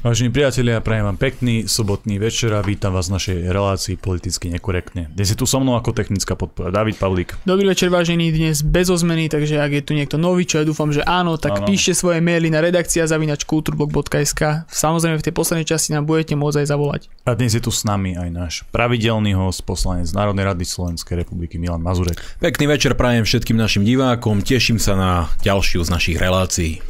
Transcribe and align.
Vážení 0.00 0.32
priatelia, 0.32 0.80
prajem 0.80 1.12
vám 1.12 1.20
pekný 1.20 1.68
sobotný 1.68 2.16
večer 2.16 2.48
a 2.56 2.64
vítam 2.64 2.96
vás 2.96 3.12
v 3.12 3.20
našej 3.20 3.38
relácii 3.52 4.00
politicky 4.00 4.48
nekorektne. 4.48 5.12
Dnes 5.12 5.28
je 5.28 5.36
tu 5.36 5.44
so 5.44 5.60
mnou 5.60 5.76
ako 5.76 5.92
technická 5.92 6.40
podpora 6.40 6.72
David 6.72 6.96
Pavlík. 6.96 7.36
Dobrý 7.44 7.68
večer, 7.68 7.92
vážený, 7.92 8.32
dnes 8.32 8.64
bez 8.64 8.88
ozmeny, 8.88 9.28
takže 9.28 9.60
ak 9.60 9.68
je 9.76 9.82
tu 9.84 9.92
niekto 9.92 10.16
nový, 10.16 10.48
čo 10.48 10.56
ja 10.56 10.64
dúfam, 10.64 10.88
že 10.88 11.04
áno, 11.04 11.36
tak 11.36 11.60
áno. 11.60 11.68
píšte 11.68 11.92
svoje 11.92 12.24
maily 12.24 12.48
na 12.48 12.64
redakcia 12.64 13.04
zavinač 13.04 13.44
kulturblog.sk. 13.44 14.64
Samozrejme 14.72 15.20
v 15.20 15.24
tej 15.28 15.34
poslednej 15.36 15.68
časti 15.68 15.92
nám 15.92 16.08
budete 16.08 16.32
môcť 16.32 16.64
aj 16.64 16.66
zavolať. 16.72 17.02
A 17.28 17.36
dnes 17.36 17.52
je 17.52 17.60
tu 17.60 17.68
s 17.68 17.84
nami 17.84 18.16
aj 18.16 18.28
náš 18.32 18.54
pravidelný 18.72 19.36
host, 19.36 19.68
poslanec 19.68 20.08
Národnej 20.16 20.48
rady 20.48 20.64
Slovenskej 20.64 21.28
republiky 21.28 21.60
Milan 21.60 21.84
Mazurek. 21.84 22.16
Pekný 22.40 22.72
večer 22.72 22.96
prajem 22.96 23.28
všetkým 23.28 23.60
našim 23.60 23.84
divákom, 23.84 24.40
teším 24.40 24.80
sa 24.80 24.96
na 24.96 25.28
ďalšiu 25.44 25.84
z 25.84 25.92
našich 25.92 26.16
relácií. 26.16 26.80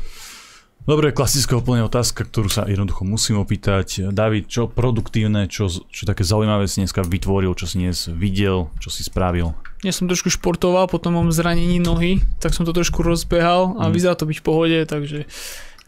Dobre, 0.88 1.12
klasická 1.12 1.60
úplne 1.60 1.84
otázka, 1.84 2.24
ktorú 2.24 2.48
sa 2.48 2.64
jednoducho 2.64 3.04
musím 3.04 3.36
opýtať. 3.38 4.10
David, 4.10 4.48
čo 4.48 4.64
produktívne, 4.64 5.44
čo, 5.46 5.68
čo 5.68 6.02
také 6.08 6.24
zaujímavé 6.24 6.64
si 6.64 6.80
dneska 6.80 7.04
vytvoril, 7.04 7.52
čo 7.52 7.68
si 7.68 7.84
dnes 7.84 8.08
videl, 8.08 8.72
čo 8.80 8.88
si 8.88 9.04
spravil? 9.04 9.52
Ja 9.84 9.92
som 9.92 10.08
trošku 10.08 10.32
športoval, 10.32 10.88
potom 10.88 11.20
mám 11.20 11.28
zranení 11.32 11.80
nohy, 11.80 12.24
tak 12.40 12.56
som 12.56 12.64
to 12.64 12.72
trošku 12.72 13.04
rozbehal 13.04 13.76
a 13.76 13.88
mm. 13.88 13.92
vyzerá 13.92 14.14
to 14.16 14.24
byť 14.24 14.38
v 14.40 14.44
pohode, 14.44 14.78
takže 14.88 15.28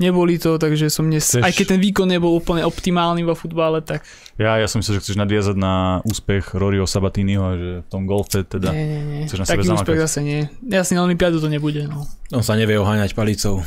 neboli 0.00 0.36
to, 0.40 0.56
takže 0.56 0.88
som 0.88 1.08
dnes, 1.08 1.24
Chceš... 1.24 1.44
aj 1.44 1.52
keď 1.52 1.66
ten 1.76 1.80
výkon 1.80 2.08
nebol 2.08 2.32
úplne 2.32 2.64
optimálny 2.64 3.24
vo 3.24 3.36
futbale, 3.36 3.84
tak... 3.84 4.04
Ja, 4.40 4.56
ja 4.56 4.68
som 4.68 4.80
myslel, 4.80 5.00
že 5.00 5.02
chceš 5.08 5.20
nadviazať 5.20 5.56
na 5.56 6.00
úspech 6.08 6.56
Roryho 6.56 6.88
Sabatiniho, 6.88 7.46
že 7.56 7.70
v 7.84 7.88
tom 7.88 8.08
golfe 8.08 8.44
teda 8.44 8.72
nie, 8.72 8.86
nie, 8.88 9.02
nie. 9.04 9.22
chceš 9.28 9.44
na 9.44 9.46
Taký 9.48 9.64
sebe 9.68 9.76
úspech 9.76 10.00
zase 10.04 10.20
nie. 10.24 10.40
Jasne, 10.64 11.00
na 11.00 11.04
Olympiádu 11.04 11.40
to 11.40 11.48
nebude. 11.52 11.84
No. 11.84 12.08
On 12.32 12.44
sa 12.44 12.56
nevie 12.56 12.80
oháňať 12.80 13.12
palicou. 13.12 13.60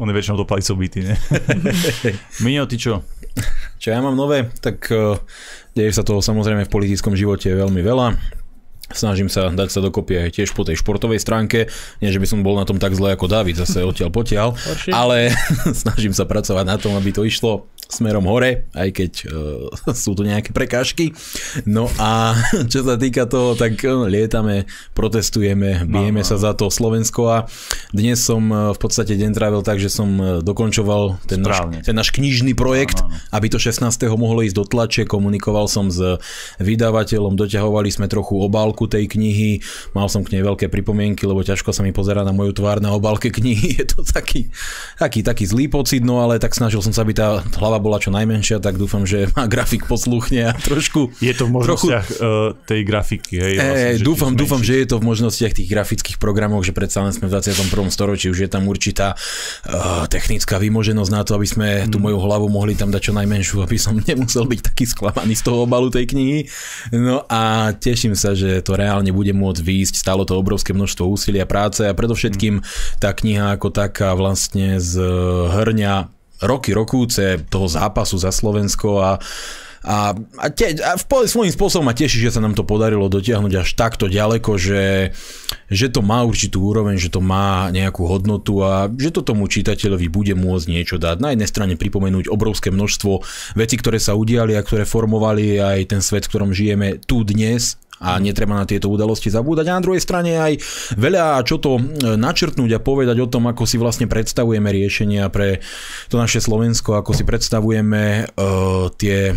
On 0.00 0.08
je 0.08 0.14
väčšinou 0.16 0.40
do 0.40 0.48
palicou 0.48 0.78
bytý, 0.78 1.04
ne? 1.04 1.14
Minio, 2.44 2.64
ty 2.64 2.80
čo? 2.80 3.04
Čo 3.76 3.88
ja 3.92 4.00
mám 4.00 4.16
nové? 4.16 4.48
Tak 4.60 4.88
uh, 4.88 5.20
deje 5.76 5.92
sa 5.92 6.06
toho 6.06 6.24
samozrejme 6.24 6.64
v 6.64 6.72
politickom 6.72 7.12
živote 7.12 7.52
veľmi 7.52 7.80
veľa. 7.84 8.16
Snažím 8.92 9.32
sa 9.32 9.48
dať 9.48 9.68
sa 9.72 9.80
dokopy 9.80 10.20
aj 10.20 10.36
tiež 10.36 10.52
po 10.52 10.68
tej 10.68 10.76
športovej 10.80 11.20
stránke. 11.20 11.68
Nie, 12.04 12.12
že 12.12 12.20
by 12.20 12.28
som 12.28 12.44
bol 12.44 12.60
na 12.60 12.68
tom 12.68 12.76
tak 12.76 12.92
zle 12.92 13.16
ako 13.16 13.24
David, 13.28 13.56
zase 13.56 13.80
odtiaľ 13.80 14.12
potiaľ. 14.12 14.48
Ale 14.92 15.32
snažím 15.82 16.12
sa 16.12 16.28
pracovať 16.28 16.64
na 16.68 16.76
tom, 16.76 16.92
aby 16.96 17.12
to 17.12 17.24
išlo 17.24 17.68
smerom 17.92 18.24
hore, 18.24 18.72
aj 18.72 18.88
keď 18.96 19.12
uh, 19.28 19.92
sú 20.02 20.16
tu 20.16 20.24
nejaké 20.24 20.56
prekážky. 20.56 21.12
No 21.68 21.92
a 22.00 22.32
čo 22.72 22.80
sa 22.80 22.96
týka 22.96 23.28
toho, 23.28 23.52
tak 23.52 23.76
uh, 23.84 24.08
lietame, 24.08 24.64
protestujeme, 24.96 25.84
bijeme 25.84 26.24
no, 26.24 26.24
no. 26.24 26.28
sa 26.28 26.40
za 26.40 26.56
to 26.56 26.72
Slovensko 26.72 27.22
a 27.28 27.38
dnes 27.92 28.24
som 28.24 28.40
uh, 28.48 28.72
v 28.72 28.78
podstate 28.80 29.12
deň 29.20 29.30
trávil 29.36 29.60
tak, 29.60 29.76
že 29.76 29.92
som 29.92 30.08
uh, 30.16 30.26
dokončoval 30.40 31.20
ten 31.28 31.44
náš, 31.44 31.84
ten 31.84 31.92
náš 31.92 32.08
knižný 32.16 32.56
projekt, 32.56 33.04
no. 33.04 33.12
aby 33.36 33.52
to 33.52 33.60
16. 33.60 33.84
mohlo 34.16 34.40
ísť 34.40 34.56
do 34.56 34.64
tlače, 34.64 35.04
komunikoval 35.04 35.68
som 35.68 35.92
s 35.92 36.00
vydavateľom, 36.56 37.36
doťahovali 37.36 37.92
sme 37.92 38.08
trochu 38.08 38.40
obálku 38.40 38.88
tej 38.88 39.04
knihy, 39.12 39.60
mal 39.92 40.08
som 40.08 40.24
k 40.24 40.40
nej 40.40 40.42
veľké 40.42 40.72
pripomienky, 40.72 41.28
lebo 41.28 41.44
ťažko 41.44 41.76
sa 41.76 41.84
mi 41.84 41.92
pozera 41.92 42.24
na 42.24 42.32
moju 42.32 42.56
tvár 42.56 42.80
na 42.80 42.96
obálke 42.96 43.28
knihy, 43.28 43.76
je 43.82 43.84
to 43.84 44.00
taký, 44.00 44.48
taký, 44.96 45.20
taký 45.20 45.44
zlý 45.44 45.68
pocit, 45.68 46.00
no 46.00 46.24
ale 46.24 46.40
tak 46.40 46.56
snažil 46.56 46.80
som 46.80 46.94
sa, 46.94 47.04
aby 47.04 47.12
tá 47.12 47.44
hlava 47.58 47.81
bola 47.82 47.98
čo 47.98 48.14
najmenšia, 48.14 48.62
tak 48.62 48.78
dúfam, 48.78 49.02
že 49.02 49.26
ma 49.34 49.50
grafik 49.50 49.90
posluchne 49.90 50.48
a 50.48 50.52
trošku... 50.54 51.12
Je 51.18 51.34
to 51.34 51.50
v 51.50 51.58
možnostiach 51.58 52.06
trochu, 52.06 52.22
uh, 52.22 52.54
tej 52.64 52.80
grafiky, 52.86 53.34
hej? 53.36 53.54
Vlastne, 53.58 53.90
e, 53.92 54.00
dúfam, 54.00 54.32
dúfam, 54.32 54.62
že 54.62 54.80
je 54.80 54.86
to 54.86 54.96
v 55.02 55.04
možnostiach 55.10 55.52
tých 55.52 55.68
grafických 55.68 56.16
programov, 56.22 56.62
že 56.62 56.70
predsa 56.70 57.02
len 57.02 57.10
sme 57.10 57.26
v 57.26 57.34
21. 57.34 57.90
storočí, 57.90 58.30
už 58.30 58.46
je 58.46 58.50
tam 58.50 58.70
určitá 58.70 59.18
uh, 59.18 60.06
technická 60.06 60.62
vymoženosť 60.62 61.10
na 61.10 61.22
to, 61.26 61.34
aby 61.34 61.48
sme 61.50 61.68
mm. 61.84 61.90
tú 61.90 61.98
moju 61.98 62.18
hlavu 62.22 62.46
mohli 62.46 62.78
tam 62.78 62.94
dať 62.94 63.10
čo 63.10 63.12
najmenšiu, 63.18 63.66
aby 63.66 63.76
som 63.76 63.98
nemusel 63.98 64.46
byť 64.46 64.60
taký 64.72 64.84
sklamaný 64.86 65.34
z 65.34 65.42
toho 65.42 65.66
obalu 65.66 65.90
tej 65.90 66.06
knihy. 66.14 66.38
No 66.94 67.26
a 67.26 67.74
teším 67.74 68.14
sa, 68.14 68.38
že 68.38 68.62
to 68.62 68.78
reálne 68.78 69.10
bude 69.10 69.34
môcť 69.34 69.60
výjsť. 69.60 69.94
Stalo 69.98 70.22
to 70.22 70.38
obrovské 70.38 70.70
množstvo 70.70 71.04
úsilia, 71.08 71.48
práce 71.48 71.82
a 71.82 71.96
predovšetkým 71.96 72.62
tá 73.02 73.10
kniha 73.12 73.56
ako 73.58 73.74
taká 73.74 74.14
vlastne 74.14 74.78
z 74.78 75.00
hrňa 75.52 76.21
roky, 76.42 76.74
rokúce 76.74 77.42
toho 77.48 77.66
zápasu 77.70 78.18
za 78.18 78.34
Slovensko 78.34 79.00
a 79.00 79.10
a, 79.82 80.14
a, 80.14 80.46
te, 80.46 80.78
a 80.78 80.94
v, 80.94 81.04
svojím 81.26 81.50
spôsobom 81.50 81.90
ma 81.90 81.94
teší, 81.94 82.22
že 82.22 82.38
sa 82.38 82.38
nám 82.38 82.54
to 82.54 82.62
podarilo 82.62 83.10
dotiahnuť 83.10 83.66
až 83.66 83.68
takto 83.74 84.06
ďaleko, 84.06 84.54
že, 84.54 85.10
že 85.66 85.90
to 85.90 86.06
má 86.06 86.22
určitú 86.22 86.62
úroveň, 86.62 87.02
že 87.02 87.10
to 87.10 87.18
má 87.18 87.66
nejakú 87.74 88.06
hodnotu 88.06 88.62
a 88.62 88.86
že 88.86 89.10
to 89.10 89.26
tomu 89.26 89.50
čitateľovi 89.50 90.06
bude 90.06 90.34
môcť 90.38 90.66
niečo 90.70 91.02
dať. 91.02 91.18
Na 91.18 91.34
jednej 91.34 91.50
strane 91.50 91.74
pripomenúť 91.74 92.30
obrovské 92.30 92.70
množstvo 92.70 93.26
vecí, 93.58 93.74
ktoré 93.74 93.98
sa 93.98 94.14
udiali 94.14 94.54
a 94.54 94.62
ktoré 94.62 94.86
formovali 94.86 95.58
aj 95.58 95.90
ten 95.90 95.98
svet, 95.98 96.30
v 96.30 96.30
ktorom 96.30 96.54
žijeme 96.54 97.02
tu 97.02 97.26
dnes 97.26 97.81
a 98.02 98.18
netreba 98.18 98.58
na 98.58 98.66
tieto 98.66 98.90
udalosti 98.90 99.30
zabúdať. 99.30 99.70
A 99.70 99.78
na 99.78 99.84
druhej 99.84 100.02
strane 100.02 100.34
aj 100.34 100.58
veľa 100.98 101.46
čo 101.46 101.62
to 101.62 101.78
e, 101.78 101.82
načrtnúť 102.18 102.70
a 102.76 102.82
povedať 102.82 103.16
o 103.22 103.30
tom, 103.30 103.46
ako 103.46 103.62
si 103.62 103.78
vlastne 103.78 104.10
predstavujeme 104.10 104.66
riešenia 104.66 105.30
pre 105.30 105.62
to 106.10 106.18
naše 106.18 106.42
Slovensko, 106.42 106.98
ako 106.98 107.14
si 107.14 107.22
predstavujeme 107.22 108.34
uh, 108.34 108.90
tie 108.98 109.36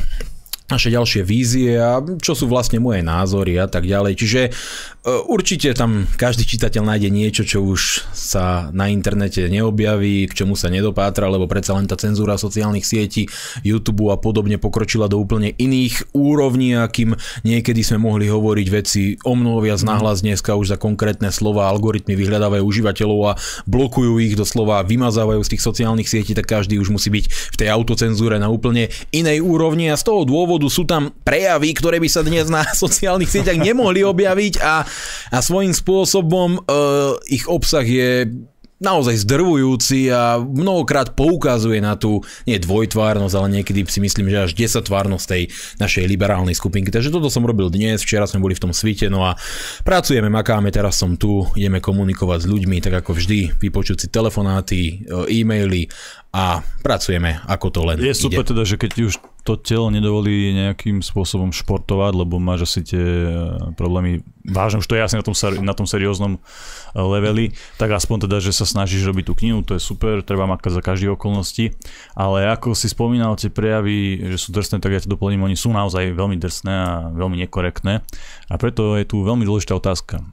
naše 0.66 0.90
ďalšie 0.90 1.22
vízie 1.22 1.78
a 1.78 2.02
čo 2.02 2.34
sú 2.34 2.50
vlastne 2.50 2.82
moje 2.82 3.06
názory 3.06 3.62
a 3.62 3.70
tak 3.70 3.86
ďalej. 3.86 4.18
Čiže 4.18 4.42
e, 4.50 4.52
určite 5.30 5.78
tam 5.78 6.10
každý 6.18 6.42
čitateľ 6.42 6.82
nájde 6.82 7.10
niečo, 7.14 7.46
čo 7.46 7.62
už 7.62 8.02
sa 8.10 8.74
na 8.74 8.90
internete 8.90 9.46
neobjaví, 9.46 10.26
k 10.26 10.34
čomu 10.34 10.58
sa 10.58 10.74
nedopátra, 10.74 11.30
lebo 11.30 11.46
predsa 11.46 11.78
len 11.78 11.86
tá 11.86 11.94
cenzúra 11.94 12.42
sociálnych 12.42 12.82
sietí, 12.82 13.30
YouTube 13.62 14.10
a 14.10 14.18
podobne 14.18 14.58
pokročila 14.58 15.06
do 15.06 15.22
úplne 15.22 15.54
iných 15.54 16.18
úrovní, 16.18 16.74
akým 16.82 17.14
niekedy 17.46 17.86
sme 17.86 18.02
mohli 18.02 18.26
hovoriť 18.26 18.68
veci 18.74 19.22
o 19.22 19.38
mnoho 19.38 19.62
viac 19.62 19.86
nahlas 19.86 20.26
dneska 20.26 20.58
už 20.58 20.74
za 20.74 20.78
konkrétne 20.82 21.30
slova. 21.30 21.70
Algoritmy 21.70 22.18
vyhľadávajú 22.18 22.66
užívateľov 22.66 23.20
a 23.30 23.38
blokujú 23.70 24.18
ich 24.18 24.34
doslova, 24.34 24.82
vymazávajú 24.82 25.46
z 25.46 25.52
tých 25.54 25.62
sociálnych 25.62 26.10
sietí, 26.10 26.34
tak 26.34 26.50
každý 26.50 26.82
už 26.82 26.90
musí 26.90 27.14
byť 27.14 27.54
v 27.54 27.56
tej 27.62 27.70
autocenzúre 27.70 28.42
na 28.42 28.50
úplne 28.50 28.90
inej 29.14 29.46
úrovni. 29.46 29.94
A 29.94 30.00
z 30.02 30.10
toho 30.10 30.26
dôvodu 30.26 30.55
dôvodu 30.56 30.72
sú 30.72 30.88
tam 30.88 31.12
prejavy, 31.28 31.76
ktoré 31.76 32.00
by 32.00 32.08
sa 32.08 32.24
dnes 32.24 32.48
na 32.48 32.64
sociálnych 32.84 33.28
sieťach 33.28 33.60
nemohli 33.60 34.08
objaviť 34.08 34.64
a, 34.64 34.88
a 35.36 35.38
svojím 35.44 35.76
spôsobom 35.76 36.64
uh, 36.64 37.20
ich 37.28 37.44
obsah 37.52 37.84
je 37.84 38.32
naozaj 38.76 39.24
zdrvujúci 39.24 40.12
a 40.12 40.36
mnohokrát 40.36 41.16
poukazuje 41.16 41.80
na 41.80 41.96
tú, 41.96 42.28
nie 42.44 42.60
dvojtvárnosť, 42.60 43.36
ale 43.40 43.48
niekedy 43.60 43.88
si 43.88 44.04
myslím, 44.04 44.28
že 44.28 44.48
až 44.48 44.52
desatvárnosť 44.52 45.26
tej 45.26 45.44
našej 45.80 46.06
liberálnej 46.12 46.52
skupinky. 46.52 46.92
Takže 46.92 47.08
toto 47.08 47.32
som 47.32 47.48
robil 47.48 47.72
dnes, 47.72 48.04
včera 48.04 48.28
sme 48.28 48.44
boli 48.44 48.52
v 48.52 48.68
tom 48.68 48.76
svite, 48.76 49.08
no 49.08 49.24
a 49.24 49.40
pracujeme, 49.88 50.28
makáme, 50.28 50.76
teraz 50.76 51.00
som 51.00 51.16
tu, 51.16 51.48
ideme 51.56 51.80
komunikovať 51.80 52.44
s 52.44 52.52
ľuďmi, 52.52 52.84
tak 52.84 53.00
ako 53.00 53.16
vždy, 53.16 53.56
vypočuť 53.64 53.98
si 54.06 54.08
telefonáty, 54.12 55.08
e, 55.08 55.40
e-maily 55.40 55.88
a 56.36 56.60
pracujeme 56.84 57.40
ako 57.48 57.68
to 57.72 57.80
len 57.88 57.96
Je 58.04 58.12
super 58.12 58.44
ide. 58.44 58.52
teda, 58.52 58.68
že 58.68 58.76
keď 58.76 59.08
už 59.08 59.16
to 59.46 59.56
telo 59.62 59.94
nedovolí 59.94 60.52
nejakým 60.58 61.06
spôsobom 61.06 61.54
športovať, 61.54 62.12
lebo 62.18 62.42
máš 62.42 62.66
asi 62.66 62.82
tie 62.82 63.00
e, 63.00 63.30
problémy 63.78 64.26
vážne, 64.42 64.82
už 64.82 64.90
to 64.90 64.98
je 64.98 65.06
jasne 65.06 65.22
na 65.22 65.26
tom, 65.26 65.38
na 65.62 65.74
tom 65.78 65.86
serióznom 65.86 66.36
e, 66.36 66.40
leveli, 66.98 67.54
tak 67.78 67.94
aspoň 67.94 68.26
teda, 68.26 68.42
že 68.42 68.58
sa 68.58 68.66
snažíš 68.66 69.06
robiť 69.06 69.32
tú 69.32 69.34
knihu, 69.38 69.62
to 69.62 69.78
je 69.78 69.82
super, 69.86 70.26
treba 70.26 70.50
makať 70.50 70.76
za 70.76 70.82
každé 70.82 71.14
okolnosti, 71.14 71.78
ale 72.18 72.50
ako 72.50 72.74
si 72.74 72.90
spomínal 72.90 73.38
tie 73.38 73.54
prejavy, 73.54 74.34
že 74.34 74.42
sú 74.42 74.50
drsné, 74.50 74.82
tak 74.82 74.98
ja 74.98 75.00
ti 75.00 75.14
doplním, 75.14 75.46
oni 75.46 75.54
sú 75.54 75.70
naozaj 75.70 76.18
veľmi 76.18 76.42
drsné 76.42 76.74
a 76.74 76.92
veľmi 77.14 77.46
nekorektné 77.46 78.02
a 78.50 78.54
preto 78.58 78.98
je 78.98 79.06
tu 79.06 79.22
veľmi 79.22 79.46
dôležitá 79.46 79.78
otázka. 79.78 80.26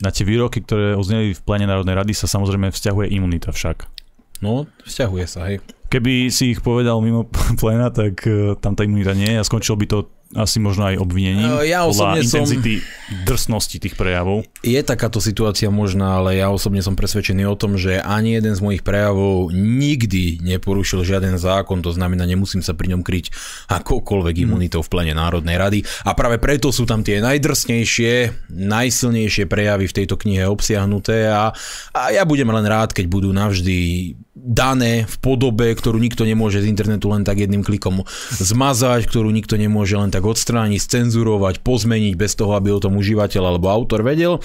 Na 0.00 0.08
tie 0.08 0.24
výroky, 0.24 0.64
ktoré 0.64 0.96
ozneli 0.96 1.36
v 1.36 1.44
plene 1.44 1.68
Národnej 1.68 2.00
rady 2.00 2.16
sa 2.16 2.24
samozrejme 2.24 2.72
vzťahuje 2.72 3.12
imunita 3.12 3.52
však. 3.52 4.03
No, 4.42 4.66
vzťahuje 4.86 5.26
sa, 5.28 5.50
hej. 5.50 5.62
Keby 5.90 6.32
si 6.32 6.56
ich 6.56 6.60
povedal 6.64 6.98
mimo 7.04 7.26
plena, 7.60 7.90
tak 7.90 8.24
uh, 8.26 8.58
tam 8.58 8.74
tá 8.74 8.82
imunita 8.82 9.14
nie 9.14 9.30
je 9.30 9.38
a 9.42 9.46
skončil 9.46 9.78
by 9.78 9.86
to 9.86 10.10
asi 10.34 10.58
možno 10.58 10.90
aj 10.90 10.98
obvinením 10.98 11.46
uh, 11.46 11.62
ja 11.62 11.86
podľa 11.86 12.20
intenzity 12.20 12.82
som... 12.82 13.24
drsnosti 13.24 13.76
tých 13.78 13.94
prejavov. 13.94 14.46
Je 14.60 14.78
takáto 14.82 15.22
situácia 15.22 15.70
možná, 15.70 16.18
ale 16.20 16.42
ja 16.42 16.50
osobne 16.50 16.82
som 16.82 16.98
presvedčený 16.98 17.46
o 17.46 17.58
tom, 17.58 17.78
že 17.78 18.02
ani 18.02 18.36
jeden 18.36 18.52
z 18.52 18.60
mojich 18.60 18.82
prejavov 18.82 19.54
nikdy 19.54 20.42
neporušil 20.42 21.06
žiaden 21.06 21.38
zákon, 21.38 21.80
to 21.80 21.94
znamená, 21.94 22.26
nemusím 22.26 22.60
sa 22.60 22.74
pri 22.74 22.92
ňom 22.94 23.06
kryť 23.06 23.30
akokoľvek 23.70 24.34
hmm. 24.34 24.44
imunitou 24.44 24.82
v 24.82 24.90
plene 24.90 25.14
Národnej 25.14 25.56
rady 25.56 25.78
a 26.04 26.12
práve 26.12 26.42
preto 26.42 26.74
sú 26.74 26.84
tam 26.84 27.06
tie 27.06 27.22
najdrsnejšie, 27.22 28.46
najsilnejšie 28.50 29.44
prejavy 29.46 29.86
v 29.86 29.96
tejto 30.02 30.18
knihe 30.18 30.44
obsiahnuté 30.50 31.30
a, 31.30 31.54
a 31.94 32.02
ja 32.10 32.26
budem 32.26 32.50
len 32.50 32.66
rád, 32.66 32.90
keď 32.90 33.06
budú 33.06 33.30
navždy 33.30 34.12
dané 34.44 35.08
v 35.08 35.16
podobe, 35.24 35.72
ktorú 35.72 35.96
nikto 35.96 36.28
nemôže 36.28 36.60
z 36.60 36.68
internetu 36.68 37.08
len 37.08 37.24
tak 37.24 37.40
jedným 37.40 37.64
klikom 37.64 38.04
zmazať, 38.36 39.08
ktorú 39.08 39.32
nikto 39.32 39.56
nemôže 39.56 39.96
len 39.96 40.12
tak 40.12 40.28
odstrániť, 40.28 40.76
scenzurovať, 40.76 41.64
pozmeniť 41.64 42.14
bez 42.14 42.36
toho, 42.36 42.52
aby 42.52 42.68
o 42.68 42.78
tom 42.78 43.00
užívateľ 43.00 43.42
alebo 43.56 43.72
autor 43.72 44.04
vedel. 44.04 44.44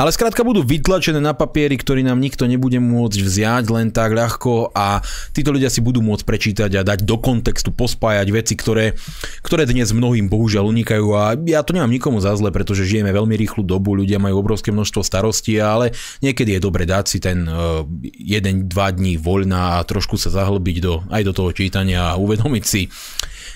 Ale 0.00 0.10
skrátka 0.16 0.40
budú 0.42 0.64
vytlačené 0.64 1.20
na 1.20 1.36
papieri, 1.36 1.76
ktorý 1.76 2.00
nám 2.00 2.24
nikto 2.24 2.48
nebude 2.48 2.80
môcť 2.80 3.20
vziať 3.20 3.64
len 3.68 3.92
tak 3.92 4.16
ľahko 4.16 4.72
a 4.72 5.04
títo 5.36 5.52
ľudia 5.52 5.68
si 5.68 5.84
budú 5.84 6.00
môcť 6.00 6.24
prečítať 6.24 6.70
a 6.80 6.82
dať 6.82 7.04
do 7.04 7.20
kontextu, 7.20 7.68
pospájať 7.68 8.28
veci, 8.32 8.56
ktoré, 8.56 8.96
ktoré 9.44 9.68
dnes 9.68 9.92
mnohým 9.92 10.32
bohužiaľ 10.32 10.72
unikajú 10.72 11.08
a 11.12 11.36
ja 11.44 11.60
to 11.60 11.76
nemám 11.76 11.92
nikomu 11.92 12.24
za 12.24 12.32
zle, 12.32 12.48
pretože 12.48 12.88
žijeme 12.88 13.12
veľmi 13.12 13.36
rýchlu 13.36 13.60
dobu, 13.60 13.92
ľudia 13.92 14.16
majú 14.16 14.40
obrovské 14.40 14.72
množstvo 14.72 15.04
starostí, 15.04 15.60
ale 15.60 15.92
niekedy 16.24 16.56
je 16.56 16.60
dobre 16.64 16.88
dať 16.88 17.04
si 17.04 17.18
ten 17.20 17.44
uh, 17.44 17.84
jeden, 18.16 18.66
dva 18.70 18.88
dní 19.34 19.44
voľna 19.44 19.82
a 19.82 19.86
trošku 19.86 20.14
sa 20.14 20.30
zahlbiť 20.30 20.76
do, 20.78 21.02
aj 21.10 21.22
do 21.26 21.32
toho 21.34 21.50
čítania 21.50 22.14
a 22.14 22.18
uvedomiť 22.18 22.64
si, 22.64 22.86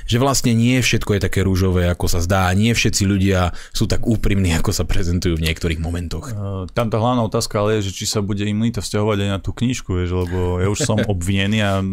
že 0.08 0.16
vlastne 0.16 0.56
nie 0.56 0.80
všetko 0.80 1.20
je 1.20 1.20
také 1.20 1.44
rúžové, 1.44 1.92
ako 1.92 2.08
sa 2.08 2.24
zdá. 2.24 2.48
Nie 2.56 2.72
všetci 2.72 3.04
ľudia 3.04 3.52
sú 3.76 3.84
tak 3.84 4.08
úprimní, 4.08 4.50
ako 4.58 4.72
sa 4.72 4.88
prezentujú 4.88 5.36
v 5.36 5.44
niektorých 5.44 5.78
momentoch. 5.78 6.32
Uh, 6.32 6.64
tam 6.72 6.88
tá 6.88 6.96
hlavná 6.96 7.20
otázka 7.28 7.60
ale 7.60 7.78
je, 7.78 7.92
že 7.92 8.02
či 8.02 8.04
sa 8.08 8.24
bude 8.24 8.40
imunita 8.40 8.80
vzťahovať 8.80 9.18
aj 9.20 9.30
na 9.30 9.38
tú 9.38 9.52
knižku, 9.52 9.92
vieš, 9.92 10.16
lebo 10.26 10.64
ja 10.64 10.72
už 10.72 10.80
som 10.80 10.96
obvinený 11.12 11.60
a 11.60 11.84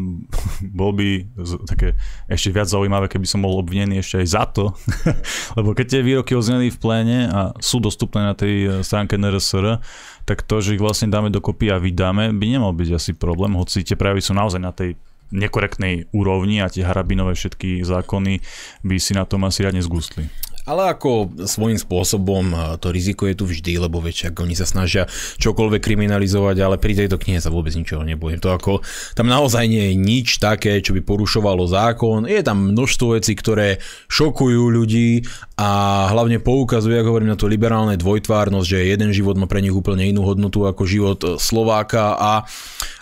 bol 0.63 0.95
by 0.95 1.27
také 1.67 1.99
ešte 2.31 2.55
viac 2.55 2.71
zaujímavé, 2.71 3.11
keby 3.11 3.27
som 3.27 3.43
bol 3.43 3.59
obvinený 3.59 3.99
ešte 3.99 4.23
aj 4.23 4.27
za 4.31 4.43
to. 4.47 4.71
lebo 5.59 5.75
keď 5.75 5.99
tie 5.99 6.01
výroky 6.01 6.31
ozneli 6.33 6.71
v 6.71 6.79
pléne 6.79 7.19
a 7.27 7.51
sú 7.59 7.83
dostupné 7.83 8.23
na 8.23 8.33
tej 8.33 8.53
eh, 8.63 8.69
stránke 8.79 9.19
NRSR, 9.19 9.83
tak 10.25 10.41
to, 10.41 10.57
že 10.57 10.79
ich 10.79 10.81
vlastne 10.81 11.11
dáme 11.11 11.29
dokopy 11.29 11.69
a 11.69 11.77
vydáme, 11.77 12.33
by 12.33 12.45
nemal 12.49 12.73
byť 12.73 12.89
asi 12.97 13.11
problém, 13.13 13.53
hoci 13.53 13.85
tie 13.85 13.93
prejavy 13.93 14.25
sú 14.25 14.33
naozaj 14.33 14.57
na 14.57 14.73
tej 14.73 14.97
nekorektnej 15.33 16.09
úrovni 16.13 16.61
a 16.61 16.69
tie 16.69 16.85
harabinové 16.85 17.33
všetky 17.33 17.81
zákony 17.81 18.43
by 18.85 18.95
si 19.01 19.17
na 19.17 19.25
tom 19.25 19.47
asi 19.47 19.65
riadne 19.65 19.81
zgustli. 19.81 20.29
Ale 20.65 20.89
ako 20.89 21.45
svojím 21.45 21.77
spôsobom 21.77 22.77
to 22.81 22.89
riziko 22.89 23.29
je 23.29 23.37
tu 23.37 23.45
vždy, 23.45 23.77
lebo 23.77 24.01
vieš, 24.01 24.33
ak 24.33 24.41
oni 24.41 24.57
sa 24.57 24.65
snažia 24.65 25.05
čokoľvek 25.37 25.77
kriminalizovať, 25.77 26.57
ale 26.57 26.81
pri 26.81 27.05
tejto 27.05 27.21
knihe 27.21 27.37
sa 27.37 27.53
vôbec 27.53 27.69
ničoho 27.77 28.01
nebojím. 28.01 28.41
To 28.41 28.49
ako, 28.49 28.81
tam 29.13 29.29
naozaj 29.29 29.69
nie 29.69 29.93
je 29.93 29.95
nič 29.95 30.41
také, 30.41 30.81
čo 30.81 30.97
by 30.97 31.05
porušovalo 31.05 31.69
zákon. 31.69 32.25
Je 32.25 32.41
tam 32.41 32.73
množstvo 32.73 33.21
vecí, 33.21 33.37
ktoré 33.37 33.77
šokujú 34.09 34.63
ľudí 34.73 35.21
a 35.55 36.03
hlavne 36.11 36.41
poukazujú, 36.41 36.97
ako 36.97 37.09
hovorím, 37.13 37.31
na 37.31 37.39
tú 37.39 37.47
liberálne 37.47 37.95
dvojtvárnosť, 37.95 38.67
že 38.67 38.89
jeden 38.91 39.13
život 39.15 39.39
má 39.39 39.47
pre 39.47 39.63
nich 39.63 39.71
úplne 39.71 40.03
inú 40.03 40.27
hodnotu 40.27 40.65
ako 40.67 40.83
život 40.83 41.19
Slováka 41.39 42.17
a, 42.17 42.43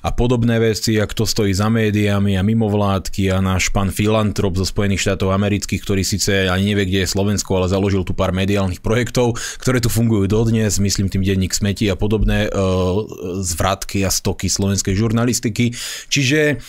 a 0.03 0.09
podobné 0.11 0.59
veci, 0.61 0.99
ak 0.99 1.15
to 1.17 1.25
stojí 1.25 1.49
za 1.55 1.71
médiami 1.71 2.37
a 2.37 2.45
mimovládky 2.45 3.33
a 3.33 3.41
náš 3.41 3.73
pán 3.73 3.89
filantrop 3.89 4.53
zo 4.53 4.69
Spojených 4.69 5.01
štátov 5.09 5.33
amerických, 5.33 5.81
ktorý 5.81 6.03
síce 6.05 6.45
ani 6.45 6.75
nevie, 6.75 6.91
kde 6.91 6.99
je 7.07 7.09
Slovensko, 7.09 7.52
ale 7.57 7.71
založil 7.71 8.05
tu 8.05 8.17
pár 8.17 8.33
mediálnych 8.35 8.81
projektov, 8.81 9.37
ktoré 9.61 9.79
tu 9.79 9.89
fungujú 9.89 10.29
dodnes, 10.29 10.79
myslím 10.79 11.09
tým 11.09 11.23
denník 11.23 11.53
smeti 11.53 11.87
a 11.89 11.95
podobné 11.97 12.49
uh, 12.49 13.03
zvratky 13.41 14.03
a 14.03 14.09
stoky 14.09 14.49
slovenskej 14.49 14.93
žurnalistiky. 14.97 15.73
Čiže 16.09 16.61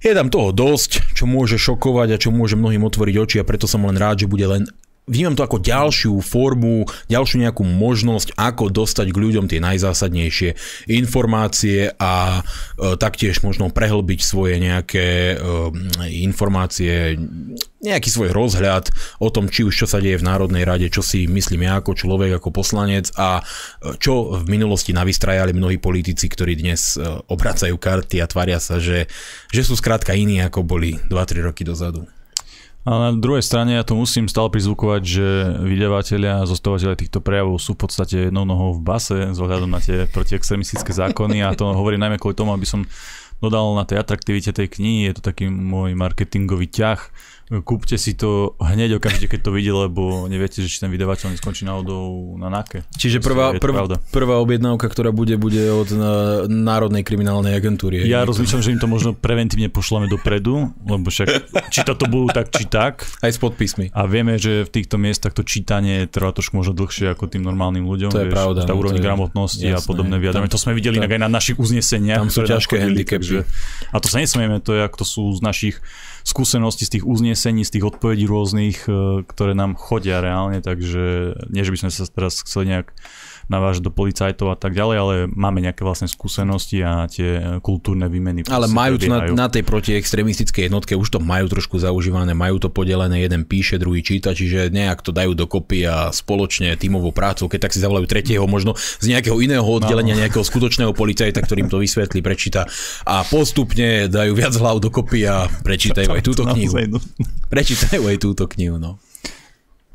je 0.00 0.12
tam 0.16 0.32
toho 0.32 0.50
dosť, 0.56 1.12
čo 1.12 1.28
môže 1.28 1.60
šokovať 1.60 2.16
a 2.16 2.20
čo 2.20 2.32
môže 2.32 2.56
mnohým 2.56 2.80
otvoriť 2.88 3.14
oči 3.20 3.36
a 3.40 3.48
preto 3.48 3.68
som 3.68 3.84
len 3.84 4.00
rád, 4.00 4.24
že 4.24 4.32
bude 4.32 4.48
len 4.48 4.64
vnímam 5.10 5.34
to 5.34 5.42
ako 5.42 5.58
ďalšiu 5.58 6.14
formu, 6.22 6.86
ďalšiu 7.10 7.42
nejakú 7.42 7.66
možnosť, 7.66 8.38
ako 8.38 8.70
dostať 8.70 9.10
k 9.10 9.20
ľuďom 9.20 9.46
tie 9.50 9.58
najzásadnejšie 9.58 10.50
informácie 10.92 11.90
a 11.98 12.40
e, 12.40 12.94
taktiež 12.94 13.42
možno 13.42 13.74
prehlbiť 13.74 14.20
svoje 14.22 14.62
nejaké 14.62 15.34
e, 15.34 15.36
informácie, 16.22 17.18
nejaký 17.82 18.08
svoj 18.12 18.30
rozhľad 18.30 18.92
o 19.18 19.28
tom, 19.34 19.50
či 19.50 19.66
už 19.66 19.74
čo 19.74 19.86
sa 19.90 19.98
deje 19.98 20.20
v 20.20 20.26
Národnej 20.26 20.62
rade, 20.62 20.86
čo 20.92 21.02
si 21.02 21.26
myslím 21.26 21.66
ja 21.66 21.82
ako 21.82 21.96
človek, 21.96 22.38
ako 22.38 22.48
poslanec 22.54 23.10
a 23.18 23.40
e, 23.40 23.96
čo 23.98 24.38
v 24.38 24.46
minulosti 24.46 24.94
navystrajali 24.94 25.50
mnohí 25.50 25.82
politici, 25.82 26.30
ktorí 26.30 26.54
dnes 26.54 26.94
e, 26.94 27.02
obracajú 27.26 27.74
karty 27.74 28.22
a 28.22 28.30
tvária 28.30 28.62
sa, 28.62 28.78
že, 28.78 29.10
že 29.50 29.62
sú 29.66 29.74
skrátka 29.74 30.14
iní, 30.14 30.38
ako 30.44 30.62
boli 30.62 31.00
2-3 31.10 31.48
roky 31.50 31.66
dozadu. 31.66 32.06
A 32.80 32.96
na 32.96 33.10
druhej 33.12 33.44
strane 33.44 33.76
ja 33.76 33.84
to 33.84 33.92
musím 33.92 34.24
stále 34.24 34.48
prizvukovať, 34.48 35.02
že 35.04 35.26
vydavateľia 35.68 36.40
a 36.40 36.48
zostávateľia 36.48 36.96
týchto 36.96 37.20
prejavov 37.20 37.60
sú 37.60 37.76
v 37.76 37.84
podstate 37.84 38.16
jednou 38.32 38.48
nohou 38.48 38.72
v 38.72 38.80
base 38.80 39.12
ohľadom 39.36 39.68
na 39.68 39.84
tie 39.84 40.08
protiextremistické 40.08 40.88
zákony 40.88 41.44
a 41.44 41.52
to 41.52 41.68
hovorím 41.68 42.00
najmä 42.00 42.16
kvôli 42.16 42.32
tomu, 42.32 42.56
aby 42.56 42.64
som 42.64 42.88
dodal 43.44 43.76
na 43.76 43.84
tej 43.84 44.00
atraktivite 44.00 44.56
tej 44.56 44.80
knihy, 44.80 45.12
je 45.12 45.20
to 45.20 45.22
taký 45.28 45.52
môj 45.52 45.92
marketingový 45.92 46.72
ťah, 46.72 47.00
kúpte 47.66 47.98
si 47.98 48.14
to 48.14 48.54
hneď 48.62 49.02
okamžite, 49.02 49.26
keď 49.26 49.40
to 49.42 49.50
vidí, 49.50 49.74
lebo 49.74 50.30
neviete, 50.30 50.62
že 50.62 50.70
či 50.70 50.78
ten 50.78 50.90
vydavateľ 50.94 51.34
neskončí 51.34 51.66
náhodou 51.66 52.38
na 52.38 52.46
náke. 52.46 52.86
Čiže 52.94 53.18
prvá, 53.18 53.58
prv, 53.58 53.98
prvá 54.14 54.36
objednávka, 54.38 54.86
ktorá 54.86 55.10
bude, 55.10 55.34
bude 55.34 55.58
od 55.66 55.90
Národnej 56.46 57.02
kriminálnej 57.02 57.58
agentúry. 57.58 58.06
Ja 58.06 58.22
rozmýšľam, 58.22 58.62
že 58.62 58.70
im 58.70 58.80
to 58.80 58.86
možno 58.86 59.10
preventívne 59.18 59.66
pošleme 59.66 60.06
dopredu, 60.06 60.70
lebo 60.86 61.10
však 61.10 61.50
či 61.74 61.82
to 61.82 61.98
budú 62.06 62.30
tak, 62.30 62.54
či 62.54 62.70
tak. 62.70 63.02
Aj 63.18 63.34
s 63.34 63.42
podpismi. 63.42 63.90
A 63.90 64.06
vieme, 64.06 64.38
že 64.38 64.62
v 64.62 64.70
týchto 64.70 64.94
miestach 64.94 65.34
to 65.34 65.42
čítanie 65.42 66.06
trvá 66.06 66.30
trošku 66.30 66.54
možno 66.54 66.78
dlhšie 66.78 67.10
ako 67.10 67.26
tým 67.26 67.42
normálnym 67.42 67.82
ľuďom. 67.82 68.14
To 68.14 68.22
je 68.22 68.30
vieš, 68.30 68.36
pravda. 68.38 68.60
Tá 68.62 68.74
no, 68.74 68.78
úroveň 68.78 69.02
gramotnosti 69.02 69.66
jasné, 69.66 69.74
a 69.74 69.82
podobné 69.82 70.22
vyjadrenie. 70.22 70.52
To 70.54 70.60
sme 70.60 70.72
videli 70.78 71.02
tam, 71.02 71.10
aj 71.10 71.20
na 71.26 71.30
našich 71.30 71.58
uzneseniach. 71.58 72.22
Tam 72.22 72.30
sú 72.30 72.46
ťažké 72.46 72.78
handicapy. 72.78 73.42
A 73.90 73.96
to 73.98 74.06
sa 74.06 74.22
nesmieme, 74.22 74.62
to 74.62 74.78
je, 74.78 74.86
ako 74.86 74.96
to 75.02 75.06
sú 75.08 75.22
z 75.34 75.40
našich 75.42 75.76
skúsenosti 76.24 76.84
z 76.86 76.98
tých 76.98 77.04
uznesení, 77.06 77.62
z 77.64 77.78
tých 77.78 77.84
odpovedí 77.88 78.24
rôznych, 78.28 78.86
e, 78.86 79.22
ktoré 79.24 79.52
nám 79.56 79.76
chodia 79.76 80.20
reálne, 80.20 80.60
takže 80.60 81.34
nie, 81.50 81.64
že 81.64 81.72
by 81.72 81.78
sme 81.86 81.90
sa 81.90 82.04
teraz 82.08 82.44
chceli 82.44 82.76
nejak 82.76 82.92
navážať 83.50 83.82
do 83.82 83.92
policajtov 83.92 84.54
a 84.54 84.56
tak 84.56 84.78
ďalej, 84.78 84.96
ale 84.96 85.14
máme 85.26 85.58
nejaké 85.58 85.82
vlastné 85.82 86.06
skúsenosti 86.06 86.86
a 86.86 87.10
tie 87.10 87.58
kultúrne 87.58 88.06
výmeny. 88.06 88.46
Ale 88.46 88.70
majú 88.70 88.94
na, 89.10 89.26
na 89.34 89.46
tej 89.50 89.66
protiextremistickej 89.66 90.70
jednotke, 90.70 90.94
už 90.94 91.10
to 91.10 91.18
majú 91.18 91.50
trošku 91.50 91.82
zaužívané, 91.82 92.30
majú 92.30 92.62
to 92.62 92.70
podelené, 92.70 93.26
jeden 93.26 93.42
píše, 93.42 93.82
druhý 93.82 94.06
číta, 94.06 94.30
čiže 94.30 94.70
nejak 94.70 95.02
to 95.02 95.10
dajú 95.10 95.34
dokopy 95.34 95.82
a 95.82 96.14
spoločne 96.14 96.78
tímovou 96.78 97.10
prácou, 97.10 97.50
keď 97.50 97.66
tak 97.66 97.74
si 97.74 97.82
zavolajú 97.82 98.06
tretieho, 98.06 98.46
možno 98.46 98.78
z 98.78 99.10
nejakého 99.10 99.42
iného 99.42 99.66
oddelenia, 99.66 100.14
no. 100.14 100.22
nejakého 100.22 100.46
skutočného 100.46 100.94
policajta, 100.94 101.42
ktorým 101.42 101.66
to 101.66 101.82
vysvetlí, 101.82 102.22
prečíta 102.22 102.70
a 103.02 103.26
postupne 103.26 104.06
dajú 104.06 104.32
viac 104.38 104.54
hlav 104.54 104.78
dokopy 104.78 105.26
a 105.26 105.50
prečítajú 105.50 106.14
aj 106.14 106.22
túto 106.22 106.46
knihu. 106.46 106.78
Prečítajú 107.50 108.06
aj 108.06 108.16
túto 108.22 108.46
knihu, 108.46 108.78
no. 108.78 109.02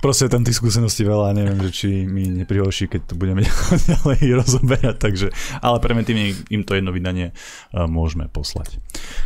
Proste 0.05 0.29
tam 0.29 0.45
tých 0.45 0.61
skúseností 0.61 1.01
veľa, 1.01 1.33
neviem, 1.33 1.57
že 1.65 1.71
či 1.73 1.89
mi 2.05 2.29
neprihoší, 2.29 2.85
keď 2.85 3.09
to 3.09 3.13
budeme 3.17 3.41
ďalej 3.89 4.37
rozoberať, 4.37 5.01
takže, 5.01 5.33
ale 5.65 5.81
preventívne 5.81 6.37
im 6.53 6.61
to 6.61 6.77
jedno 6.77 6.93
vydanie 6.93 7.33
môžeme 7.73 8.29
poslať. 8.29 8.77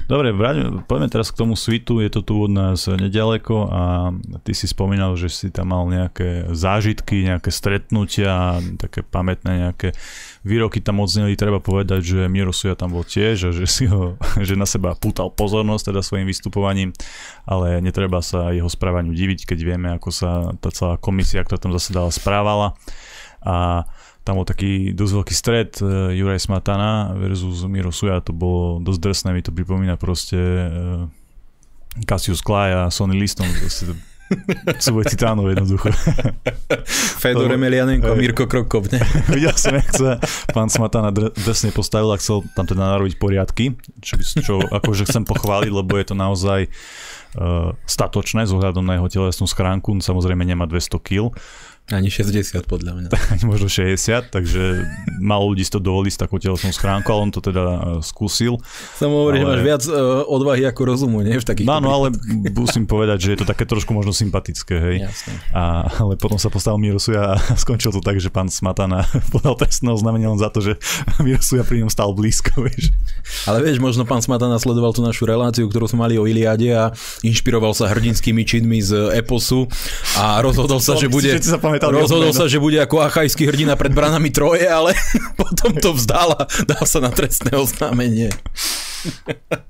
Dobre, 0.07 0.31
vráť, 0.31 0.87
poďme 0.87 1.11
teraz 1.11 1.35
k 1.35 1.43
tomu 1.43 1.59
svitu, 1.59 1.99
je 1.99 2.07
to 2.07 2.23
tu 2.23 2.47
od 2.47 2.51
nás 2.55 2.87
nedaleko 2.87 3.67
a 3.67 4.15
ty 4.47 4.55
si 4.55 4.71
spomínal, 4.71 5.19
že 5.19 5.27
si 5.27 5.51
tam 5.51 5.75
mal 5.75 5.83
nejaké 5.83 6.47
zážitky, 6.55 7.27
nejaké 7.27 7.51
stretnutia, 7.51 8.63
také 8.79 9.03
pamätné 9.03 9.67
nejaké 9.67 9.91
výroky 10.43 10.79
tam 10.79 11.03
odzneli, 11.03 11.35
treba 11.35 11.59
povedať, 11.59 12.01
že 12.03 12.19
Miro 12.31 12.55
Suja 12.55 12.75
tam 12.75 12.95
bol 12.95 13.03
tiež 13.03 13.37
a 13.47 13.55
že 13.55 13.65
si 13.67 13.85
ho, 13.87 14.15
že 14.47 14.55
na 14.55 14.65
seba 14.65 14.95
pútal 14.95 15.31
pozornosť 15.31 15.91
teda 15.91 16.01
svojim 16.03 16.27
vystupovaním, 16.27 16.95
ale 17.43 17.83
netreba 17.83 18.23
sa 18.23 18.55
jeho 18.55 18.67
správaniu 18.71 19.11
diviť, 19.11 19.49
keď 19.49 19.59
vieme, 19.63 19.89
ako 19.95 20.09
sa 20.11 20.29
tá 20.59 20.71
celá 20.71 20.95
komisia, 20.95 21.43
ktorá 21.43 21.59
tam 21.59 21.75
zasedala, 21.75 22.13
správala. 22.13 22.75
A 23.39 23.87
tam 24.27 24.35
bol 24.35 24.45
taký 24.45 24.91
dosť 24.91 25.13
veľký 25.15 25.33
stred 25.33 25.69
uh, 25.79 26.11
Juraj 26.11 26.43
Smatana 26.43 27.15
versus 27.15 27.63
Miro 27.65 27.89
Suja, 27.89 28.19
to 28.21 28.35
bolo 28.35 28.83
dosť 28.83 28.99
drsné, 28.99 29.29
mi 29.31 29.41
to 29.41 29.55
pripomína 29.55 29.95
proste 29.95 30.37
uh, 30.37 31.07
Cassius 32.05 32.43
Clay 32.43 32.75
a 32.75 32.93
Sonny 32.93 33.17
Liston, 33.17 33.47
proste 33.47 33.95
Súboj 34.83 35.09
titánov 35.09 35.49
jednoducho. 35.49 35.89
Fedor 37.17 37.49
Emelianenko 37.49 38.13
Mirko 38.13 38.45
Krokov, 38.45 38.93
ne? 38.93 39.01
Videl 39.33 39.55
som, 39.57 39.73
jak 39.73 39.89
sa 39.89 40.21
pán 40.53 40.69
Smatana 40.69 41.09
drsne 41.13 41.73
postavil 41.73 42.13
a 42.13 42.17
chcel 42.21 42.45
tam 42.53 42.69
teda 42.69 42.97
narobiť 42.97 43.15
poriadky, 43.17 43.73
čo, 43.99 44.13
by, 44.15 44.23
čo 44.45 44.55
akože 44.61 45.09
chcem 45.09 45.25
pochváliť, 45.25 45.71
lebo 45.73 45.97
je 45.97 46.05
to 46.05 46.15
naozaj 46.15 46.69
uh, 46.69 47.73
statočné 47.89 48.45
z 48.45 48.53
ohľadom 48.53 48.85
na 48.85 49.01
jeho 49.01 49.09
telesnú 49.09 49.49
schránku, 49.49 49.97
samozrejme 49.97 50.45
nemá 50.45 50.69
200 50.69 51.01
kg, 51.01 51.33
Ani 51.89 52.13
60 52.13 52.69
podľa 52.69 52.91
mňa. 52.93 53.07
Ani 53.33 53.43
možno 53.49 53.65
60, 53.65 54.29
takže 54.29 54.85
málo 55.17 55.53
ľudí 55.53 55.65
si 55.65 55.73
to 55.73 55.81
dovolí 55.81 56.13
s 56.13 56.21
takou 56.21 56.37
telesnou 56.37 56.69
schránkou, 56.69 57.09
ale 57.09 57.21
on 57.29 57.31
to 57.33 57.41
teda 57.41 57.63
uh, 57.65 57.77
skúsil. 58.05 58.61
Som 59.01 59.09
hovorí, 59.09 59.41
ale... 59.41 59.41
že 59.41 59.49
máš 59.49 59.63
viac 59.65 59.83
uh, 59.89 60.21
odvahy 60.29 60.63
ako 60.69 60.81
rozumu, 60.85 61.25
nie? 61.25 61.33
V 61.33 61.45
takých 61.45 61.65
no, 61.65 61.81
no, 61.81 61.89
ale 61.89 62.07
musím 62.61 62.85
povedať, 62.85 63.17
že 63.25 63.29
je 63.33 63.39
to 63.41 63.47
také 63.49 63.65
trošku 63.65 63.89
možno 63.89 64.13
sympatické, 64.13 64.75
hej. 64.77 64.97
Jasne. 65.09 65.33
A, 65.49 65.89
ale 65.89 66.13
potom 66.21 66.37
sa 66.37 66.53
postavil 66.53 66.77
Mirosuja 66.77 67.33
a 67.33 67.57
skončil 67.57 67.89
to 67.89 68.05
tak, 68.05 68.21
že 68.21 68.29
pán 68.29 68.53
Smatana 68.53 69.09
podal 69.33 69.57
trestné 69.57 69.89
oznámenie 69.89 70.29
len 70.29 70.37
za 70.37 70.53
to, 70.53 70.61
že 70.61 70.77
Mirosuja 71.25 71.65
pri 71.65 71.81
ňom 71.81 71.89
stal 71.89 72.13
blízko, 72.13 72.53
vieš. 72.69 72.93
Ale 73.49 73.65
vieš, 73.65 73.81
možno 73.81 74.05
pán 74.05 74.21
Smatana 74.21 74.61
sledoval 74.61 74.93
tú 74.93 75.01
našu 75.01 75.25
reláciu, 75.25 75.65
ktorú 75.65 75.89
sme 75.89 76.05
mali 76.05 76.21
o 76.21 76.29
Iliade 76.29 76.69
a 76.69 76.93
inšpiroval 77.25 77.73
sa 77.73 77.89
hrdinskými 77.89 78.45
činmi 78.45 78.77
z 78.85 79.17
Eposu 79.17 79.65
a 80.21 80.37
rozhodol 80.45 80.77
sa, 80.77 80.93
že 80.93 81.09
bude 81.09 81.33
Rozhodol 81.87 82.35
sa, 82.35 82.51
že 82.51 82.59
bude 82.59 82.75
ako 82.75 83.07
achajský 83.07 83.47
hrdina 83.47 83.79
pred 83.79 83.95
branami 83.95 84.27
Troje, 84.27 84.67
ale 84.67 84.91
potom 85.39 85.71
to 85.79 85.95
vzdal 85.95 86.35
a 86.35 86.43
dal 86.67 86.83
sa 86.83 86.99
na 86.99 87.11
trestné 87.15 87.55
oznámenie. 87.55 88.35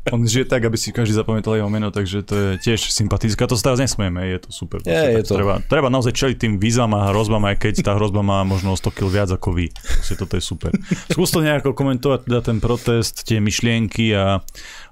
On 0.09 0.25
žije 0.25 0.49
tak, 0.49 0.65
aby 0.65 0.73
si 0.73 0.89
každý 0.89 1.13
zapamätal 1.13 1.53
jeho 1.53 1.69
meno, 1.69 1.93
takže 1.93 2.25
to 2.25 2.33
je 2.33 2.49
tiež 2.65 2.89
sympatické. 2.89 3.37
To 3.45 3.53
sa 3.53 3.71
teraz 3.71 3.77
nesmieme, 3.77 4.25
je 4.25 4.39
to 4.41 4.49
super. 4.49 4.81
Je, 4.81 5.21
je 5.21 5.21
to. 5.21 5.37
Treba, 5.37 5.61
treba 5.61 5.87
naozaj 5.93 6.17
čeliť 6.17 6.37
tým 6.41 6.53
výzvam 6.57 6.97
a 6.97 7.13
hrozbám, 7.13 7.45
aj 7.53 7.55
keď 7.61 7.73
tá 7.85 7.93
hrozba 7.93 8.25
má 8.25 8.41
možno 8.41 8.73
100 8.73 8.89
kg 8.89 9.05
viac 9.05 9.29
ako 9.29 9.53
vy. 9.53 9.69
Proste 9.69 10.17
toto 10.17 10.33
je 10.33 10.43
super. 10.43 10.73
Skús 11.13 11.29
to 11.29 11.45
nejako 11.45 11.77
komentovať, 11.77 12.25
teda 12.25 12.39
ten 12.41 12.57
protest, 12.57 13.21
tie 13.29 13.37
myšlienky 13.37 14.17
a 14.17 14.41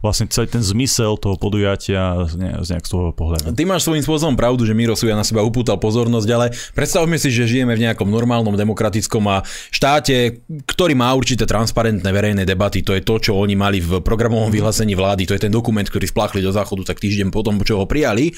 vlastne 0.01 0.30
celý 0.30 0.48
ten 0.50 0.62
zmysel 0.62 1.18
toho 1.18 1.36
podujatia 1.38 2.27
z, 2.30 2.38
nejak 2.38 2.86
z 2.86 2.92
toho 2.92 3.13
pohľadu. 3.13 3.54
Ty 3.54 3.63
máš 3.66 3.88
svojím 3.88 4.04
spôsobom 4.06 4.36
pravdu, 4.38 4.66
že 4.66 4.77
Miro 4.77 4.94
Suja 4.94 5.18
na 5.18 5.25
seba 5.25 5.42
upútal 5.42 5.82
pozornosť, 5.82 6.30
ale 6.34 6.54
predstavme 6.77 7.18
si, 7.18 7.34
že 7.34 7.50
žijeme 7.50 7.74
v 7.74 7.89
nejakom 7.89 8.08
normálnom 8.08 8.54
demokratickom 8.54 9.24
a 9.30 9.46
štáte, 9.74 10.46
ktorý 10.70 10.94
má 10.94 11.13
určité 11.13 11.46
transparentné 11.46 12.10
verejné 12.10 12.44
debaty. 12.46 12.86
To 12.86 12.94
je 12.94 13.01
to, 13.01 13.18
čo 13.18 13.32
oni 13.38 13.58
mali 13.58 13.82
v 13.82 14.01
programovom 14.01 14.54
vyhlásení 14.54 14.94
vlády. 14.94 15.25
To 15.30 15.36
je 15.36 15.44
ten 15.48 15.54
dokument, 15.54 15.86
ktorý 15.86 16.06
spláchli 16.06 16.42
do 16.42 16.54
záchodu 16.54 16.94
tak 16.94 17.01
týždeň 17.01 17.30
potom, 17.34 17.58
čo 17.62 17.82
ho 17.82 17.86
prijali. 17.89 18.34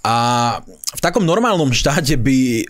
A 0.00 0.56
v 0.96 1.00
takom 1.04 1.28
normálnom 1.28 1.76
štáte 1.76 2.16
by 2.16 2.64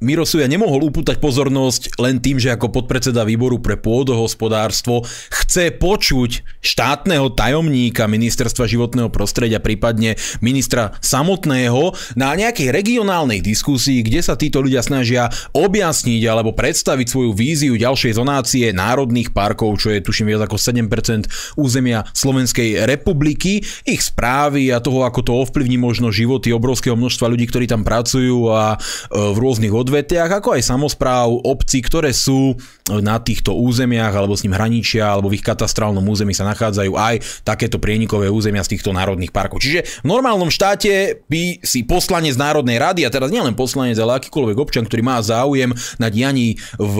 Mirosuja 0.00 0.48
nemohol 0.48 0.88
upútať 0.88 1.20
pozornosť 1.20 2.00
len 2.00 2.24
tým, 2.24 2.40
že 2.40 2.48
ako 2.48 2.72
podpredseda 2.72 3.20
výboru 3.20 3.60
pre 3.60 3.76
pôdohospodárstvo 3.76 5.04
chce 5.28 5.76
počuť 5.76 6.40
štátneho 6.64 7.28
tajomníka 7.36 8.08
ministerstva 8.08 8.64
životného 8.64 9.12
prostredia, 9.12 9.60
prípadne 9.60 10.16
ministra 10.40 10.96
samotného 11.04 11.92
na 12.16 12.32
nejakej 12.32 12.72
regionálnej 12.72 13.44
diskusii, 13.44 14.00
kde 14.00 14.24
sa 14.24 14.40
títo 14.40 14.64
ľudia 14.64 14.80
snažia 14.80 15.28
objasniť 15.52 16.22
alebo 16.24 16.56
predstaviť 16.56 17.04
svoju 17.04 17.36
víziu 17.36 17.76
ďalšej 17.76 18.16
zonácie 18.16 18.72
národných 18.72 19.36
parkov, 19.36 19.84
čo 19.84 19.92
je 19.92 20.00
tuším 20.00 20.32
viac 20.32 20.48
ako 20.48 20.56
7% 20.56 21.60
územia 21.60 22.08
Slovenskej 22.16 22.88
republiky, 22.88 23.60
ich 23.84 24.00
správy 24.00 24.72
a 24.72 24.80
toho, 24.80 25.04
ako 25.04 25.20
to 25.28 25.32
ovplyvní 25.44 25.76
možno 25.76 26.08
životy 26.08 26.56
obrovského 26.56 26.96
množstva 26.96 27.28
ľudí, 27.28 27.44
ktorí 27.52 27.68
tam 27.68 27.84
pracujú 27.84 28.48
a 28.48 28.80
e, 28.80 29.08
v 29.12 29.36
rôznych 29.36 29.68
odvetviach 29.68 29.89
odvetiach, 29.90 30.38
ako 30.38 30.54
aj 30.54 30.62
samozpráv 30.62 31.42
obcí, 31.42 31.82
ktoré 31.82 32.14
sú 32.14 32.54
na 32.86 33.18
týchto 33.18 33.58
územiach 33.58 34.14
alebo 34.14 34.38
s 34.38 34.46
ním 34.46 34.54
hraničia 34.54 35.10
alebo 35.10 35.26
v 35.26 35.42
ich 35.42 35.46
katastrálnom 35.46 36.02
území 36.06 36.30
sa 36.30 36.46
nachádzajú 36.46 36.94
aj 36.94 37.42
takéto 37.42 37.82
prienikové 37.82 38.30
územia 38.30 38.62
z 38.62 38.78
týchto 38.78 38.94
národných 38.94 39.34
parkov. 39.34 39.58
Čiže 39.62 40.02
v 40.02 40.06
normálnom 40.06 40.50
štáte 40.50 41.22
by 41.26 41.62
si 41.66 41.82
poslanec 41.82 42.38
Národnej 42.38 42.78
rady, 42.78 43.02
a 43.02 43.10
teraz 43.10 43.34
nielen 43.34 43.58
poslanec, 43.58 43.98
ale 43.98 44.22
akýkoľvek 44.22 44.56
občan, 44.62 44.86
ktorý 44.86 45.02
má 45.02 45.18
záujem 45.18 45.74
na 45.98 46.06
dianí 46.06 46.58
v, 46.78 46.96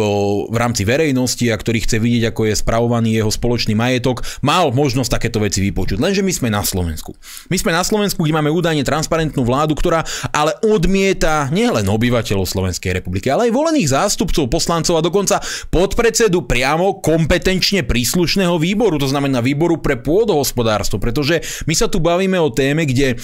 v 0.51 0.57
rámci 0.59 0.83
verejnosti 0.83 1.47
a 1.47 1.55
ktorý 1.55 1.87
chce 1.87 2.03
vidieť, 2.03 2.35
ako 2.35 2.51
je 2.51 2.55
spravovaný 2.59 3.23
jeho 3.23 3.31
spoločný 3.31 3.79
majetok, 3.79 4.27
mal 4.43 4.75
možnosť 4.75 5.11
takéto 5.21 5.39
veci 5.39 5.63
vypočuť. 5.63 6.03
Lenže 6.03 6.27
my 6.27 6.33
sme 6.35 6.49
na 6.51 6.63
Slovensku. 6.67 7.15
My 7.53 7.57
sme 7.61 7.71
na 7.71 7.83
Slovensku, 7.87 8.23
kde 8.23 8.35
máme 8.35 8.51
údajne 8.51 8.83
transparentnú 8.83 9.47
vládu, 9.47 9.77
ktorá 9.77 10.03
ale 10.33 10.57
odmieta 10.65 11.51
nielen 11.53 11.85
obyvateľov 11.85 12.47
Slovenska, 12.49 12.80
Slovenskej 12.81 12.97
republiky, 12.97 13.29
ale 13.29 13.53
aj 13.53 13.53
volených 13.53 13.93
zástupcov, 13.93 14.49
poslancov 14.49 14.97
a 14.97 15.05
dokonca 15.05 15.37
podpredsedu 15.69 16.49
priamo 16.49 17.05
kompetenčne 17.05 17.85
príslušného 17.85 18.57
výboru, 18.57 18.97
to 18.97 19.05
znamená 19.05 19.45
výboru 19.45 19.85
pre 19.85 20.01
pôdohospodárstvo, 20.01 20.97
pretože 20.97 21.45
my 21.69 21.77
sa 21.77 21.93
tu 21.93 22.01
bavíme 22.01 22.41
o 22.41 22.49
téme, 22.49 22.89
kde 22.89 23.21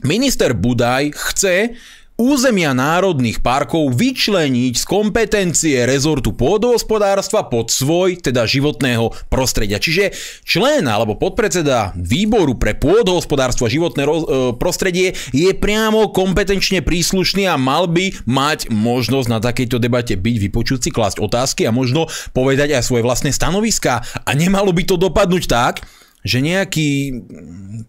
minister 0.00 0.56
Budaj 0.56 1.12
chce 1.12 1.76
územia 2.16 2.72
národných 2.72 3.44
parkov 3.44 3.92
vyčleniť 3.92 4.74
z 4.76 4.84
kompetencie 4.88 5.76
rezortu 5.84 6.32
pôdohospodárstva 6.32 7.44
pod 7.46 7.68
svoj, 7.68 8.16
teda 8.20 8.48
životného 8.48 9.12
prostredia. 9.28 9.76
Čiže 9.76 10.16
člen 10.42 10.88
alebo 10.88 11.20
podpredseda 11.20 11.92
výboru 11.96 12.56
pre 12.56 12.72
pôdohospodárstvo 12.72 13.68
a 13.68 13.72
životné 13.72 14.02
e, 14.04 14.10
prostredie 14.56 15.12
je 15.36 15.52
priamo 15.52 16.08
kompetenčne 16.10 16.80
príslušný 16.80 17.44
a 17.48 17.60
mal 17.60 17.84
by 17.84 18.16
mať 18.24 18.72
možnosť 18.72 19.28
na 19.28 19.38
takejto 19.38 19.76
debate 19.76 20.16
byť, 20.16 20.36
vypočuť 20.48 20.88
si, 20.88 20.90
klásť 20.90 21.20
otázky 21.20 21.68
a 21.68 21.72
možno 21.76 22.08
povedať 22.32 22.72
aj 22.72 22.84
svoje 22.88 23.04
vlastné 23.04 23.30
stanoviska. 23.30 24.00
A 24.24 24.30
nemalo 24.32 24.72
by 24.72 24.82
to 24.88 24.96
dopadnúť 24.96 25.44
tak, 25.44 25.84
že 26.26 26.42
nejakí 26.42 27.14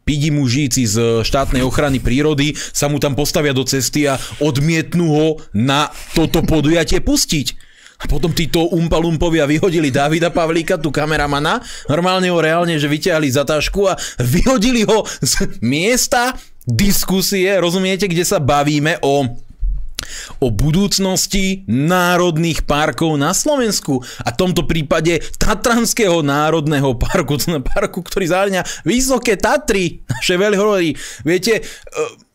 pidi 0.06 0.30
mužíci 0.30 0.86
z 0.86 1.26
štátnej 1.26 1.66
ochrany 1.66 1.98
prírody 1.98 2.54
sa 2.54 2.88
mu 2.88 3.02
tam 3.02 3.18
postavia 3.18 3.52
do 3.52 3.66
cesty 3.66 4.06
a 4.06 4.22
odmietnú 4.40 5.06
ho 5.10 5.28
na 5.52 5.90
toto 6.14 6.46
podujatie 6.46 7.02
pustiť. 7.02 7.68
A 7.98 8.06
potom 8.06 8.30
títo 8.30 8.70
umpalumpovia 8.78 9.50
vyhodili 9.50 9.90
Davida 9.90 10.30
Pavlíka, 10.30 10.78
tu 10.78 10.94
kameramana, 10.94 11.58
normálne 11.90 12.30
ho 12.30 12.38
reálne, 12.38 12.78
že 12.78 12.86
vyťahli 12.86 13.26
za 13.34 13.42
tašku 13.42 13.90
a 13.90 13.98
vyhodili 14.22 14.86
ho 14.86 15.02
z 15.18 15.58
miesta 15.66 16.38
diskusie, 16.68 17.58
rozumiete, 17.58 18.06
kde 18.06 18.22
sa 18.22 18.38
bavíme 18.38 19.02
o 19.02 19.47
o 20.40 20.54
budúcnosti 20.54 21.66
národných 21.68 22.64
parkov 22.66 23.16
na 23.16 23.32
Slovensku 23.32 24.02
a 24.24 24.30
v 24.34 24.40
tomto 24.40 24.66
prípade 24.66 25.20
Tatranského 25.38 26.22
národného 26.22 26.96
parku, 26.98 27.38
parku, 27.74 28.00
ktorý 28.04 28.26
zahrňa 28.30 28.62
Vysoké 28.84 29.40
Tatry, 29.40 30.04
naše 30.08 30.36
veľhory. 30.40 30.96
Viete, 31.26 31.60
e, 31.60 31.62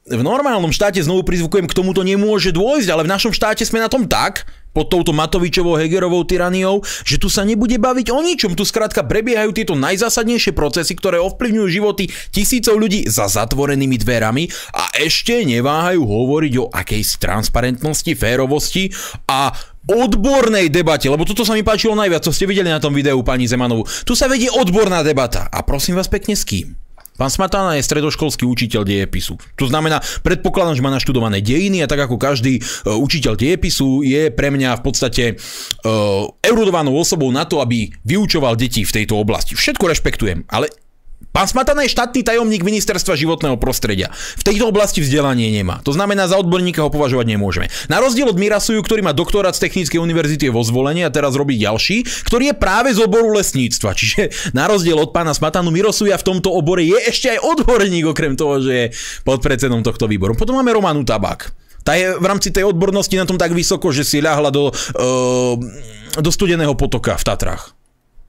v 0.03 0.23
normálnom 0.23 0.75
štáte 0.75 0.99
znovu 0.99 1.23
prizvukujem, 1.23 1.71
k 1.71 1.77
tomuto 1.79 2.03
nemôže 2.03 2.51
dôjsť, 2.51 2.89
ale 2.91 3.07
v 3.07 3.13
našom 3.13 3.31
štáte 3.31 3.63
sme 3.63 3.79
na 3.79 3.87
tom 3.87 4.11
tak, 4.11 4.45
pod 4.73 4.89
touto 4.89 5.13
Matovičovou 5.13 5.77
Hegerovou 5.77 6.25
tyraniou, 6.25 6.81
že 7.05 7.21
tu 7.21 7.29
sa 7.29 7.45
nebude 7.45 7.77
baviť 7.77 8.09
o 8.11 8.21
ničom. 8.21 8.57
Tu 8.57 8.65
skrátka 8.65 9.05
prebiehajú 9.05 9.53
tieto 9.53 9.77
najzásadnejšie 9.77 10.57
procesy, 10.57 10.97
ktoré 10.97 11.21
ovplyvňujú 11.21 11.69
životy 11.69 12.09
tisícov 12.33 12.81
ľudí 12.81 13.07
za 13.07 13.29
zatvorenými 13.29 13.97
dverami 14.01 14.49
a 14.75 14.93
ešte 14.99 15.45
neváhajú 15.45 16.03
hovoriť 16.03 16.53
o 16.59 16.69
akejsi 16.73 17.21
transparentnosti, 17.21 18.13
férovosti 18.17 18.89
a 19.29 19.53
odbornej 19.83 20.71
debate, 20.71 21.11
lebo 21.11 21.27
toto 21.27 21.43
sa 21.43 21.59
mi 21.59 21.67
páčilo 21.67 21.99
najviac, 21.99 22.23
co 22.23 22.31
ste 22.31 22.47
videli 22.47 22.71
na 22.71 22.79
tom 22.79 22.95
videu 22.95 23.19
pani 23.27 23.51
Zemanovú. 23.51 23.83
Tu 24.07 24.15
sa 24.15 24.31
vedie 24.31 24.47
odborná 24.47 25.03
debata. 25.03 25.51
A 25.51 25.67
prosím 25.67 25.99
vás 25.99 26.07
pekne 26.07 26.39
s 26.39 26.47
kým? 26.47 26.82
Pán 27.17 27.29
Smatana 27.29 27.77
je 27.77 27.87
stredoškolský 27.87 28.49
učiteľ 28.49 28.83
dejepisu. 28.89 29.37
To 29.61 29.67
znamená, 29.69 30.01
predpokladám, 30.25 30.81
že 30.81 30.85
má 30.85 30.91
naštudované 30.91 31.45
dejiny 31.45 31.85
a 31.85 31.91
tak 31.91 32.09
ako 32.09 32.17
každý 32.17 32.59
uh, 32.59 32.97
učiteľ 32.97 33.37
dejepisu 33.37 34.03
je 34.03 34.33
pre 34.33 34.49
mňa 34.49 34.81
v 34.81 34.83
podstate 34.83 35.25
uh, 35.37 36.27
erudovanou 36.41 36.97
osobou 36.97 37.29
na 37.29 37.45
to, 37.45 37.61
aby 37.61 37.93
vyučoval 38.03 38.57
deti 38.57 38.83
v 38.83 38.95
tejto 39.03 39.21
oblasti. 39.21 39.53
Všetko 39.55 39.93
rešpektujem, 39.93 40.49
ale 40.49 40.82
Pán 41.33 41.49
Smatana 41.49 41.89
je 41.89 41.97
štátny 41.97 42.29
tajomník 42.29 42.61
ministerstva 42.61 43.17
životného 43.17 43.57
prostredia. 43.57 44.13
V 44.37 44.45
tejto 44.45 44.69
oblasti 44.69 45.01
vzdelanie 45.01 45.49
nemá. 45.49 45.81
To 45.81 45.97
znamená, 45.97 46.29
za 46.29 46.37
odborníka 46.37 46.85
ho 46.85 46.93
považovať 46.93 47.25
nemôžeme. 47.25 47.73
Na 47.89 48.05
rozdiel 48.05 48.29
od 48.29 48.37
Mirasuju, 48.37 48.77
ktorý 48.85 49.01
má 49.01 49.17
doktorát 49.17 49.57
z 49.57 49.65
Technickej 49.65 49.97
univerzity 49.97 50.53
vo 50.53 50.61
zvolení 50.61 51.01
a 51.01 51.09
teraz 51.09 51.33
robí 51.33 51.57
ďalší, 51.57 52.05
ktorý 52.29 52.53
je 52.53 52.61
práve 52.61 52.93
z 52.93 53.01
oboru 53.01 53.33
lesníctva. 53.33 53.91
Čiže 53.99 54.53
na 54.53 54.69
rozdiel 54.69 55.01
od 55.01 55.17
pána 55.17 55.33
Smatanu 55.33 55.73
Mirosuja 55.73 56.21
v 56.21 56.37
tomto 56.37 56.53
obore 56.53 56.85
je 56.85 57.01
ešte 57.01 57.33
aj 57.33 57.41
odborník, 57.41 58.13
okrem 58.13 58.37
toho, 58.37 58.61
že 58.61 58.73
je 58.77 58.87
podpredsedom 59.25 59.81
tohto 59.81 60.05
výboru. 60.05 60.37
Potom 60.37 60.61
máme 60.61 60.77
Romanu 60.77 61.01
Tabak. 61.01 61.49
Tá 61.81 61.97
je 61.97 62.13
v 62.13 62.27
rámci 62.29 62.53
tej 62.53 62.69
odbornosti 62.69 63.17
na 63.17 63.25
tom 63.25 63.41
tak 63.41 63.57
vysoko, 63.57 63.89
že 63.89 64.05
si 64.05 64.21
ľahla 64.21 64.53
do, 64.53 64.69
uh, 64.71 65.57
do 66.21 66.31
studeného 66.31 66.77
potoka 66.77 67.17
v 67.17 67.25
Tatrách. 67.25 67.75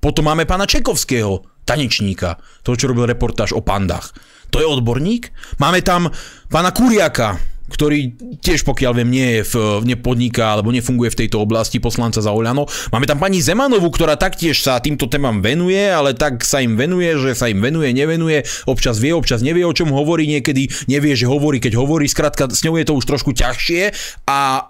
Potom 0.01 0.25
máme 0.25 0.47
pána 0.49 0.65
Čekovského, 0.65 1.52
tanečníka, 1.63 2.39
toho, 2.61 2.75
čo 2.75 2.89
robil 2.91 3.09
reportáž 3.09 3.55
o 3.55 3.63
pandách. 3.63 4.15
To 4.53 4.61
je 4.61 4.69
odborník. 4.69 5.33
Máme 5.57 5.81
tam 5.81 6.13
pána 6.51 6.69
Kuriaka, 6.69 7.41
ktorý 7.73 8.13
tiež 8.43 8.67
pokiaľ 8.67 8.91
viem 9.01 9.09
nie 9.09 9.27
je 9.39 9.41
v, 9.49 9.53
nepodniká 9.87 10.53
alebo 10.53 10.69
nefunguje 10.69 11.09
v 11.15 11.19
tejto 11.25 11.41
oblasti 11.41 11.81
poslanca 11.81 12.21
za 12.21 12.29
Oľano. 12.29 12.69
Máme 12.93 13.09
tam 13.09 13.17
pani 13.17 13.41
Zemanovú, 13.41 13.89
ktorá 13.89 14.13
taktiež 14.13 14.61
sa 14.61 14.77
týmto 14.77 15.09
témam 15.09 15.41
venuje, 15.41 15.79
ale 15.79 16.13
tak 16.13 16.45
sa 16.45 16.61
im 16.61 16.77
venuje, 16.77 17.17
že 17.17 17.33
sa 17.33 17.49
im 17.49 17.63
venuje, 17.63 17.89
nevenuje, 17.95 18.45
občas 18.69 19.01
vie, 19.01 19.15
občas 19.15 19.41
nevie, 19.41 19.65
o 19.65 19.73
čom 19.73 19.89
hovorí, 19.89 20.29
niekedy 20.29 20.69
nevie, 20.85 21.17
že 21.17 21.25
hovorí, 21.25 21.57
keď 21.57 21.73
hovorí, 21.79 22.05
skrátka 22.05 22.51
s 22.51 22.61
ňou 22.61 22.77
je 22.77 22.85
to 22.85 22.93
už 22.93 23.05
trošku 23.09 23.33
ťažšie 23.33 23.89
a 24.29 24.39
e, 24.59 24.61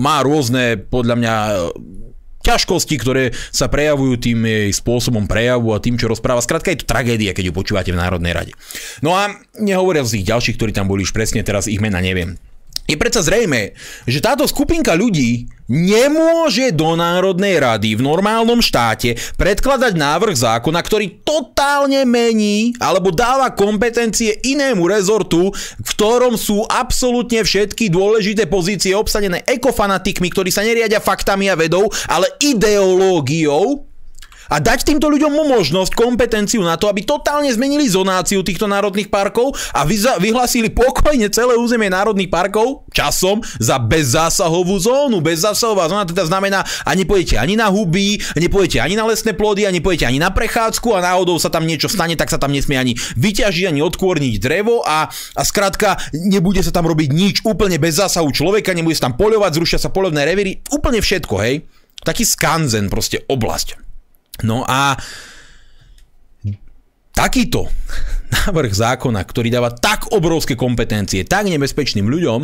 má 0.00 0.24
rôzne, 0.24 0.80
podľa 0.80 1.14
mňa, 1.18 1.34
ťažkosti, 2.46 2.94
ktoré 3.02 3.34
sa 3.50 3.66
prejavujú 3.66 4.14
tým 4.22 4.46
jej 4.46 4.70
spôsobom 4.70 5.26
prejavu 5.26 5.74
a 5.74 5.82
tým, 5.82 5.98
čo 5.98 6.06
rozpráva. 6.06 6.38
Skrátka 6.38 6.70
je 6.70 6.86
to 6.86 6.86
tragédia, 6.86 7.34
keď 7.34 7.50
ju 7.50 7.54
počúvate 7.54 7.90
v 7.90 7.98
Národnej 7.98 8.30
rade. 8.30 8.52
No 9.02 9.18
a 9.18 9.34
nehovoria 9.58 10.06
z 10.06 10.22
tých 10.22 10.30
ďalších, 10.30 10.56
ktorí 10.56 10.70
tam 10.70 10.86
boli 10.86 11.02
už 11.02 11.10
presne, 11.10 11.42
teraz 11.42 11.66
ich 11.66 11.82
mena 11.82 11.98
neviem. 11.98 12.38
Je 12.86 12.94
predsa 12.94 13.18
zrejme, 13.26 13.74
že 14.06 14.22
táto 14.22 14.46
skupinka 14.46 14.94
ľudí 14.94 15.50
nemôže 15.70 16.70
do 16.74 16.94
Národnej 16.94 17.58
rady 17.58 17.98
v 17.98 18.04
normálnom 18.06 18.62
štáte 18.62 19.18
predkladať 19.38 19.98
návrh 19.98 20.36
zákona, 20.38 20.80
ktorý 20.82 21.22
totálne 21.26 22.06
mení 22.06 22.74
alebo 22.78 23.10
dáva 23.10 23.50
kompetencie 23.54 24.38
inému 24.46 24.86
rezortu, 24.86 25.50
v 25.54 25.88
ktorom 25.94 26.38
sú 26.38 26.62
absolútne 26.66 27.42
všetky 27.42 27.90
dôležité 27.90 28.46
pozície 28.46 28.94
obsadené 28.94 29.42
ekofanatikmi, 29.46 30.30
ktorí 30.30 30.50
sa 30.54 30.62
neriadia 30.62 31.02
faktami 31.02 31.50
a 31.50 31.58
vedou, 31.58 31.90
ale 32.10 32.30
ideológiou 32.42 33.86
a 34.50 34.62
dať 34.62 34.86
týmto 34.86 35.10
ľuďom 35.10 35.32
možnosť, 35.32 35.92
kompetenciu 35.96 36.62
na 36.62 36.78
to, 36.78 36.86
aby 36.86 37.02
totálne 37.02 37.50
zmenili 37.50 37.86
zonáciu 37.90 38.42
týchto 38.46 38.70
národných 38.70 39.10
parkov 39.10 39.54
a 39.74 39.82
vyhlásili 40.18 40.70
pokojne 40.70 41.30
celé 41.30 41.58
územie 41.58 41.90
národných 41.90 42.30
parkov 42.30 42.86
časom 42.94 43.42
za 43.58 43.80
bezzásahovú 43.82 44.76
zónu. 44.78 45.18
Bezzásahová 45.22 45.90
zóna 45.90 46.06
teda 46.06 46.26
znamená, 46.26 46.62
a 46.62 46.90
nepojete 46.94 47.38
ani 47.38 47.58
na 47.58 47.70
huby, 47.70 48.18
nepojete 48.38 48.78
ani 48.82 48.94
na 48.94 49.06
lesné 49.06 49.34
plody, 49.34 49.66
a 49.66 49.70
nepojete 49.74 50.06
ani 50.06 50.20
na 50.22 50.30
prechádzku 50.30 50.94
a 50.94 51.02
náhodou 51.02 51.38
sa 51.40 51.50
tam 51.50 51.66
niečo 51.66 51.90
stane, 51.90 52.14
tak 52.14 52.30
sa 52.30 52.38
tam 52.38 52.54
nesmie 52.54 52.78
ani 52.78 52.92
vyťažiť, 53.18 53.66
ani 53.70 53.80
odkôrniť 53.82 54.34
drevo 54.38 54.82
a, 54.86 55.08
a 55.10 55.42
skrátka 55.42 55.98
nebude 56.12 56.60
sa 56.62 56.72
tam 56.74 56.86
robiť 56.86 57.08
nič 57.10 57.36
úplne 57.46 57.78
bez 57.78 57.98
zásahu 57.98 58.30
človeka, 58.30 58.74
nebude 58.76 58.96
sa 58.96 59.10
tam 59.10 59.18
poľovať, 59.18 59.50
zrušia 59.56 59.78
sa 59.80 59.90
polovné 59.92 60.26
revíry, 60.26 60.60
úplne 60.74 61.00
všetko, 61.00 61.34
hej. 61.42 61.64
Taký 62.04 62.22
skanzen, 62.28 62.92
proste 62.92 63.24
oblasť. 63.26 63.85
No 64.44 64.66
a 64.66 64.98
takýto 67.16 67.64
návrh 68.44 68.72
zákona, 68.76 69.24
ktorý 69.24 69.48
dáva 69.48 69.72
tak 69.72 70.12
obrovské 70.12 70.52
kompetencie 70.52 71.24
tak 71.24 71.48
nebezpečným 71.48 72.04
ľuďom, 72.04 72.40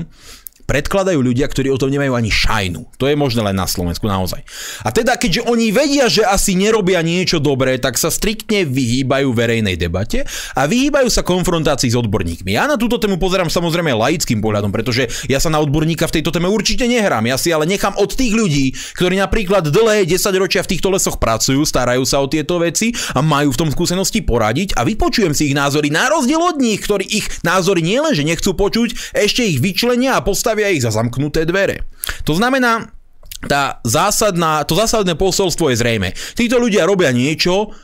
predkladajú 0.73 1.21
ľudia, 1.21 1.45
ktorí 1.53 1.69
o 1.69 1.77
tom 1.77 1.93
nemajú 1.93 2.17
ani 2.17 2.33
šajnu. 2.33 2.97
To 2.97 3.05
je 3.05 3.13
možné 3.13 3.45
len 3.45 3.53
na 3.53 3.69
Slovensku 3.69 4.09
naozaj. 4.09 4.41
A 4.81 4.89
teda, 4.89 5.21
keďže 5.21 5.45
oni 5.45 5.69
vedia, 5.69 6.09
že 6.09 6.25
asi 6.25 6.57
nerobia 6.57 7.05
niečo 7.05 7.45
dobré, 7.45 7.77
tak 7.77 8.01
sa 8.01 8.09
striktne 8.09 8.65
vyhýbajú 8.65 9.37
verejnej 9.37 9.77
debate 9.77 10.25
a 10.57 10.65
vyhýbajú 10.65 11.13
sa 11.13 11.21
konfrontácii 11.21 11.93
s 11.93 12.01
odborníkmi. 12.01 12.57
Ja 12.57 12.65
na 12.65 12.81
túto 12.81 12.97
tému 12.97 13.21
pozerám 13.21 13.53
samozrejme 13.53 13.93
laickým 13.93 14.41
pohľadom, 14.41 14.73
pretože 14.73 15.13
ja 15.29 15.37
sa 15.37 15.53
na 15.53 15.61
odborníka 15.61 16.09
v 16.09 16.17
tejto 16.17 16.33
téme 16.33 16.49
určite 16.49 16.89
nehrám. 16.89 17.29
Ja 17.29 17.37
si 17.37 17.53
ale 17.53 17.69
nechám 17.69 17.93
od 18.01 18.09
tých 18.09 18.33
ľudí, 18.33 18.73
ktorí 18.97 19.21
napríklad 19.21 19.69
dlhé 19.69 20.09
10 20.09 20.25
ročia 20.41 20.65
v 20.65 20.73
týchto 20.73 20.89
lesoch 20.89 21.21
pracujú, 21.21 21.69
starajú 21.69 22.09
sa 22.09 22.25
o 22.25 22.33
tieto 22.33 22.57
veci 22.57 22.97
a 23.13 23.21
majú 23.21 23.53
v 23.53 23.61
tom 23.61 23.69
skúsenosti 23.69 24.25
poradiť 24.25 24.73
a 24.81 24.89
vypočujem 24.89 25.37
si 25.37 25.53
ich 25.53 25.55
názory 25.59 25.93
na 25.93 26.09
rozdiel 26.09 26.41
od 26.41 26.57
nich, 26.57 26.81
ktorí 26.81 27.05
ich 27.05 27.29
názory 27.45 27.85
nielenže 27.85 28.25
nechcú 28.25 28.57
počuť, 28.57 29.13
ešte 29.13 29.45
ich 29.45 29.61
vyčlenia 29.61 30.17
a 30.17 30.25
postavia 30.25 30.62
zastavia 30.63 30.75
ich 30.79 30.83
za 30.83 30.95
zamknuté 30.95 31.43
dvere. 31.43 31.83
To 32.23 32.39
znamená, 32.39 32.95
tá 33.43 33.83
zásadná, 33.83 34.63
to 34.63 34.79
zásadné 34.79 35.19
posolstvo 35.19 35.75
je 35.75 35.77
zrejme. 35.83 36.15
Títo 36.39 36.63
ľudia 36.63 36.87
robia 36.87 37.11
niečo, 37.11 37.75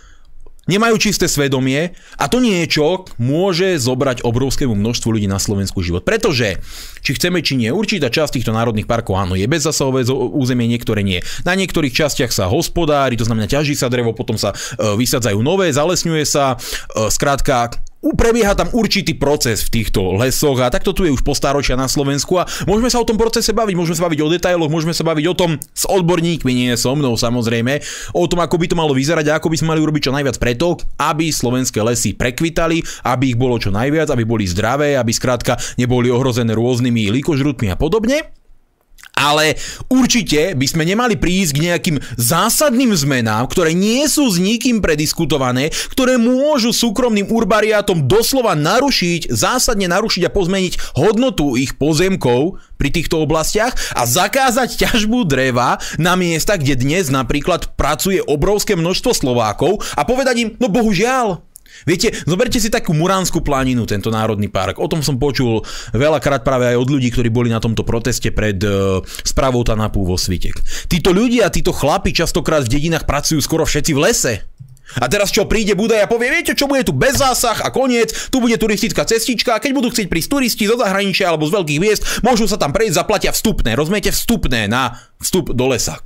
nemajú 0.68 1.00
čisté 1.00 1.26
svedomie 1.26 1.96
a 2.20 2.28
to 2.28 2.38
niečo 2.38 3.08
môže 3.18 3.80
zobrať 3.80 4.22
obrovskému 4.22 4.76
množstvu 4.76 5.18
ľudí 5.18 5.26
na 5.26 5.40
Slovensku 5.42 5.82
život. 5.82 6.06
Pretože, 6.06 6.62
či 7.02 7.16
chceme, 7.18 7.42
či 7.42 7.58
nie, 7.58 7.74
určitá 7.74 8.12
časť 8.12 8.38
týchto 8.38 8.54
národných 8.54 8.86
parkov 8.86 9.18
áno, 9.18 9.34
je 9.34 9.48
bezzasahové 9.50 10.06
územie, 10.12 10.70
niektoré 10.70 11.02
nie. 11.02 11.24
Na 11.42 11.58
niektorých 11.58 11.90
častiach 11.90 12.30
sa 12.30 12.46
hospodári, 12.46 13.18
to 13.18 13.26
znamená 13.26 13.50
ťaží 13.50 13.74
sa 13.74 13.90
drevo, 13.90 14.14
potom 14.14 14.38
sa 14.38 14.54
e, 14.54 14.94
vysadzajú 14.94 15.40
nové, 15.42 15.72
zalesňuje 15.72 16.22
sa, 16.28 16.54
e, 16.54 17.08
skrátka 17.10 17.74
prebieha 18.14 18.54
tam 18.54 18.70
určitý 18.70 19.18
proces 19.18 19.66
v 19.66 19.80
týchto 19.80 20.14
lesoch 20.14 20.58
a 20.62 20.70
takto 20.70 20.94
tu 20.94 21.02
je 21.02 21.12
už 21.12 21.26
postáročia 21.26 21.74
na 21.74 21.90
Slovensku 21.90 22.38
a 22.38 22.46
môžeme 22.64 22.90
sa 22.90 23.02
o 23.02 23.08
tom 23.08 23.18
procese 23.18 23.50
baviť, 23.50 23.74
môžeme 23.74 23.96
sa 23.98 24.06
baviť 24.06 24.20
o 24.22 24.28
detailoch, 24.30 24.70
môžeme 24.70 24.94
sa 24.94 25.02
baviť 25.02 25.26
o 25.30 25.34
tom 25.34 25.50
s 25.58 25.84
odborníkmi, 25.86 26.52
nie 26.54 26.72
so 26.78 26.94
mnou 26.94 27.18
samozrejme, 27.18 27.82
o 28.14 28.24
tom, 28.30 28.38
ako 28.42 28.56
by 28.58 28.66
to 28.70 28.78
malo 28.78 28.94
vyzerať 28.94 29.26
a 29.30 29.36
ako 29.42 29.50
by 29.50 29.56
sme 29.58 29.74
mali 29.74 29.80
urobiť 29.82 30.02
čo 30.10 30.14
najviac 30.14 30.36
preto, 30.38 30.78
aby 31.02 31.30
slovenské 31.30 31.82
lesy 31.82 32.14
prekvitali, 32.14 32.82
aby 33.06 33.34
ich 33.34 33.38
bolo 33.38 33.58
čo 33.58 33.74
najviac, 33.74 34.10
aby 34.14 34.22
boli 34.22 34.46
zdravé, 34.46 34.94
aby 34.94 35.10
skrátka 35.10 35.58
neboli 35.74 36.08
ohrozené 36.08 36.54
rôznymi 36.54 37.10
likožrutmi 37.10 37.74
a 37.74 37.76
podobne 37.76 38.37
ale 39.18 39.58
určite 39.90 40.54
by 40.54 40.66
sme 40.70 40.86
nemali 40.86 41.18
prísť 41.18 41.52
k 41.58 41.62
nejakým 41.66 41.96
zásadným 42.14 42.94
zmenám, 42.94 43.50
ktoré 43.50 43.74
nie 43.74 44.06
sú 44.06 44.30
s 44.30 44.38
nikým 44.38 44.78
prediskutované, 44.78 45.74
ktoré 45.90 46.14
môžu 46.14 46.70
súkromným 46.70 47.26
urbariátom 47.26 48.06
doslova 48.06 48.54
narušiť, 48.54 49.34
zásadne 49.34 49.90
narušiť 49.90 50.30
a 50.30 50.34
pozmeniť 50.34 50.94
hodnotu 50.94 51.58
ich 51.58 51.74
pozemkov 51.74 52.62
pri 52.78 52.94
týchto 52.94 53.18
oblastiach 53.18 53.74
a 53.98 54.06
zakázať 54.06 54.78
ťažbu 54.78 55.26
dreva 55.26 55.82
na 55.98 56.14
miesta, 56.14 56.54
kde 56.54 56.78
dnes 56.78 57.10
napríklad 57.10 57.74
pracuje 57.74 58.22
obrovské 58.22 58.78
množstvo 58.78 59.10
Slovákov 59.10 59.82
a 59.98 60.06
povedať 60.06 60.46
im, 60.46 60.48
no 60.62 60.70
bohužiaľ, 60.70 61.47
Viete, 61.86 62.10
zoberte 62.26 62.58
si 62.58 62.68
takú 62.68 62.92
Muránsku 62.96 63.40
planinu, 63.44 63.86
tento 63.86 64.10
národný 64.10 64.50
park. 64.50 64.82
O 64.82 64.88
tom 64.90 65.04
som 65.04 65.20
počul 65.20 65.62
veľakrát 65.94 66.42
práve 66.42 66.74
aj 66.74 66.76
od 66.76 66.88
ľudí, 66.88 67.08
ktorí 67.12 67.30
boli 67.30 67.48
na 67.52 67.62
tomto 67.62 67.86
proteste 67.86 68.34
pred 68.34 68.58
uh, 68.64 68.98
správou 69.22 69.62
Tanapu 69.62 70.02
vo 70.02 70.18
Svitek. 70.18 70.58
Títo 70.90 71.14
ľudia, 71.14 71.52
títo 71.52 71.70
chlapi 71.70 72.10
častokrát 72.10 72.66
v 72.66 72.72
dedinách 72.78 73.06
pracujú 73.06 73.38
skoro 73.38 73.62
všetci 73.64 73.92
v 73.94 74.02
lese. 74.02 74.34
A 74.96 75.04
teraz 75.04 75.28
čo 75.28 75.44
príde 75.44 75.76
Budaj 75.76 76.08
a 76.08 76.08
povie, 76.08 76.32
viete 76.32 76.56
čo, 76.56 76.64
bude 76.64 76.80
tu 76.80 76.96
bez 76.96 77.20
zásah 77.20 77.60
a 77.60 77.68
koniec, 77.68 78.08
tu 78.32 78.40
bude 78.40 78.56
turistická 78.56 79.04
cestička 79.04 79.60
keď 79.60 79.76
budú 79.76 79.92
chcieť 79.92 80.08
prísť 80.08 80.32
turisti 80.32 80.64
zo 80.64 80.80
zahraničia 80.80 81.28
alebo 81.28 81.44
z 81.44 81.60
veľkých 81.60 81.80
miest, 81.82 82.02
môžu 82.24 82.48
sa 82.48 82.56
tam 82.56 82.72
prejsť, 82.72 82.96
zaplatia 82.96 83.36
vstupné, 83.36 83.76
rozumiete, 83.76 84.08
vstupné 84.08 84.64
na 84.64 84.96
vstup 85.20 85.52
do 85.52 85.68
lesa. 85.68 86.00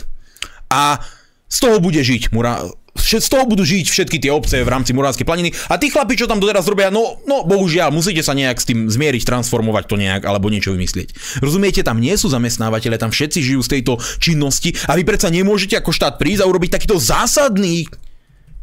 A 0.67 0.99
z 1.47 1.59
toho 1.63 1.79
bude 1.79 2.03
žiť 2.03 2.35
Mura, 2.35 2.67
z 2.97 3.29
toho 3.29 3.45
budú 3.49 3.65
žiť 3.65 3.89
všetky 3.89 4.19
tie 4.21 4.33
obce 4.33 4.61
v 4.61 4.69
rámci 4.69 4.93
Muránskej 4.93 5.25
planiny 5.25 5.53
a 5.69 5.77
tí 5.81 5.89
chlapi, 5.89 6.17
čo 6.17 6.29
tam 6.29 6.41
doteraz 6.41 6.69
robia, 6.69 6.93
no, 6.93 7.21
no 7.25 7.45
bohužiaľ, 7.45 7.93
musíte 7.93 8.21
sa 8.21 8.37
nejak 8.37 8.57
s 8.61 8.69
tým 8.69 8.89
zmieriť, 8.89 9.23
transformovať 9.25 9.85
to 9.89 9.97
nejak 9.97 10.23
alebo 10.25 10.53
niečo 10.53 10.73
vymyslieť. 10.77 11.41
Rozumiete, 11.41 11.81
tam 11.85 12.01
nie 12.01 12.15
sú 12.17 12.29
zamestnávateľe, 12.29 13.01
tam 13.01 13.11
všetci 13.13 13.39
žijú 13.41 13.61
z 13.65 13.73
tejto 13.79 13.93
činnosti 14.21 14.77
a 14.89 14.97
vy 14.97 15.03
predsa 15.05 15.33
nemôžete 15.33 15.77
ako 15.81 15.91
štát 15.93 16.21
prísť 16.21 16.45
a 16.45 16.51
urobiť 16.51 16.81
takýto 16.81 16.97
zásadný 17.01 17.89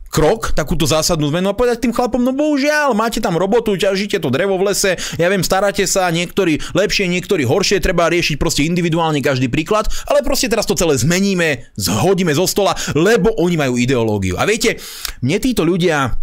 krok, 0.10 0.52
takúto 0.58 0.90
zásadnú 0.90 1.30
zmenu 1.30 1.54
a 1.54 1.58
povedať 1.58 1.86
tým 1.86 1.94
chlapom, 1.94 2.20
no 2.20 2.34
bohužiaľ, 2.34 2.98
máte 2.98 3.22
tam 3.22 3.38
robotu, 3.38 3.78
ťažíte 3.78 4.18
to 4.20 4.34
drevo 4.34 4.58
v 4.58 4.74
lese, 4.74 4.98
ja 5.16 5.30
viem, 5.30 5.46
staráte 5.46 5.86
sa, 5.86 6.10
niektorí 6.10 6.60
lepšie, 6.74 7.06
niektorí 7.08 7.46
horšie, 7.46 7.80
treba 7.80 8.10
riešiť 8.10 8.36
proste 8.42 8.66
individuálne 8.66 9.22
každý 9.22 9.48
príklad, 9.48 9.88
ale 10.10 10.26
proste 10.26 10.50
teraz 10.50 10.66
to 10.66 10.76
celé 10.76 10.98
zmeníme, 10.98 11.70
zhodíme 11.78 12.34
zo 12.34 12.50
stola, 12.50 12.74
lebo 12.98 13.32
oni 13.38 13.56
majú 13.56 13.74
ideológiu. 13.78 14.36
A 14.36 14.50
viete, 14.50 14.82
mne 15.22 15.38
títo 15.38 15.62
ľudia 15.62 16.18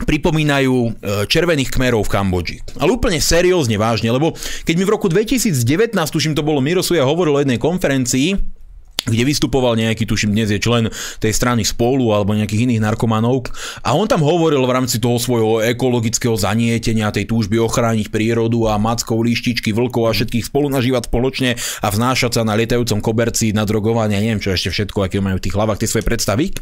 pripomínajú 0.00 0.76
e, 0.76 0.90
červených 1.28 1.72
kmerov 1.72 2.08
v 2.08 2.12
Kambodži. 2.12 2.56
Ale 2.80 2.96
úplne 2.96 3.20
seriózne, 3.20 3.76
vážne, 3.76 4.08
lebo 4.08 4.32
keď 4.64 4.74
mi 4.80 4.84
v 4.88 4.92
roku 4.96 5.12
2019, 5.12 5.92
tuším 5.92 6.32
to 6.32 6.40
bolo 6.40 6.64
Miro 6.64 6.80
Suja, 6.80 7.04
hovoril 7.04 7.36
o 7.36 7.42
jednej 7.42 7.60
konferencii, 7.60 8.59
kde 9.06 9.22
vystupoval 9.24 9.78
nejaký, 9.78 10.04
tuším, 10.04 10.36
dnes 10.36 10.52
je 10.52 10.60
člen 10.60 10.92
tej 11.22 11.32
strany 11.32 11.64
spolu 11.64 12.12
alebo 12.12 12.36
nejakých 12.36 12.68
iných 12.68 12.84
narkomanov 12.84 13.48
a 13.80 13.96
on 13.96 14.04
tam 14.04 14.20
hovoril 14.20 14.60
v 14.66 14.74
rámci 14.74 15.00
toho 15.00 15.16
svojho 15.16 15.64
ekologického 15.64 16.36
zanietenia, 16.36 17.14
tej 17.14 17.30
túžby 17.30 17.56
ochrániť 17.56 18.12
prírodu 18.12 18.68
a 18.68 18.76
mackov, 18.76 19.24
líštičky, 19.24 19.72
vlkov 19.72 20.10
a 20.10 20.12
všetkých 20.12 20.44
spolu 20.44 20.68
nažívať 20.68 21.08
spoločne 21.08 21.56
a 21.56 21.86
vznášať 21.88 22.40
sa 22.40 22.42
na 22.44 22.58
lietajúcom 22.58 23.00
koberci 23.00 23.56
na 23.56 23.64
drogovanie, 23.64 24.20
neviem 24.20 24.42
čo 24.42 24.52
ešte 24.52 24.74
všetko, 24.74 25.08
aké 25.08 25.22
majú 25.22 25.40
v 25.40 25.44
tých 25.48 25.56
hlavách 25.56 25.80
tie 25.80 25.88
svoje 25.88 26.04
predstavy. 26.04 26.52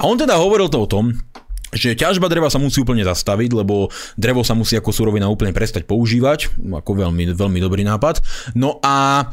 A 0.00 0.08
on 0.08 0.18
teda 0.18 0.38
hovoril 0.40 0.66
to 0.72 0.82
o 0.82 0.90
tom, 0.90 1.14
že 1.74 1.98
ťažba 1.98 2.30
dreva 2.30 2.46
sa 2.46 2.62
musí 2.62 2.78
úplne 2.78 3.02
zastaviť, 3.02 3.50
lebo 3.52 3.90
drevo 4.14 4.46
sa 4.46 4.54
musí 4.54 4.78
ako 4.78 4.94
surovina 4.94 5.26
úplne 5.26 5.50
prestať 5.50 5.84
používať, 5.84 6.54
ako 6.62 7.06
veľmi, 7.06 7.34
veľmi 7.34 7.58
dobrý 7.58 7.82
nápad. 7.82 8.22
No 8.54 8.78
a 8.80 9.26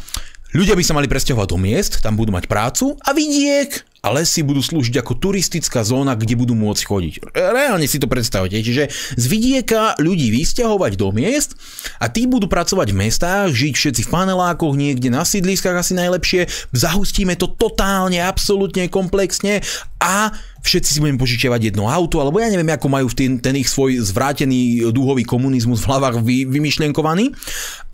Ľudia 0.53 0.77
by 0.77 0.85
sa 0.85 0.93
mali 0.93 1.09
presťahovať 1.09 1.49
do 1.49 1.57
miest, 1.57 1.93
tam 2.05 2.13
budú 2.13 2.29
mať 2.29 2.45
prácu 2.45 2.93
a 3.01 3.09
vidiek 3.17 3.92
a 4.03 4.11
lesy 4.11 4.43
budú 4.43 4.59
slúžiť 4.59 4.99
ako 4.99 5.15
turistická 5.15 5.79
zóna, 5.87 6.19
kde 6.19 6.35
budú 6.35 6.51
môcť 6.59 6.83
chodiť. 6.83 7.13
Reálne 7.31 7.87
si 7.87 8.03
to 8.03 8.11
predstavte. 8.11 8.59
Čiže 8.59 8.91
z 9.15 9.25
vidieka 9.31 9.95
ľudí 9.95 10.27
vysťahovať 10.27 10.99
do 10.99 11.15
miest 11.15 11.55
a 12.03 12.11
tí 12.11 12.27
budú 12.27 12.51
pracovať 12.51 12.91
v 12.91 12.99
mestách, 12.99 13.55
žiť 13.55 13.73
všetci 13.79 14.01
v 14.03 14.11
panelákoch, 14.11 14.75
niekde 14.75 15.07
na 15.07 15.23
sídliskách 15.23 15.79
asi 15.79 15.95
najlepšie, 15.95 16.51
zahustíme 16.75 17.39
to 17.39 17.47
totálne, 17.55 18.19
absolútne 18.19 18.91
komplexne 18.91 19.63
a 20.03 20.35
všetci 20.63 20.89
si 20.95 20.99
budeme 20.99 21.19
požičiavať 21.19 21.71
jedno 21.71 21.87
auto, 21.87 22.19
alebo 22.19 22.43
ja 22.43 22.51
neviem, 22.51 22.67
ako 22.71 22.87
majú 22.91 23.07
ten, 23.11 23.39
ten 23.39 23.55
ich 23.55 23.71
svoj 23.71 24.03
zvrátený 24.03 24.91
dúhový 24.91 25.23
komunizmus 25.23 25.83
v 25.83 25.87
hlavách 25.91 26.15
vy, 26.23 26.43
vymyšlenkovaný 26.47 27.31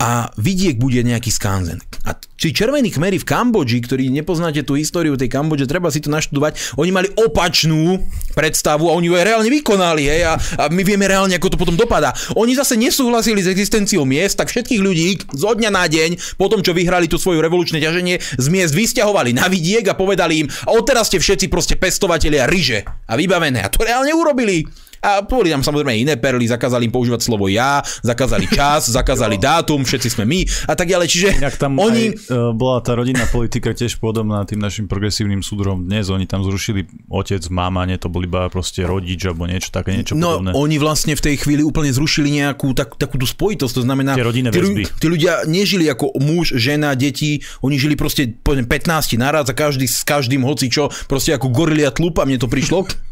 a 0.02 0.30
vidiek 0.38 0.74
bude 0.74 1.02
nejaký 1.02 1.30
skanzen. 1.30 1.78
A 2.02 2.18
či 2.18 2.56
červení 2.56 2.88
kmery 2.88 3.20
v 3.20 3.28
Kambodži, 3.28 3.84
ktorí 3.84 4.08
nepoznáte 4.08 4.64
tú 4.64 4.74
históriu 4.78 5.14
tej 5.14 5.28
Kambodže, 5.28 5.68
treba 5.70 5.92
si 5.92 5.99
to 6.00 6.10
naštudovať, 6.10 6.76
oni 6.80 6.90
mali 6.90 7.08
opačnú 7.14 8.00
predstavu 8.32 8.88
a 8.88 8.96
oni 8.96 9.10
ju 9.10 9.14
aj 9.18 9.24
reálne 9.26 9.50
vykonali, 9.50 10.04
hej, 10.06 10.22
a, 10.26 10.34
a 10.36 10.64
my 10.70 10.82
vieme 10.86 11.04
reálne, 11.06 11.34
ako 11.36 11.54
to 11.54 11.60
potom 11.60 11.76
dopadá. 11.76 12.14
Oni 12.38 12.54
zase 12.54 12.78
nesúhlasili 12.78 13.42
s 13.42 13.50
existenciou 13.50 14.06
miest, 14.06 14.38
tak 14.38 14.48
všetkých 14.48 14.80
ľudí 14.80 15.20
zo 15.34 15.52
dňa 15.52 15.70
na 15.70 15.84
deň, 15.90 16.38
po 16.38 16.46
tom, 16.46 16.62
čo 16.62 16.72
vyhrali 16.72 17.10
tú 17.10 17.18
svoju 17.18 17.42
revolučné 17.42 17.82
ťaženie, 17.82 18.18
z 18.20 18.46
miest 18.48 18.72
vysťahovali 18.72 19.34
na 19.34 19.50
vidiek 19.50 19.84
a 19.90 19.98
povedali 19.98 20.46
im, 20.46 20.48
a 20.48 20.70
odteraz 20.72 21.10
ste 21.10 21.18
všetci 21.18 21.46
proste 21.50 21.74
pestovatelia 21.74 22.46
ryže 22.46 22.86
a 22.86 23.18
vybavené. 23.18 23.60
A 23.60 23.68
to 23.68 23.82
reálne 23.82 24.14
urobili. 24.14 24.64
A 25.00 25.24
boli 25.24 25.48
tam 25.48 25.64
samozrejme 25.64 25.96
iné 25.96 26.14
perly, 26.20 26.44
zakázali 26.44 26.88
im 26.88 26.92
používať 26.92 27.20
slovo 27.24 27.48
ja, 27.48 27.80
zakázali 28.04 28.46
čas, 28.58 28.92
zakázali 28.92 29.40
dátum, 29.40 29.84
všetci 29.84 30.08
sme 30.12 30.24
my 30.28 30.40
a 30.68 30.74
tak 30.76 30.92
ďalej. 30.92 31.08
Čiže 31.08 31.28
Inak 31.40 31.56
tam 31.56 31.80
oni... 31.80 32.12
aj, 32.12 32.28
uh, 32.28 32.52
bola 32.52 32.84
tá 32.84 32.92
rodinná 32.92 33.24
politika 33.28 33.72
tiež 33.72 33.96
podobná 33.96 34.44
tým 34.44 34.60
našim 34.60 34.84
progresívnym 34.84 35.40
súdrom 35.40 35.88
dnes. 35.88 36.12
Oni 36.12 36.28
tam 36.28 36.44
zrušili 36.44 36.84
otec, 37.08 37.40
mama, 37.48 37.88
nie 37.88 37.96
to 37.96 38.12
boli 38.12 38.28
iba 38.28 38.46
proste 38.52 38.84
rodič 38.84 39.24
alebo 39.26 39.48
niečo 39.48 39.72
také, 39.72 39.96
niečo 39.96 40.14
no, 40.14 40.38
podobné. 40.38 40.50
oni 40.54 40.76
vlastne 40.78 41.12
v 41.16 41.22
tej 41.24 41.34
chvíli 41.42 41.64
úplne 41.64 41.90
zrušili 41.90 42.30
nejakú 42.30 42.76
tak, 42.76 42.94
takú 43.00 43.16
tú 43.16 43.26
spojitosť, 43.26 43.74
to 43.80 43.82
znamená... 43.82 44.14
Tie 44.14 44.22
rodinné 44.22 44.54
tí, 44.54 44.60
väzby. 44.62 44.82
tí 44.86 45.06
ľudia 45.08 45.48
nežili 45.48 45.88
ako 45.90 46.14
muž, 46.22 46.54
žena, 46.54 46.94
deti, 46.94 47.42
oni 47.64 47.80
žili 47.80 47.98
proste 47.98 48.30
poviem, 48.30 48.68
15 48.68 49.18
naraz 49.18 49.50
a 49.50 49.54
každý 49.56 49.90
s 49.90 50.06
každým 50.06 50.46
hoci 50.46 50.70
čo, 50.70 50.92
proste 51.10 51.34
ako 51.34 51.50
gorilia 51.50 51.90
tlupa, 51.90 52.22
mne 52.22 52.38
to 52.38 52.46
prišlo. 52.46 52.86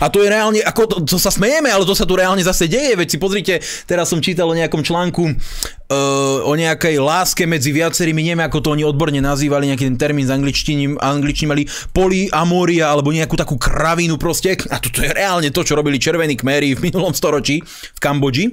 A 0.00 0.08
to 0.12 0.22
je 0.22 0.28
reálne, 0.28 0.60
ako 0.62 0.82
to, 0.88 0.96
to 1.04 1.16
sa 1.18 1.32
smejeme, 1.32 1.68
ale 1.68 1.86
to 1.86 1.96
sa 1.96 2.08
tu 2.08 2.14
reálne 2.16 2.40
zase 2.44 2.68
deje, 2.68 2.96
veď 2.96 3.08
si 3.08 3.18
pozrite, 3.18 3.54
teraz 3.88 4.08
som 4.10 4.20
čítal 4.22 4.48
o 4.48 4.56
nejakom 4.56 4.84
článku 4.84 5.22
uh, 5.26 6.38
o 6.44 6.52
nejakej 6.56 6.96
láske 7.00 7.44
medzi 7.44 7.70
viacerými, 7.74 8.22
neviem 8.24 8.44
ako 8.44 8.58
to 8.60 8.68
oni 8.72 8.84
odborne 8.84 9.20
nazývali, 9.20 9.68
nejaký 9.72 9.84
ten 9.92 9.98
termín 10.00 10.26
z 10.28 10.34
angličtiny, 10.34 10.96
angličtiny 10.96 11.48
mali 11.48 11.62
polyamoria 11.92 12.88
alebo 12.88 13.12
nejakú 13.12 13.36
takú 13.36 13.56
kravinu 13.60 14.16
proste. 14.16 14.54
A 14.68 14.76
toto 14.80 15.00
je 15.04 15.10
reálne 15.12 15.48
to, 15.52 15.64
čo 15.64 15.76
robili 15.76 16.00
červení 16.00 16.36
kméri 16.36 16.74
v 16.76 16.90
minulom 16.90 17.12
storočí 17.12 17.60
v 17.64 17.98
Kambodži. 18.00 18.46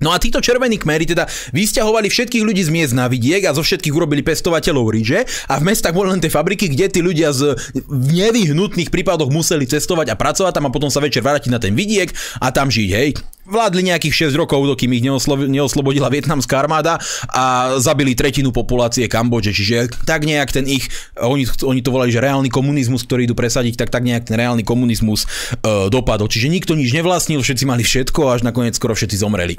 No 0.00 0.10
a 0.10 0.16
títo 0.16 0.40
červení 0.40 0.80
kmery 0.80 1.04
teda 1.04 1.28
vysťahovali 1.52 2.08
všetkých 2.08 2.44
ľudí 2.44 2.64
z 2.64 2.72
miest 2.72 2.96
na 2.96 3.04
vidiek 3.04 3.44
a 3.44 3.52
zo 3.52 3.60
všetkých 3.60 3.92
urobili 3.92 4.24
pestovateľov 4.24 4.96
ríže 4.96 5.28
a 5.44 5.60
v 5.60 5.66
mestách 5.68 5.92
boli 5.92 6.08
len 6.08 6.24
tie 6.24 6.32
fabriky, 6.32 6.72
kde 6.72 6.88
tí 6.88 7.00
ľudia 7.04 7.36
z 7.36 7.60
nevyhnutných 7.88 8.88
prípadoch 8.88 9.28
museli 9.28 9.68
cestovať 9.68 10.16
a 10.16 10.18
pracovať 10.18 10.52
tam 10.56 10.68
a 10.68 10.74
potom 10.74 10.88
sa 10.88 11.04
večer 11.04 11.20
vrátiť 11.20 11.52
na 11.52 11.60
ten 11.60 11.76
vidiek 11.76 12.08
a 12.40 12.48
tam 12.48 12.72
žiť, 12.72 12.90
hej. 12.96 13.12
Vládli 13.50 13.90
nejakých 13.90 14.30
6 14.30 14.38
rokov, 14.38 14.62
dokým 14.62 14.94
ich 14.94 15.02
neoslo- 15.02 15.48
neoslobodila 15.48 16.06
vietnamská 16.06 16.62
armáda 16.62 17.02
a 17.26 17.74
zabili 17.82 18.14
tretinu 18.14 18.54
populácie 18.54 19.10
Kambodže. 19.10 19.50
Čiže 19.50 19.90
tak 20.06 20.22
nejak 20.22 20.54
ten 20.54 20.70
ich, 20.70 20.86
oni, 21.18 21.48
oni 21.66 21.80
to 21.82 21.90
volali, 21.90 22.14
že 22.14 22.22
reálny 22.22 22.46
komunizmus, 22.46 23.02
ktorý 23.02 23.26
idú 23.26 23.34
presadiť, 23.34 23.74
tak 23.74 23.90
tak 23.90 24.06
nejak 24.06 24.30
ten 24.30 24.38
reálny 24.38 24.62
komunizmus 24.62 25.26
e, 25.26 25.88
dopadol. 25.90 26.30
Čiže 26.30 26.46
nikto 26.46 26.78
nič 26.78 26.94
nevlastnil, 26.94 27.42
všetci 27.42 27.64
mali 27.66 27.82
všetko 27.82 28.38
až 28.38 28.46
nakoniec 28.46 28.78
skoro 28.78 28.94
všetci 28.94 29.18
zomreli. 29.18 29.58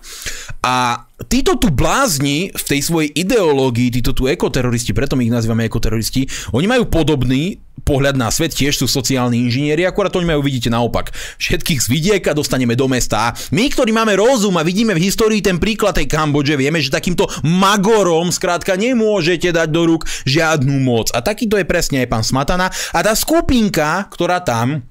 A 0.62 1.08
títo 1.26 1.58
tu 1.58 1.74
blázni 1.74 2.54
v 2.54 2.64
tej 2.64 2.82
svojej 2.86 3.10
ideológii, 3.14 4.02
títo 4.02 4.14
tu 4.14 4.30
ekoteroristi, 4.30 4.94
preto 4.94 5.18
my 5.18 5.26
ich 5.26 5.34
nazývame 5.34 5.66
ekoteroristi, 5.66 6.30
oni 6.54 6.68
majú 6.70 6.86
podobný 6.86 7.58
pohľad 7.82 8.14
na 8.14 8.30
svet, 8.30 8.54
tiež 8.54 8.78
sú 8.78 8.86
sociálni 8.86 9.42
inžinieri, 9.42 9.84
akurát 9.90 10.14
oni 10.14 10.30
majú, 10.30 10.46
vidíte 10.46 10.70
naopak. 10.70 11.10
Všetkých 11.42 11.82
z 11.82 11.88
vidieka 11.90 12.32
dostaneme 12.38 12.78
do 12.78 12.86
mesta. 12.86 13.34
My, 13.50 13.68
ktorí 13.68 13.90
máme 13.90 14.14
rozum 14.16 14.54
a 14.62 14.66
vidíme 14.66 14.94
v 14.94 15.10
histórii 15.10 15.42
ten 15.42 15.58
príklad 15.58 15.98
tej 15.98 16.06
Kambodže, 16.06 16.56
vieme, 16.62 16.78
že 16.78 16.94
takýmto 16.94 17.26
magorom 17.42 18.30
skrátka 18.30 18.78
nemôžete 18.78 19.50
dať 19.50 19.70
do 19.74 19.82
rúk 19.90 20.06
žiadnu 20.30 20.78
moc. 20.78 21.10
A 21.12 21.26
takýto 21.26 21.58
je 21.58 21.66
presne 21.66 22.06
aj 22.06 22.12
pán 22.12 22.24
Smatana. 22.24 22.70
A 22.94 23.00
tá 23.02 23.18
skupinka, 23.18 24.06
ktorá 24.14 24.46
tam 24.46 24.86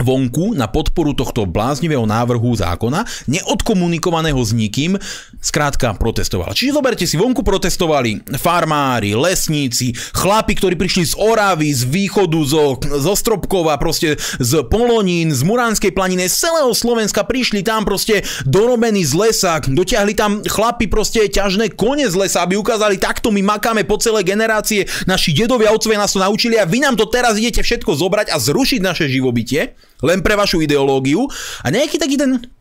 vonku 0.00 0.56
na 0.56 0.64
podporu 0.66 1.12
tohto 1.12 1.44
bláznivého 1.44 2.08
návrhu 2.08 2.56
zákona, 2.56 3.04
neodkomunikovaného 3.28 4.40
s 4.40 4.56
nikým, 4.56 4.96
skrátka 5.38 5.92
protestovala. 6.00 6.56
Čiže 6.56 6.72
zoberte 6.72 7.04
si, 7.04 7.20
vonku 7.20 7.44
protestovali 7.44 8.24
farmári, 8.40 9.12
lesníci, 9.12 9.92
chlapi, 10.16 10.56
ktorí 10.56 10.74
prišli 10.80 11.12
z 11.12 11.14
Oravy, 11.20 11.68
z 11.70 11.82
východu, 11.84 12.40
zo, 12.46 12.80
zo 12.80 13.14
Stropkova, 13.14 13.76
proste 13.76 14.16
z 14.40 14.64
Polonín, 14.72 15.34
z 15.34 15.42
Muránskej 15.44 15.92
planiny, 15.92 16.24
z 16.30 16.48
celého 16.48 16.72
Slovenska 16.72 17.26
prišli 17.26 17.60
tam 17.60 17.84
proste 17.84 18.24
dorobení 18.48 19.04
z 19.04 19.12
lesa, 19.12 19.60
dotiahli 19.60 20.16
tam 20.16 20.40
chlapi 20.40 20.88
proste 20.88 21.28
ťažné 21.28 21.76
kone 21.76 22.08
z 22.08 22.16
lesa, 22.16 22.42
aby 22.42 22.56
ukázali, 22.56 22.96
takto 22.96 23.28
my 23.28 23.44
makáme 23.44 23.84
po 23.84 24.00
celé 24.00 24.24
generácie, 24.24 24.88
naši 25.04 25.36
dedovia, 25.36 25.74
otcovia 25.74 26.00
nás 26.00 26.14
to 26.14 26.22
naučili 26.22 26.56
a 26.56 26.64
vy 26.64 26.80
nám 26.80 26.96
to 26.96 27.06
teraz 27.10 27.36
idete 27.36 27.60
všetko 27.60 27.94
zobrať 27.94 28.32
a 28.32 28.36
zrušiť 28.40 28.80
naše 28.80 29.06
živobytie 29.10 29.74
len 30.02 30.20
pre 30.20 30.36
vašu 30.36 30.60
ideológiu. 30.60 31.30
A 31.64 31.70
nejaký 31.72 31.96
taký 31.96 32.18
ten 32.20 32.51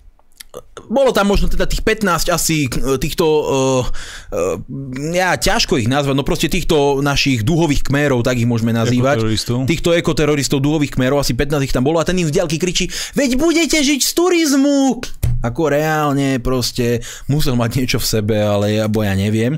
bolo 0.92 1.16
tam 1.16 1.32
možno 1.32 1.48
teda 1.48 1.64
tých 1.64 1.80
15 1.80 2.28
asi 2.28 2.68
týchto, 3.00 3.24
uh, 3.24 3.84
uh, 4.36 4.60
ja 5.16 5.40
ťažko 5.40 5.80
ich 5.80 5.88
nazvať, 5.88 6.16
no 6.20 6.28
proste 6.28 6.52
týchto 6.52 7.00
našich 7.00 7.48
dúhových 7.48 7.88
kmérov, 7.88 8.20
tak 8.20 8.36
ich 8.36 8.48
môžeme 8.50 8.76
nazývať. 8.76 9.24
Ekoteroristov. 9.24 9.58
Týchto 9.64 9.90
ekoteroristov, 9.96 10.60
dúhových 10.60 11.00
kmérov, 11.00 11.24
asi 11.24 11.32
15 11.32 11.64
ich 11.64 11.72
tam 11.72 11.88
bolo 11.88 12.04
a 12.04 12.08
ten 12.08 12.20
im 12.20 12.28
z 12.28 12.36
diaľky 12.36 12.60
kričí, 12.60 12.92
veď 13.16 13.40
budete 13.40 13.80
žiť 13.80 14.02
z 14.04 14.12
turizmu! 14.12 15.00
Ako 15.42 15.74
reálne 15.74 16.38
proste 16.38 17.02
musel 17.32 17.56
mať 17.56 17.82
niečo 17.82 17.98
v 17.98 18.10
sebe, 18.12 18.36
ale 18.38 18.78
ja, 18.78 18.86
bo 18.92 19.02
ja 19.02 19.16
neviem. 19.16 19.58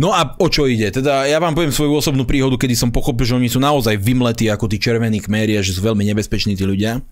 No 0.00 0.14
a 0.14 0.38
o 0.38 0.46
čo 0.48 0.64
ide? 0.64 0.88
Teda 0.94 1.28
ja 1.28 1.36
vám 1.42 1.52
poviem 1.52 1.74
svoju 1.74 1.92
osobnú 1.98 2.24
príhodu, 2.24 2.56
kedy 2.56 2.72
som 2.72 2.94
pochopil, 2.94 3.28
že 3.28 3.36
oni 3.36 3.50
sú 3.50 3.60
naozaj 3.60 4.00
vymletí 4.00 4.48
ako 4.48 4.70
tí 4.70 4.80
červení 4.80 5.20
kméri 5.20 5.58
a 5.58 5.66
že 5.66 5.76
sú 5.76 5.84
veľmi 5.84 6.06
nebezpeční 6.08 6.56
tí 6.56 6.64
ľudia. 6.64 7.04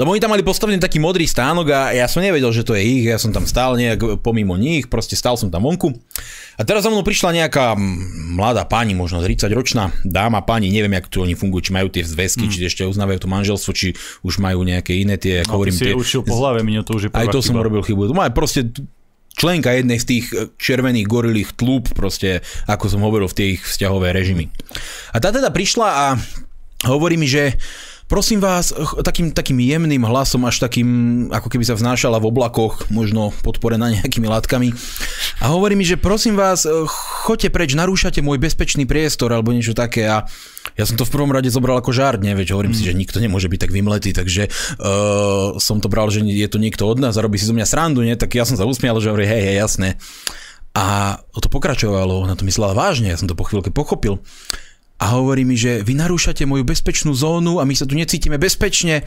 Lebo 0.00 0.10
oni 0.10 0.20
tam 0.20 0.32
mali 0.32 0.42
postavený 0.42 0.80
taký 0.80 0.98
modrý 0.98 1.28
stánok 1.28 1.66
a 1.70 1.80
ja 1.92 2.08
som 2.08 2.24
nevedel, 2.24 2.50
že 2.50 2.64
to 2.64 2.72
je 2.72 2.82
ich, 2.82 3.04
ja 3.06 3.20
som 3.20 3.30
tam 3.30 3.44
stál 3.44 3.76
nejak 3.76 4.24
pomimo 4.24 4.56
nich, 4.56 4.88
proste 4.88 5.14
stál 5.14 5.36
som 5.36 5.52
tam 5.52 5.68
vonku. 5.68 5.92
A 6.56 6.64
teraz 6.64 6.84
za 6.84 6.90
mnou 6.90 7.04
prišla 7.04 7.36
nejaká 7.44 7.76
mladá 8.32 8.64
pani, 8.64 8.96
možno 8.96 9.20
30 9.20 9.52
ročná 9.52 9.92
dáma, 10.02 10.40
pani, 10.44 10.72
neviem, 10.72 10.92
ako 10.96 11.08
tu 11.08 11.18
oni 11.24 11.36
fungujú, 11.36 11.70
či 11.70 11.72
majú 11.76 11.88
tie 11.92 12.04
zväzky, 12.04 12.48
mm. 12.48 12.52
či 12.52 12.58
ešte 12.64 12.82
uznávajú 12.88 13.24
to 13.24 13.28
manželstvo, 13.28 13.70
či 13.76 13.92
už 14.24 14.40
majú 14.40 14.64
nejaké 14.64 14.96
iné 14.96 15.20
tie, 15.20 15.44
ako 15.44 15.52
No, 15.52 15.56
hovorím, 15.60 15.76
tie... 15.76 15.92
učil 15.92 16.24
po 16.24 16.34
hlave, 16.36 16.64
mňa 16.64 16.82
to 16.84 16.92
už 16.96 17.02
je 17.06 17.10
Aj 17.12 17.28
to 17.28 17.44
som 17.44 17.56
chyba. 17.56 17.66
robil 17.68 17.82
chybu. 17.84 18.08
To 18.08 18.16
má 18.16 18.28
proste 18.32 18.72
členka 19.36 19.72
jednej 19.72 19.96
z 20.00 20.06
tých 20.08 20.24
e, 20.32 20.52
červených 20.60 21.08
gorilých 21.08 21.56
tlúp, 21.56 21.92
proste, 21.96 22.44
ako 22.68 22.84
som 22.88 23.00
hovoril, 23.00 23.28
v 23.28 23.36
tie 23.36 23.46
ich 23.56 23.62
vzťahové 23.64 24.12
režimy. 24.12 24.52
A 25.12 25.20
tá 25.20 25.32
teda 25.32 25.48
prišla 25.48 25.88
a 25.88 26.04
hovorí 26.88 27.16
mi, 27.16 27.28
že 27.28 27.56
prosím 28.12 28.44
vás, 28.44 28.76
takým, 29.00 29.32
takým 29.32 29.56
jemným 29.56 30.04
hlasom, 30.04 30.44
až 30.44 30.60
takým, 30.60 30.88
ako 31.32 31.48
keby 31.48 31.64
sa 31.64 31.72
vznášala 31.80 32.20
v 32.20 32.28
oblakoch, 32.28 32.92
možno 32.92 33.32
podporená 33.40 33.88
nejakými 33.88 34.28
látkami. 34.28 34.68
A 35.40 35.48
hovorí 35.48 35.72
mi, 35.72 35.88
že 35.88 35.96
prosím 35.96 36.36
vás, 36.36 36.68
e, 36.68 36.84
choďte 37.24 37.48
preč, 37.48 37.72
narúšate 37.72 38.20
môj 38.20 38.36
bezpečný 38.36 38.84
priestor, 38.84 39.32
alebo 39.32 39.56
niečo 39.56 39.72
také. 39.72 40.04
A 40.12 40.28
ja 40.76 40.84
som 40.84 41.00
to 41.00 41.08
v 41.08 41.14
prvom 41.16 41.32
rade 41.32 41.48
zobral 41.48 41.80
ako 41.80 41.96
žart, 41.96 42.20
ne, 42.20 42.36
veď 42.36 42.52
hovorím 42.52 42.76
si, 42.76 42.84
že 42.84 42.92
nikto 42.92 43.16
nemôže 43.16 43.48
byť 43.48 43.60
tak 43.64 43.72
vymletý, 43.72 44.12
takže 44.12 44.52
uh, 44.52 45.56
som 45.56 45.80
to 45.80 45.88
bral, 45.88 46.12
že 46.12 46.20
je 46.20 46.48
to 46.52 46.60
niekto 46.60 46.84
od 46.84 47.00
nás 47.00 47.16
a 47.16 47.24
robí 47.24 47.40
si 47.40 47.48
zo 47.48 47.56
mňa 47.56 47.64
srandu, 47.64 48.04
ne, 48.04 48.12
tak 48.16 48.36
ja 48.36 48.44
som 48.44 48.60
sa 48.60 48.68
usmial, 48.68 48.96
že 49.00 49.08
hovorí, 49.08 49.24
hej, 49.24 49.40
hej, 49.52 49.56
jasné. 49.56 49.96
A 50.72 51.16
to 51.36 51.48
pokračovalo, 51.52 52.24
ona 52.24 52.36
to 52.36 52.48
myslela 52.48 52.72
vážne, 52.72 53.12
ja 53.12 53.20
som 53.20 53.28
to 53.28 53.36
po 53.36 53.44
chvíľke 53.44 53.68
pochopil. 53.68 54.20
A 55.02 55.18
hovorí 55.18 55.42
mi, 55.42 55.58
že 55.58 55.82
vy 55.82 55.98
narúšate 55.98 56.46
moju 56.46 56.62
bezpečnú 56.62 57.10
zónu 57.10 57.58
a 57.58 57.66
my 57.66 57.74
sa 57.74 57.90
tu 57.90 57.98
necítime 57.98 58.38
bezpečne. 58.38 59.02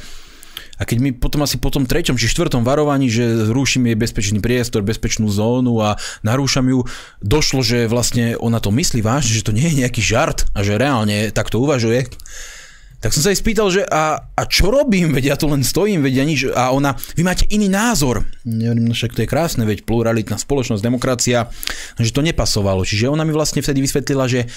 A 0.76 0.84
keď 0.84 0.98
mi 1.00 1.16
potom 1.16 1.40
asi 1.40 1.56
po 1.56 1.72
tom 1.72 1.88
treťom 1.88 2.20
či 2.20 2.28
štvrtom 2.28 2.68
varovaní, 2.68 3.08
že 3.08 3.48
zruším 3.48 3.88
jej 3.88 3.96
bezpečný 3.96 4.44
priestor, 4.44 4.84
bezpečnú 4.84 5.32
zónu 5.32 5.80
a 5.80 5.96
narúšam 6.20 6.68
ju, 6.68 6.84
došlo, 7.24 7.64
že 7.64 7.88
vlastne 7.88 8.36
ona 8.36 8.60
to 8.60 8.76
myslí 8.76 9.00
vážne, 9.00 9.40
že 9.40 9.48
to 9.48 9.56
nie 9.56 9.72
je 9.72 9.80
nejaký 9.88 10.04
žart 10.04 10.44
a 10.52 10.68
že 10.68 10.76
reálne 10.76 11.32
takto 11.32 11.64
uvažuje. 11.64 12.12
Tak 13.00 13.16
som 13.16 13.24
sa 13.24 13.32
jej 13.32 13.40
spýtal, 13.40 13.72
že 13.72 13.88
a, 13.88 14.20
a 14.36 14.42
čo 14.50 14.74
robím, 14.74 15.16
veď 15.16 15.32
ja 15.32 15.36
tu 15.40 15.48
len 15.48 15.64
stojím, 15.64 16.04
veď 16.04 16.14
ja 16.20 16.26
nič. 16.26 16.40
A 16.52 16.74
ona, 16.76 16.98
vy 17.16 17.24
máte 17.24 17.48
iný 17.48 17.72
názor. 17.72 18.28
Neviem, 18.44 18.84
no 18.84 18.98
však 18.98 19.16
to 19.16 19.24
je 19.24 19.32
krásne, 19.32 19.64
veď 19.64 19.88
pluralitná 19.88 20.36
spoločnosť, 20.36 20.82
demokracia, 20.84 21.48
že 22.02 22.12
to 22.12 22.26
nepasovalo. 22.26 22.82
Čiže 22.84 23.08
ona 23.08 23.22
mi 23.22 23.32
vlastne 23.32 23.62
vtedy 23.62 23.80
vysvetlila, 23.80 24.26
že 24.26 24.50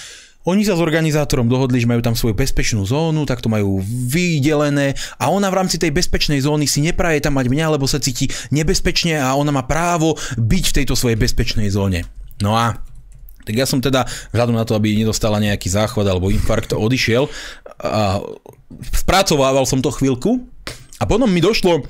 Oni 0.47 0.63
sa 0.63 0.79
s 0.79 0.81
organizátorom 0.81 1.51
dohodli, 1.51 1.83
že 1.83 1.91
majú 1.91 1.99
tam 1.99 2.15
svoju 2.15 2.39
bezpečnú 2.39 2.87
zónu, 2.87 3.27
tak 3.27 3.43
to 3.43 3.51
majú 3.51 3.83
vydelené 3.85 4.95
a 5.19 5.29
ona 5.35 5.51
v 5.51 5.59
rámci 5.59 5.77
tej 5.83 5.91
bezpečnej 5.91 6.39
zóny 6.39 6.65
si 6.71 6.79
nepraje 6.79 7.19
tam 7.19 7.37
mať 7.37 7.51
mňa, 7.51 7.75
lebo 7.75 7.91
sa 7.91 7.99
cíti 7.99 8.31
nebezpečne 8.55 9.19
a 9.19 9.35
ona 9.35 9.51
má 9.51 9.67
právo 9.67 10.15
byť 10.39 10.65
v 10.71 10.77
tejto 10.83 10.95
svojej 10.95 11.19
bezpečnej 11.19 11.69
zóne. 11.69 12.07
No 12.39 12.55
a 12.55 12.79
tak 13.49 13.57
ja 13.57 13.65
som 13.65 13.81
teda, 13.81 14.05
vzhľadom 14.33 14.57
na 14.57 14.65
to, 14.69 14.77
aby 14.77 14.93
nedostala 14.93 15.41
nejaký 15.41 15.73
záchvat 15.73 16.05
alebo 16.05 16.29
infarkt, 16.29 16.77
odišiel 16.77 17.33
a 17.81 18.21
spracovával 18.93 19.65
som 19.65 19.81
to 19.81 19.89
chvíľku 19.89 20.45
a 21.01 21.05
potom 21.09 21.29
mi 21.33 21.41
došlo, 21.41 21.89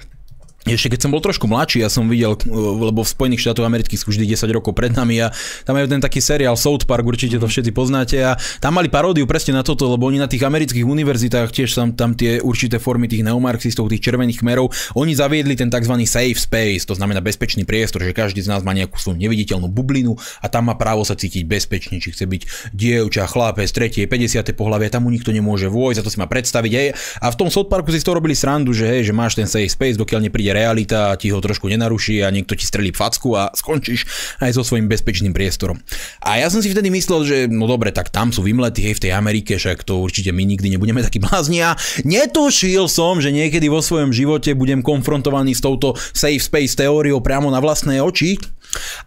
ešte 0.66 0.90
keď 0.90 1.00
som 1.06 1.14
bol 1.14 1.22
trošku 1.22 1.46
mladší, 1.46 1.86
ja 1.86 1.90
som 1.92 2.10
videl, 2.10 2.34
lebo 2.82 3.06
v 3.06 3.08
Spojených 3.08 3.46
štátoch 3.46 3.62
amerických 3.62 4.00
sú 4.02 4.10
vždy 4.10 4.34
10 4.34 4.50
rokov 4.50 4.74
pred 4.74 4.90
nami 4.90 5.22
a 5.22 5.30
tam 5.62 5.78
je 5.78 5.86
ten 5.86 6.02
taký 6.02 6.18
seriál 6.18 6.58
South 6.58 6.84
Park, 6.84 7.06
určite 7.06 7.38
to 7.38 7.46
všetci 7.46 7.70
poznáte 7.70 8.18
a 8.18 8.34
tam 8.58 8.76
mali 8.76 8.90
paródiu 8.90 9.24
presne 9.24 9.54
na 9.54 9.62
toto, 9.62 9.86
lebo 9.86 10.10
oni 10.10 10.18
na 10.18 10.26
tých 10.26 10.42
amerických 10.42 10.82
univerzitách 10.82 11.54
tiež 11.54 11.70
tam, 11.72 11.94
tam 11.94 12.12
tie 12.18 12.42
určité 12.42 12.82
formy 12.82 13.06
tých 13.06 13.22
neomarxistov, 13.22 13.88
tých 13.88 14.02
červených 14.02 14.42
kmerov, 14.42 14.74
oni 14.98 15.14
zaviedli 15.14 15.54
ten 15.54 15.70
tzv. 15.70 15.94
safe 16.04 16.36
space, 16.36 16.84
to 16.84 16.98
znamená 16.98 17.22
bezpečný 17.22 17.62
priestor, 17.62 18.02
že 18.02 18.12
každý 18.12 18.42
z 18.42 18.50
nás 18.50 18.60
má 18.66 18.74
nejakú 18.74 18.98
svoju 18.98 19.16
neviditeľnú 19.16 19.70
bublinu 19.70 20.18
a 20.42 20.50
tam 20.50 20.68
má 20.68 20.74
právo 20.74 21.06
sa 21.06 21.14
cítiť 21.14 21.46
bezpečne, 21.46 22.02
či 22.02 22.12
chce 22.12 22.26
byť 22.28 22.42
dievča, 22.74 23.30
chlapec, 23.30 23.70
tretie, 23.70 24.04
50. 24.04 24.42
pohľavie, 24.58 24.90
tam 24.90 25.06
mu 25.06 25.10
nikto 25.14 25.30
nemôže 25.30 25.70
vojsť, 25.70 26.02
a 26.02 26.04
to 26.04 26.10
si 26.12 26.18
má 26.18 26.26
predstaviť. 26.26 26.72
Hej. 26.74 26.88
A 27.22 27.30
v 27.30 27.36
tom 27.38 27.48
South 27.48 27.70
Parku 27.70 27.88
si 27.94 28.02
toho 28.02 28.18
robili 28.18 28.34
srandu, 28.36 28.74
že, 28.74 28.84
hej, 28.84 29.08
že 29.08 29.12
máš 29.16 29.38
ten 29.38 29.46
safe 29.46 29.70
space, 29.70 29.96
dokiaľ 29.96 30.28
nepríde 30.28 30.47
realita 30.50 31.14
ti 31.16 31.32
ho 31.32 31.38
trošku 31.38 31.68
nenaruší 31.68 32.24
a 32.24 32.32
niekto 32.32 32.58
ti 32.58 32.64
strelí 32.66 32.90
facku 32.92 33.36
a 33.38 33.52
skončíš 33.54 34.04
aj 34.42 34.56
so 34.56 34.62
svojím 34.64 34.90
bezpečným 34.90 35.32
priestorom. 35.32 35.78
A 36.24 36.40
ja 36.40 36.48
som 36.48 36.60
si 36.64 36.72
vtedy 36.72 36.88
myslel, 36.92 37.20
že 37.24 37.36
no 37.48 37.68
dobre, 37.70 37.94
tak 37.94 38.08
tam 38.12 38.34
sú 38.34 38.44
vymlety, 38.44 38.84
hej, 38.84 38.94
v 38.98 39.02
tej 39.08 39.12
Amerike, 39.14 39.56
však 39.56 39.84
to 39.84 40.00
určite 40.00 40.32
my 40.34 40.42
nikdy 40.44 40.72
nebudeme 40.72 41.04
takí 41.04 41.20
blázni 41.22 41.62
a 41.64 41.76
netušil 42.02 42.90
som, 42.90 43.18
že 43.22 43.34
niekedy 43.34 43.68
vo 43.70 43.80
svojom 43.84 44.10
živote 44.10 44.52
budem 44.56 44.80
konfrontovaný 44.84 45.54
s 45.54 45.64
touto 45.64 45.94
safe 46.12 46.42
space 46.42 46.74
teóriou 46.78 47.20
priamo 47.20 47.52
na 47.52 47.60
vlastné 47.62 48.00
oči. 48.00 48.40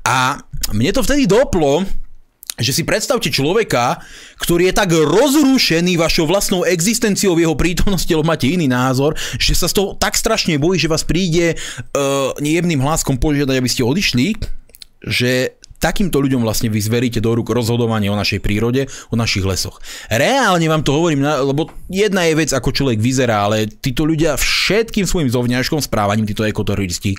A 0.06 0.42
mne 0.74 0.92
to 0.94 1.06
vtedy 1.06 1.30
doplo, 1.30 1.86
že 2.62 2.72
si 2.72 2.86
predstavte 2.86 3.34
človeka, 3.34 4.00
ktorý 4.38 4.70
je 4.70 4.78
tak 4.78 4.94
rozrušený 4.94 5.98
vašou 5.98 6.30
vlastnou 6.30 6.62
existenciou 6.64 7.34
v 7.36 7.50
jeho 7.50 7.56
prítomnosti, 7.58 8.10
lebo 8.10 8.26
máte 8.26 8.48
iný 8.48 8.70
názor, 8.70 9.18
že 9.42 9.58
sa 9.58 9.68
z 9.68 9.76
toho 9.76 9.98
tak 9.98 10.14
strašne 10.16 10.62
bojí, 10.62 10.78
že 10.78 10.92
vás 10.92 11.04
príde 11.04 11.58
uh, 11.58 12.32
jemným 12.40 12.80
hláskom 12.80 13.18
požiadať, 13.18 13.56
aby 13.58 13.70
ste 13.70 13.84
odišli, 13.84 14.38
že 15.02 15.58
takýmto 15.82 16.22
ľuďom 16.22 16.46
vlastne 16.46 16.70
vy 16.70 16.78
zveríte 16.78 17.18
do 17.18 17.34
rúk 17.34 17.50
rozhodovanie 17.50 18.14
o 18.14 18.16
našej 18.16 18.38
prírode, 18.38 18.86
o 19.10 19.18
našich 19.18 19.42
lesoch. 19.42 19.82
Reálne 20.14 20.70
vám 20.70 20.86
to 20.86 20.94
hovorím, 20.94 21.26
lebo 21.26 21.74
jedna 21.90 22.30
je 22.30 22.38
vec, 22.38 22.54
ako 22.54 22.70
človek 22.70 23.02
vyzerá, 23.02 23.50
ale 23.50 23.66
títo 23.66 24.06
ľudia 24.06 24.38
všetkým 24.38 25.10
svojim 25.10 25.34
zovňažkom 25.34 25.82
správaním, 25.82 26.30
títo 26.30 26.46
ekoteroristi, 26.46 27.18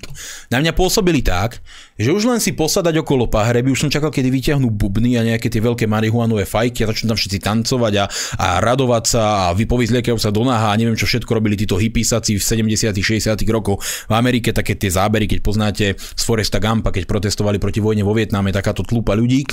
na 0.55 0.63
mňa 0.63 0.73
pôsobili 0.79 1.27
tak, 1.27 1.59
že 1.97 2.11
už 2.13 2.29
len 2.29 2.41
si 2.41 2.57
posadať 2.57 3.05
okolo 3.05 3.29
pahreby, 3.29 3.73
už 3.73 3.89
som 3.89 3.91
čakal, 3.93 4.09
kedy 4.09 4.33
vyťahnú 4.33 4.69
bubny 4.73 5.21
a 5.21 5.27
nejaké 5.27 5.53
tie 5.53 5.61
veľké 5.61 5.85
marihuanové 5.85 6.49
fajky 6.49 6.85
a 6.85 6.91
začnú 6.91 7.13
tam 7.13 7.19
všetci 7.19 7.39
tancovať 7.43 7.93
a, 8.01 8.05
a 8.41 8.47
radovať 8.65 9.05
sa 9.05 9.23
a 9.23 9.57
vypovizliekajú 9.57 10.17
sa 10.17 10.33
do 10.33 10.47
naha 10.47 10.73
a 10.73 10.79
neviem 10.79 10.97
čo 10.97 11.05
všetko 11.05 11.31
robili 11.37 11.59
títo 11.59 11.77
hippiesaci 11.77 12.39
v 12.39 12.43
70 12.43 12.95
60 12.97 13.37
rokoch 13.53 13.83
v 14.09 14.13
Amerike, 14.13 14.55
také 14.55 14.79
tie 14.79 14.89
zábery, 14.89 15.29
keď 15.29 15.39
poznáte 15.45 15.87
z 15.99 16.23
Foresta 16.23 16.63
Gampa, 16.63 16.95
keď 16.95 17.05
protestovali 17.05 17.61
proti 17.61 17.83
vojne 17.83 18.07
vo 18.07 18.17
Vietname, 18.17 18.55
takáto 18.55 18.87
tlupa 18.87 19.13
ľudí. 19.19 19.45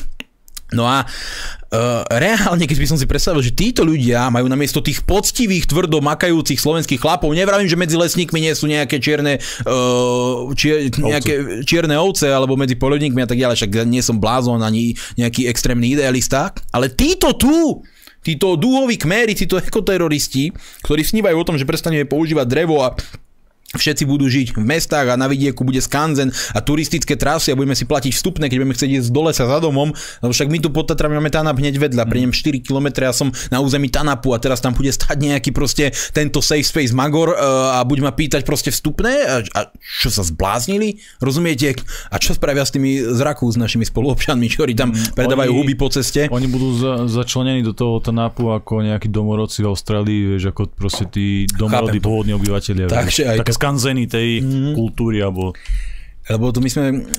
No 0.69 0.85
a 0.85 1.01
uh, 1.01 2.05
reálne, 2.13 2.69
keď 2.69 2.77
by 2.77 2.87
som 2.93 2.99
si 3.01 3.09
predstavil, 3.09 3.41
že 3.41 3.57
títo 3.57 3.81
ľudia 3.81 4.29
majú 4.29 4.45
namiesto 4.45 4.85
tých 4.85 5.01
poctivých, 5.01 5.65
tvrdo 5.65 5.97
makajúcich 5.97 6.61
slovenských 6.61 7.01
chlapov, 7.01 7.33
nevravím, 7.33 7.65
že 7.65 7.79
medzi 7.79 7.97
lesníkmi 7.97 8.37
nie 8.37 8.53
sú 8.53 8.69
nejaké 8.69 9.01
čierne, 9.01 9.41
uh, 9.65 10.45
čier, 10.53 10.93
nejaké 10.93 11.65
čierne 11.65 11.97
ovce 11.97 12.29
alebo 12.29 12.53
medzi 12.53 12.77
polovníkmi 12.77 13.25
a 13.25 13.29
tak 13.29 13.41
ďalej, 13.41 13.65
však 13.65 13.71
nie 13.89 14.05
som 14.05 14.21
blázon 14.21 14.61
ani 14.61 14.93
nejaký 15.17 15.49
extrémny 15.49 15.97
idealista, 15.97 16.53
ale 16.69 16.93
títo 16.93 17.33
tu, 17.33 17.81
títo 18.21 18.53
dúhoví 18.53 19.01
kméry, 19.01 19.33
títo 19.33 19.57
ekoteroristi, 19.57 20.53
ktorí 20.85 21.01
snívajú 21.01 21.35
o 21.39 21.47
tom, 21.47 21.57
že 21.57 21.65
prestaneme 21.65 22.05
používať 22.05 22.45
drevo 22.45 22.85
a 22.85 22.93
Všetci 23.69 24.09
budú 24.09 24.25
žiť 24.25 24.57
v 24.57 24.65
mestách 24.65 25.13
a 25.13 25.15
na 25.15 25.29
vidieku 25.29 25.61
bude 25.61 25.77
skanzen 25.77 26.33
a 26.57 26.59
turistické 26.65 27.13
trasy 27.13 27.53
a 27.53 27.57
budeme 27.57 27.77
si 27.77 27.85
platiť 27.85 28.09
vstupné, 28.17 28.49
keď 28.49 28.57
budeme 28.65 28.73
chcieť 28.73 28.89
ísť 28.97 29.13
dole 29.13 29.29
sa 29.29 29.45
za 29.45 29.61
domom, 29.61 29.93
lebo 30.25 30.31
však 30.33 30.49
my 30.49 30.57
tu 30.57 30.73
pod 30.73 30.89
Tatrami 30.89 31.21
máme 31.21 31.29
Tanap 31.29 31.61
hneď 31.61 31.77
vedľa, 31.77 32.09
prejdem 32.09 32.33
4 32.33 32.65
km 32.65 33.05
a 33.05 33.13
som 33.13 33.29
na 33.53 33.61
území 33.61 33.93
Tanapu 33.93 34.33
a 34.33 34.41
teraz 34.41 34.57
tam 34.57 34.73
bude 34.73 34.89
stať 34.89 35.21
nejaký 35.21 35.53
proste 35.53 35.93
tento 36.17 36.41
safe 36.41 36.65
space 36.65 36.97
Magor 36.97 37.37
uh, 37.37 37.77
a 37.77 37.85
buď 37.85 38.09
ma 38.09 38.09
pýtať 38.09 38.41
proste 38.41 38.73
vstupné 38.73 39.13
a, 39.29 39.45
a 39.53 39.59
čo 39.77 40.09
sa 40.09 40.25
zbláznili, 40.25 40.97
rozumiete? 41.21 41.77
A 42.09 42.17
čo 42.17 42.33
spravia 42.33 42.65
s 42.65 42.73
tými 42.73 43.05
zraku 43.13 43.45
s 43.45 43.53
našimi 43.53 43.85
spoluobčanmi, 43.85 44.49
ktorí 44.49 44.73
tam 44.73 44.89
mm, 44.89 45.13
predávajú 45.13 45.53
huby 45.53 45.77
po 45.77 45.93
ceste? 45.93 46.25
Oni 46.33 46.49
budú 46.49 46.73
za, 46.73 47.05
začlenení 47.05 47.61
do 47.61 47.77
toho 47.77 48.01
Tanapu 48.01 48.49
ako 48.49 48.81
nejakí 48.81 49.13
domorodci 49.13 49.61
v 49.61 49.69
Austrálii, 49.69 50.19
vieš, 50.33 50.49
ako 50.49 50.73
proste 50.73 51.05
tí 51.05 51.45
domorodí 51.53 52.01
pôvodní 52.01 52.33
obyvateľia. 52.33 52.89
Takže 52.89 53.21
aj 53.29 53.37
to 53.45 53.58
skanzeny 53.59 54.07
tej 54.07 54.39
mm. 54.39 54.73
kultúry 54.79 55.19
alebo 55.19 55.51
lebo 56.29 56.53
tu 56.53 56.61
my 56.61 56.69
sme, 56.69 57.09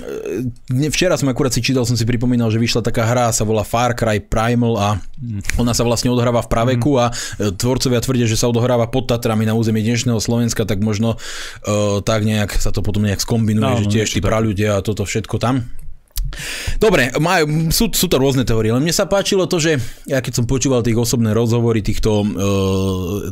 e, 0.79 0.87
včera 0.87 1.19
som 1.19 1.27
akurát 1.27 1.51
si 1.51 1.59
čítal, 1.59 1.83
som 1.83 1.99
si 1.99 2.07
pripomínal, 2.07 2.47
že 2.47 2.63
vyšla 2.63 2.79
taká 2.79 3.11
hra, 3.11 3.35
sa 3.35 3.43
volá 3.43 3.67
Far 3.67 3.99
Cry 3.99 4.23
Primal 4.23 4.79
a 4.79 4.89
mm. 5.19 5.59
ona 5.59 5.75
sa 5.75 5.83
vlastne 5.83 6.15
odohráva 6.15 6.47
v 6.47 6.49
praveku 6.49 6.95
mm. 6.95 7.01
a 7.03 7.05
e, 7.11 7.13
tvorcovia 7.59 7.99
tvrdia, 7.99 8.31
že 8.31 8.39
sa 8.39 8.47
odohráva 8.47 8.87
pod 8.87 9.11
Tatrami 9.11 9.43
na 9.43 9.59
území 9.59 9.83
dnešného 9.83 10.23
Slovenska, 10.23 10.63
tak 10.63 10.79
možno 10.79 11.19
uh, 11.19 11.99
tak 12.07 12.23
nejak 12.23 12.55
sa 12.55 12.71
to 12.71 12.87
potom 12.87 13.03
nejak 13.03 13.19
skombinuje, 13.19 13.67
no, 13.67 13.83
že 13.83 13.91
tiež 13.91 14.15
tí 14.15 14.23
praľudia 14.23 14.79
a 14.79 14.85
toto 14.87 15.03
všetko 15.03 15.43
tam. 15.43 15.67
Dobre, 16.81 17.13
majú, 17.19 17.69
sú, 17.75 17.91
sú 17.93 18.07
to 18.09 18.17
rôzne 18.17 18.47
teórie, 18.47 18.73
len 18.73 18.81
mne 18.81 18.95
sa 18.95 19.05
páčilo 19.05 19.45
to, 19.45 19.61
že 19.61 19.77
ja 20.09 20.23
keď 20.23 20.41
som 20.41 20.49
počúval 20.49 20.81
tých 20.81 20.97
osobné 20.97 21.35
rozhovory 21.37 21.85
týchto 21.85 22.23
uh, 22.23 22.27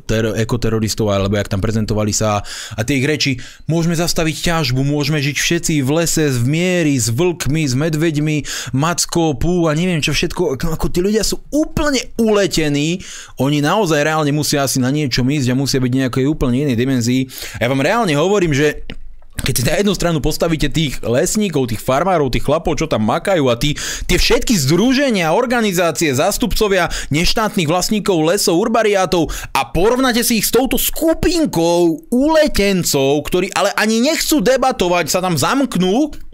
ter- 0.04 0.34
ekoteroristov, 0.36 1.08
alebo 1.08 1.38
jak 1.38 1.48
tam 1.48 1.62
prezentovali 1.62 2.12
sa 2.12 2.42
a 2.74 2.80
tie 2.84 3.00
ich 3.00 3.06
reči, 3.08 3.32
môžeme 3.70 3.96
zastaviť 3.96 4.36
ťažbu, 4.44 4.82
môžeme 4.84 5.22
žiť 5.22 5.36
všetci 5.38 5.74
v 5.80 5.90
lese, 5.94 6.28
v 6.28 6.44
miery, 6.44 6.94
s 6.98 7.08
vlkmi, 7.08 7.62
s 7.64 7.74
medveďmi, 7.78 8.36
macko, 8.76 9.38
pú 9.38 9.70
a 9.70 9.72
neviem 9.72 10.02
čo 10.04 10.12
všetko, 10.12 10.58
ako 10.58 10.86
tí 10.92 11.00
ľudia 11.00 11.24
sú 11.24 11.40
úplne 11.54 12.02
uletení, 12.20 13.00
oni 13.40 13.64
naozaj 13.64 14.04
reálne 14.04 14.34
musia 14.34 14.66
asi 14.66 14.82
na 14.82 14.92
niečo 14.92 15.24
ísť 15.24 15.48
a 15.52 15.58
musia 15.58 15.78
byť 15.80 15.92
nejakej 15.92 16.24
úplne 16.28 16.68
inej 16.68 16.76
dimenzii. 16.76 17.22
Ja 17.62 17.68
vám 17.70 17.84
reálne 17.84 18.12
hovorím, 18.16 18.52
že 18.52 18.84
keď 19.42 19.54
si 19.54 19.62
na 19.64 19.74
jednu 19.80 19.92
stranu 19.94 20.18
postavíte 20.20 20.68
tých 20.68 21.00
lesníkov, 21.00 21.70
tých 21.70 21.82
farmárov, 21.82 22.28
tých 22.28 22.44
chlapov, 22.44 22.76
čo 22.76 22.90
tam 22.90 23.06
makajú 23.06 23.48
a 23.48 23.56
tí, 23.56 23.78
tie 24.04 24.18
všetky 24.18 24.54
združenia, 24.58 25.32
organizácie, 25.32 26.12
zástupcovia 26.12 26.90
neštátnych 27.08 27.70
vlastníkov 27.70 28.28
lesov, 28.28 28.60
urbariátov 28.60 29.30
a 29.56 29.68
porovnáte 29.70 30.20
si 30.26 30.42
ich 30.42 30.46
s 30.48 30.54
touto 30.54 30.76
skupinkou 30.76 32.10
uletencov, 32.12 33.24
ktorí 33.24 33.54
ale 33.54 33.72
ani 33.78 34.02
nechcú 34.04 34.44
debatovať, 34.44 35.08
sa 35.08 35.24
tam 35.24 35.38
zamknú 35.38 36.27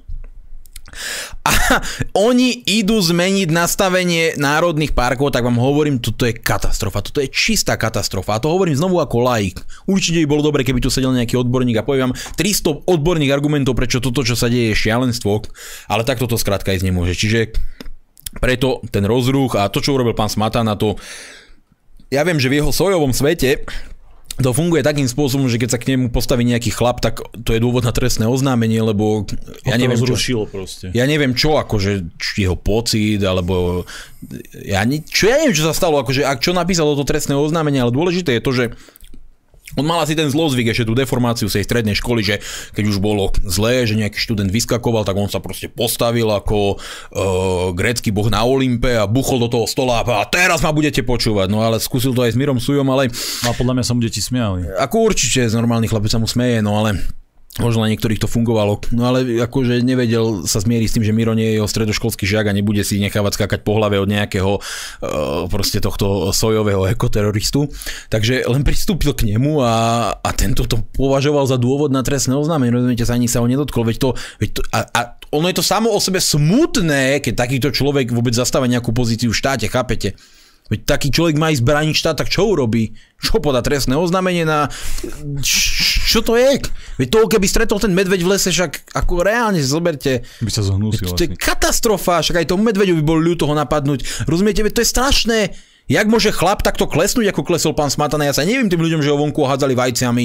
a 1.44 1.52
oni 2.28 2.64
idú 2.64 2.98
zmeniť 2.98 3.48
nastavenie 3.50 4.36
národných 4.40 4.92
parkov, 4.96 5.34
tak 5.34 5.44
vám 5.44 5.58
hovorím, 5.58 6.00
toto 6.00 6.24
je 6.24 6.36
katastrofa, 6.36 7.04
toto 7.04 7.20
je 7.20 7.28
čistá 7.28 7.76
katastrofa. 7.76 8.38
A 8.38 8.42
to 8.42 8.52
hovorím 8.52 8.78
znovu 8.78 9.00
ako 9.00 9.24
laik. 9.24 9.60
Určite 9.84 10.22
by 10.24 10.28
bolo 10.28 10.42
dobre, 10.46 10.62
keby 10.62 10.80
tu 10.80 10.88
sedel 10.88 11.12
nejaký 11.12 11.36
odborník 11.36 11.80
a 11.80 11.86
poviem 11.86 12.10
vám 12.10 12.16
300 12.16 12.88
odborných 12.88 13.34
argumentov, 13.34 13.76
prečo 13.76 14.02
toto, 14.02 14.24
čo 14.24 14.38
sa 14.38 14.48
deje, 14.48 14.72
je 14.72 14.82
šialenstvo, 14.88 15.44
ale 15.88 16.02
tak 16.02 16.20
toto 16.20 16.40
skrátka 16.40 16.72
ísť 16.72 16.86
nemôže. 16.86 17.16
Čiže 17.16 17.54
preto 18.38 18.82
ten 18.90 19.06
rozruch 19.06 19.54
a 19.54 19.70
to, 19.70 19.78
čo 19.78 19.94
urobil 19.94 20.16
pán 20.16 20.30
Smatana, 20.30 20.74
to 20.74 20.98
ja 22.10 22.22
viem, 22.22 22.38
že 22.38 22.50
v 22.50 22.62
jeho 22.62 22.70
sojovom 22.70 23.10
svete 23.10 23.66
to 24.34 24.50
funguje 24.50 24.82
takým 24.82 25.06
spôsobom, 25.06 25.46
že 25.46 25.62
keď 25.62 25.70
sa 25.70 25.78
k 25.78 25.94
nemu 25.94 26.10
postaví 26.10 26.42
nejaký 26.42 26.74
chlap, 26.74 26.98
tak 26.98 27.22
to 27.46 27.54
je 27.54 27.62
dôvod 27.62 27.86
na 27.86 27.94
trestné 27.94 28.26
oznámenie, 28.26 28.82
lebo 28.82 29.22
ja 29.62 29.78
neviem, 29.78 29.94
čo, 29.94 30.50
proste. 30.50 30.90
ja 30.90 31.06
neviem 31.06 31.38
čo, 31.38 31.54
akože 31.54 32.18
jeho 32.34 32.58
pocit, 32.58 33.22
alebo 33.22 33.86
ja, 34.58 34.82
čo, 35.06 35.30
ja 35.30 35.38
neviem, 35.38 35.54
čo 35.54 35.70
sa 35.70 35.76
stalo, 35.76 36.02
akože 36.02 36.26
ak 36.26 36.42
čo 36.42 36.50
napísalo 36.50 36.98
to 36.98 37.06
trestné 37.06 37.38
oznámenie, 37.38 37.78
ale 37.78 37.94
dôležité 37.94 38.34
je 38.38 38.42
to, 38.42 38.50
že 38.50 38.64
on 39.74 39.86
mal 39.86 40.02
asi 40.02 40.14
ten 40.14 40.30
zlozvyk, 40.30 40.70
ešte 40.70 40.86
tú 40.86 40.94
deformáciu 40.94 41.50
z 41.50 41.60
tej 41.60 41.64
strednej 41.66 41.96
školy, 41.98 42.22
že 42.22 42.36
keď 42.74 42.84
už 42.90 42.98
bolo 43.02 43.30
zlé, 43.42 43.86
že 43.86 43.98
nejaký 43.98 44.18
študent 44.18 44.50
vyskakoval, 44.50 45.02
tak 45.02 45.18
on 45.18 45.30
sa 45.30 45.42
proste 45.42 45.66
postavil 45.70 46.30
ako 46.30 46.78
uh, 46.78 47.70
grécky 47.74 48.14
boh 48.14 48.26
na 48.30 48.46
Olympe 48.46 48.94
a 48.94 49.10
buchol 49.10 49.42
do 49.42 49.48
toho 49.50 49.66
stola 49.66 50.06
a 50.06 50.24
teraz 50.28 50.62
ma 50.62 50.70
budete 50.70 51.02
počúvať. 51.02 51.50
No 51.50 51.62
ale 51.62 51.82
skúsil 51.82 52.14
to 52.14 52.22
aj 52.22 52.34
s 52.34 52.38
Mirom 52.38 52.62
Sujom, 52.62 52.86
ale... 52.90 53.10
No 53.42 53.50
a 53.50 53.54
podľa 53.54 53.80
mňa 53.80 53.84
sa 53.84 53.92
mu 53.96 54.00
deti 54.02 54.22
smiali. 54.22 54.68
Ako 54.78 55.10
určite, 55.10 55.46
z 55.46 55.54
normálnych 55.54 55.90
chlapec 55.90 56.10
sa 56.10 56.20
mu 56.22 56.28
smeje, 56.28 56.62
no 56.62 56.78
ale 56.78 57.02
Možno 57.54 57.86
na 57.86 57.90
niektorých 57.94 58.18
to 58.18 58.26
fungovalo, 58.26 58.82
no 58.90 59.06
ale 59.06 59.38
akože 59.38 59.78
nevedel 59.86 60.42
sa 60.42 60.58
zmieriť 60.58 60.88
s 60.90 60.94
tým, 60.98 61.06
že 61.06 61.14
Miro 61.14 61.38
nie 61.38 61.54
je 61.54 61.62
jeho 61.62 61.70
stredoškolský 61.70 62.26
žiak 62.26 62.50
a 62.50 62.56
nebude 62.56 62.82
si 62.82 62.98
nechávať 62.98 63.38
skákať 63.38 63.60
po 63.62 63.78
hlave 63.78 64.02
od 64.02 64.10
nejakého 64.10 64.58
uh, 64.58 65.46
proste 65.46 65.78
tohto 65.78 66.34
sojového 66.34 66.82
ekoteroristu. 66.90 67.70
Takže 68.10 68.50
len 68.50 68.66
pristúpil 68.66 69.14
k 69.14 69.30
nemu 69.30 69.62
a, 69.62 69.74
a 70.18 70.30
tento 70.34 70.66
to 70.66 70.82
považoval 70.98 71.46
za 71.46 71.54
dôvod 71.54 71.94
na 71.94 72.02
trestné 72.02 72.34
oznámenie. 72.34 72.74
Rozumiete, 72.74 73.06
sa 73.06 73.14
ani 73.14 73.30
sa 73.30 73.38
ho 73.38 73.46
nedotkol. 73.46 73.86
Veď 73.86 73.96
to, 74.02 74.08
veď 74.42 74.50
to, 74.50 74.60
a, 74.74 74.78
a 74.90 75.00
ono 75.30 75.46
je 75.46 75.54
to 75.54 75.62
samo 75.62 75.94
o 75.94 76.02
sebe 76.02 76.18
smutné, 76.18 77.22
keď 77.22 77.38
takýto 77.38 77.70
človek 77.70 78.10
vôbec 78.10 78.34
zastáva 78.34 78.66
nejakú 78.66 78.90
pozíciu 78.90 79.30
v 79.30 79.38
štáte, 79.38 79.70
chápete? 79.70 80.18
Veď 80.64 80.80
taký 80.88 81.12
človek 81.12 81.36
má 81.36 81.52
ísť 81.52 81.60
brániť 81.60 81.92
štát, 81.92 82.16
tak 82.24 82.32
čo 82.32 82.48
urobí? 82.48 82.96
Čo 83.20 83.36
podá 83.36 83.60
trestné 83.60 84.00
oznámenie 84.00 84.48
na... 84.48 84.72
Čo 86.04 86.20
to 86.20 86.36
je? 86.36 86.60
Veď 87.00 87.08
to, 87.08 87.18
keby 87.32 87.46
stretol 87.48 87.80
ten 87.80 87.96
medveď 87.96 88.20
v 88.20 88.36
lese, 88.36 88.52
však 88.52 88.92
ako 88.92 89.24
reálne 89.24 89.56
si 89.56 89.66
zoberte. 89.66 90.20
By 90.44 90.52
sa 90.52 90.60
zohnúsil. 90.60 91.16
To 91.16 91.24
je 91.24 91.32
katastrofa, 91.32 92.20
však 92.20 92.44
aj 92.44 92.46
tomu 92.52 92.68
medveďu 92.68 93.00
by 93.00 93.04
bol 93.04 93.16
ľúto 93.16 93.48
ho 93.48 93.54
napadnúť. 93.56 94.28
Rozumiete, 94.28 94.60
veď 94.60 94.72
to 94.78 94.82
je 94.84 94.92
strašné. 94.92 95.38
Jak 95.84 96.08
môže 96.08 96.32
chlap 96.32 96.64
takto 96.64 96.88
klesnúť, 96.88 97.32
ako 97.32 97.44
klesol 97.44 97.76
pán 97.76 97.92
Smatana? 97.92 98.28
Ja 98.28 98.36
sa 98.36 98.44
neviem 98.44 98.72
tým 98.72 98.80
ľuďom, 98.80 99.04
že 99.04 99.12
ho 99.12 99.20
vonku 99.20 99.44
hádzali 99.44 99.76
vajciami. 99.76 100.24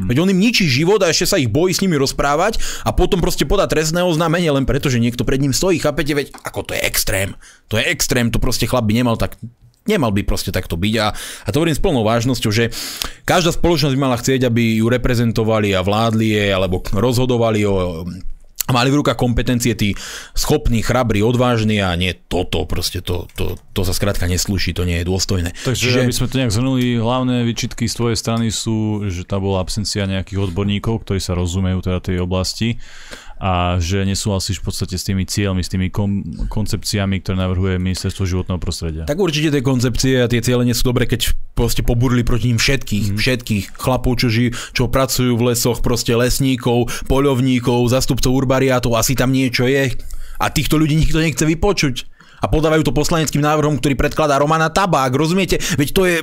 Hm. 0.00 0.06
Veď 0.06 0.16
on 0.22 0.30
im 0.30 0.38
ničí 0.38 0.70
život 0.70 1.02
a 1.02 1.10
ešte 1.10 1.34
sa 1.34 1.36
ich 1.36 1.50
bojí 1.50 1.74
s 1.74 1.82
nimi 1.82 1.98
rozprávať 1.98 2.62
a 2.86 2.94
potom 2.94 3.18
proste 3.18 3.42
podá 3.42 3.66
trestné 3.66 4.06
oznámenie 4.06 4.54
len 4.54 4.62
preto, 4.62 4.86
že 4.86 5.02
niekto 5.02 5.26
pred 5.26 5.42
ním 5.42 5.50
stojí. 5.50 5.82
Chápete? 5.82 6.14
Veď 6.14 6.30
ako 6.46 6.70
to 6.70 6.72
je 6.78 6.82
extrém. 6.86 7.34
To 7.70 7.78
je 7.78 7.90
extrém, 7.90 8.30
to 8.30 8.38
proste 8.38 8.70
chlap 8.70 8.86
by 8.86 8.94
nemal 8.94 9.18
tak 9.18 9.34
Nemal 9.88 10.12
by 10.12 10.22
proste 10.28 10.52
takto 10.52 10.76
byť 10.76 10.94
a, 11.00 11.06
a 11.12 11.48
to 11.48 11.58
hovorím 11.62 11.76
s 11.76 11.80
plnou 11.80 12.04
vážnosťou, 12.04 12.50
že 12.52 12.68
každá 13.24 13.56
spoločnosť 13.56 13.96
by 13.96 14.00
mala 14.00 14.20
chcieť, 14.20 14.44
aby 14.44 14.80
ju 14.80 14.86
reprezentovali 14.92 15.72
a 15.72 15.80
vládli 15.80 16.36
jej, 16.36 16.50
alebo 16.52 16.84
rozhodovali 16.92 17.64
o 17.64 18.04
mali 18.70 18.88
v 18.88 19.02
rukách 19.02 19.18
kompetencie 19.18 19.74
tí 19.74 19.98
schopní, 20.32 20.80
chrabrí, 20.80 21.20
odvážni 21.20 21.82
a 21.82 21.92
nie 21.98 22.14
toto, 22.14 22.64
proste 22.64 23.02
to, 23.02 23.26
to, 23.34 23.58
to 23.74 23.82
sa 23.82 23.92
skrátka 23.92 24.30
neslúši, 24.30 24.72
to 24.72 24.86
nie 24.86 25.02
je 25.02 25.08
dôstojné. 25.10 25.50
Takže 25.66 25.84
Čiže... 25.90 26.00
aby 26.06 26.14
sme 26.14 26.30
to 26.30 26.38
nejak 26.38 26.54
zhrnuli, 26.54 26.84
hlavné 27.02 27.42
výčitky 27.44 27.90
z 27.90 27.94
tvojej 27.98 28.16
strany 28.18 28.48
sú, 28.54 29.10
že 29.10 29.26
tá 29.26 29.42
bola 29.42 29.60
absencia 29.60 30.06
nejakých 30.06 30.50
odborníkov, 30.50 31.02
ktorí 31.02 31.18
sa 31.18 31.34
rozumejú 31.34 31.82
teda 31.84 31.98
tej 32.00 32.22
oblasti 32.22 32.78
a 33.40 33.80
že 33.80 34.04
nesúhlasíš 34.04 34.60
v 34.60 34.68
podstate 34.68 35.00
s 35.00 35.08
tými 35.08 35.24
cieľmi, 35.24 35.64
s 35.64 35.72
tými 35.72 35.88
kom, 35.88 36.20
koncepciami, 36.52 37.24
ktoré 37.24 37.40
navrhuje 37.40 37.80
Ministerstvo 37.80 38.28
životného 38.28 38.60
prostredia. 38.60 39.08
Tak 39.08 39.16
určite 39.16 39.48
tie 39.48 39.64
koncepcie 39.64 40.20
a 40.20 40.28
tie 40.28 40.44
ciele 40.44 40.68
nie 40.68 40.76
sú 40.76 40.92
dobré, 40.92 41.08
keď 41.08 41.32
proste 41.56 41.80
poburili 41.80 42.20
proti 42.20 42.52
ním 42.52 42.60
všetkých, 42.60 43.06
mm. 43.10 43.16
všetkých 43.16 43.64
chlapov, 43.80 44.20
čo, 44.20 44.28
ži, 44.28 44.52
čo 44.76 44.92
pracujú 44.92 45.40
v 45.40 45.56
lesoch, 45.56 45.80
proste 45.80 46.12
lesníkov, 46.12 46.92
poľovníkov, 47.08 47.88
zastupcov 47.88 48.28
urbariátov, 48.28 48.92
asi 49.00 49.16
tam 49.16 49.32
niečo 49.32 49.64
je. 49.64 49.96
A 50.36 50.46
týchto 50.52 50.76
ľudí 50.76 51.00
nikto 51.00 51.16
nechce 51.16 51.44
vypočuť 51.48 52.04
a 52.40 52.46
podávajú 52.48 52.84
to 52.84 52.96
poslaneckým 52.96 53.40
návrhom, 53.40 53.80
ktorý 53.80 53.96
predkladá 53.96 54.36
Romana 54.36 54.68
Tabák. 54.68 55.12
Rozumiete? 55.12 55.60
Veď 55.80 55.88
to 55.96 56.02
je 56.04 56.16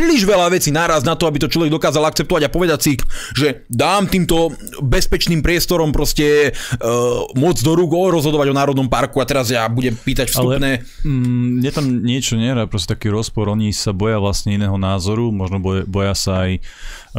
príliš 0.00 0.24
veľa 0.24 0.48
vecí 0.48 0.72
naraz 0.72 1.04
na 1.04 1.12
to, 1.12 1.28
aby 1.28 1.36
to 1.36 1.52
človek 1.52 1.68
dokázal 1.68 2.08
akceptovať 2.08 2.48
a 2.48 2.50
povedať 2.50 2.80
si, 2.80 2.92
že 3.36 3.68
dám 3.68 4.08
týmto 4.08 4.56
bezpečným 4.80 5.44
priestorom 5.44 5.92
proste 5.92 6.56
uh, 6.56 7.28
moc 7.36 7.60
do 7.60 7.76
rúk 7.76 7.92
rozhodovať 7.92 8.48
o 8.48 8.56
Národnom 8.56 8.88
parku 8.88 9.20
a 9.20 9.28
teraz 9.28 9.52
ja 9.52 9.68
budem 9.68 9.92
pýtať 9.92 10.32
vstupné. 10.32 10.80
Ale 10.80 11.04
mm, 11.04 11.60
je 11.60 11.70
tam 11.76 11.86
niečo 12.00 12.40
nerá, 12.40 12.64
proste 12.64 12.96
taký 12.96 13.12
rozpor, 13.12 13.52
oni 13.52 13.76
sa 13.76 13.92
boja 13.92 14.16
vlastne 14.16 14.56
iného 14.56 14.80
názoru, 14.80 15.28
možno 15.28 15.60
boja, 15.60 15.84
boja 15.84 16.14
sa 16.16 16.48
aj 16.48 16.64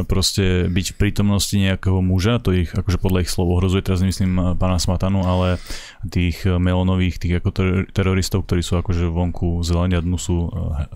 proste 0.08 0.71
byť 0.71 0.86
v 0.95 0.99
prítomnosti 0.99 1.51
nejakého 1.51 1.99
muža, 1.99 2.39
to 2.39 2.56
ich 2.56 2.71
akože 2.71 2.97
podľa 2.97 3.27
ich 3.27 3.32
slov 3.32 3.60
ohrozuje, 3.60 3.84
teraz 3.84 3.99
nemyslím 3.99 4.56
pána 4.56 4.80
Smatanu, 4.80 5.27
ale 5.27 5.60
tých 6.08 6.47
melonových, 6.47 7.19
tých 7.19 7.43
ako 7.43 7.49
teroristov, 7.91 8.47
ktorí 8.47 8.63
sú 8.63 8.80
akože 8.80 9.12
vonku 9.12 9.62
zelení 9.67 9.99
a 9.99 10.04
dnu 10.04 10.15
sú 10.15 10.47
eh, 10.47 10.51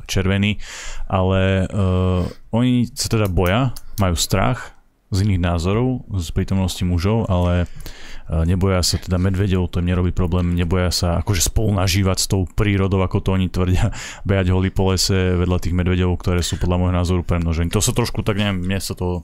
červení, 0.07 0.63
ale 1.11 1.67
uh, 1.67 2.23
oni 2.55 2.87
sa 2.95 3.11
teda 3.11 3.27
boja, 3.27 3.75
majú 3.99 4.15
strach 4.15 4.75
z 5.11 5.27
iných 5.27 5.41
názorov, 5.43 6.07
z 6.15 6.27
prítomnosti 6.31 6.81
mužov, 6.81 7.27
ale 7.27 7.69
neboja 8.29 8.81
sa 8.81 8.97
teda 8.97 9.21
medvedov, 9.21 9.69
to 9.69 9.81
im 9.81 9.89
nerobí 9.93 10.09
problém, 10.09 10.57
neboja 10.57 10.89
sa 10.89 11.07
akože 11.21 11.45
spolu 11.45 11.77
nažívať 11.77 12.17
s 12.17 12.27
tou 12.29 12.49
prírodou, 12.49 13.05
ako 13.05 13.21
to 13.21 13.29
oni 13.37 13.47
tvrdia, 13.53 13.93
behať 14.29 14.49
holí 14.49 14.73
po 14.73 14.89
lese 14.89 15.37
vedľa 15.37 15.57
tých 15.61 15.77
medvedov, 15.77 16.17
ktoré 16.17 16.41
sú 16.41 16.57
podľa 16.57 16.77
môjho 16.81 16.95
názoru 16.95 17.21
premnožení. 17.21 17.69
To 17.69 17.81
sa 17.83 17.93
trošku 17.93 18.25
tak, 18.25 18.41
neviem, 18.41 18.65
mne 18.65 18.79
sa 18.81 18.97
to 18.97 19.21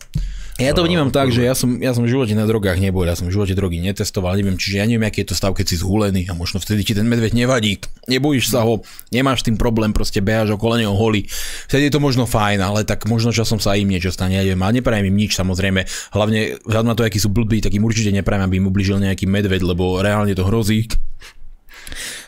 ja 0.61 0.77
to 0.77 0.85
vnímam 0.85 1.09
tak, 1.09 1.33
že 1.33 1.41
ja 1.41 1.57
som, 1.57 1.81
ja 1.81 1.89
som 1.91 2.05
v 2.05 2.13
živote 2.13 2.37
na 2.37 2.45
drogách 2.45 2.77
nebol, 2.77 3.01
ja 3.01 3.17
som 3.17 3.25
v 3.25 3.33
živote 3.33 3.57
drogy 3.57 3.81
netestoval, 3.81 4.37
neviem, 4.37 4.53
čiže 4.61 4.77
ja 4.77 4.85
neviem, 4.85 5.09
aký 5.09 5.25
je 5.25 5.33
to 5.33 5.35
stav, 5.35 5.57
keď 5.57 5.65
si 5.73 5.81
zhulený 5.81 6.29
a 6.29 6.37
možno 6.37 6.61
vtedy 6.61 6.85
ti 6.85 6.93
ten 6.93 7.09
medveď 7.09 7.33
nevadí, 7.33 7.81
nebojíš 8.05 8.53
sa 8.53 8.61
ho, 8.61 8.85
nemáš 9.09 9.41
tým 9.41 9.57
problém, 9.57 9.89
proste 9.89 10.21
behaš 10.21 10.53
okolo 10.53 10.77
neho 10.77 10.93
holý. 10.93 11.25
Vtedy 11.65 11.89
je 11.89 11.93
to 11.97 12.01
možno 12.03 12.29
fajn, 12.29 12.61
ale 12.61 12.85
tak 12.85 13.09
možno 13.09 13.33
časom 13.33 13.57
sa 13.57 13.73
im 13.73 13.89
niečo 13.89 14.13
stane, 14.13 14.37
ja 14.37 14.45
neviem, 14.45 14.61
a 14.61 14.69
neprajem 14.69 15.09
im 15.09 15.17
nič 15.17 15.33
samozrejme, 15.33 15.81
hlavne 16.13 16.61
vzhľadom 16.61 16.89
na 16.93 16.97
to, 16.97 17.03
akí 17.09 17.17
sú 17.17 17.33
blbí, 17.33 17.65
tak 17.65 17.73
im 17.73 17.81
určite 17.81 18.13
neprajem, 18.13 18.45
aby 18.45 18.55
im 18.61 18.69
ubližil 18.69 19.01
nejaký 19.01 19.25
medveď, 19.25 19.65
lebo 19.65 19.97
reálne 19.97 20.37
to 20.37 20.45
hrozí 20.45 20.85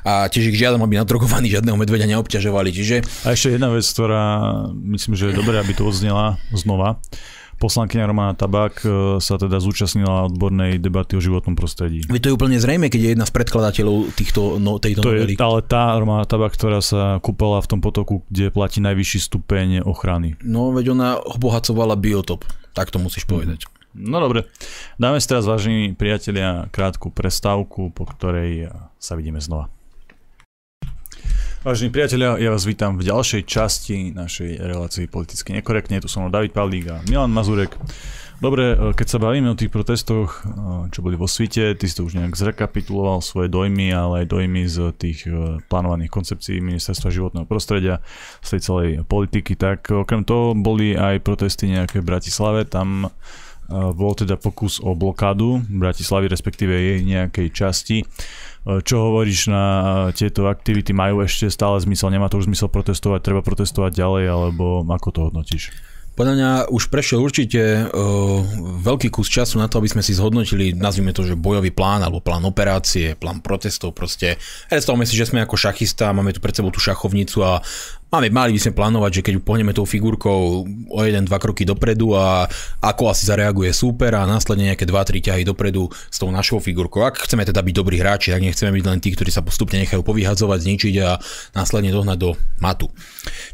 a 0.03 0.27
tiež 0.27 0.51
ich 0.51 0.59
žiadam, 0.59 0.83
aby 0.83 0.99
nadrogovaní 0.99 1.47
žiadneho 1.47 1.79
medveďa 1.79 2.11
neobťažovali. 2.11 2.69
Čiže... 2.75 2.95
A 3.23 3.31
ešte 3.31 3.55
jedna 3.55 3.71
vec, 3.71 3.87
ktorá 3.87 4.23
myslím, 4.75 5.15
že 5.15 5.31
je 5.31 5.39
dobré, 5.39 5.55
aby 5.63 5.71
to 5.71 5.87
odznela 5.87 6.35
znova. 6.51 6.99
Poslankyňa 7.63 8.12
Romana 8.12 8.36
Tabák 8.36 8.84
e, 8.84 8.88
sa 9.23 9.39
teda 9.39 9.63
zúčastnila 9.63 10.28
odbornej 10.28 10.84
debaty 10.84 11.15
o 11.15 11.23
životnom 11.23 11.56
prostredí. 11.56 12.04
Veď 12.12 12.19
to 12.19 12.28
je 12.28 12.36
úplne 12.36 12.60
zrejme, 12.60 12.91
keď 12.91 12.99
je 12.99 13.10
jedna 13.15 13.23
z 13.23 13.32
predkladateľov 13.32 14.12
týchto, 14.19 14.60
no, 14.60 14.84
tejto 14.84 14.99
to 14.99 15.15
novely. 15.15 15.34
Je, 15.34 15.39
ale 15.39 15.63
tá 15.63 15.95
Romana 15.95 16.28
Tabák, 16.28 16.52
ktorá 16.52 16.84
sa 16.84 17.23
kúpala 17.23 17.63
v 17.63 17.71
tom 17.71 17.80
potoku, 17.80 18.28
kde 18.28 18.52
platí 18.52 18.84
najvyšší 18.84 19.19
stupeň 19.32 19.67
ochrany. 19.88 20.36
No, 20.43 20.76
veď 20.76 20.91
ona 20.91 21.15
obohacovala 21.23 21.95
biotop. 21.95 22.43
Tak 22.76 22.91
to 22.91 22.99
musíš 22.99 23.23
povedať. 23.23 23.63
No 23.93 24.19
dobre, 24.19 24.49
dáme 24.97 25.21
si 25.21 25.30
teraz, 25.30 25.45
vážení 25.45 25.93
priatelia, 25.93 26.67
krátku 26.73 27.13
prestávku, 27.13 27.93
po 27.93 28.04
ktorej 28.10 28.73
sa 28.97 29.13
vidíme 29.13 29.38
znova. 29.38 29.69
Vážení 31.63 31.95
priatelia, 31.95 32.36
ja 32.43 32.52
vás 32.52 32.67
vítam 32.67 32.99
v 32.99 33.08
ďalšej 33.08 33.47
časti 33.47 34.12
našej 34.12 34.67
relácii 34.67 35.08
politicky 35.08 35.56
nekorektne. 35.56 36.04
Tu 36.04 36.12
som 36.12 36.28
David 36.28 36.52
Pavlík 36.52 36.91
a 36.91 36.99
Milan 37.08 37.32
Mazurek. 37.32 37.80
Dobre, 38.43 38.76
e, 38.76 38.91
keď 38.91 39.08
sa 39.08 39.23
bavíme 39.23 39.47
o 39.47 39.56
tých 39.56 39.71
protestoch, 39.71 40.43
e, 40.43 40.91
čo 40.91 40.99
boli 40.99 41.15
vo 41.15 41.23
svite, 41.23 41.71
ty 41.80 41.88
si 41.88 41.95
to 41.95 42.04
už 42.04 42.19
nejak 42.19 42.36
zrekapituloval 42.36 43.23
svoje 43.23 43.47
dojmy, 43.47 43.95
ale 43.95 44.28
aj 44.28 44.36
dojmy 44.36 44.67
z 44.67 44.91
tých 44.99 45.23
e, 45.23 45.63
plánovaných 45.71 46.12
koncepcií 46.12 46.60
Ministerstva 46.60 47.15
životného 47.15 47.47
prostredia, 47.47 48.04
z 48.43 48.60
tej 48.60 48.62
celej 48.67 48.89
politiky, 49.08 49.56
tak 49.56 49.88
okrem 49.88 50.28
toho 50.28 50.52
boli 50.60 50.99
aj 50.99 51.23
protesty 51.23 51.71
nejaké 51.71 52.04
v 52.04 52.12
Bratislave, 52.12 52.67
tam 52.67 53.08
bol 53.71 54.12
teda 54.12 54.36
pokus 54.36 54.84
o 54.84 54.91
blokádu 54.91 55.63
Bratislavy, 55.71 56.28
respektíve 56.28 56.76
jej 56.76 56.99
nejakej 56.99 57.47
časti. 57.56 58.04
Čo 58.63 59.12
hovoríš 59.12 59.52
na 59.52 59.65
tieto 60.15 60.47
aktivity? 60.47 60.95
Majú 60.95 61.28
ešte 61.28 61.52
stále 61.52 61.76
zmysel? 61.84 62.15
Nemá 62.15 62.32
to 62.32 62.39
už 62.39 62.47
zmysel 62.47 62.71
protestovať? 62.71 63.19
Treba 63.19 63.43
protestovať 63.43 63.91
ďalej? 63.91 64.23
Alebo 64.32 64.88
ako 64.88 65.08
to 65.12 65.19
hodnotíš? 65.28 65.76
Podľa 66.13 66.34
mňa 66.38 66.49
už 66.69 66.93
prešiel 66.93 67.26
určite 67.26 67.89
uh, 67.89 68.39
veľký 68.86 69.10
kus 69.10 69.34
času 69.34 69.58
na 69.58 69.65
to, 69.65 69.82
aby 69.82 69.89
sme 69.89 70.06
si 70.06 70.13
zhodnotili, 70.13 70.69
nazvime 70.69 71.10
to, 71.10 71.26
že 71.26 71.34
bojový 71.34 71.73
plán 71.73 72.06
alebo 72.06 72.21
plán 72.21 72.45
operácie, 72.45 73.17
plán 73.17 73.41
protestov 73.41 73.97
proste. 73.97 74.38
Predstavme 74.69 75.10
si, 75.10 75.17
že 75.17 75.26
sme 75.26 75.41
ako 75.41 75.58
šachista, 75.58 76.13
máme 76.13 76.30
tu 76.30 76.38
pred 76.38 76.54
sebou 76.54 76.69
tú 76.69 76.78
šachovnicu 76.78 77.41
a 77.41 77.65
Máme, 78.13 78.30
mali 78.30 78.54
by 78.54 78.62
sme 78.62 78.78
plánovať, 78.78 79.10
že 79.10 79.21
keď 79.26 79.34
pohneme 79.41 79.73
tou 79.73 79.89
figurkou 79.89 80.69
o 80.69 80.99
jeden, 81.02 81.26
dva 81.26 81.41
kroky 81.41 81.65
dopredu 81.65 82.13
a 82.13 82.45
ako 82.78 83.10
asi 83.10 83.26
zareaguje 83.26 83.73
súper 83.73 84.13
a 84.13 84.30
následne 84.30 84.69
nejaké 84.69 84.86
2-3 84.86 85.17
ťahy 85.17 85.41
dopredu 85.41 85.89
s 85.89 86.21
tou 86.21 86.30
našou 86.30 86.62
figurkou. 86.62 87.02
Ak 87.02 87.26
chceme 87.26 87.41
teda 87.41 87.65
byť 87.65 87.73
dobrí 87.73 87.97
hráči, 87.97 88.30
tak 88.30 88.45
nechceme 88.45 88.69
byť 88.69 88.86
len 88.86 89.02
tí, 89.02 89.17
ktorí 89.17 89.34
sa 89.34 89.41
postupne 89.41 89.82
nechajú 89.82 90.06
povyhadzovať, 90.06 90.62
zničiť 90.62 90.95
a 91.02 91.17
následne 91.58 91.89
dohnať 91.89 92.17
do 92.21 92.38
matu. 92.62 92.93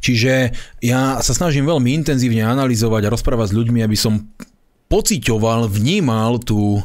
Čiže 0.04 0.52
ja 0.84 1.24
sa 1.24 1.32
snažím 1.32 1.64
veľmi 1.64 1.96
intenzívne 1.96 2.44
analyzovať 2.44 3.08
a 3.08 3.14
rozprávať 3.16 3.56
s 3.56 3.58
ľuďmi, 3.64 3.80
aby 3.80 3.96
som 3.96 4.28
pociťoval, 4.92 5.72
vnímal 5.72 6.44
tú 6.44 6.84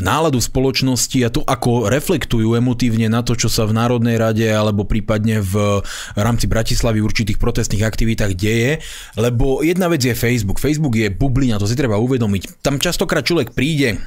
náladu 0.00 0.40
spoločnosti 0.40 1.18
a 1.24 1.28
to, 1.28 1.40
ako 1.44 1.90
reflektujú 1.90 2.56
emotívne 2.56 3.10
na 3.10 3.20
to, 3.20 3.36
čo 3.36 3.50
sa 3.52 3.68
v 3.68 3.76
Národnej 3.76 4.16
rade 4.16 4.46
alebo 4.48 4.88
prípadne 4.88 5.42
v 5.42 5.84
rámci 6.16 6.48
Bratislavy 6.48 7.02
určitých 7.02 7.36
protestných 7.36 7.84
aktivitách 7.84 8.32
deje, 8.32 8.80
lebo 9.18 9.60
jedna 9.60 9.90
vec 9.90 10.00
je 10.04 10.16
Facebook. 10.16 10.62
Facebook 10.62 10.96
je 10.96 11.12
bublina, 11.12 11.60
to 11.60 11.68
si 11.68 11.76
treba 11.76 12.00
uvedomiť. 12.00 12.64
Tam 12.64 12.80
častokrát 12.80 13.26
človek 13.26 13.52
príde 13.52 14.00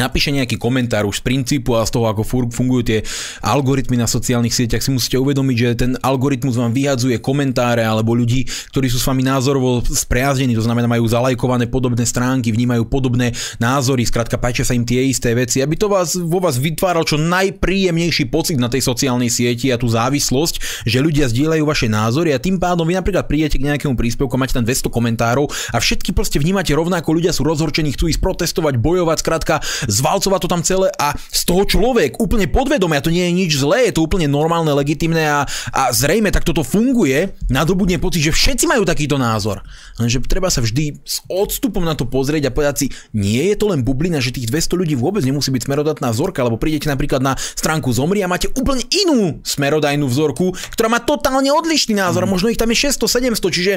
napíše 0.00 0.32
nejaký 0.32 0.56
komentár 0.56 1.04
už 1.04 1.20
z 1.20 1.26
princípu 1.28 1.76
a 1.76 1.84
z 1.84 1.92
toho, 1.92 2.08
ako 2.08 2.24
fungujú 2.48 2.82
tie 2.88 2.98
algoritmy 3.44 4.00
na 4.00 4.08
sociálnych 4.08 4.56
sieťach, 4.56 4.80
si 4.80 4.88
musíte 4.88 5.20
uvedomiť, 5.20 5.56
že 5.60 5.68
ten 5.76 5.92
algoritmus 6.00 6.56
vám 6.56 6.72
vyhadzuje 6.72 7.20
komentáre 7.20 7.84
alebo 7.84 8.16
ľudí, 8.16 8.48
ktorí 8.72 8.88
sú 8.88 8.96
s 8.96 9.04
vami 9.04 9.20
názorovo 9.20 9.84
spriaznení, 9.84 10.56
to 10.56 10.64
znamená 10.64 10.88
majú 10.88 11.04
zalajkované 11.04 11.68
podobné 11.68 12.08
stránky, 12.08 12.48
vnímajú 12.48 12.88
podobné 12.88 13.36
názory, 13.60 14.08
skrátka 14.08 14.40
páčia 14.40 14.64
sa 14.64 14.72
im 14.72 14.88
tie 14.88 15.04
isté 15.04 15.36
veci, 15.36 15.60
aby 15.60 15.76
to 15.76 15.92
vás, 15.92 16.16
vo 16.16 16.40
vás 16.40 16.56
vytváral 16.56 17.04
čo 17.04 17.20
najpríjemnejší 17.20 18.32
pocit 18.32 18.56
na 18.56 18.72
tej 18.72 18.80
sociálnej 18.80 19.28
sieti 19.28 19.68
a 19.68 19.76
tú 19.76 19.90
závislosť, 19.90 20.86
že 20.88 20.98
ľudia 21.04 21.28
zdieľajú 21.28 21.64
vaše 21.66 21.86
názory. 21.90 22.32
A 22.32 22.40
tým 22.40 22.56
pádom 22.56 22.88
vy 22.88 22.96
napríklad 22.96 23.28
prídete 23.28 23.60
k 23.60 23.66
nejakému 23.68 23.98
príspevku, 23.98 24.38
máte 24.40 24.56
tam 24.56 24.64
200 24.64 24.88
komentárov 24.88 25.50
a 25.74 25.78
všetky 25.82 26.16
proste 26.16 26.40
vnímate 26.40 26.72
rovnako, 26.72 27.12
ľudia 27.12 27.34
sú 27.34 27.44
rozhorčení, 27.44 27.92
chcú 27.92 28.08
ísť 28.08 28.22
protestovať, 28.22 28.78
bojovať, 28.78 29.18
skrátka 29.20 29.54
zvalcovať 29.90 30.40
to 30.40 30.48
tam 30.48 30.62
celé 30.62 30.88
a 30.96 31.12
z 31.18 31.42
toho 31.44 31.66
človek 31.66 32.22
úplne 32.22 32.46
podvedome, 32.46 32.96
a 32.96 33.02
to 33.02 33.10
nie 33.10 33.26
je 33.26 33.32
nič 33.34 33.50
zlé, 33.58 33.90
je 33.90 33.98
to 33.98 34.06
úplne 34.06 34.30
normálne, 34.30 34.70
legitimné 34.70 35.26
a, 35.26 35.40
a 35.74 35.82
zrejme 35.90 36.30
tak 36.30 36.46
toto 36.46 36.62
funguje, 36.62 37.34
nadobudne 37.50 37.98
pocit, 37.98 38.22
že 38.22 38.32
všetci 38.32 38.70
majú 38.70 38.86
takýto 38.86 39.18
názor. 39.18 39.60
Lenže 39.98 40.22
treba 40.24 40.48
sa 40.48 40.62
vždy 40.62 41.02
s 41.02 41.20
odstupom 41.26 41.82
na 41.82 41.98
to 41.98 42.06
pozrieť 42.06 42.48
a 42.48 42.54
povedať 42.54 42.76
si, 42.78 42.86
nie 43.10 43.50
je 43.50 43.56
to 43.58 43.74
len 43.74 43.82
bublina, 43.82 44.22
že 44.22 44.30
tých 44.30 44.46
200 44.46 44.80
ľudí 44.80 44.94
vôbec 44.94 45.26
nemusí 45.26 45.50
byť 45.50 45.66
smerodatná 45.66 46.14
vzorka, 46.14 46.46
lebo 46.46 46.60
prídete 46.60 46.86
napríklad 46.86 47.18
na 47.18 47.34
stránku 47.34 47.90
Zomri 47.90 48.22
a 48.22 48.30
máte 48.30 48.46
úplne 48.54 48.86
inú 48.92 49.42
smerodajnú 49.42 50.06
vzorku, 50.06 50.54
ktorá 50.76 50.86
má 50.86 51.00
totálne 51.02 51.50
odlišný 51.50 51.98
názor, 51.98 52.24
mm. 52.24 52.30
možno 52.30 52.52
ich 52.52 52.60
tam 52.60 52.70
je 52.70 52.92
600, 52.92 53.34
700, 53.34 53.56
čiže 53.56 53.72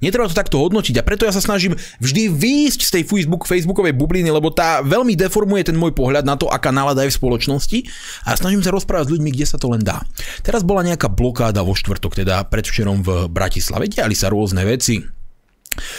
netreba 0.00 0.26
to 0.26 0.34
takto 0.34 0.58
hodnotiť 0.58 0.98
a 0.98 1.06
preto 1.06 1.28
ja 1.28 1.32
sa 1.32 1.44
snažím 1.44 1.76
vždy 2.00 2.32
výjsť 2.32 2.80
z 2.88 2.90
tej 2.98 3.02
Facebook, 3.06 3.44
Facebookovej 3.44 3.94
bubliny, 3.94 4.32
lebo 4.32 4.48
tá 4.48 4.80
veľmi 4.80 5.14
deformuje 5.14 5.51
deformuje 5.52 5.68
ten 5.68 5.76
môj 5.76 5.92
pohľad 5.92 6.24
na 6.24 6.40
to, 6.40 6.48
aká 6.48 6.72
nálada 6.72 7.04
je 7.04 7.12
v 7.12 7.18
spoločnosti 7.20 7.78
a 8.24 8.32
snažím 8.40 8.64
sa 8.64 8.72
rozprávať 8.72 9.12
s 9.12 9.12
ľuďmi, 9.12 9.30
kde 9.36 9.44
sa 9.44 9.60
to 9.60 9.68
len 9.68 9.84
dá. 9.84 10.00
Teraz 10.40 10.64
bola 10.64 10.80
nejaká 10.80 11.12
blokáda 11.12 11.60
vo 11.60 11.76
štvrtok, 11.76 12.24
teda 12.24 12.48
predvčerom 12.48 13.04
v 13.04 13.28
Bratislave. 13.28 13.92
Diali 13.92 14.16
sa 14.16 14.32
rôzne 14.32 14.64
veci, 14.64 15.04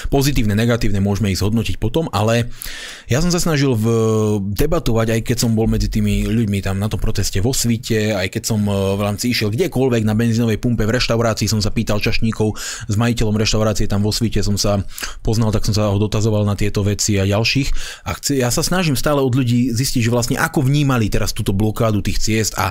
Pozitívne, 0.09 0.53
negatívne 0.53 1.01
môžeme 1.01 1.33
ich 1.33 1.41
zhodnotiť 1.41 1.81
potom, 1.81 2.07
ale 2.13 2.49
ja 3.09 3.19
som 3.19 3.33
sa 3.33 3.41
snažil 3.41 3.73
v, 3.73 3.85
debatovať, 4.53 5.17
aj 5.17 5.21
keď 5.25 5.37
som 5.43 5.57
bol 5.57 5.65
medzi 5.65 5.89
tými 5.89 6.29
ľuďmi 6.29 6.59
tam 6.61 6.77
na 6.77 6.87
tom 6.87 7.01
proteste 7.01 7.41
vo 7.41 7.51
svite, 7.51 8.13
aj 8.13 8.29
keď 8.29 8.43
som 8.45 8.61
e, 8.63 8.71
v 8.71 9.01
rámci 9.01 9.33
išiel 9.33 9.49
kdekoľvek 9.49 10.03
na 10.05 10.13
benzínovej 10.13 10.61
pumpe 10.61 10.85
v 10.85 10.95
reštaurácii, 10.95 11.49
som 11.49 11.59
sa 11.59 11.73
pýtal 11.73 11.97
čašníkov 11.97 12.55
s 12.87 12.95
majiteľom 12.95 13.35
reštaurácie 13.35 13.89
tam 13.89 14.05
vo 14.05 14.13
svite, 14.13 14.45
som 14.45 14.55
sa 14.55 14.81
poznal, 15.25 15.49
tak 15.49 15.65
som 15.65 15.73
sa 15.73 15.89
ho 15.89 15.97
dotazoval 15.97 16.45
na 16.45 16.53
tieto 16.53 16.85
veci 16.85 17.17
a 17.17 17.25
ďalších. 17.25 17.69
A 18.05 18.13
chci, 18.17 18.39
ja 18.39 18.53
sa 18.53 18.61
snažím 18.61 18.93
stále 18.93 19.19
od 19.19 19.33
ľudí 19.33 19.73
zistiť, 19.73 20.01
že 20.05 20.13
vlastne 20.13 20.37
ako 20.37 20.65
vnímali 20.65 21.09
teraz 21.09 21.33
túto 21.33 21.51
blokádu 21.51 22.05
tých 22.05 22.21
ciest 22.21 22.53
a 22.55 22.69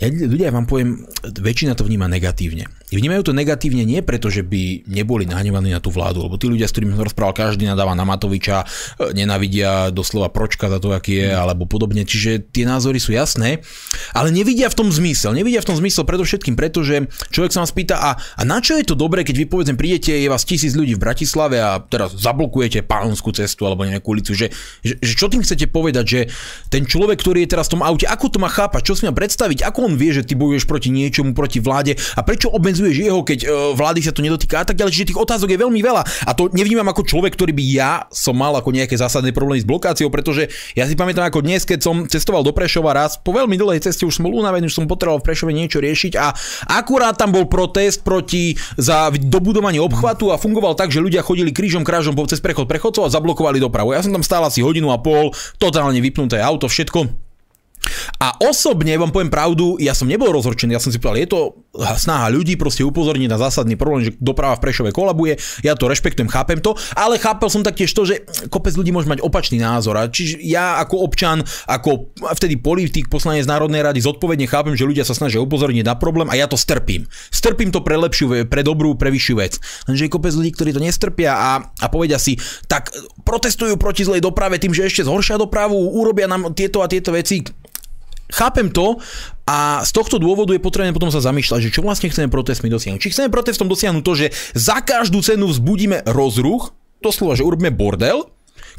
ja, 0.00 0.08
ľudia, 0.08 0.48
ja 0.48 0.56
vám 0.56 0.64
poviem, 0.64 1.04
väčšina 1.20 1.76
to 1.76 1.84
vníma 1.84 2.08
negatívne. 2.08 2.79
Vnímajú 2.90 3.30
to 3.30 3.32
negatívne 3.32 3.86
nie 3.86 4.02
preto, 4.02 4.26
že 4.28 4.42
by 4.42 4.86
neboli 4.90 5.22
nahnevaní 5.26 5.70
na 5.70 5.78
tú 5.78 5.94
vládu, 5.94 6.26
lebo 6.26 6.34
tí 6.34 6.50
ľudia, 6.50 6.66
s 6.66 6.74
ktorými 6.74 6.98
som 6.98 7.06
rozprával, 7.06 7.34
každý 7.34 7.70
nadáva 7.70 7.94
na 7.94 8.02
Matoviča, 8.02 8.66
e, 8.66 9.14
nenavidia 9.14 9.94
doslova 9.94 10.26
pročka 10.30 10.66
za 10.66 10.82
to, 10.82 10.90
aký 10.90 11.22
je, 11.22 11.28
alebo 11.30 11.70
podobne. 11.70 12.02
Čiže 12.02 12.50
tie 12.50 12.66
názory 12.66 12.98
sú 12.98 13.14
jasné, 13.14 13.62
ale 14.10 14.34
nevidia 14.34 14.66
v 14.66 14.76
tom 14.82 14.88
zmysel. 14.90 15.30
Nevidia 15.30 15.62
v 15.62 15.70
tom 15.70 15.78
zmysel 15.78 16.02
predovšetkým 16.02 16.58
preto, 16.58 16.82
že 16.82 17.06
človek 17.30 17.54
sa 17.54 17.62
vás 17.62 17.70
pýta, 17.70 17.96
a, 17.96 18.10
a 18.18 18.42
na 18.42 18.58
čo 18.58 18.74
je 18.74 18.84
to 18.84 18.98
dobré, 18.98 19.22
keď 19.22 19.36
vy 19.38 19.46
povedzme 19.46 19.78
prídete, 19.78 20.18
je 20.18 20.26
vás 20.26 20.42
tisíc 20.42 20.74
ľudí 20.74 20.98
v 20.98 21.02
Bratislave 21.02 21.62
a 21.62 21.78
teraz 21.78 22.18
zablokujete 22.18 22.82
pánskú 22.82 23.30
cestu 23.30 23.70
alebo 23.70 23.86
nejakú 23.86 24.10
ulicu, 24.10 24.34
že, 24.34 24.50
že, 24.82 24.98
že 24.98 25.12
čo 25.14 25.30
tým 25.30 25.46
chcete 25.46 25.70
povedať, 25.70 26.04
že 26.04 26.20
ten 26.66 26.82
človek, 26.82 27.22
ktorý 27.22 27.46
je 27.46 27.54
teraz 27.54 27.70
v 27.70 27.78
tom 27.78 27.82
aute, 27.86 28.10
ako 28.10 28.26
to 28.34 28.38
má 28.42 28.50
chápať, 28.50 28.82
čo 28.82 28.94
si 28.98 29.06
má 29.06 29.14
predstaviť, 29.14 29.62
ako 29.62 29.92
on 29.92 29.94
vie, 29.94 30.10
že 30.10 30.26
ty 30.26 30.34
bojuješ 30.34 30.66
proti 30.66 30.90
niečomu, 30.90 31.32
proti 31.32 31.62
vláde 31.62 31.94
a 32.18 32.20
prečo 32.26 32.50
obmedzuješ 32.80 33.04
jeho, 33.04 33.20
keď 33.20 33.38
uh, 33.44 33.48
vlády 33.76 34.00
sa 34.00 34.12
to 34.16 34.24
nedotýka 34.24 34.64
a 34.64 34.66
tak 34.66 34.80
ďalej. 34.80 34.92
Čiže 34.96 35.08
tých 35.12 35.20
otázok 35.20 35.52
je 35.52 35.58
veľmi 35.60 35.80
veľa. 35.84 36.02
A 36.24 36.30
to 36.32 36.48
nevnímam 36.56 36.88
ako 36.88 37.04
človek, 37.04 37.36
ktorý 37.36 37.52
by 37.52 37.64
ja 37.68 37.92
som 38.08 38.32
mal 38.32 38.56
ako 38.56 38.72
nejaké 38.72 38.96
zásadné 38.96 39.36
problémy 39.36 39.60
s 39.60 39.68
blokáciou, 39.68 40.08
pretože 40.08 40.48
ja 40.72 40.88
si 40.88 40.96
pamätám 40.96 41.28
ako 41.28 41.44
dnes, 41.44 41.68
keď 41.68 41.78
som 41.84 42.08
cestoval 42.08 42.40
do 42.40 42.56
Prešova 42.56 42.96
raz, 42.96 43.20
po 43.20 43.36
veľmi 43.36 43.60
dlhej 43.60 43.84
ceste 43.84 44.08
už 44.08 44.16
som 44.16 44.24
bol 44.24 44.40
unavený, 44.40 44.72
už 44.72 44.80
som 44.80 44.88
potreboval 44.88 45.20
v 45.20 45.28
Prešove 45.28 45.52
niečo 45.52 45.84
riešiť 45.84 46.16
a 46.16 46.32
akurát 46.80 47.20
tam 47.20 47.36
bol 47.36 47.44
protest 47.44 48.00
proti 48.00 48.56
za 48.80 49.12
dobudovanie 49.12 49.82
obchvatu 49.82 50.32
a 50.32 50.40
fungoval 50.40 50.72
tak, 50.72 50.88
že 50.88 51.04
ľudia 51.04 51.20
chodili 51.20 51.52
krížom 51.52 51.84
krážom 51.84 52.16
cez 52.24 52.40
prechod 52.40 52.64
prechodcov 52.64 53.04
a 53.04 53.12
zablokovali 53.12 53.60
dopravu. 53.60 53.92
Ja 53.92 54.00
som 54.00 54.14
tam 54.14 54.24
stál 54.24 54.44
asi 54.44 54.64
hodinu 54.64 54.88
a 54.92 55.00
pol, 55.00 55.32
totálne 55.60 56.00
vypnuté 56.00 56.40
auto, 56.40 56.68
všetko 56.68 57.29
a 58.20 58.36
osobne 58.44 58.92
vám 59.00 59.10
poviem 59.10 59.32
pravdu, 59.32 59.80
ja 59.80 59.96
som 59.96 60.06
nebol 60.06 60.28
rozhorčený, 60.30 60.76
ja 60.76 60.82
som 60.82 60.92
si 60.92 61.00
povedal, 61.00 61.24
je 61.24 61.30
to 61.32 61.40
snaha 61.96 62.28
ľudí 62.28 62.58
proste 62.60 62.84
upozorniť 62.84 63.28
na 63.30 63.38
zásadný 63.40 63.78
problém, 63.78 64.10
že 64.10 64.16
doprava 64.18 64.58
v 64.58 64.68
Prešove 64.68 64.90
kolabuje, 64.92 65.40
ja 65.64 65.72
to 65.72 65.88
rešpektujem, 65.88 66.28
chápem 66.28 66.58
to, 66.60 66.76
ale 66.98 67.16
chápal 67.16 67.48
som 67.48 67.64
taktiež 67.64 67.90
to, 67.94 68.04
že 68.04 68.26
kopec 68.52 68.74
ľudí 68.74 68.92
môže 68.92 69.08
mať 69.08 69.24
opačný 69.24 69.62
názor. 69.62 69.96
A 69.96 70.10
čiže 70.10 70.42
ja 70.42 70.82
ako 70.82 71.00
občan, 71.06 71.40
ako 71.64 72.12
vtedy 72.36 72.60
politik, 72.60 73.08
poslanec 73.08 73.46
Národnej 73.46 73.80
rady, 73.80 74.02
zodpovedne 74.02 74.50
chápem, 74.50 74.74
že 74.76 74.86
ľudia 74.86 75.06
sa 75.06 75.16
snažia 75.16 75.40
upozorniť 75.40 75.84
na 75.86 75.94
problém 75.96 76.28
a 76.28 76.36
ja 76.36 76.50
to 76.50 76.58
strpím. 76.58 77.06
Strpím 77.30 77.72
to 77.72 77.80
pre 77.80 77.96
lepšiu, 77.96 78.46
pre 78.50 78.60
dobrú, 78.66 78.98
pre 78.98 79.08
vyššiu 79.08 79.34
vec. 79.38 79.56
Lenže 79.88 80.06
je 80.06 80.12
kopec 80.12 80.34
ľudí, 80.34 80.50
ktorí 80.52 80.70
to 80.74 80.82
nestrpia 80.82 81.32
a, 81.32 81.50
a 81.64 81.86
povedia 81.88 82.20
si, 82.20 82.36
tak 82.66 82.92
protestujú 83.24 83.78
proti 83.80 84.04
zlej 84.04 84.20
doprave 84.20 84.58
tým, 84.60 84.74
že 84.74 84.86
ešte 84.86 85.06
zhoršia 85.06 85.40
dopravu, 85.40 85.78
urobia 85.78 86.28
nám 86.28 86.52
tieto 86.52 86.82
a 86.84 86.90
tieto 86.90 87.14
veci 87.14 87.40
Chápem 88.30 88.70
to 88.70 88.98
a 89.46 89.82
z 89.82 89.90
tohto 89.90 90.22
dôvodu 90.22 90.54
je 90.54 90.62
potrebné 90.62 90.94
potom 90.94 91.10
sa 91.10 91.18
zamýšľať, 91.22 91.70
že 91.70 91.74
čo 91.74 91.82
vlastne 91.82 92.10
chceme 92.10 92.30
protestmi 92.30 92.70
dosiahnuť. 92.70 93.00
Či 93.02 93.12
chceme 93.12 93.28
protestom 93.28 93.66
dosiahnuť 93.66 94.02
to, 94.06 94.12
že 94.14 94.26
za 94.54 94.78
každú 94.82 95.20
cenu 95.20 95.50
vzbudíme 95.50 96.06
rozruch, 96.10 96.70
doslova, 97.02 97.34
že 97.34 97.42
urobíme 97.42 97.74
bordel, 97.74 98.30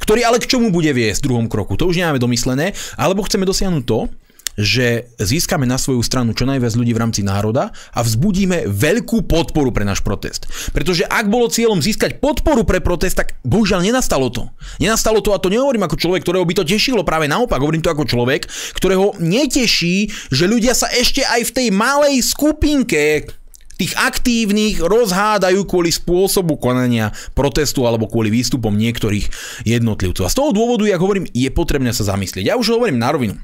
ktorý 0.01 0.25
ale 0.25 0.41
k 0.41 0.49
čomu 0.49 0.73
bude 0.73 0.89
viesť 0.89 1.21
v 1.21 1.27
druhom 1.29 1.47
kroku, 1.51 1.77
to 1.77 1.85
už 1.85 2.01
nemáme 2.01 2.17
domyslené, 2.17 2.73
alebo 2.97 3.21
chceme 3.21 3.45
dosiahnuť 3.45 3.83
to, 3.85 4.09
že 4.59 5.11
získame 5.19 5.63
na 5.63 5.79
svoju 5.79 6.03
stranu 6.03 6.35
čo 6.35 6.47
najviac 6.47 6.73
ľudí 6.75 6.91
v 6.91 7.01
rámci 7.01 7.21
národa 7.23 7.71
a 7.95 7.99
vzbudíme 8.03 8.67
veľkú 8.67 9.27
podporu 9.27 9.71
pre 9.71 9.87
náš 9.87 10.03
protest. 10.03 10.47
Pretože 10.75 11.07
ak 11.07 11.31
bolo 11.31 11.51
cieľom 11.51 11.79
získať 11.79 12.19
podporu 12.19 12.67
pre 12.67 12.83
protest, 12.83 13.19
tak 13.19 13.39
bohužiaľ 13.47 13.83
nenastalo 13.83 14.27
to. 14.31 14.51
Nenastalo 14.81 15.23
to 15.23 15.31
a 15.31 15.41
to 15.41 15.51
nehovorím 15.51 15.87
ako 15.87 15.99
človek, 15.99 16.23
ktorého 16.23 16.47
by 16.47 16.53
to 16.57 16.67
tešilo, 16.67 17.07
práve 17.07 17.31
naopak, 17.31 17.61
hovorím 17.61 17.83
to 17.83 17.93
ako 17.93 18.07
človek, 18.07 18.47
ktorého 18.75 19.15
neteší, 19.21 20.11
že 20.31 20.45
ľudia 20.47 20.75
sa 20.75 20.91
ešte 20.91 21.23
aj 21.23 21.41
v 21.47 21.55
tej 21.55 21.67
malej 21.71 22.15
skupinke 22.23 23.27
tých 23.81 23.97
aktívnych 23.97 24.77
rozhádajú 24.77 25.65
kvôli 25.65 25.89
spôsobu 25.89 26.61
konania 26.61 27.09
protestu 27.33 27.89
alebo 27.89 28.05
kvôli 28.05 28.29
výstupom 28.29 28.69
niektorých 28.77 29.25
jednotlivcov. 29.65 30.29
A 30.29 30.29
z 30.29 30.37
toho 30.37 30.53
dôvodu, 30.53 30.85
ja 30.85 31.01
hovorím, 31.01 31.25
je 31.33 31.49
potrebné 31.49 31.89
sa 31.89 32.05
zamyslieť. 32.05 32.45
Ja 32.45 32.61
už 32.61 32.77
hovorím 32.77 33.01
na 33.01 33.09
rovinu. 33.09 33.41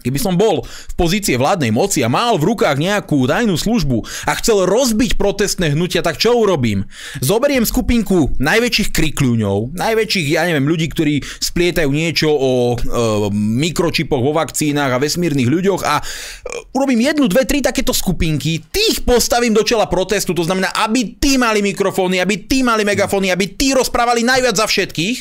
Keby 0.00 0.18
som 0.18 0.34
bol 0.34 0.64
v 0.64 0.94
pozície 0.96 1.36
vládnej 1.36 1.70
moci 1.70 2.00
a 2.00 2.08
mal 2.08 2.40
v 2.40 2.52
rukách 2.52 2.76
nejakú 2.80 3.28
tajnú 3.28 3.54
službu 3.54 4.02
a 4.26 4.32
chcel 4.40 4.64
rozbiť 4.64 5.20
protestné 5.20 5.72
hnutia, 5.76 6.00
tak 6.00 6.16
čo 6.16 6.34
urobím? 6.36 6.88
Zoberiem 7.20 7.68
skupinku 7.68 8.34
najväčších 8.40 8.90
krikľúňov, 8.90 9.76
najväčších, 9.76 10.26
ja 10.32 10.48
neviem, 10.48 10.66
ľudí, 10.66 10.88
ktorí 10.90 11.20
splietajú 11.22 11.90
niečo 11.92 12.32
o 12.32 12.74
e, 12.74 12.76
mikročipoch 13.30 14.22
vo 14.24 14.32
vakcínach 14.32 14.96
a 14.96 15.02
vesmírnych 15.02 15.48
ľuďoch 15.48 15.82
a 15.84 16.00
e, 16.00 16.02
urobím 16.74 17.04
jednu, 17.04 17.28
dve, 17.28 17.44
tri 17.44 17.60
takéto 17.60 17.92
skupinky, 17.92 18.64
tých 18.72 19.04
postavím 19.04 19.52
do 19.52 19.62
čela 19.62 19.86
protestu, 19.86 20.32
to 20.32 20.42
znamená, 20.42 20.72
aby 20.82 21.16
tí 21.20 21.36
mali 21.36 21.60
mikrofóny, 21.60 22.18
aby 22.18 22.48
tí 22.48 22.64
mali 22.64 22.82
megafóny, 22.82 23.28
aby 23.30 23.54
tí 23.54 23.76
rozprávali 23.76 24.24
najviac 24.24 24.56
za 24.56 24.66
všetkých 24.66 25.16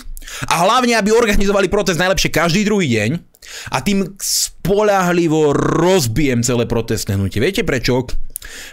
a 0.50 0.56
hlavne, 0.64 0.96
aby 0.96 1.10
organizovali 1.12 1.68
protest 1.72 1.98
najlepšie 2.00 2.30
každý 2.30 2.62
druhý 2.64 2.88
deň 2.90 3.29
a 3.72 3.82
tým 3.82 4.16
spolahlivo 4.20 5.56
rozbijem 5.56 6.44
celé 6.46 6.68
protestné 6.70 7.16
hnutie. 7.16 7.42
Viete 7.42 7.64
prečo? 7.64 8.06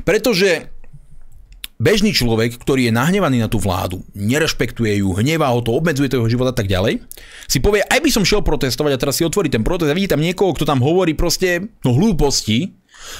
Pretože 0.02 0.70
bežný 1.76 2.16
človek, 2.16 2.56
ktorý 2.56 2.88
je 2.88 2.96
nahnevaný 2.96 3.40
na 3.40 3.48
tú 3.52 3.60
vládu, 3.60 4.00
nerešpektuje 4.16 5.04
ju, 5.04 5.12
hnevá 5.12 5.52
ho 5.52 5.60
to, 5.60 5.76
obmedzuje 5.76 6.08
to 6.08 6.16
jeho 6.20 6.32
život 6.32 6.48
a 6.48 6.56
tak 6.56 6.68
ďalej, 6.72 7.04
si 7.44 7.60
povie, 7.60 7.84
aj 7.84 8.00
by 8.00 8.10
som 8.12 8.24
šiel 8.24 8.40
protestovať 8.40 8.96
a 8.96 9.00
teraz 9.00 9.20
si 9.20 9.28
otvorí 9.28 9.52
ten 9.52 9.60
protest 9.60 9.92
a 9.92 9.96
vidí 9.96 10.08
tam 10.08 10.24
niekoho, 10.24 10.56
kto 10.56 10.64
tam 10.64 10.80
hovorí 10.80 11.12
proste 11.12 11.68
no, 11.84 11.92
hlúposti, 11.92 12.72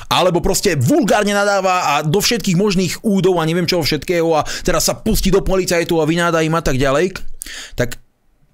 alebo 0.08 0.40
proste 0.40 0.74
vulgárne 0.74 1.36
nadáva 1.36 1.84
a 1.84 1.94
do 2.00 2.18
všetkých 2.18 2.56
možných 2.56 2.94
údov 3.04 3.38
a 3.38 3.46
neviem 3.46 3.68
čoho 3.68 3.84
všetkého 3.84 4.28
a 4.32 4.42
teraz 4.64 4.88
sa 4.88 4.96
pustí 4.96 5.28
do 5.28 5.44
policajtu 5.44 6.00
a 6.00 6.08
vynáda 6.08 6.40
im 6.40 6.56
a 6.56 6.64
tak 6.64 6.80
ďalej, 6.80 7.12
tak 7.76 8.00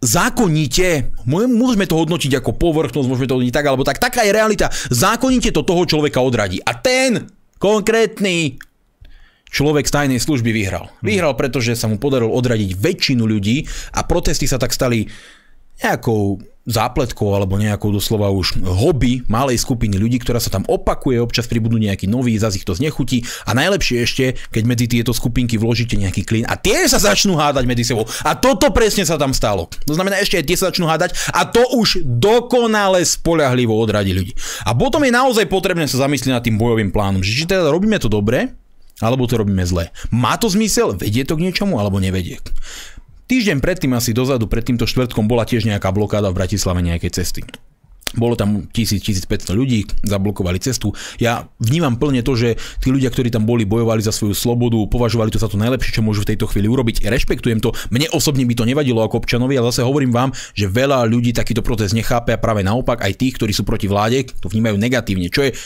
zákonite, 0.02 1.14
môžeme 1.30 1.86
to 1.86 1.94
hodnotiť 1.94 2.42
ako 2.42 2.58
povrchnosť, 2.58 3.06
môžeme 3.06 3.30
to 3.30 3.36
hodnotiť 3.38 3.54
tak 3.54 3.66
alebo 3.70 3.86
tak, 3.86 4.02
taká 4.02 4.26
je 4.26 4.34
realita, 4.34 4.68
zákonite 4.90 5.54
to 5.54 5.62
toho 5.62 5.86
človeka 5.86 6.18
odradí. 6.18 6.58
A 6.58 6.74
ten 6.74 7.30
konkrétny 7.62 8.58
človek 9.52 9.86
z 9.86 9.94
tajnej 9.94 10.20
služby 10.20 10.50
vyhral. 10.50 10.90
Vyhral, 11.04 11.38
pretože 11.38 11.78
sa 11.78 11.86
mu 11.86 12.02
podarilo 12.02 12.34
odradiť 12.34 12.74
väčšinu 12.74 13.22
ľudí 13.22 13.68
a 13.94 14.02
protesty 14.02 14.50
sa 14.50 14.58
tak 14.58 14.74
stali 14.74 15.06
nejakou 15.78 16.40
zápletkou 16.62 17.34
alebo 17.34 17.58
nejakou 17.58 17.90
doslova 17.90 18.30
už 18.30 18.62
hobby 18.62 19.26
malej 19.26 19.58
skupiny 19.58 19.98
ľudí, 19.98 20.22
ktorá 20.22 20.38
sa 20.38 20.50
tam 20.50 20.62
opakuje, 20.70 21.18
občas 21.18 21.50
pribudú 21.50 21.78
nejaký 21.78 22.06
nový, 22.06 22.38
zase 22.38 22.62
ich 22.62 22.66
to 22.66 22.74
znechutí 22.76 23.26
a 23.46 23.54
najlepšie 23.54 23.96
ešte, 24.02 24.24
keď 24.54 24.62
medzi 24.66 24.86
tieto 24.86 25.10
skupinky 25.10 25.58
vložíte 25.58 25.98
nejaký 25.98 26.22
klín 26.22 26.44
a 26.46 26.54
tie 26.54 26.86
sa 26.86 27.02
začnú 27.02 27.34
hádať 27.34 27.64
medzi 27.66 27.84
sebou. 27.86 28.06
A 28.22 28.38
toto 28.38 28.70
presne 28.70 29.02
sa 29.02 29.18
tam 29.18 29.34
stalo. 29.34 29.66
To 29.90 29.94
znamená, 29.98 30.22
ešte 30.22 30.38
aj 30.38 30.46
tie 30.46 30.56
sa 30.58 30.70
začnú 30.70 30.86
hádať 30.86 31.18
a 31.34 31.42
to 31.50 31.62
už 31.74 32.06
dokonale 32.06 33.02
spoľahlivo 33.02 33.74
odradí 33.74 34.14
ľudí. 34.14 34.32
A 34.62 34.74
potom 34.78 35.02
je 35.02 35.10
naozaj 35.10 35.50
potrebné 35.50 35.90
sa 35.90 36.06
zamyslieť 36.06 36.32
nad 36.32 36.44
tým 36.46 36.58
bojovým 36.58 36.94
plánom, 36.94 37.26
že 37.26 37.34
či 37.34 37.44
teda 37.50 37.66
robíme 37.66 37.98
to 37.98 38.06
dobre, 38.06 38.54
alebo 39.02 39.26
to 39.26 39.34
robíme 39.34 39.66
zle. 39.66 39.90
Má 40.14 40.38
to 40.38 40.46
zmysel? 40.46 40.94
Vedie 40.94 41.26
to 41.26 41.34
k 41.34 41.50
niečomu 41.50 41.82
alebo 41.82 41.98
nevedie? 41.98 42.38
Týždeň 43.32 43.64
predtým 43.64 43.96
asi 43.96 44.12
dozadu, 44.12 44.44
pred 44.44 44.60
týmto 44.60 44.84
štvrtkom 44.84 45.24
bola 45.24 45.48
tiež 45.48 45.64
nejaká 45.64 45.88
blokáda 45.88 46.28
v 46.28 46.36
Bratislave 46.36 46.84
nejakej 46.84 47.16
cesty. 47.16 47.40
Bolo 48.12 48.36
tam 48.36 48.68
1000-1500 48.68 49.56
ľudí, 49.56 49.88
zablokovali 50.04 50.60
cestu. 50.60 50.92
Ja 51.16 51.48
vnímam 51.56 51.96
plne 51.96 52.20
to, 52.20 52.36
že 52.36 52.60
tí 52.84 52.92
ľudia, 52.92 53.08
ktorí 53.08 53.32
tam 53.32 53.48
boli, 53.48 53.64
bojovali 53.64 54.04
za 54.04 54.12
svoju 54.12 54.36
slobodu, 54.36 54.76
považovali 54.84 55.32
to 55.32 55.40
za 55.40 55.48
to 55.48 55.56
najlepšie, 55.56 55.96
čo 55.96 56.04
môžu 56.04 56.28
v 56.28 56.36
tejto 56.36 56.44
chvíli 56.44 56.68
urobiť. 56.68 57.08
Rešpektujem 57.08 57.64
to. 57.64 57.72
Mne 57.88 58.12
osobne 58.12 58.44
by 58.44 58.52
to 58.52 58.68
nevadilo 58.68 59.00
ako 59.00 59.24
občanovi, 59.24 59.56
ale 59.56 59.72
zase 59.72 59.80
hovorím 59.80 60.12
vám, 60.12 60.36
že 60.52 60.68
veľa 60.68 61.00
ľudí 61.08 61.32
takýto 61.32 61.64
protest 61.64 61.96
nechápe 61.96 62.36
a 62.36 62.42
práve 62.42 62.60
naopak 62.60 63.00
aj 63.00 63.16
tých, 63.16 63.40
ktorí 63.40 63.56
sú 63.56 63.64
proti 63.64 63.88
vláde, 63.88 64.28
to 64.44 64.52
vnímajú 64.52 64.76
negatívne, 64.76 65.32
čo 65.32 65.48
je 65.48 65.56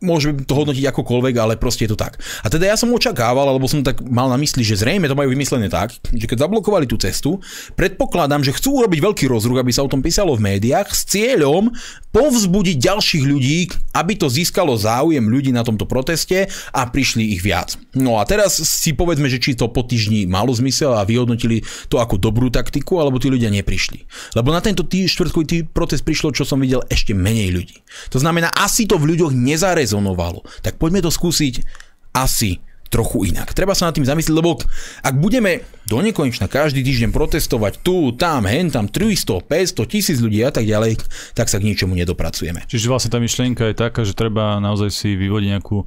môžeme 0.00 0.42
to 0.44 0.56
hodnotiť 0.56 0.84
akokoľvek, 0.90 1.34
ale 1.36 1.60
proste 1.60 1.84
je 1.84 1.92
to 1.92 1.98
tak. 2.00 2.16
A 2.40 2.48
teda 2.48 2.72
ja 2.72 2.76
som 2.76 2.88
očakával, 2.92 3.46
alebo 3.46 3.68
som 3.68 3.84
tak 3.84 4.00
mal 4.00 4.32
na 4.32 4.40
mysli, 4.40 4.64
že 4.64 4.80
zrejme 4.80 5.06
to 5.06 5.16
majú 5.16 5.32
vymyslené 5.32 5.68
tak, 5.68 5.92
že 5.92 6.26
keď 6.26 6.48
zablokovali 6.48 6.88
tú 6.88 6.96
cestu, 6.96 7.38
predpokladám, 7.76 8.40
že 8.40 8.56
chcú 8.56 8.80
urobiť 8.80 9.00
veľký 9.00 9.24
rozruch, 9.28 9.60
aby 9.60 9.70
sa 9.70 9.84
o 9.84 9.92
tom 9.92 10.00
písalo 10.00 10.32
v 10.34 10.56
médiách 10.56 10.88
s 10.90 11.04
cieľom 11.04 11.72
povzbudiť 12.10 12.76
ďalších 12.78 13.24
ľudí, 13.26 13.70
aby 13.94 14.12
to 14.18 14.26
získalo 14.26 14.74
záujem 14.74 15.22
ľudí 15.22 15.54
na 15.54 15.62
tomto 15.62 15.86
proteste 15.86 16.50
a 16.74 16.80
prišli 16.90 17.34
ich 17.34 17.40
viac. 17.42 17.78
No 17.94 18.18
a 18.18 18.26
teraz 18.26 18.58
si 18.58 18.90
povedzme, 18.94 19.30
že 19.30 19.38
či 19.38 19.54
to 19.54 19.70
po 19.70 19.86
týždni 19.86 20.26
malo 20.26 20.50
zmysel 20.50 20.94
a 20.98 21.06
vyhodnotili 21.06 21.62
to 21.86 22.02
ako 22.02 22.18
dobrú 22.18 22.50
taktiku, 22.50 22.98
alebo 22.98 23.22
tí 23.22 23.30
ľudia 23.30 23.50
neprišli. 23.54 24.06
Lebo 24.34 24.50
na 24.50 24.58
tento 24.58 24.82
tý, 24.82 25.06
štvrtkový 25.06 25.46
tý 25.46 25.58
protest 25.62 26.02
prišlo, 26.02 26.34
čo 26.34 26.42
som 26.42 26.58
videl, 26.58 26.82
ešte 26.90 27.14
menej 27.14 27.54
ľudí. 27.54 27.76
To 28.10 28.18
znamená, 28.18 28.50
asi 28.58 28.90
to 28.90 28.98
v 28.98 29.14
ľuďoch 29.14 29.30
nezarezonovalo. 29.30 30.42
Tak 30.66 30.82
poďme 30.82 31.06
to 31.06 31.14
skúsiť 31.14 31.62
asi 32.10 32.58
trochu 32.90 33.30
inak. 33.30 33.54
Treba 33.54 33.72
sa 33.72 33.86
nad 33.86 33.94
tým 33.94 34.04
zamyslieť, 34.04 34.34
lebo 34.34 34.58
ak 35.06 35.14
budeme 35.14 35.62
do 35.90 35.98
nekonečna 35.98 36.46
každý 36.46 36.86
týždeň 36.86 37.10
protestovať 37.10 37.82
tu, 37.82 38.14
tam, 38.14 38.46
hen, 38.46 38.70
tam 38.70 38.86
300, 38.86 39.42
500, 39.42 39.90
tisíc 39.90 40.22
ľudí 40.22 40.38
a 40.46 40.54
tak 40.54 40.62
ďalej, 40.62 41.02
tak 41.34 41.50
sa 41.50 41.58
k 41.58 41.66
ničomu 41.66 41.98
nedopracujeme. 41.98 42.62
Čiže 42.70 42.86
vlastne 42.86 43.10
tá 43.10 43.18
myšlienka 43.18 43.66
je 43.66 43.74
taká, 43.74 44.06
že 44.06 44.14
treba 44.14 44.62
naozaj 44.62 44.94
si 44.94 45.18
vyvodiť 45.18 45.48
nejakú 45.58 45.82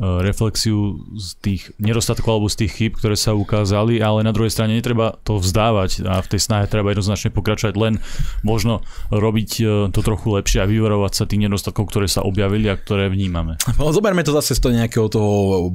E, 0.00 0.24
reflexiu 0.24 0.96
z 1.12 1.36
tých 1.44 1.62
nedostatkov 1.76 2.40
alebo 2.40 2.48
z 2.48 2.64
tých 2.64 2.72
chyb, 2.72 2.92
ktoré 2.96 3.20
sa 3.20 3.36
ukázali, 3.36 4.00
ale 4.00 4.24
na 4.24 4.32
druhej 4.32 4.48
strane 4.48 4.72
netreba 4.72 5.20
to 5.28 5.36
vzdávať 5.36 6.08
a 6.08 6.24
v 6.24 6.30
tej 6.32 6.40
snahe 6.40 6.64
treba 6.72 6.96
jednoznačne 6.96 7.28
pokračovať, 7.28 7.76
len 7.76 8.00
možno 8.40 8.80
robiť 9.12 9.50
e, 9.60 9.62
to 9.92 10.00
trochu 10.00 10.40
lepšie 10.40 10.64
a 10.64 10.70
vyvarovať 10.72 11.12
sa 11.12 11.28
tých 11.28 11.44
nedostatkov, 11.44 11.92
ktoré 11.92 12.08
sa 12.08 12.24
objavili 12.24 12.72
a 12.72 12.80
ktoré 12.80 13.12
vnímame. 13.12 13.60
No, 13.76 13.92
zoberme 13.92 14.24
to 14.24 14.32
zase 14.32 14.56
z 14.56 14.60
toho 14.64 14.72
nejakého 14.72 15.12
toho 15.12 15.68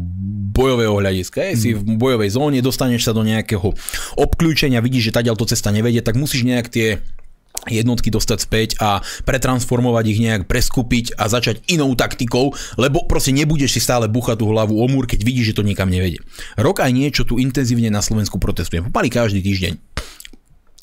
bojového 0.55 0.97
hľadiska. 0.97 1.53
Je, 1.53 1.53
si 1.53 1.69
v 1.77 1.85
bojovej 1.85 2.33
zóne, 2.33 2.65
dostaneš 2.65 3.05
sa 3.05 3.13
do 3.13 3.21
nejakého 3.21 3.64
obklúčenia, 4.19 4.83
vidíš, 4.83 5.09
že 5.09 5.15
tá 5.15 5.21
to 5.25 5.47
cesta 5.47 5.73
nevedie, 5.73 6.03
tak 6.03 6.19
musíš 6.19 6.45
nejak 6.45 6.67
tie 6.69 7.01
jednotky 7.65 8.11
dostať 8.11 8.39
späť 8.43 8.69
a 8.83 8.99
pretransformovať 9.23 10.05
ich 10.11 10.19
nejak, 10.21 10.43
preskupiť 10.45 11.15
a 11.15 11.31
začať 11.31 11.65
inou 11.71 11.95
taktikou, 11.95 12.51
lebo 12.75 13.07
proste 13.07 13.31
nebudeš 13.31 13.79
si 13.79 13.81
stále 13.81 14.11
buchať 14.11 14.43
tú 14.43 14.51
hlavu 14.51 14.75
o 14.75 14.85
múr, 14.91 15.07
keď 15.07 15.23
vidíš, 15.23 15.55
že 15.55 15.57
to 15.57 15.67
nikam 15.67 15.89
nevedie. 15.89 16.21
Rok 16.59 16.83
aj 16.83 16.91
niečo 16.91 17.23
tu 17.23 17.39
intenzívne 17.41 17.87
na 17.89 18.03
Slovensku 18.03 18.37
protestujeme. 18.37 18.91
Pomaly 18.91 19.09
každý 19.09 19.41
týždeň. 19.41 19.84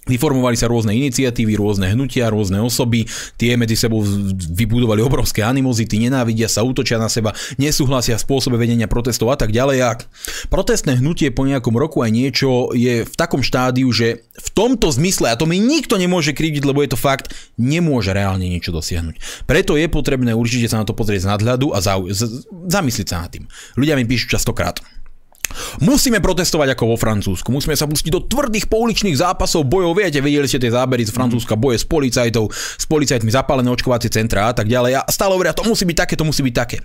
Vyformovali 0.03 0.59
sa 0.59 0.67
rôzne 0.67 0.99
iniciatívy, 0.99 1.55
rôzne 1.55 1.87
hnutia, 1.95 2.27
rôzne 2.27 2.59
osoby, 2.59 3.07
tie 3.39 3.55
medzi 3.55 3.79
sebou 3.79 4.03
vybudovali 4.51 4.99
obrovské 4.99 5.47
animozity, 5.47 6.03
nenávidia 6.03 6.51
sa, 6.51 6.67
útočia 6.67 6.99
na 6.99 7.07
seba, 7.07 7.31
nesúhlasia 7.55 8.19
spôsobe 8.19 8.59
vedenia 8.59 8.91
protestov 8.91 9.31
a 9.31 9.39
tak 9.39 9.55
ďalej. 9.55 9.79
A 9.87 9.91
protestné 10.51 10.99
hnutie 10.99 11.31
po 11.31 11.47
nejakom 11.47 11.79
roku 11.79 12.03
aj 12.03 12.11
niečo 12.11 12.75
je 12.75 13.07
v 13.07 13.15
takom 13.15 13.47
štádiu, 13.47 13.95
že 13.95 14.27
v 14.35 14.49
tomto 14.51 14.91
zmysle, 14.91 15.31
a 15.31 15.39
to 15.39 15.47
mi 15.47 15.63
nikto 15.63 15.95
nemôže 15.95 16.35
krivdiť, 16.35 16.67
lebo 16.67 16.83
je 16.83 16.91
to 16.91 16.99
fakt, 16.99 17.31
nemôže 17.55 18.11
reálne 18.11 18.51
niečo 18.51 18.75
dosiahnuť. 18.75 19.47
Preto 19.47 19.79
je 19.79 19.87
potrebné 19.87 20.35
určite 20.35 20.67
sa 20.67 20.83
na 20.83 20.85
to 20.85 20.99
pozrieť 20.99 21.31
z 21.31 21.31
nadhľadu 21.31 21.71
a 21.71 21.79
zau- 21.79 22.11
z- 22.11 22.43
zamyslieť 22.67 23.07
sa 23.07 23.23
nad 23.23 23.31
tým. 23.31 23.47
Ľudia 23.79 23.95
mi 23.95 24.03
píšu 24.03 24.35
častokrát. 24.35 24.83
Musíme 25.81 26.19
protestovať 26.19 26.75
ako 26.75 26.95
vo 26.95 26.97
Francúzsku. 26.97 27.49
Musíme 27.53 27.77
sa 27.79 27.89
pustiť 27.89 28.11
do 28.13 28.25
tvrdých 28.25 28.69
pouličných 28.69 29.17
zápasov, 29.19 29.69
bojov. 29.69 29.99
Viete, 29.99 30.21
videli 30.21 30.47
ste 30.49 30.61
tie 30.61 30.73
zábery 30.73 31.07
z 31.07 31.13
Francúzska, 31.15 31.57
boje 31.59 31.81
s 31.81 31.87
policajtou, 31.87 32.51
s 32.53 32.85
policajtmi 32.89 33.31
zapálené 33.31 33.69
očkovacie 33.73 34.13
centrá 34.13 34.51
a 34.51 34.55
tak 34.55 34.69
ďalej. 34.69 35.01
A 35.01 35.09
stále 35.09 35.35
hovoria, 35.35 35.57
to 35.57 35.65
musí 35.65 35.89
byť 35.89 35.97
také, 35.97 36.15
to 36.19 36.27
musí 36.27 36.43
byť 36.45 36.55
také. 36.55 36.79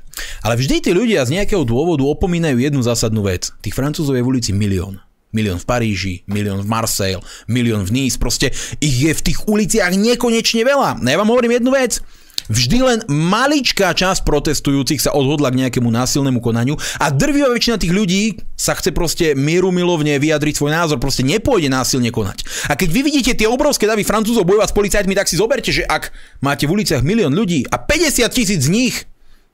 Ale 0.45 0.55
vždy 0.55 0.75
tí 0.83 0.91
ľudia 0.95 1.25
z 1.27 1.39
nejakého 1.39 1.63
dôvodu 1.67 2.05
opomínajú 2.05 2.57
jednu 2.61 2.81
zásadnú 2.83 3.25
vec. 3.25 3.51
Tých 3.63 3.75
Francúzov 3.75 4.15
je 4.15 4.23
v 4.23 4.29
ulici 4.29 4.51
milión. 4.55 4.99
Milión 5.35 5.59
v 5.59 5.67
Paríži, 5.67 6.23
milión 6.23 6.63
v 6.63 6.71
Marseille, 6.71 7.19
milión 7.51 7.83
v 7.83 7.91
Nice, 7.91 8.15
proste 8.15 8.47
ich 8.79 8.95
je 9.03 9.11
v 9.11 9.21
tých 9.21 9.43
uliciach 9.43 9.91
nekonečne 9.91 10.63
veľa. 10.63 11.03
No 11.03 11.07
ja 11.11 11.19
vám 11.19 11.27
hovorím 11.27 11.59
jednu 11.59 11.75
vec, 11.75 11.99
Vždy 12.47 12.77
len 12.79 12.99
maličká 13.11 13.91
časť 13.91 14.23
protestujúcich 14.23 15.03
sa 15.03 15.11
odhodla 15.11 15.51
k 15.51 15.67
nejakému 15.67 15.91
násilnému 15.91 16.39
konaniu 16.39 16.79
a 16.99 17.11
drvivá 17.11 17.51
väčšina 17.51 17.75
tých 17.75 17.91
ľudí 17.91 18.23
sa 18.55 18.71
chce 18.73 18.95
proste 18.95 19.35
mieru 19.35 19.75
milovne 19.75 20.15
vyjadriť 20.15 20.55
svoj 20.55 20.71
názor, 20.71 20.97
proste 20.97 21.27
nepôjde 21.27 21.67
násilne 21.67 22.07
konať. 22.07 22.47
A 22.71 22.79
keď 22.79 22.89
vy 22.89 23.01
vidíte 23.03 23.31
tie 23.35 23.51
obrovské 23.51 23.83
davy 23.83 24.07
Francúzov 24.07 24.47
bojovať 24.47 24.71
s 24.71 24.77
policajtmi, 24.79 25.13
tak 25.13 25.27
si 25.27 25.35
zoberte, 25.35 25.75
že 25.75 25.83
ak 25.83 26.15
máte 26.39 26.65
v 26.65 26.79
uliciach 26.79 27.03
milión 27.03 27.35
ľudí 27.35 27.67
a 27.67 27.75
50 27.75 28.23
tisíc 28.31 28.63
z 28.63 28.71
nich, 28.71 28.95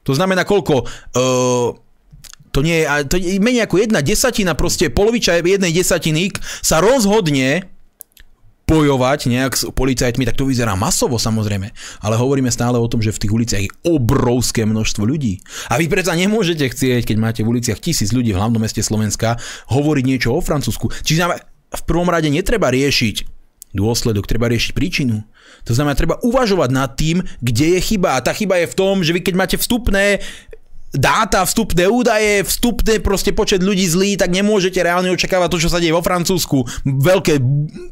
to 0.06 0.14
znamená 0.14 0.46
koľko? 0.46 0.86
Uh, 1.18 1.74
to 2.54 2.62
nie 2.62 2.86
je, 2.86 3.10
to 3.10 3.18
je 3.18 3.42
menej 3.42 3.66
ako 3.66 3.82
jedna 3.82 4.06
desatina, 4.06 4.54
proste 4.54 4.94
poloviča 4.94 5.42
jednej 5.42 5.74
desatiny 5.74 6.38
sa 6.62 6.78
rozhodne 6.86 7.66
bojovať 8.74 9.30
nejak 9.30 9.54
s 9.54 9.64
policajtmi, 9.70 10.26
tak 10.26 10.34
to 10.34 10.50
vyzerá 10.50 10.74
masovo 10.74 11.22
samozrejme. 11.22 11.70
Ale 12.02 12.16
hovoríme 12.18 12.50
stále 12.50 12.82
o 12.82 12.90
tom, 12.90 13.06
že 13.06 13.14
v 13.14 13.22
tých 13.22 13.34
uliciach 13.34 13.62
je 13.62 13.76
obrovské 13.86 14.66
množstvo 14.66 15.06
ľudí. 15.06 15.38
A 15.70 15.78
vy 15.78 15.86
predsa 15.86 16.18
nemôžete 16.18 16.74
chcieť, 16.74 17.14
keď 17.14 17.18
máte 17.22 17.42
v 17.46 17.54
uliciach 17.54 17.78
tisíc 17.78 18.10
ľudí 18.10 18.34
v 18.34 18.40
hlavnom 18.42 18.58
meste 18.58 18.82
Slovenska, 18.82 19.38
hovoriť 19.70 20.04
niečo 20.10 20.34
o 20.34 20.42
Francúzsku. 20.42 20.90
Čiže 21.06 21.22
v 21.74 21.84
prvom 21.86 22.10
rade 22.10 22.34
netreba 22.34 22.74
riešiť 22.74 23.30
dôsledok, 23.74 24.30
treba 24.30 24.50
riešiť 24.50 24.72
príčinu. 24.78 25.26
To 25.66 25.74
znamená, 25.74 25.98
treba 25.98 26.22
uvažovať 26.22 26.70
nad 26.70 26.94
tým, 26.94 27.26
kde 27.42 27.78
je 27.78 27.80
chyba. 27.82 28.18
A 28.18 28.24
tá 28.24 28.30
chyba 28.34 28.62
je 28.62 28.70
v 28.70 28.78
tom, 28.78 29.02
že 29.02 29.14
vy 29.14 29.26
keď 29.26 29.36
máte 29.38 29.58
vstupné 29.58 30.22
dáta, 30.94 31.42
vstupné 31.42 31.90
údaje, 31.90 32.46
vstupné 32.46 33.02
proste 33.02 33.34
počet 33.34 33.66
ľudí 33.66 33.90
zlý, 33.90 34.14
tak 34.14 34.30
nemôžete 34.30 34.78
reálne 34.78 35.10
očakávať 35.10 35.50
to, 35.50 35.62
čo 35.66 35.70
sa 35.74 35.82
deje 35.82 35.90
vo 35.90 36.06
Francúzsku. 36.06 36.86
Veľké, 36.86 37.42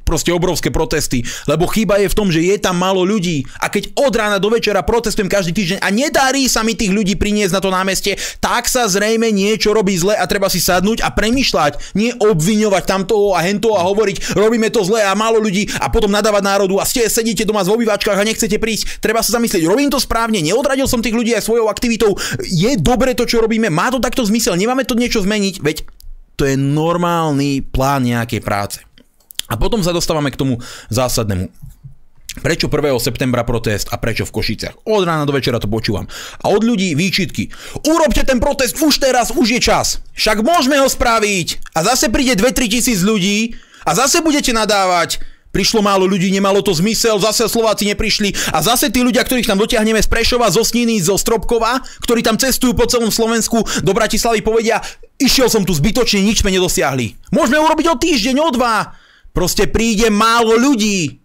proste 0.05 0.29
obrovské 0.29 0.69
protesty. 0.69 1.25
Lebo 1.49 1.65
chyba 1.65 1.97
je 1.97 2.07
v 2.13 2.17
tom, 2.17 2.29
že 2.29 2.45
je 2.45 2.55
tam 2.61 2.77
málo 2.77 3.01
ľudí. 3.01 3.41
A 3.57 3.73
keď 3.73 3.97
od 3.97 4.13
rána 4.13 4.37
do 4.37 4.53
večera 4.53 4.85
protestujem 4.85 5.25
každý 5.25 5.51
týždeň 5.57 5.79
a 5.81 5.89
nedarí 5.89 6.45
sa 6.45 6.61
mi 6.61 6.77
tých 6.77 6.93
ľudí 6.93 7.17
priniesť 7.17 7.57
na 7.57 7.61
to 7.61 7.73
námestie, 7.73 8.13
tak 8.37 8.69
sa 8.69 8.85
zrejme 8.85 9.33
niečo 9.33 9.73
robí 9.73 9.97
zle 9.97 10.13
a 10.13 10.23
treba 10.29 10.45
si 10.47 10.61
sadnúť 10.61 11.01
a 11.01 11.09
premyšľať. 11.09 11.97
Nie 11.97 12.13
obviňovať 12.21 12.83
tamtoho 12.85 13.33
a 13.33 13.41
hento 13.41 13.73
a 13.73 13.81
hovoriť, 13.81 14.37
robíme 14.37 14.69
to 14.69 14.85
zle 14.85 15.01
a 15.01 15.17
málo 15.17 15.41
ľudí 15.41 15.65
a 15.81 15.89
potom 15.89 16.13
nadávať 16.13 16.43
národu 16.45 16.77
a 16.77 16.85
ste 16.85 17.09
sedíte 17.09 17.49
doma 17.49 17.65
v 17.65 17.81
obývačkách 17.81 18.17
a 18.21 18.27
nechcete 18.27 18.61
prísť. 18.61 19.01
Treba 19.01 19.25
sa 19.25 19.41
zamyslieť, 19.41 19.65
robím 19.65 19.89
to 19.89 19.97
správne, 19.97 20.43
neodradil 20.43 20.85
som 20.85 21.01
tých 21.01 21.17
ľudí 21.17 21.33
aj 21.33 21.49
svojou 21.49 21.65
aktivitou. 21.71 22.13
Je 22.45 22.77
dobre 22.91 23.15
to, 23.15 23.23
čo 23.23 23.39
robíme, 23.39 23.71
má 23.71 23.87
to 23.87 24.03
takto 24.03 24.27
zmysel, 24.27 24.59
nemáme 24.59 24.83
to 24.83 24.99
niečo 24.99 25.23
zmeniť, 25.23 25.63
veď 25.63 25.87
to 26.35 26.43
je 26.43 26.59
normálny 26.59 27.63
plán 27.63 28.03
nejakej 28.03 28.43
práce. 28.43 28.83
A 29.47 29.55
potom 29.55 29.79
sa 29.79 29.95
dostávame 29.95 30.31
k 30.31 30.39
tomu 30.39 30.59
zásadnému. 30.91 31.47
Prečo 32.31 32.71
1. 32.71 32.95
septembra 33.03 33.43
protest 33.43 33.91
a 33.91 33.99
prečo 33.99 34.23
v 34.23 34.31
Košiciach? 34.31 34.87
Od 34.87 35.03
rána 35.03 35.27
do 35.27 35.35
večera 35.35 35.59
to 35.59 35.67
počúvam. 35.67 36.07
A 36.39 36.47
od 36.47 36.63
ľudí 36.63 36.95
výčitky. 36.95 37.51
Urobte 37.83 38.23
ten 38.23 38.39
protest 38.39 38.79
už 38.79 39.03
teraz, 39.03 39.35
už 39.35 39.59
je 39.59 39.59
čas. 39.59 39.99
Však 40.15 40.39
môžeme 40.39 40.79
ho 40.79 40.87
spraviť. 40.87 41.75
A 41.75 41.83
zase 41.83 42.07
príde 42.07 42.39
2-3 42.39 42.71
tisíc 42.71 43.03
ľudí 43.03 43.59
a 43.83 43.91
zase 43.91 44.23
budete 44.23 44.55
nadávať 44.55 45.19
Prišlo 45.51 45.83
málo 45.83 46.07
ľudí, 46.07 46.31
nemalo 46.31 46.63
to 46.63 46.71
zmysel, 46.71 47.19
zase 47.19 47.43
Slováci 47.51 47.83
neprišli 47.91 48.55
a 48.55 48.63
zase 48.63 48.87
tí 48.87 49.03
ľudia, 49.03 49.19
ktorých 49.27 49.51
tam 49.51 49.59
dotiahneme 49.59 49.99
z 49.99 50.07
Prešova, 50.07 50.47
zo 50.47 50.63
Sniny, 50.63 51.03
zo 51.03 51.19
Stropkova, 51.19 51.83
ktorí 52.07 52.23
tam 52.23 52.39
cestujú 52.39 52.71
po 52.71 52.87
celom 52.87 53.11
Slovensku 53.11 53.59
do 53.83 53.91
Bratislavy, 53.91 54.39
povedia, 54.39 54.79
išiel 55.19 55.51
som 55.51 55.67
tu 55.67 55.75
zbytočne, 55.75 56.23
nič 56.23 56.39
sme 56.39 56.55
nedosiahli. 56.55 57.35
Môžeme 57.35 57.59
urobiť 57.59 57.85
o 57.91 57.99
týždeň, 57.99 58.35
o 58.39 58.49
dva. 58.55 58.95
Proste 59.35 59.67
príde 59.67 60.07
málo 60.07 60.55
ľudí. 60.55 61.19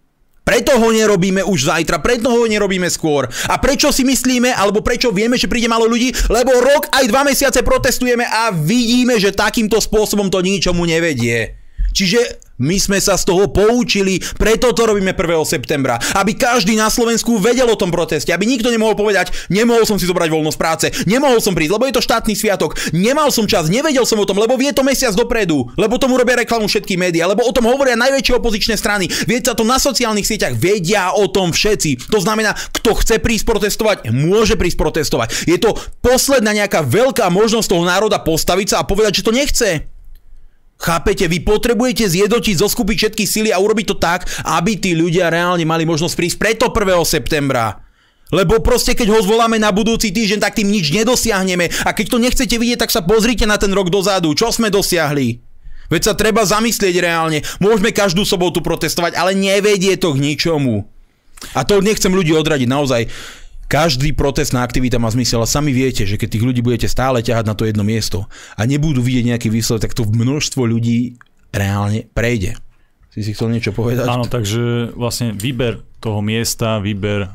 Preto 0.47 0.79
ho 0.79 0.95
nerobíme 0.95 1.43
už 1.43 1.67
zajtra, 1.67 1.99
preto 1.99 2.31
ho 2.31 2.47
nerobíme 2.47 2.87
skôr. 2.87 3.27
A 3.51 3.59
prečo 3.59 3.91
si 3.91 4.07
myslíme, 4.07 4.55
alebo 4.55 4.79
prečo 4.79 5.11
vieme, 5.11 5.35
že 5.35 5.51
príde 5.51 5.67
malo 5.67 5.83
ľudí? 5.91 6.15
Lebo 6.31 6.55
rok 6.55 6.87
aj 6.87 7.03
dva 7.11 7.27
mesiace 7.27 7.59
protestujeme 7.67 8.23
a 8.23 8.55
vidíme, 8.55 9.19
že 9.19 9.35
takýmto 9.35 9.83
spôsobom 9.83 10.31
to 10.31 10.39
ničomu 10.39 10.87
nevedie. 10.87 11.59
Čiže 11.91 12.46
my 12.57 12.77
sme 12.81 12.97
sa 12.97 13.17
z 13.17 13.23
toho 13.29 13.49
poučili, 13.49 14.17
preto 14.37 14.73
to 14.73 14.89
robíme 14.89 15.13
1. 15.13 15.21
septembra. 15.45 16.01
Aby 16.17 16.33
každý 16.37 16.73
na 16.73 16.89
Slovensku 16.89 17.37
vedel 17.37 17.69
o 17.69 17.77
tom 17.77 17.93
proteste, 17.93 18.33
aby 18.33 18.49
nikto 18.49 18.73
nemohol 18.73 18.97
povedať, 18.97 19.29
nemohol 19.53 19.85
som 19.85 20.01
si 20.01 20.09
zobrať 20.09 20.29
voľnosť 20.29 20.59
práce, 20.59 20.87
nemohol 21.05 21.37
som 21.37 21.53
prísť, 21.53 21.73
lebo 21.77 21.85
je 21.85 21.95
to 21.95 22.05
štátny 22.05 22.33
sviatok, 22.33 22.73
nemal 22.93 23.29
som 23.29 23.45
čas, 23.45 23.69
nevedel 23.69 24.03
som 24.05 24.17
o 24.17 24.25
tom, 24.25 24.41
lebo 24.41 24.57
vie 24.57 24.73
to 24.73 24.81
mesiac 24.81 25.13
dopredu, 25.13 25.69
lebo 25.77 26.01
tomu 26.01 26.17
robia 26.17 26.41
reklamu 26.41 26.65
všetky 26.65 26.97
médiá, 26.97 27.29
lebo 27.29 27.45
o 27.45 27.53
tom 27.53 27.69
hovoria 27.69 27.93
najväčšie 27.97 28.37
opozičné 28.37 28.75
strany. 28.75 29.05
Vie 29.29 29.39
sa 29.41 29.53
to 29.53 29.61
na 29.61 29.77
sociálnych 29.77 30.25
sieťach, 30.25 30.57
vedia 30.57 31.13
o 31.13 31.29
tom 31.29 31.53
všetci. 31.53 32.09
To 32.09 32.19
znamená, 32.19 32.57
kto 32.73 32.97
chce 32.97 33.21
prísť 33.21 33.45
protestovať, 33.45 33.97
môže 34.09 34.57
prísť 34.57 34.77
protestovať. 34.81 35.27
Je 35.45 35.57
to 35.61 35.77
posledná 36.01 36.51
nejaká 36.51 36.81
veľká 36.81 37.29
možnosť 37.29 37.67
toho 37.69 37.83
národa 37.85 38.17
postaviť 38.19 38.73
sa 38.73 38.77
a 38.81 38.87
povedať, 38.87 39.21
že 39.21 39.25
to 39.25 39.35
nechce. 39.35 39.96
Chápete, 40.77 41.25
vy 41.25 41.41
potrebujete 41.41 42.05
zjednotiť, 42.05 42.55
zoskupiť 42.61 42.97
všetky 42.97 43.23
sily 43.25 43.49
a 43.49 43.57
urobiť 43.57 43.85
to 43.89 43.95
tak, 43.97 44.29
aby 44.45 44.77
tí 44.77 44.93
ľudia 44.93 45.33
reálne 45.33 45.65
mali 45.65 45.89
možnosť 45.89 46.13
prísť 46.13 46.37
preto 46.37 46.65
1. 46.69 47.01
septembra. 47.01 47.81
Lebo 48.29 48.59
proste 48.59 48.93
keď 48.93 49.09
ho 49.15 49.19
zvoláme 49.23 49.57
na 49.57 49.71
budúci 49.73 50.11
týždeň, 50.11 50.43
tak 50.43 50.59
tým 50.59 50.69
nič 50.69 50.91
nedosiahneme. 50.91 51.71
A 51.87 51.95
keď 51.95 52.05
to 52.13 52.17
nechcete 52.21 52.55
vidieť, 52.59 52.85
tak 52.85 52.91
sa 52.91 53.01
pozrite 53.01 53.47
na 53.47 53.55
ten 53.55 53.71
rok 53.71 53.89
dozadu. 53.89 54.35
Čo 54.35 54.51
sme 54.51 54.67
dosiahli? 54.67 55.39
Veď 55.87 56.11
sa 56.11 56.13
treba 56.13 56.43
zamyslieť 56.43 56.95
reálne. 56.99 57.39
Môžeme 57.63 57.95
každú 57.95 58.27
sobotu 58.27 58.59
protestovať, 58.59 59.15
ale 59.15 59.31
nevedie 59.31 59.95
to 59.95 60.11
k 60.11 60.19
ničomu. 60.19 60.83
A 61.55 61.63
to 61.63 61.79
nechcem 61.79 62.11
ľudí 62.11 62.35
odradiť, 62.35 62.67
naozaj. 62.67 63.07
Každý 63.67 64.15
protestná 64.15 64.63
aktivita 64.63 64.95
má 64.95 65.11
zmysel 65.11 65.43
a 65.43 65.47
sami 65.47 65.75
viete, 65.75 66.07
že 66.07 66.15
keď 66.15 66.39
tých 66.39 66.45
ľudí 66.47 66.61
budete 66.63 66.87
stále 66.87 67.19
ťahať 67.19 67.45
na 67.51 67.55
to 67.55 67.67
jedno 67.67 67.83
miesto 67.83 68.31
a 68.55 68.63
nebudú 68.63 69.03
vidieť 69.03 69.35
nejaký 69.35 69.47
výsledok, 69.51 69.91
tak 69.91 69.95
to 69.95 70.07
množstvo 70.07 70.63
ľudí 70.63 71.19
reálne 71.51 72.07
prejde. 72.15 72.55
Si 73.11 73.27
si 73.27 73.35
chcel 73.35 73.51
niečo 73.51 73.75
povedať? 73.75 74.07
Áno, 74.07 74.23
takže 74.23 74.95
vlastne 74.95 75.35
výber 75.35 75.83
toho 75.99 76.23
miesta, 76.23 76.79
výber 76.79 77.27
e, 77.27 77.29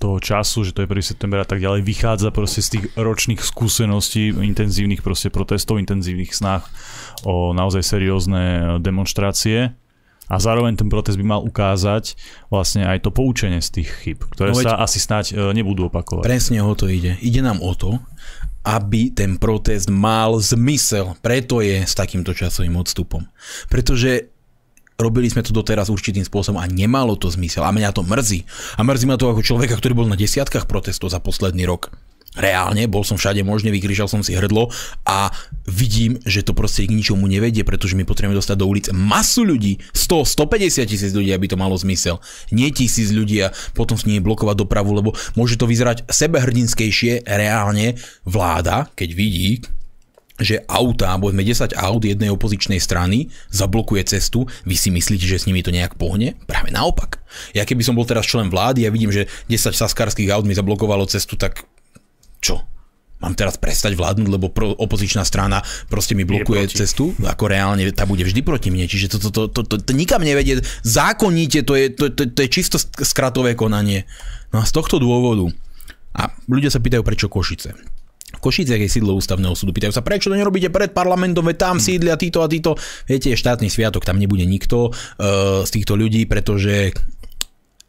toho 0.00 0.18
času, 0.18 0.66
že 0.66 0.74
to 0.74 0.82
je 0.82 0.90
1. 0.90 1.12
september 1.14 1.38
a 1.38 1.46
tak 1.46 1.62
ďalej, 1.62 1.86
vychádza 1.86 2.34
proste 2.34 2.66
z 2.66 2.68
tých 2.80 2.84
ročných 2.98 3.38
skúseností, 3.38 4.32
intenzívnych 4.32 5.06
proste 5.06 5.30
protestov, 5.30 5.78
intenzívnych 5.78 6.34
snách 6.34 6.66
o 7.22 7.54
naozaj 7.54 7.84
seriózne 7.86 8.42
e, 8.42 8.62
demonstrácie 8.82 9.76
a 10.26 10.42
zároveň 10.42 10.74
ten 10.74 10.90
protest 10.90 11.18
by 11.18 11.26
mal 11.26 11.40
ukázať 11.46 12.18
vlastne 12.50 12.82
aj 12.82 13.06
to 13.06 13.10
poučenie 13.14 13.62
z 13.62 13.82
tých 13.82 13.90
chyb, 14.02 14.18
ktoré 14.34 14.50
no, 14.50 14.58
sa 14.58 14.82
asi 14.82 14.98
snáď 14.98 15.24
e, 15.32 15.54
nebudú 15.54 15.86
opakovať. 15.86 16.26
Presne 16.26 16.58
o 16.66 16.74
to 16.74 16.90
ide. 16.90 17.14
Ide 17.22 17.46
nám 17.46 17.62
o 17.62 17.72
to, 17.78 18.02
aby 18.66 19.14
ten 19.14 19.38
protest 19.38 19.86
mal 19.86 20.34
zmysel. 20.42 21.14
Preto 21.22 21.62
je 21.62 21.86
s 21.86 21.94
takýmto 21.94 22.34
časovým 22.34 22.74
odstupom. 22.74 23.22
Pretože 23.70 24.34
robili 24.98 25.30
sme 25.30 25.46
to 25.46 25.54
doteraz 25.54 25.86
určitým 25.92 26.26
spôsobom 26.26 26.58
a 26.58 26.66
nemalo 26.66 27.14
to 27.14 27.30
zmysel. 27.30 27.62
A 27.62 27.70
mňa 27.70 27.94
to 27.94 28.02
mrzí. 28.02 28.42
A 28.74 28.82
mrzí 28.82 29.06
ma 29.06 29.14
to 29.14 29.30
ako 29.30 29.46
človeka, 29.46 29.78
ktorý 29.78 30.02
bol 30.02 30.10
na 30.10 30.18
desiatkách 30.18 30.66
protestov 30.66 31.14
za 31.14 31.22
posledný 31.22 31.62
rok 31.68 31.94
reálne, 32.36 32.86
bol 32.86 33.02
som 33.02 33.16
všade 33.16 33.42
možne, 33.42 33.72
vykrižal 33.72 34.06
som 34.06 34.20
si 34.20 34.36
hrdlo 34.36 34.70
a 35.08 35.32
vidím, 35.66 36.20
že 36.22 36.44
to 36.46 36.52
proste 36.52 36.86
k 36.86 36.94
ničomu 36.94 37.26
nevedie, 37.26 37.66
pretože 37.66 37.98
my 37.98 38.04
potrebujeme 38.06 38.38
dostať 38.38 38.56
do 38.56 38.68
ulic 38.68 38.86
masu 38.92 39.42
ľudí, 39.42 39.82
100, 39.92 40.22
150 40.36 40.86
tisíc 40.86 41.12
ľudí, 41.16 41.32
aby 41.32 41.50
to 41.50 41.58
malo 41.58 41.74
zmysel. 41.74 42.22
Nie 42.54 42.70
tisíc 42.70 43.10
ľudí 43.10 43.42
a 43.42 43.52
potom 43.74 43.98
s 43.98 44.06
nimi 44.06 44.22
blokovať 44.22 44.56
dopravu, 44.62 44.94
lebo 44.94 45.10
môže 45.34 45.58
to 45.58 45.66
vyzerať 45.66 46.06
sebehrdinskejšie 46.06 47.26
reálne 47.26 47.98
vláda, 48.22 48.92
keď 48.94 49.10
vidí, 49.16 49.64
že 50.36 50.60
auta, 50.68 51.16
povedzme 51.16 51.40
10 51.40 51.72
aut 51.72 52.02
jednej 52.04 52.28
opozičnej 52.28 52.76
strany 52.76 53.32
zablokuje 53.48 54.04
cestu, 54.04 54.44
vy 54.68 54.76
si 54.76 54.92
myslíte, 54.92 55.24
že 55.24 55.40
s 55.40 55.48
nimi 55.48 55.64
to 55.64 55.72
nejak 55.72 55.96
pohne? 55.96 56.36
Práve 56.44 56.68
naopak. 56.68 57.24
Ja 57.56 57.64
keby 57.64 57.80
som 57.80 57.96
bol 57.96 58.04
teraz 58.04 58.28
člen 58.28 58.52
vlády 58.52 58.84
a 58.84 58.92
vidím, 58.92 59.08
že 59.08 59.28
10 59.48 59.72
saskarských 59.72 60.28
aut 60.32 60.44
mi 60.44 60.52
zablokovalo 60.52 61.08
cestu, 61.08 61.40
tak 61.40 61.64
čo? 62.40 62.62
Mám 63.16 63.32
teraz 63.32 63.56
prestať 63.56 63.96
vládnuť, 63.96 64.28
lebo 64.28 64.52
pro, 64.52 64.76
opozičná 64.76 65.24
strana 65.24 65.64
proste 65.88 66.12
mi 66.12 66.28
blokuje 66.28 66.68
cestu, 66.68 67.16
ako 67.24 67.48
reálne 67.48 67.88
tá 67.96 68.04
bude 68.04 68.20
vždy 68.20 68.44
proti 68.44 68.68
mne, 68.68 68.84
čiže 68.84 69.16
to, 69.16 69.18
to, 69.18 69.30
to, 69.32 69.42
to, 69.48 69.60
to, 69.64 69.76
to 69.80 69.92
nikam 69.96 70.20
nevedie. 70.20 70.60
Zákonite 70.84 71.64
to 71.64 71.80
je, 71.80 71.96
to, 71.96 72.12
to, 72.12 72.28
to 72.28 72.38
je 72.44 72.48
čisto 72.52 72.76
skratové 73.00 73.56
konanie. 73.56 74.04
No 74.52 74.60
a 74.60 74.68
z 74.68 74.72
tohto 74.76 75.00
dôvodu, 75.00 75.48
a 76.16 76.32
ľudia 76.48 76.68
sa 76.68 76.80
pýtajú, 76.80 77.00
prečo 77.04 77.32
Košice. 77.32 77.72
V 78.36 78.40
Košiciach 78.44 78.82
je 78.84 78.90
sídlo 78.90 79.16
ústavného 79.16 79.56
súdu. 79.56 79.72
Pýtajú 79.72 79.96
sa, 79.96 80.04
prečo 80.04 80.28
to 80.28 80.36
nerobíte 80.36 80.68
pred 80.68 80.92
parlamentom, 80.92 81.40
veď 81.40 81.56
tam 81.56 81.76
sídlia 81.80 82.20
títo 82.20 82.44
a 82.44 82.50
títo. 82.52 82.76
Viete, 83.08 83.32
štátny 83.32 83.72
sviatok, 83.72 84.04
tam 84.04 84.20
nebude 84.20 84.44
nikto 84.44 84.92
uh, 84.92 85.64
z 85.64 85.70
týchto 85.72 85.96
ľudí, 85.96 86.28
pretože 86.28 86.92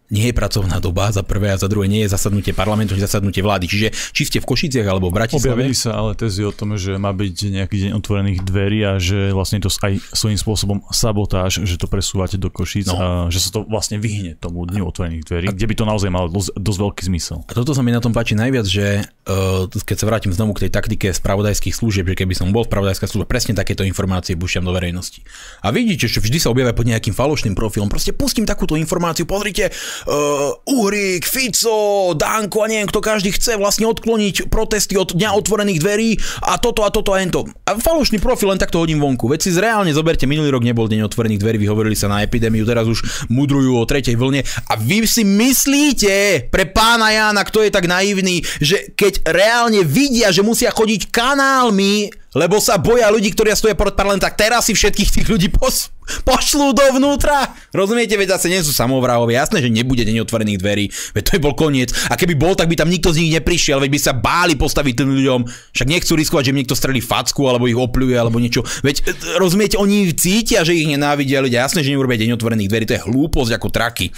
nie 0.07 0.31
je 0.31 0.33
pracovná 0.35 0.79
doba, 0.79 1.11
za 1.11 1.23
prvé 1.23 1.51
a 1.51 1.57
za 1.59 1.67
druhé 1.67 1.91
nie 1.91 2.07
je 2.07 2.13
zasadnutie 2.15 2.55
parlamentu, 2.55 2.95
nie 2.95 3.03
zasadnutie 3.03 3.43
vlády. 3.43 3.67
Čiže 3.67 3.87
či 4.15 4.23
ste 4.23 4.37
v 4.39 4.47
Košiciach 4.47 4.87
alebo 4.87 5.11
v 5.11 5.19
Bratislave. 5.19 5.51
Objavili 5.51 5.75
sa 5.75 5.99
ale 5.99 6.15
tezy 6.15 6.47
o 6.47 6.55
tom, 6.55 6.79
že 6.79 6.95
má 6.95 7.11
byť 7.11 7.35
nejaký 7.51 7.75
deň 7.87 7.91
otvorených 7.99 8.39
dverí 8.47 8.79
a 8.87 8.99
že 9.03 9.35
vlastne 9.35 9.59
to 9.59 9.67
aj 9.67 9.99
svojím 10.15 10.39
spôsobom 10.39 10.77
sabotáž, 10.91 11.63
že 11.67 11.75
to 11.75 11.91
presúvate 11.91 12.39
do 12.39 12.47
Košíc 12.47 12.87
no. 12.87 12.95
a 12.95 13.05
že 13.27 13.43
sa 13.43 13.49
to 13.51 13.67
vlastne 13.67 13.99
vyhne 13.99 14.39
tomu 14.39 14.63
dňu 14.63 14.83
otvorených 14.87 15.27
dverí, 15.27 15.45
a... 15.49 15.55
kde 15.55 15.67
by 15.67 15.75
to 15.75 15.83
naozaj 15.83 16.09
malo 16.11 16.31
dosť, 16.31 16.55
dosť 16.55 16.79
veľký 16.79 17.01
zmysel. 17.11 17.37
A 17.47 17.51
toto 17.51 17.75
sa 17.75 17.83
mi 17.83 17.91
na 17.91 17.99
tom 17.99 18.15
páči 18.15 18.33
najviac, 18.39 18.63
že 18.63 19.03
uh, 19.03 19.67
keď 19.67 19.97
sa 19.99 20.05
vrátim 20.07 20.31
znovu 20.31 20.55
k 20.55 20.67
tej 20.67 20.71
taktike 20.71 21.07
spravodajských 21.11 21.75
služieb, 21.75 22.07
že 22.07 22.15
keby 22.15 22.31
som 22.31 22.49
bol 22.55 22.63
spravodajská 22.63 23.11
služba, 23.11 23.27
presne 23.27 23.53
takéto 23.57 23.83
informácie 23.83 24.39
púšťam 24.39 24.63
do 24.63 24.71
verejnosti. 24.71 25.19
A 25.61 25.75
vidíte, 25.75 26.07
že 26.07 26.23
vždy 26.23 26.39
sa 26.39 26.47
objavia 26.47 26.71
pod 26.71 26.87
nejakým 26.87 27.11
falošným 27.11 27.53
profilom. 27.57 27.91
Proste 27.91 28.15
pustím 28.15 28.47
takúto 28.47 28.79
informáciu, 28.79 29.27
pozrite, 29.27 29.73
uh, 30.05 30.53
Uhrik, 30.69 31.25
Fico, 31.25 32.13
Danko 32.13 32.61
a 32.61 32.67
neviem 32.69 32.85
kto 32.85 33.01
každý 33.01 33.33
chce 33.33 33.57
vlastne 33.57 33.89
odkloniť 33.89 34.51
protesty 34.53 34.93
od 34.99 35.17
dňa 35.17 35.33
otvorených 35.33 35.79
dverí 35.81 36.09
a 36.45 36.61
toto 36.61 36.85
a 36.85 36.93
toto 36.93 37.15
a 37.15 37.23
ento. 37.23 37.47
A 37.65 37.79
falošný 37.79 38.21
profil 38.21 38.53
len 38.53 38.61
takto 38.61 38.77
hodím 38.77 39.01
vonku. 39.01 39.25
Veď 39.31 39.49
si 39.49 39.51
zreálne 39.55 39.91
zoberte, 39.95 40.29
minulý 40.29 40.53
rok 40.53 40.63
nebol 40.67 40.85
deň 40.85 41.07
otvorených 41.07 41.41
dverí, 41.41 41.57
vyhovorili 41.57 41.97
sa 41.97 42.11
na 42.11 42.21
epidémiu, 42.21 42.67
teraz 42.67 42.85
už 42.85 43.27
mudrujú 43.31 43.79
o 43.79 43.87
tretej 43.87 44.19
vlne 44.19 44.43
a 44.69 44.73
vy 44.77 45.07
si 45.07 45.23
myslíte 45.23 46.47
pre 46.51 46.67
pána 46.69 47.13
Jána, 47.15 47.41
kto 47.47 47.63
je 47.63 47.71
tak 47.71 47.87
naivný, 47.87 48.43
že 48.59 48.91
keď 48.93 49.23
reálne 49.29 49.81
vidia, 49.87 50.29
že 50.29 50.43
musia 50.43 50.73
chodiť 50.73 51.09
kanálmi 51.09 52.26
lebo 52.37 52.61
sa 52.61 52.77
boja 52.77 53.09
ľudí, 53.09 53.33
ktorí 53.33 53.49
stoja 53.57 53.73
pred 53.73 53.97
parlamentom, 53.97 54.29
tak 54.29 54.37
teraz 54.37 54.69
si 54.69 54.77
všetkých 54.77 55.09
tých 55.09 55.25
ľudí 55.25 55.49
pos- 55.49 55.89
pošlú 56.21 56.77
dovnútra. 56.77 57.57
Rozumiete, 57.73 58.13
veď 58.13 58.37
zase 58.37 58.53
nie 58.53 58.61
sú 58.61 58.69
samovrahovi. 58.69 59.33
Jasné, 59.33 59.65
že 59.65 59.73
nebude 59.73 60.05
deň 60.05 60.21
otvorených 60.21 60.61
dverí, 60.61 60.85
veď 61.17 61.23
to 61.25 61.31
je 61.33 61.41
bol 61.41 61.57
koniec. 61.57 61.89
A 62.07 62.15
keby 62.15 62.37
bol, 62.37 62.53
tak 62.53 62.69
by 62.69 62.77
tam 62.77 62.93
nikto 62.93 63.09
z 63.09 63.25
nich 63.25 63.33
neprišiel, 63.33 63.81
veď 63.81 63.89
by 63.89 63.99
sa 63.99 64.13
báli 64.13 64.53
postaviť 64.53 64.93
tým 64.93 65.09
ľuďom. 65.09 65.39
Však 65.73 65.87
nechcú 65.89 66.13
riskovať, 66.13 66.43
že 66.45 66.51
im 66.53 66.59
niekto 66.61 66.77
strelí 66.77 67.01
facku, 67.01 67.49
alebo 67.49 67.65
ich 67.65 67.75
opľuje, 67.75 68.15
alebo 68.15 68.37
niečo. 68.37 68.61
Veď 68.85 69.01
e, 69.01 69.41
rozumiete, 69.41 69.81
oni 69.81 70.13
cítia, 70.13 70.61
že 70.61 70.77
ich 70.77 70.85
nenávidia 70.85 71.41
ľudia. 71.41 71.65
Jasné, 71.65 71.81
že 71.81 71.89
neurobia 71.89 72.21
deň 72.21 72.37
otvorených 72.37 72.69
dverí, 72.69 72.85
to 72.85 72.95
je 72.95 73.05
hlúposť 73.09 73.51
ako 73.57 73.67
traky. 73.73 74.13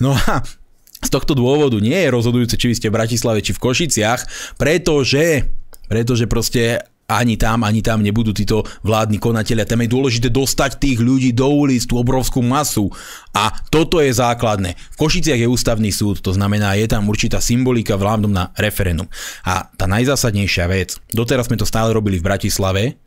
No 0.00 0.16
a 0.16 0.40
z 0.98 1.10
tohto 1.14 1.36
dôvodu 1.36 1.78
nie 1.78 1.94
je 1.94 2.10
rozhodujúce, 2.10 2.58
či 2.58 2.72
vy 2.72 2.74
ste 2.74 2.88
v 2.90 2.98
Bratislave, 2.98 3.38
či 3.44 3.54
v 3.54 3.62
Košiciach, 3.62 4.20
pretože 4.58 5.46
pretože 5.88 6.28
proste 6.28 6.84
ani 7.08 7.40
tam, 7.40 7.64
ani 7.64 7.80
tam 7.80 8.04
nebudú 8.04 8.36
títo 8.36 8.68
vládni 8.84 9.16
konatelia. 9.16 9.64
Tam 9.64 9.80
je 9.80 9.88
dôležité 9.88 10.28
dostať 10.28 10.76
tých 10.76 11.00
ľudí 11.00 11.32
do 11.32 11.48
ulic, 11.48 11.88
tú 11.88 11.96
obrovskú 11.96 12.44
masu. 12.44 12.92
A 13.32 13.48
toto 13.72 14.04
je 14.04 14.12
základné. 14.12 14.76
V 14.76 14.96
Košiciach 15.00 15.40
je 15.40 15.48
ústavný 15.48 15.88
súd, 15.88 16.20
to 16.20 16.36
znamená, 16.36 16.76
je 16.76 16.84
tam 16.84 17.08
určitá 17.08 17.40
symbolika 17.40 17.96
vládom 17.96 18.28
na 18.28 18.52
referendum. 18.60 19.08
A 19.48 19.72
tá 19.72 19.88
najzásadnejšia 19.88 20.68
vec, 20.68 21.00
doteraz 21.08 21.48
sme 21.48 21.56
to 21.56 21.64
stále 21.64 21.96
robili 21.96 22.20
v 22.20 22.28
Bratislave, 22.28 23.00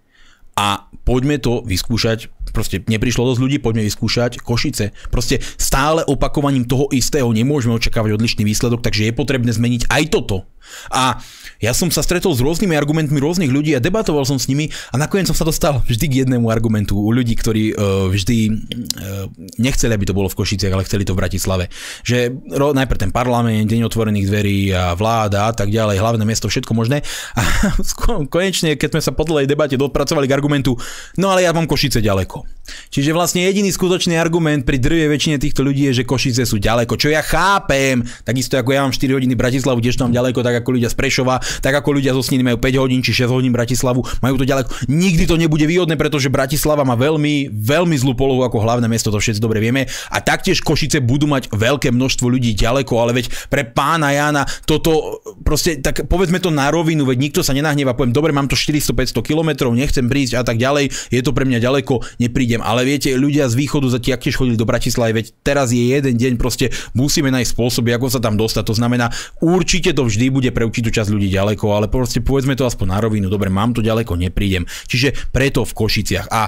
a 0.51 0.83
poďme 1.07 1.39
to 1.39 1.63
vyskúšať, 1.63 2.27
proste 2.51 2.83
neprišlo 2.83 3.23
dosť 3.23 3.39
ľudí, 3.39 3.57
poďme 3.63 3.87
vyskúšať 3.87 4.43
Košice. 4.43 4.91
Proste 5.07 5.39
stále 5.55 6.03
opakovaním 6.03 6.67
toho 6.67 6.91
istého 6.91 7.31
nemôžeme 7.31 7.71
očakávať 7.71 8.19
odlišný 8.19 8.43
výsledok, 8.43 8.83
takže 8.83 9.07
je 9.07 9.13
potrebné 9.15 9.55
zmeniť 9.55 9.87
aj 9.87 10.03
toto. 10.11 10.43
A 10.91 11.23
ja 11.61 11.71
som 11.77 11.93
sa 11.93 12.01
stretol 12.01 12.33
s 12.33 12.41
rôznymi 12.41 12.73
argumentmi 12.73 13.21
rôznych 13.21 13.53
ľudí 13.53 13.77
a 13.77 13.79
debatoval 13.79 14.25
som 14.25 14.41
s 14.41 14.49
nimi 14.49 14.73
a 14.89 14.97
nakoniec 14.97 15.29
som 15.29 15.37
sa 15.37 15.45
dostal 15.45 15.85
vždy 15.85 16.05
k 16.09 16.17
jednému 16.25 16.49
argumentu 16.49 16.97
u 16.97 17.13
ľudí, 17.13 17.37
ktorí 17.37 17.77
uh, 17.77 18.09
vždy 18.09 18.37
uh, 18.49 19.29
nechceli, 19.61 19.93
aby 19.93 20.09
to 20.09 20.17
bolo 20.17 20.27
v 20.27 20.37
Košiciach, 20.41 20.73
ale 20.73 20.83
chceli 20.89 21.05
to 21.05 21.13
v 21.13 21.21
Bratislave. 21.21 21.69
Že 22.01 22.33
ro, 22.57 22.73
najprv 22.73 22.99
ten 23.07 23.11
parlament, 23.13 23.69
deň 23.69 23.85
otvorených 23.85 24.25
dverí 24.25 24.59
a 24.73 24.97
vláda 24.97 25.47
a 25.49 25.53
tak 25.53 25.69
ďalej, 25.69 26.01
hlavné 26.01 26.25
mesto, 26.25 26.49
všetko 26.49 26.73
možné. 26.73 27.05
A 27.37 27.41
konečne, 28.33 28.73
keď 28.75 28.97
sme 28.97 29.01
sa 29.05 29.11
po 29.13 29.23
dlhej 29.29 29.45
debate 29.45 29.77
dopracovali 29.77 30.25
k 30.25 30.33
argumentu, 30.33 30.73
no 31.21 31.29
ale 31.29 31.45
ja 31.45 31.53
mám 31.53 31.69
Košice 31.69 32.01
ďaleko. 32.01 32.41
Čiže 32.89 33.11
vlastne 33.11 33.45
jediný 33.45 33.69
skutočný 33.69 34.15
argument 34.15 34.63
pri 34.63 34.79
drvej 34.79 35.09
väčšine 35.11 35.37
týchto 35.41 35.61
ľudí 35.61 35.91
je, 35.91 36.01
že 36.01 36.07
Košice 36.07 36.43
sú 36.47 36.57
ďaleko, 36.57 36.95
čo 36.95 37.11
ja 37.11 37.21
chápem. 37.21 38.01
Takisto 38.23 38.57
ako 38.57 38.69
ja 38.71 38.81
mám 38.85 38.93
4 38.95 39.17
hodiny 39.17 39.33
Bratislavu, 39.35 39.83
kdežto 39.83 40.07
mám 40.07 40.15
ďaleko, 40.15 40.39
tak 40.41 40.63
ako 40.63 40.69
ľudia 40.79 40.89
z 40.89 40.95
Prešova, 40.95 41.41
tak 41.59 41.75
ako 41.75 41.99
ľudia 41.99 42.15
zo 42.15 42.23
Sniny 42.23 42.47
majú 42.47 42.57
5 42.63 42.81
hodín 42.81 43.03
či 43.03 43.11
6 43.11 43.27
hodín 43.27 43.51
Bratislavu, 43.51 44.05
majú 44.23 44.35
to 44.39 44.47
ďaleko. 44.47 44.71
Nikdy 44.87 45.27
to 45.27 45.35
nebude 45.35 45.65
výhodné, 45.67 45.99
pretože 45.99 46.31
Bratislava 46.31 46.87
má 46.87 46.95
veľmi, 46.95 47.51
veľmi 47.51 47.95
zlú 47.99 48.15
polohu 48.15 48.47
ako 48.47 48.63
hlavné 48.63 48.87
mesto, 48.87 49.11
to 49.11 49.19
všetci 49.19 49.43
dobre 49.43 49.59
vieme. 49.59 49.89
A 50.07 50.23
taktiež 50.23 50.63
Košice 50.63 51.03
budú 51.03 51.27
mať 51.27 51.51
veľké 51.51 51.91
množstvo 51.91 52.31
ľudí 52.31 52.55
ďaleko, 52.55 52.93
ale 52.95 53.11
veď 53.17 53.25
pre 53.51 53.67
pána 53.67 54.15
Jana 54.15 54.43
toto 54.63 55.19
proste, 55.51 55.83
tak 55.83 56.07
povedzme 56.07 56.39
to 56.39 56.47
na 56.47 56.71
rovinu, 56.71 57.03
veď 57.03 57.17
nikto 57.19 57.39
sa 57.43 57.51
nenahneva, 57.51 57.91
poviem, 57.91 58.15
dobre, 58.15 58.31
mám 58.31 58.47
to 58.47 58.55
400-500 58.55 59.19
km, 59.19 59.67
nechcem 59.75 60.07
prísť 60.07 60.39
a 60.39 60.47
tak 60.47 60.55
ďalej, 60.55 60.87
je 61.11 61.19
to 61.19 61.35
pre 61.35 61.43
mňa 61.43 61.59
ďaleko, 61.59 61.99
neprídem. 62.23 62.63
Ale 62.63 62.87
viete, 62.87 63.11
ľudia 63.11 63.51
z 63.51 63.59
východu 63.59 63.91
za 63.91 63.99
tiež 63.99 64.39
chodili 64.39 64.55
do 64.55 64.63
Bratislavy, 64.63 65.11
veď 65.11 65.25
teraz 65.43 65.75
je 65.75 65.83
jeden 65.83 66.15
deň, 66.15 66.39
proste 66.39 66.71
musíme 66.95 67.27
nájsť 67.35 67.51
spôsoby, 67.51 67.91
ako 67.91 68.07
sa 68.07 68.23
tam 68.23 68.39
dostať. 68.39 68.63
To 68.63 68.75
znamená, 68.79 69.11
určite 69.43 69.91
to 69.91 70.07
vždy 70.07 70.31
bude 70.31 70.49
pre 70.55 70.63
určitú 70.63 70.87
časť 70.87 71.11
ľudí 71.11 71.27
ďaleko, 71.27 71.67
ale 71.75 71.91
proste 71.91 72.23
povedzme 72.23 72.55
to 72.55 72.63
aspoň 72.63 72.87
na 72.87 72.99
rovinu, 73.03 73.27
dobre, 73.27 73.51
mám 73.51 73.75
to 73.75 73.83
ďaleko, 73.83 74.15
neprídem. 74.15 74.63
Čiže 74.87 75.35
preto 75.35 75.67
v 75.67 75.75
Košiciach. 75.75 76.31
A 76.31 76.47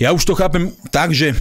ja 0.00 0.16
už 0.16 0.24
to 0.24 0.32
chápem 0.32 0.72
tak, 0.88 1.12
že 1.12 1.36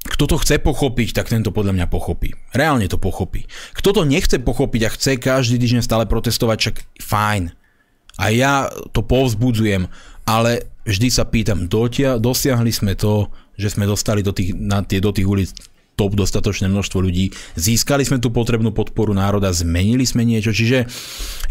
kto 0.00 0.24
to 0.24 0.36
chce 0.40 0.56
pochopiť, 0.60 1.12
tak 1.12 1.28
tento 1.28 1.52
podľa 1.52 1.76
mňa 1.76 1.86
pochopí. 1.92 2.32
Reálne 2.56 2.88
to 2.88 2.96
pochopí. 2.96 3.44
Kto 3.76 3.92
to 3.92 4.02
nechce 4.08 4.40
pochopiť 4.40 4.80
a 4.88 4.94
chce 4.96 5.12
každý 5.20 5.60
týždeň 5.60 5.84
stále 5.84 6.08
protestovať, 6.08 6.56
čak 6.56 6.76
fajn. 7.04 7.52
A 8.16 8.24
ja 8.32 8.68
to 8.96 9.04
povzbudzujem, 9.04 9.88
ale 10.24 10.72
vždy 10.88 11.08
sa 11.12 11.28
pýtam, 11.28 11.68
dotia, 11.68 12.16
dosiahli 12.16 12.72
sme 12.72 12.92
to, 12.96 13.28
že 13.60 13.76
sme 13.76 13.84
dostali 13.84 14.24
do 14.24 14.32
tých, 14.32 14.56
na 14.56 14.80
tie, 14.80 15.04
do 15.04 15.12
tých 15.12 15.28
ulic 15.28 15.52
top 16.00 16.16
dostatočné 16.16 16.72
množstvo 16.72 16.96
ľudí. 16.96 17.36
Získali 17.60 18.08
sme 18.08 18.16
tú 18.16 18.32
potrebnú 18.32 18.72
podporu 18.72 19.12
národa, 19.12 19.52
zmenili 19.52 20.08
sme 20.08 20.24
niečo, 20.24 20.48
čiže 20.48 20.88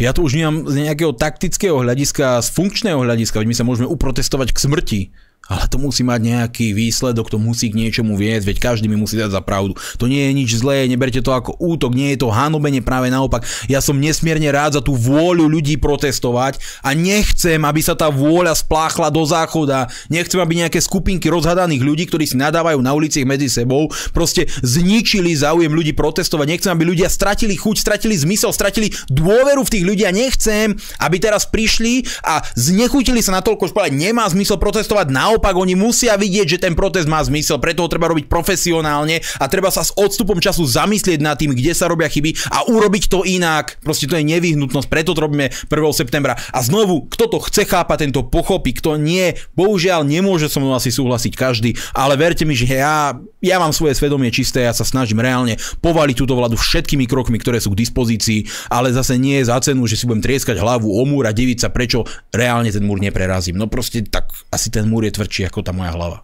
ja 0.02 0.10
to 0.10 0.26
už 0.26 0.42
nemám 0.42 0.66
z 0.66 0.90
nejakého 0.90 1.14
taktického 1.14 1.78
hľadiska, 1.78 2.42
z 2.42 2.50
funkčného 2.58 2.98
hľadiska, 2.98 3.38
veď 3.38 3.46
my 3.46 3.56
sa 3.56 3.68
môžeme 3.68 3.86
uprotestovať 3.86 4.50
k 4.50 4.62
smrti, 4.66 5.02
ale 5.50 5.66
to 5.66 5.82
musí 5.82 6.06
mať 6.06 6.22
nejaký 6.22 6.78
výsledok, 6.78 7.34
to 7.34 7.42
musí 7.42 7.74
k 7.74 7.80
niečomu 7.82 8.14
viesť, 8.14 8.46
veď 8.54 8.58
každý 8.62 8.86
mi 8.86 8.94
musí 8.94 9.18
dať 9.18 9.34
za 9.34 9.42
pravdu. 9.42 9.74
To 9.98 10.06
nie 10.06 10.30
je 10.30 10.34
nič 10.38 10.50
zlé, 10.62 10.86
neberte 10.86 11.26
to 11.26 11.34
ako 11.34 11.58
útok, 11.58 11.98
nie 11.98 12.14
je 12.14 12.22
to 12.22 12.30
hanobenie, 12.30 12.86
práve 12.86 13.10
naopak. 13.10 13.42
Ja 13.66 13.82
som 13.82 13.98
nesmierne 13.98 14.46
rád 14.54 14.78
za 14.78 14.82
tú 14.86 14.94
vôľu 14.94 15.50
ľudí 15.50 15.82
protestovať 15.82 16.62
a 16.86 16.94
nechcem, 16.94 17.58
aby 17.66 17.82
sa 17.82 17.98
tá 17.98 18.14
vôľa 18.14 18.54
spláchla 18.54 19.10
do 19.10 19.26
záchoda. 19.26 19.90
Nechcem, 20.14 20.38
aby 20.38 20.62
nejaké 20.62 20.78
skupinky 20.78 21.34
rozhadaných 21.34 21.82
ľudí, 21.82 22.06
ktorí 22.06 22.30
si 22.30 22.38
nadávajú 22.38 22.78
na 22.86 22.94
uliciach 22.94 23.26
medzi 23.26 23.50
sebou, 23.50 23.90
proste 24.14 24.46
zničili 24.62 25.34
záujem 25.34 25.74
ľudí 25.74 25.98
protestovať. 25.98 26.46
Nechcem, 26.46 26.72
aby 26.78 26.94
ľudia 26.94 27.10
stratili 27.10 27.58
chuť, 27.58 27.82
stratili 27.82 28.14
zmysel, 28.14 28.54
stratili 28.54 28.94
dôveru 29.10 29.66
v 29.66 29.74
tých 29.74 29.84
ľudí 29.90 30.04
a 30.06 30.14
nechcem, 30.14 30.78
aby 31.02 31.18
teraz 31.18 31.50
prišli 31.50 32.06
a 32.22 32.46
znechutili 32.54 33.26
sa 33.26 33.42
natoľko, 33.42 33.66
že 33.66 33.74
nemá 33.90 34.30
zmysel 34.30 34.62
protestovať 34.62 35.10
naopak 35.10 35.29
naopak 35.30 35.54
oni 35.54 35.78
musia 35.78 36.18
vidieť, 36.18 36.58
že 36.58 36.62
ten 36.66 36.74
protest 36.74 37.06
má 37.06 37.22
zmysel, 37.22 37.62
preto 37.62 37.86
ho 37.86 37.90
treba 37.92 38.10
robiť 38.10 38.26
profesionálne 38.26 39.22
a 39.38 39.46
treba 39.46 39.70
sa 39.70 39.86
s 39.86 39.94
odstupom 39.94 40.42
času 40.42 40.66
zamyslieť 40.66 41.22
nad 41.22 41.38
tým, 41.38 41.54
kde 41.54 41.78
sa 41.78 41.86
robia 41.86 42.10
chyby 42.10 42.34
a 42.50 42.66
urobiť 42.66 43.14
to 43.14 43.22
inak. 43.30 43.78
Proste 43.86 44.10
to 44.10 44.18
je 44.18 44.26
nevyhnutnosť, 44.26 44.90
preto 44.90 45.14
to 45.14 45.22
robíme 45.22 45.54
1. 45.54 45.70
septembra. 45.94 46.34
A 46.50 46.66
znovu, 46.66 47.06
kto 47.14 47.30
to 47.30 47.38
chce 47.46 47.70
chápať, 47.70 48.10
tento 48.10 48.26
pochopí, 48.26 48.74
kto 48.74 48.98
nie, 48.98 49.38
bohužiaľ 49.54 50.02
nemôže 50.02 50.50
so 50.50 50.58
mnou 50.58 50.74
asi 50.74 50.90
súhlasiť 50.90 51.34
každý, 51.38 51.78
ale 51.94 52.18
verte 52.18 52.48
mi, 52.48 52.58
že 52.58 52.74
ja, 52.74 53.14
ja 53.44 53.62
mám 53.62 53.76
svoje 53.76 53.94
svedomie 53.94 54.34
čisté, 54.34 54.66
ja 54.66 54.74
sa 54.74 54.88
snažím 54.88 55.22
reálne 55.22 55.62
povaliť 55.84 56.16
túto 56.18 56.34
vládu 56.34 56.58
všetkými 56.58 57.06
krokmi, 57.06 57.38
ktoré 57.38 57.62
sú 57.62 57.76
k 57.76 57.86
dispozícii, 57.86 58.72
ale 58.74 58.90
zase 58.96 59.20
nie 59.22 59.38
je 59.44 59.52
za 59.52 59.62
cenu, 59.62 59.86
že 59.86 60.00
si 60.00 60.10
budem 60.10 60.24
trieskať 60.26 60.58
hlavu 60.58 60.90
o 60.90 61.04
múr 61.06 61.30
a 61.30 61.36
diviť 61.36 61.68
sa, 61.68 61.70
prečo 61.70 62.08
reálne 62.32 62.72
ten 62.72 62.82
múr 62.82 63.04
neprerazím. 63.04 63.60
No 63.60 63.68
proste 63.68 64.00
tak 64.08 64.32
asi 64.48 64.72
ten 64.72 64.88
múr 64.88 65.12
je 65.12 65.19
tvrdší 65.20 65.52
ako 65.52 65.60
tá 65.68 65.76
moja 65.76 65.92
hlava. 65.92 66.24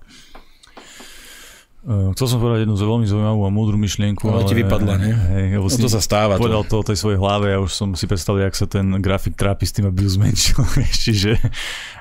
Uh, 1.85 2.09
chcel 2.17 2.33
som 2.33 2.37
povedať 2.41 2.65
jednu 2.65 2.81
veľmi 2.81 3.05
zaujímavú 3.05 3.45
a 3.45 3.53
múdru 3.53 3.77
myšlienku. 3.77 4.25
Ale, 4.25 4.41
ale 4.41 4.49
ti 4.49 4.57
vypadla, 4.57 4.93
ne? 4.97 5.11
Hej, 5.13 5.45
no 5.61 5.69
to 5.69 5.85
sa 5.85 6.01
stáva. 6.01 6.41
Povedal 6.41 6.65
to 6.65 6.81
o 6.81 6.87
tej 6.87 6.97
svojej 6.97 7.21
hlave 7.21 7.53
a 7.53 7.61
už 7.61 7.69
som 7.77 7.93
si 7.93 8.09
predstavil, 8.09 8.41
jak 8.41 8.57
sa 8.57 8.65
ten 8.65 8.89
grafik 8.97 9.37
trápi 9.37 9.69
s 9.69 9.77
tým, 9.77 9.93
aby 9.93 10.01
ju 10.01 10.17
zmenšil. 10.17 10.65
čiže, 11.05 11.37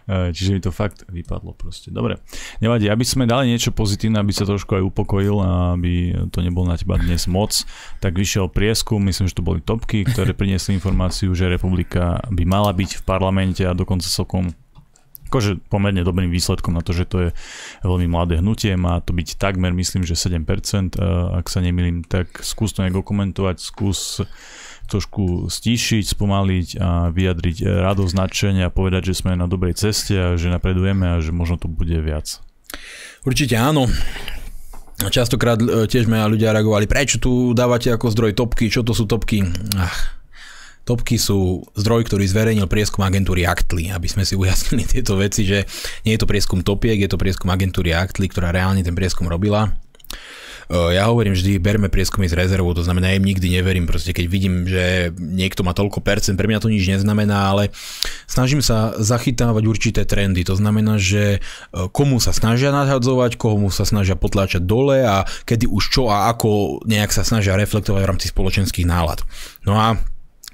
uh, 0.08 0.32
čiže 0.32 0.56
mi 0.56 0.60
to 0.64 0.72
fakt 0.72 1.04
vypadlo 1.04 1.52
proste. 1.52 1.92
Dobre, 1.92 2.16
nevadí. 2.64 2.88
Aby 2.88 3.04
sme 3.04 3.28
dali 3.28 3.52
niečo 3.52 3.76
pozitívne, 3.76 4.24
aby 4.24 4.32
sa 4.32 4.48
trošku 4.48 4.72
aj 4.72 4.88
upokojil 4.88 5.36
a 5.44 5.76
aby 5.76 6.16
to 6.32 6.40
nebol 6.40 6.64
na 6.64 6.80
teba 6.80 6.96
dnes 6.96 7.28
moc, 7.28 7.52
tak 8.00 8.16
vyšiel 8.16 8.48
prieskum, 8.48 9.04
myslím, 9.04 9.28
že 9.28 9.36
to 9.36 9.44
boli 9.44 9.60
topky, 9.60 10.08
ktoré 10.08 10.32
priniesli 10.40 10.80
informáciu, 10.80 11.36
že 11.36 11.44
republika 11.44 12.24
by 12.32 12.48
mala 12.48 12.72
byť 12.72 12.90
v 12.96 13.02
parlamente 13.04 13.60
a 13.68 13.76
dokonca 13.76 14.08
celkom 14.08 14.48
akože 15.28 15.60
pomerne 15.66 16.04
dobrým 16.06 16.30
výsledkom 16.30 16.76
na 16.76 16.82
to, 16.84 16.94
že 16.94 17.04
to 17.08 17.16
je 17.26 17.30
veľmi 17.82 18.06
mladé 18.06 18.38
hnutie, 18.38 18.76
má 18.78 19.02
to 19.02 19.16
byť 19.16 19.40
takmer, 19.40 19.74
myslím, 19.74 20.06
že 20.06 20.14
7%, 20.14 20.46
ak 21.34 21.46
sa 21.50 21.58
nemýlim, 21.58 22.06
tak 22.06 22.42
skús 22.44 22.72
to 22.76 22.84
nejak 22.84 22.96
komentovať, 23.02 23.56
skús 23.58 24.22
trošku 24.84 25.48
stíšiť, 25.48 26.04
spomaliť 26.12 26.68
a 26.76 27.08
vyjadriť 27.08 27.56
radosť, 27.64 28.14
nadšenie 28.14 28.62
a 28.68 28.74
povedať, 28.74 29.12
že 29.12 29.24
sme 29.24 29.32
na 29.32 29.48
dobrej 29.48 29.80
ceste 29.80 30.12
a 30.12 30.26
že 30.36 30.52
napredujeme 30.52 31.16
a 31.16 31.24
že 31.24 31.32
možno 31.32 31.56
to 31.56 31.72
bude 31.72 31.96
viac. 32.04 32.40
Určite 33.24 33.56
áno. 33.56 33.88
Častokrát 34.94 35.58
e, 35.58 35.90
tiež 35.90 36.06
ma 36.06 36.28
ľudia 36.30 36.54
reagovali, 36.54 36.86
prečo 36.86 37.18
tu 37.18 37.50
dávate 37.50 37.90
ako 37.90 38.14
zdroj 38.14 38.32
topky, 38.38 38.70
čo 38.70 38.86
to 38.86 38.94
sú 38.94 39.10
topky? 39.10 39.42
Ach, 39.74 40.22
Topky 40.84 41.16
sú 41.16 41.64
zdroj, 41.72 42.04
ktorý 42.08 42.28
zverejnil 42.28 42.68
prieskum 42.68 43.04
agentúry 43.08 43.48
Actly, 43.48 43.88
aby 43.88 44.08
sme 44.08 44.28
si 44.28 44.36
ujasnili 44.36 44.84
tieto 44.92 45.16
veci, 45.16 45.48
že 45.48 45.64
nie 46.04 46.16
je 46.16 46.20
to 46.20 46.28
prieskum 46.28 46.60
topiek, 46.60 47.00
je 47.00 47.08
to 47.08 47.20
prieskum 47.20 47.48
agentúry 47.48 47.96
Actly, 47.96 48.28
ktorá 48.28 48.52
reálne 48.52 48.84
ten 48.84 48.92
prieskum 48.92 49.24
robila. 49.24 49.72
Ja 50.72 51.12
hovorím 51.12 51.36
vždy, 51.36 51.60
berme 51.60 51.92
prieskumy 51.92 52.24
z 52.24 52.40
rezervou, 52.40 52.72
to 52.72 52.80
znamená, 52.80 53.12
ja 53.12 53.20
im 53.20 53.28
nikdy 53.28 53.52
neverím, 53.52 53.84
proste 53.84 54.16
keď 54.16 54.26
vidím, 54.32 54.64
že 54.64 55.12
niekto 55.12 55.60
má 55.60 55.76
toľko 55.76 56.00
percent, 56.00 56.40
pre 56.40 56.48
mňa 56.48 56.64
to 56.64 56.72
nič 56.72 56.88
neznamená, 56.88 57.52
ale 57.52 57.68
snažím 58.24 58.64
sa 58.64 58.96
zachytávať 58.96 59.60
určité 59.68 60.08
trendy, 60.08 60.40
to 60.40 60.56
znamená, 60.56 60.96
že 60.96 61.44
komu 61.92 62.16
sa 62.16 62.32
snažia 62.32 62.72
nadhadzovať, 62.72 63.36
komu 63.36 63.68
sa 63.68 63.84
snažia 63.84 64.16
potláčať 64.16 64.64
dole 64.64 65.04
a 65.04 65.28
kedy 65.44 65.68
už 65.68 65.84
čo 65.92 66.08
a 66.08 66.32
ako 66.32 66.80
nejak 66.88 67.12
sa 67.12 67.28
snažia 67.28 67.60
reflektovať 67.60 68.00
v 68.00 68.08
rámci 68.16 68.32
spoločenských 68.32 68.88
nálad. 68.88 69.20
No 69.68 69.76
a 69.76 70.00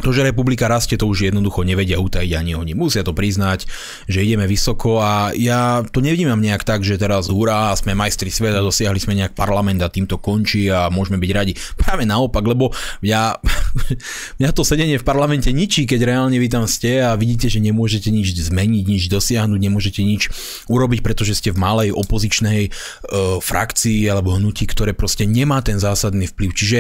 to, 0.01 0.11
že 0.13 0.27
republika 0.27 0.67
rastie, 0.67 0.99
to 0.99 1.07
už 1.07 1.31
jednoducho 1.31 1.65
nevedia 1.65 2.01
utajiť 2.01 2.33
ani 2.37 2.53
oni. 2.57 2.73
Musia 2.75 3.07
to 3.07 3.17
priznať, 3.17 3.69
že 4.09 4.25
ideme 4.25 4.49
vysoko 4.49 5.01
a 5.01 5.33
ja 5.37 5.85
to 5.87 6.03
nevnímam 6.03 6.41
nejak 6.41 6.65
tak, 6.65 6.83
že 6.83 7.01
teraz 7.01 7.29
hurá, 7.29 7.73
sme 7.77 7.95
majstri 7.97 8.33
sveta, 8.33 8.65
dosiahli 8.65 9.01
sme 9.01 9.17
nejak 9.17 9.37
parlament 9.37 9.81
a 9.85 9.93
týmto 9.93 10.17
končí 10.17 10.69
a 10.69 10.89
môžeme 10.89 11.21
byť 11.21 11.31
radi. 11.31 11.53
Práve 11.77 12.09
naopak, 12.09 12.45
lebo 12.45 12.73
ja, 13.05 13.37
mňa 14.41 14.51
to 14.57 14.65
sedenie 14.65 14.97
v 14.97 15.07
parlamente 15.07 15.53
ničí, 15.53 15.85
keď 15.85 16.09
reálne 16.09 16.37
vy 16.41 16.49
tam 16.49 16.65
ste 16.65 17.05
a 17.05 17.15
vidíte, 17.15 17.53
že 17.53 17.61
nemôžete 17.61 18.09
nič 18.09 18.33
zmeniť, 18.37 18.85
nič 18.89 19.07
dosiahnuť, 19.13 19.61
nemôžete 19.61 20.01
nič 20.03 20.33
urobiť, 20.67 21.01
pretože 21.05 21.37
ste 21.37 21.53
v 21.53 21.61
malej 21.61 21.91
opozičnej 21.93 22.71
uh, 22.71 23.39
frakcii 23.39 24.09
alebo 24.09 24.37
hnutí, 24.37 24.65
ktoré 24.65 24.97
proste 24.97 25.29
nemá 25.29 25.61
ten 25.61 25.77
zásadný 25.77 26.31
vplyv. 26.31 26.51
Čiže 26.55 26.79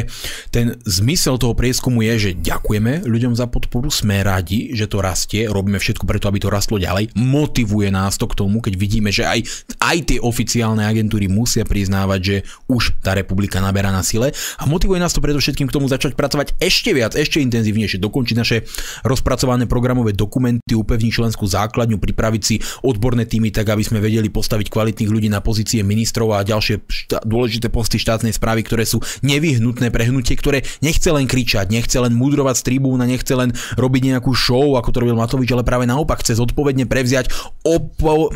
ten 0.48 0.80
zmysel 0.86 1.36
toho 1.36 1.52
prieskumu 1.52 2.00
je, 2.06 2.30
že 2.30 2.30
ďakujeme 2.38 3.04
ľuďom 3.10 3.34
za 3.34 3.50
podporu, 3.50 3.90
sme 3.90 4.22
radi, 4.22 4.70
že 4.72 4.86
to 4.86 5.02
rastie, 5.02 5.50
robíme 5.50 5.82
všetko 5.82 6.06
preto, 6.06 6.30
aby 6.30 6.38
to 6.38 6.48
rastlo 6.48 6.78
ďalej, 6.78 7.12
motivuje 7.18 7.90
nás 7.90 8.14
to 8.16 8.30
k 8.30 8.38
tomu, 8.38 8.62
keď 8.62 8.74
vidíme, 8.78 9.10
že 9.10 9.26
aj, 9.26 9.40
aj 9.82 9.96
tie 10.06 10.18
oficiálne 10.22 10.86
agentúry 10.86 11.26
musia 11.26 11.66
priznávať, 11.66 12.20
že 12.22 12.36
už 12.70 13.02
tá 13.02 13.18
republika 13.18 13.58
naberá 13.58 13.90
na 13.90 14.06
sile. 14.06 14.30
A 14.60 14.64
motivuje 14.70 15.02
nás 15.02 15.10
to 15.10 15.20
predovšetkým 15.20 15.66
k 15.66 15.74
tomu 15.74 15.90
začať 15.90 16.14
pracovať 16.14 16.56
ešte 16.62 16.94
viac, 16.94 17.18
ešte 17.18 17.42
intenzívnejšie. 17.42 17.98
Dokončiť 17.98 18.36
naše 18.38 18.56
rozpracované 19.02 19.66
programové 19.66 20.14
dokumenty, 20.14 20.76
upevniť 20.76 21.12
členskú 21.12 21.44
základňu, 21.50 21.98
pripraviť 21.98 22.42
si 22.42 22.56
odborné 22.86 23.26
týmy 23.26 23.50
tak, 23.50 23.72
aby 23.74 23.82
sme 23.82 23.98
vedeli 23.98 24.30
postaviť 24.30 24.70
kvalitných 24.70 25.10
ľudí 25.10 25.28
na 25.32 25.42
pozície 25.42 25.82
ministrov 25.82 26.36
a 26.36 26.46
ďalšie 26.46 26.86
šta- 26.86 27.24
dôležité 27.26 27.72
posty 27.72 27.98
štátnej 27.98 28.36
správy, 28.36 28.62
ktoré 28.62 28.86
sú 28.86 29.02
nevyhnutné 29.26 29.90
pre 29.90 30.06
hnutie, 30.06 30.36
ktoré 30.38 30.62
nechce 30.84 31.08
len 31.10 31.26
kričať, 31.26 31.72
nechce 31.72 31.96
len 31.98 32.14
mudrovať 32.14 32.60
z 32.60 32.66
tribúna, 33.00 33.08
nechce 33.08 33.32
len 33.32 33.50
robiť 33.80 34.02
nejakú 34.12 34.32
show, 34.36 34.76
ako 34.76 34.88
to 34.92 35.00
robil 35.00 35.16
Matovič, 35.16 35.48
ale 35.56 35.64
práve 35.64 35.88
naopak 35.88 36.20
chce 36.20 36.36
zodpovedne 36.36 36.84
prevziať 36.84 37.32
opo- 37.64 38.32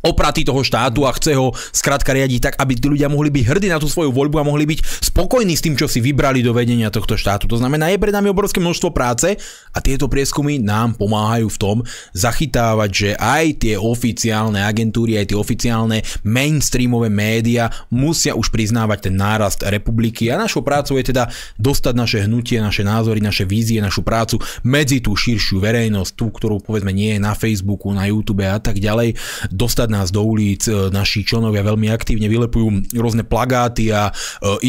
opraty 0.00 0.44
toho 0.44 0.64
štátu 0.64 1.04
a 1.04 1.12
chce 1.12 1.36
ho 1.36 1.52
skrátka 1.72 2.16
riadiť 2.16 2.40
tak, 2.40 2.54
aby 2.56 2.72
tí 2.76 2.86
ľudia 2.88 3.12
mohli 3.12 3.28
byť 3.28 3.44
hrdí 3.44 3.68
na 3.68 3.76
tú 3.76 3.86
svoju 3.86 4.12
voľbu 4.12 4.36
a 4.40 4.48
mohli 4.48 4.64
byť 4.64 4.80
spokojní 5.12 5.54
s 5.56 5.64
tým, 5.64 5.76
čo 5.76 5.84
si 5.86 6.00
vybrali 6.00 6.40
do 6.40 6.56
vedenia 6.56 6.88
tohto 6.88 7.20
štátu. 7.20 7.44
To 7.52 7.60
znamená, 7.60 7.92
je 7.92 8.00
pred 8.00 8.14
nami 8.14 8.32
obrovské 8.32 8.58
množstvo 8.58 8.96
práce 8.96 9.36
a 9.70 9.78
tieto 9.84 10.08
prieskumy 10.08 10.56
nám 10.56 10.96
pomáhajú 10.96 11.52
v 11.52 11.60
tom 11.60 11.76
zachytávať, 12.16 12.90
že 12.90 13.10
aj 13.20 13.44
tie 13.60 13.74
oficiálne 13.76 14.64
agentúry, 14.64 15.20
aj 15.20 15.30
tie 15.30 15.38
oficiálne 15.38 16.00
mainstreamové 16.24 17.12
médiá 17.12 17.68
musia 17.92 18.32
už 18.32 18.48
priznávať 18.48 19.10
ten 19.10 19.14
nárast 19.20 19.60
republiky 19.68 20.32
a 20.32 20.40
našou 20.40 20.64
prácou 20.64 20.96
je 20.96 21.12
teda 21.12 21.28
dostať 21.60 21.94
naše 21.94 22.18
hnutie, 22.24 22.56
naše 22.62 22.82
názory, 22.82 23.20
naše 23.20 23.44
vízie, 23.44 23.84
našu 23.84 24.00
prácu 24.00 24.40
medzi 24.64 25.04
tú 25.04 25.12
širšiu 25.12 25.60
verejnosť, 25.60 26.10
tú, 26.16 26.32
ktorú 26.32 26.64
povedzme 26.64 26.94
nie 26.94 27.18
je 27.18 27.20
na 27.20 27.36
Facebooku, 27.36 27.92
na 27.92 28.08
YouTube 28.08 28.46
a 28.46 28.56
tak 28.56 28.80
ďalej, 28.80 29.18
dostať 29.52 29.89
nás 29.90 30.14
do 30.14 30.22
ulic, 30.22 30.64
e, 30.70 30.88
naši 30.94 31.26
členovia 31.26 31.66
veľmi 31.66 31.90
aktívne 31.90 32.30
vylepujú 32.30 32.94
rôzne 32.94 33.26
plagáty 33.26 33.90
a 33.90 34.08
e, 34.08 34.12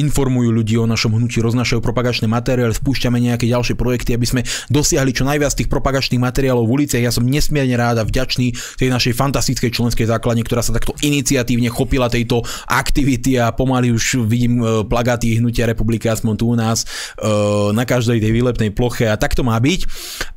informujú 0.01 0.49
ľudí 0.49 0.75
o 0.81 0.89
našom 0.89 1.13
hnutí, 1.13 1.39
roznašajú 1.39 1.79
propagačné 1.79 2.25
materiály, 2.25 2.73
spúšťame 2.73 3.21
nejaké 3.21 3.45
ďalšie 3.45 3.77
projekty, 3.77 4.17
aby 4.17 4.25
sme 4.25 4.41
dosiahli 4.73 5.13
čo 5.13 5.23
najviac 5.23 5.53
tých 5.53 5.69
propagačných 5.69 6.19
materiálov 6.19 6.65
v 6.65 6.83
uliciach. 6.83 7.05
Ja 7.05 7.13
som 7.13 7.29
nesmierne 7.29 7.77
rád 7.77 8.01
a 8.01 8.07
vďačný 8.07 8.57
tej 8.81 8.89
našej 8.89 9.13
fantastickej 9.13 9.69
členskej 9.69 10.09
základne, 10.09 10.41
ktorá 10.41 10.65
sa 10.65 10.73
takto 10.73 10.97
iniciatívne 11.05 11.69
chopila 11.69 12.09
tejto 12.09 12.41
aktivity 12.67 13.37
a 13.37 13.53
pomaly 13.53 13.93
už 13.93 14.25
vidím 14.25 14.59
e, 14.59 14.83
plagáty 14.83 15.37
hnutia 15.37 15.69
republiky 15.69 16.09
aspoň 16.09 16.33
tu 16.35 16.45
u 16.51 16.57
nás 16.57 16.83
na 17.71 17.85
každej 17.85 18.17
tej 18.17 18.31
výlepnej 18.33 18.71
ploche 18.73 19.05
a 19.05 19.15
tak 19.15 19.37
to 19.37 19.45
má 19.45 19.55
byť 19.61 19.85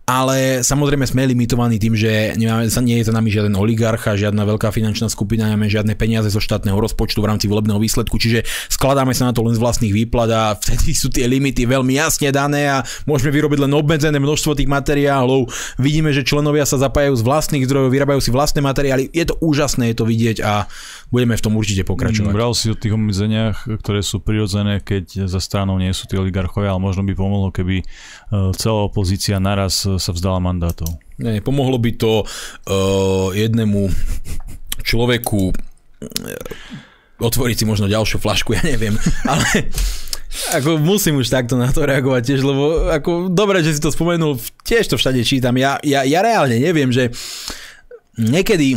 ale 0.05 0.61
samozrejme 0.61 1.09
sme 1.09 1.25
limitovaní 1.33 1.81
tým, 1.81 1.97
že 1.97 2.37
nemáme, 2.37 2.69
nie 2.85 3.01
je 3.01 3.09
za 3.09 3.15
nami 3.17 3.33
žiaden 3.33 3.57
oligarcha, 3.57 4.21
žiadna 4.21 4.45
veľká 4.45 4.69
finančná 4.69 5.09
skupina, 5.09 5.49
nemáme 5.49 5.73
žiadne 5.73 5.97
peniaze 5.97 6.29
zo 6.29 6.45
štátneho 6.45 6.77
rozpočtu 6.77 7.25
v 7.25 7.29
rámci 7.33 7.49
volebného 7.49 7.81
výsledku, 7.81 8.21
čiže 8.21 8.45
skladáme 8.69 9.17
sa 9.17 9.29
na 9.29 9.33
to 9.33 9.41
len 9.41 9.57
z 9.57 9.63
vlastných 9.65 9.97
výplat 9.97 10.29
a 10.29 10.43
vtedy 10.61 10.93
sú 10.93 11.09
tie 11.09 11.25
limity 11.25 11.65
veľmi 11.65 11.97
jasne 11.97 12.29
dané 12.29 12.69
a 12.69 12.85
môžeme 13.09 13.33
vyrobiť 13.33 13.65
len 13.65 13.73
obmedzené 13.73 14.21
množstvo 14.21 14.61
tých 14.61 14.69
materiálov. 14.69 15.49
Vidíme, 15.81 16.13
že 16.13 16.21
členovia 16.21 16.69
sa 16.69 16.77
zapájajú 16.77 17.17
z 17.17 17.25
vlastných 17.25 17.65
zdrojov, 17.65 17.89
vyrábajú 17.89 18.21
si 18.21 18.29
vlastné 18.29 18.61
materiály. 18.61 19.09
Je 19.09 19.25
to 19.25 19.41
úžasné, 19.41 19.97
je 19.97 19.97
to 19.97 20.05
vidieť 20.05 20.45
a 20.45 20.69
budeme 21.15 21.39
v 21.39 21.45
tom 21.47 21.55
určite 21.55 21.87
pokračovať. 21.87 22.35
Bral 22.35 22.59
si 22.59 22.75
o 22.75 22.77
tých 22.77 22.99
obmedzeniach, 22.99 23.71
ktoré 23.79 24.03
sú 24.03 24.19
prirodzené, 24.19 24.83
keď 24.83 25.31
za 25.31 25.39
stranou 25.39 25.79
nie 25.79 25.95
sú 25.95 26.11
tí 26.11 26.19
oligarchovia, 26.19 26.75
ale 26.75 26.83
možno 26.83 27.07
by 27.07 27.15
pomohlo, 27.15 27.55
keby 27.55 27.81
e, 27.81 27.85
celá 28.59 28.91
opozícia 28.91 29.39
naraz 29.39 29.87
sa 29.87 30.11
vzdala 30.11 30.43
mandátov. 30.43 30.91
Nie, 31.23 31.39
pomohlo 31.39 31.79
by 31.79 31.95
to 31.95 32.27
uh, 32.27 33.31
jednému 33.31 33.87
človeku 34.83 35.55
otvoriť 37.23 37.57
si 37.63 37.65
možno 37.65 37.87
ďalšiu 37.87 38.19
flašku, 38.19 38.51
ja 38.59 38.63
neviem, 38.67 38.99
ale 39.31 39.71
ako 40.51 40.83
musím 40.83 41.23
už 41.23 41.31
takto 41.31 41.55
na 41.55 41.71
to 41.71 41.87
reagovať 41.87 42.23
tiež, 42.35 42.41
lebo 42.43 42.91
ako 42.91 43.31
dobre, 43.31 43.63
že 43.63 43.79
si 43.79 43.81
to 43.81 43.95
spomenul, 43.95 44.35
tiež 44.67 44.91
to 44.91 44.99
všade 44.99 45.23
čítam, 45.23 45.55
ja, 45.55 45.79
ja, 45.87 46.03
ja 46.03 46.21
reálne 46.27 46.59
neviem, 46.59 46.91
že 46.91 47.15
niekedy 48.19 48.75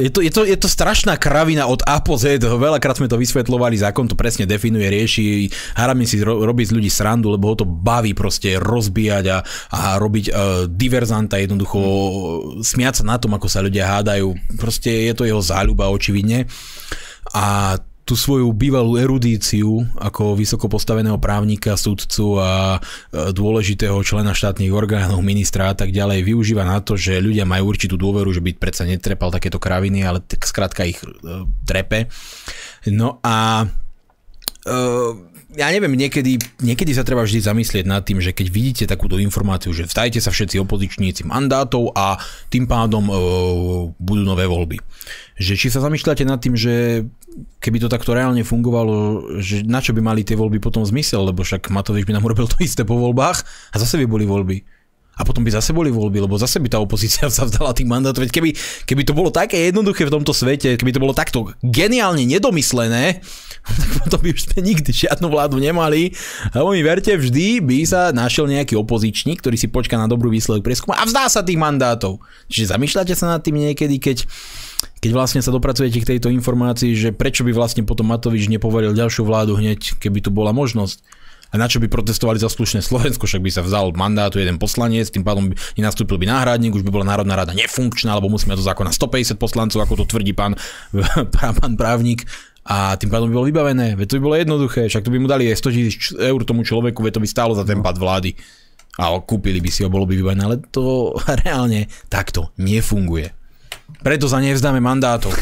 je 0.00 0.10
to, 0.10 0.20
je, 0.24 0.32
to, 0.32 0.42
je 0.48 0.56
to 0.56 0.68
strašná 0.68 1.20
kravina 1.20 1.68
od 1.68 1.84
A 1.84 2.00
po 2.00 2.16
Z, 2.16 2.40
veľakrát 2.40 2.96
sme 2.96 3.06
to 3.06 3.20
vysvetlovali, 3.20 3.76
zákon 3.76 4.08
to 4.08 4.16
presne 4.16 4.48
definuje, 4.48 4.88
rieši, 4.88 5.52
Harami 5.76 6.08
si 6.08 6.18
ro, 6.24 6.40
robí 6.42 6.64
z 6.64 6.72
ľudí 6.72 6.88
srandu, 6.88 7.28
lebo 7.28 7.52
ho 7.52 7.56
to 7.56 7.68
baví 7.68 8.16
proste 8.16 8.56
rozbíjať 8.56 9.24
a, 9.28 9.38
a 9.76 9.80
robiť 10.00 10.24
uh, 10.32 10.34
diverzanta, 10.66 11.36
jednoducho 11.36 11.78
smiať 12.64 13.02
sa 13.02 13.04
na 13.04 13.16
tom, 13.20 13.36
ako 13.36 13.46
sa 13.46 13.60
ľudia 13.60 14.00
hádajú, 14.00 14.56
proste 14.56 15.06
je 15.10 15.14
to 15.14 15.28
jeho 15.28 15.44
záľuba 15.44 15.92
očividne. 15.92 16.48
A 17.30 17.76
tú 18.10 18.18
svoju 18.18 18.50
bývalú 18.50 18.98
erudíciu 18.98 19.86
ako 19.94 20.34
vysoko 20.34 20.66
postaveného 20.66 21.14
právnika, 21.22 21.78
sudcu 21.78 22.42
a 22.42 22.82
dôležitého 23.14 23.94
člena 24.02 24.34
štátnych 24.34 24.74
orgánov, 24.74 25.22
ministra 25.22 25.70
a 25.70 25.78
tak 25.78 25.94
ďalej 25.94 26.26
využíva 26.26 26.66
na 26.66 26.82
to, 26.82 26.98
že 26.98 27.22
ľudia 27.22 27.46
majú 27.46 27.70
určitú 27.70 27.94
dôveru, 27.94 28.34
že 28.34 28.42
by 28.42 28.58
predsa 28.58 28.82
netrepal 28.82 29.30
takéto 29.30 29.62
kraviny, 29.62 30.02
ale 30.02 30.26
tak 30.26 30.42
skrátka 30.42 30.82
ich 30.82 30.98
e, 30.98 31.06
trepe. 31.62 32.10
No 32.90 33.22
a 33.22 33.62
e, 34.66 34.74
ja 35.58 35.66
neviem, 35.74 35.98
niekedy, 35.98 36.38
niekedy 36.62 36.94
sa 36.94 37.02
treba 37.02 37.26
vždy 37.26 37.42
zamyslieť 37.42 37.84
nad 37.86 38.06
tým, 38.06 38.22
že 38.22 38.30
keď 38.30 38.46
vidíte 38.50 38.84
takúto 38.86 39.18
informáciu, 39.18 39.74
že 39.74 39.88
vstajte 39.88 40.22
sa 40.22 40.30
všetci 40.30 40.62
opozičníci 40.62 41.26
mandátov 41.26 41.90
a 41.98 42.22
tým 42.46 42.70
pádom 42.70 43.04
e, 43.10 43.12
budú 43.98 44.22
nové 44.22 44.46
voľby. 44.46 44.78
Že 45.34 45.54
či 45.58 45.68
sa 45.74 45.82
zamýšľate 45.82 46.22
nad 46.22 46.38
tým, 46.38 46.54
že 46.54 47.02
keby 47.58 47.82
to 47.82 47.90
takto 47.90 48.14
reálne 48.14 48.46
fungovalo, 48.46 49.26
že 49.42 49.66
na 49.66 49.82
čo 49.82 49.90
by 49.90 50.02
mali 50.02 50.22
tie 50.22 50.38
voľby 50.38 50.62
potom 50.62 50.86
zmysel, 50.86 51.26
lebo 51.26 51.42
však 51.42 51.66
Matovič 51.70 52.06
by 52.06 52.14
nám 52.14 52.26
urobil 52.26 52.46
to 52.46 52.62
isté 52.62 52.86
po 52.86 52.94
voľbách 52.94 53.42
a 53.74 53.76
zase 53.78 53.98
by 53.98 54.06
boli 54.06 54.26
voľby 54.30 54.79
a 55.20 55.22
potom 55.22 55.44
by 55.44 55.52
zase 55.52 55.76
boli 55.76 55.92
voľby, 55.92 56.24
lebo 56.24 56.40
zase 56.40 56.56
by 56.56 56.72
tá 56.72 56.80
opozícia 56.80 57.28
sa 57.36 57.44
vzdala 57.44 57.76
tých 57.76 57.84
mandátov. 57.84 58.24
Veď 58.24 58.32
keby, 58.32 58.50
keby 58.88 59.02
to 59.04 59.12
bolo 59.12 59.28
také 59.28 59.68
jednoduché 59.68 60.08
v 60.08 60.14
tomto 60.16 60.32
svete, 60.32 60.80
keby 60.80 60.96
to 60.96 61.04
bolo 61.04 61.12
takto 61.12 61.52
geniálne 61.60 62.24
nedomyslené, 62.24 63.20
tak 63.80 63.90
potom 64.00 64.18
by 64.24 64.28
už 64.32 64.40
sme 64.48 64.58
nikdy 64.64 64.88
žiadnu 64.88 65.28
vládu 65.28 65.60
nemali. 65.60 66.16
A 66.56 66.64
mi 66.64 66.80
verte, 66.80 67.12
vždy 67.12 67.60
by 67.60 67.78
sa 67.84 68.08
našiel 68.16 68.48
nejaký 68.48 68.80
opozičník, 68.80 69.44
ktorý 69.44 69.60
si 69.60 69.68
počká 69.68 70.00
na 70.00 70.08
dobrú 70.08 70.32
výsledok 70.32 70.64
prieskumu 70.64 70.96
a 70.96 71.04
vzdá 71.04 71.28
sa 71.28 71.44
tých 71.44 71.60
mandátov. 71.60 72.24
Čiže 72.48 72.72
zamýšľate 72.72 73.12
sa 73.12 73.36
nad 73.36 73.44
tým 73.44 73.60
niekedy, 73.60 74.00
keď 74.00 74.24
keď 75.00 75.16
vlastne 75.16 75.40
sa 75.40 75.48
dopracujete 75.48 76.04
k 76.04 76.08
tejto 76.16 76.28
informácii, 76.28 76.92
že 76.92 77.08
prečo 77.12 77.40
by 77.40 77.56
vlastne 77.56 77.88
potom 77.88 78.12
Matovič 78.12 78.52
nepoveril 78.52 78.92
ďalšiu 78.92 79.24
vládu 79.24 79.56
hneď, 79.56 79.96
keby 79.96 80.20
tu 80.20 80.28
bola 80.28 80.52
možnosť. 80.52 81.00
A 81.50 81.58
na 81.58 81.66
čo 81.66 81.82
by 81.82 81.90
protestovali 81.90 82.38
za 82.38 82.46
slušné 82.46 82.78
Slovensko, 82.78 83.26
však 83.26 83.42
by 83.42 83.50
sa 83.50 83.66
vzal 83.66 83.90
mandátu 83.90 84.38
jeden 84.38 84.56
poslanec, 84.56 85.10
tým 85.10 85.26
pádom 85.26 85.50
by 85.50 85.54
nenastúpil 85.74 86.14
by 86.14 86.30
náhradník, 86.30 86.78
už 86.78 86.86
by 86.86 86.94
bola 86.94 87.06
Národná 87.10 87.34
rada 87.34 87.50
nefunkčná, 87.50 88.14
alebo 88.14 88.30
musíme 88.30 88.54
do 88.54 88.62
zákona 88.62 88.94
150 88.94 89.34
poslancov, 89.34 89.82
ako 89.82 90.06
to 90.06 90.14
tvrdí 90.14 90.30
pán, 90.30 90.54
pán 91.58 91.74
právnik 91.74 92.22
a 92.62 92.94
tým 92.94 93.10
pádom 93.10 93.26
by 93.26 93.34
bolo 93.34 93.48
vybavené. 93.50 93.98
Veď 93.98 94.06
to 94.06 94.16
by 94.20 94.22
bolo 94.22 94.36
jednoduché, 94.38 94.86
však 94.86 95.02
to 95.02 95.10
by 95.10 95.18
mu 95.18 95.26
dali 95.26 95.50
aj 95.50 95.58
100 95.58 95.74
tisíc 95.74 96.02
eur 96.14 96.40
tomu 96.46 96.62
človeku, 96.62 97.02
veď 97.02 97.18
to 97.18 97.22
by 97.24 97.28
stálo 97.28 97.52
za 97.58 97.66
ten 97.66 97.82
pad 97.82 97.98
vlády. 97.98 98.38
A 99.00 99.16
kúpili 99.18 99.58
by 99.58 99.70
si 99.72 99.82
ho, 99.82 99.90
bolo 99.90 100.06
by 100.06 100.14
vybavené, 100.14 100.42
ale 100.46 100.62
to 100.70 101.10
reálne 101.42 101.90
takto 102.06 102.54
nefunguje. 102.62 103.34
Preto 104.06 104.30
sa 104.30 104.38
nevzdáme 104.38 104.78
mandátov. 104.78 105.34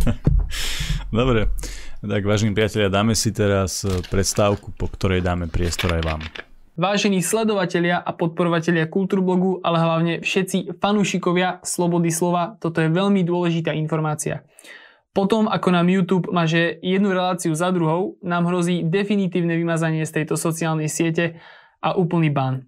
Dobre. 1.12 1.52
Tak 2.00 2.24
vážení 2.24 2.56
priatelia, 2.56 2.88
dáme 2.88 3.12
si 3.12 3.28
teraz 3.28 3.84
e, 3.84 4.00
predstavku, 4.08 4.72
po 4.72 4.88
ktorej 4.88 5.20
dáme 5.20 5.52
priestor 5.52 6.00
aj 6.00 6.02
vám. 6.08 6.20
Vážení 6.72 7.20
sledovatelia 7.20 8.00
a 8.00 8.16
podporovatelia 8.16 8.88
Kultúrblogu, 8.88 9.60
ale 9.60 9.76
hlavne 9.76 10.14
všetci 10.24 10.80
fanúšikovia 10.80 11.60
Slobody 11.60 12.08
slova, 12.08 12.56
toto 12.56 12.80
je 12.80 12.88
veľmi 12.88 13.20
dôležitá 13.20 13.76
informácia. 13.76 14.48
Potom, 15.12 15.44
ako 15.44 15.68
nám 15.76 15.92
YouTube 15.92 16.32
maže 16.32 16.80
jednu 16.80 17.12
reláciu 17.12 17.52
za 17.52 17.68
druhou, 17.68 18.16
nám 18.24 18.48
hrozí 18.48 18.80
definitívne 18.80 19.52
vymazanie 19.60 20.08
z 20.08 20.24
tejto 20.24 20.40
sociálnej 20.40 20.88
siete 20.88 21.36
a 21.84 22.00
úplný 22.00 22.32
bán. 22.32 22.64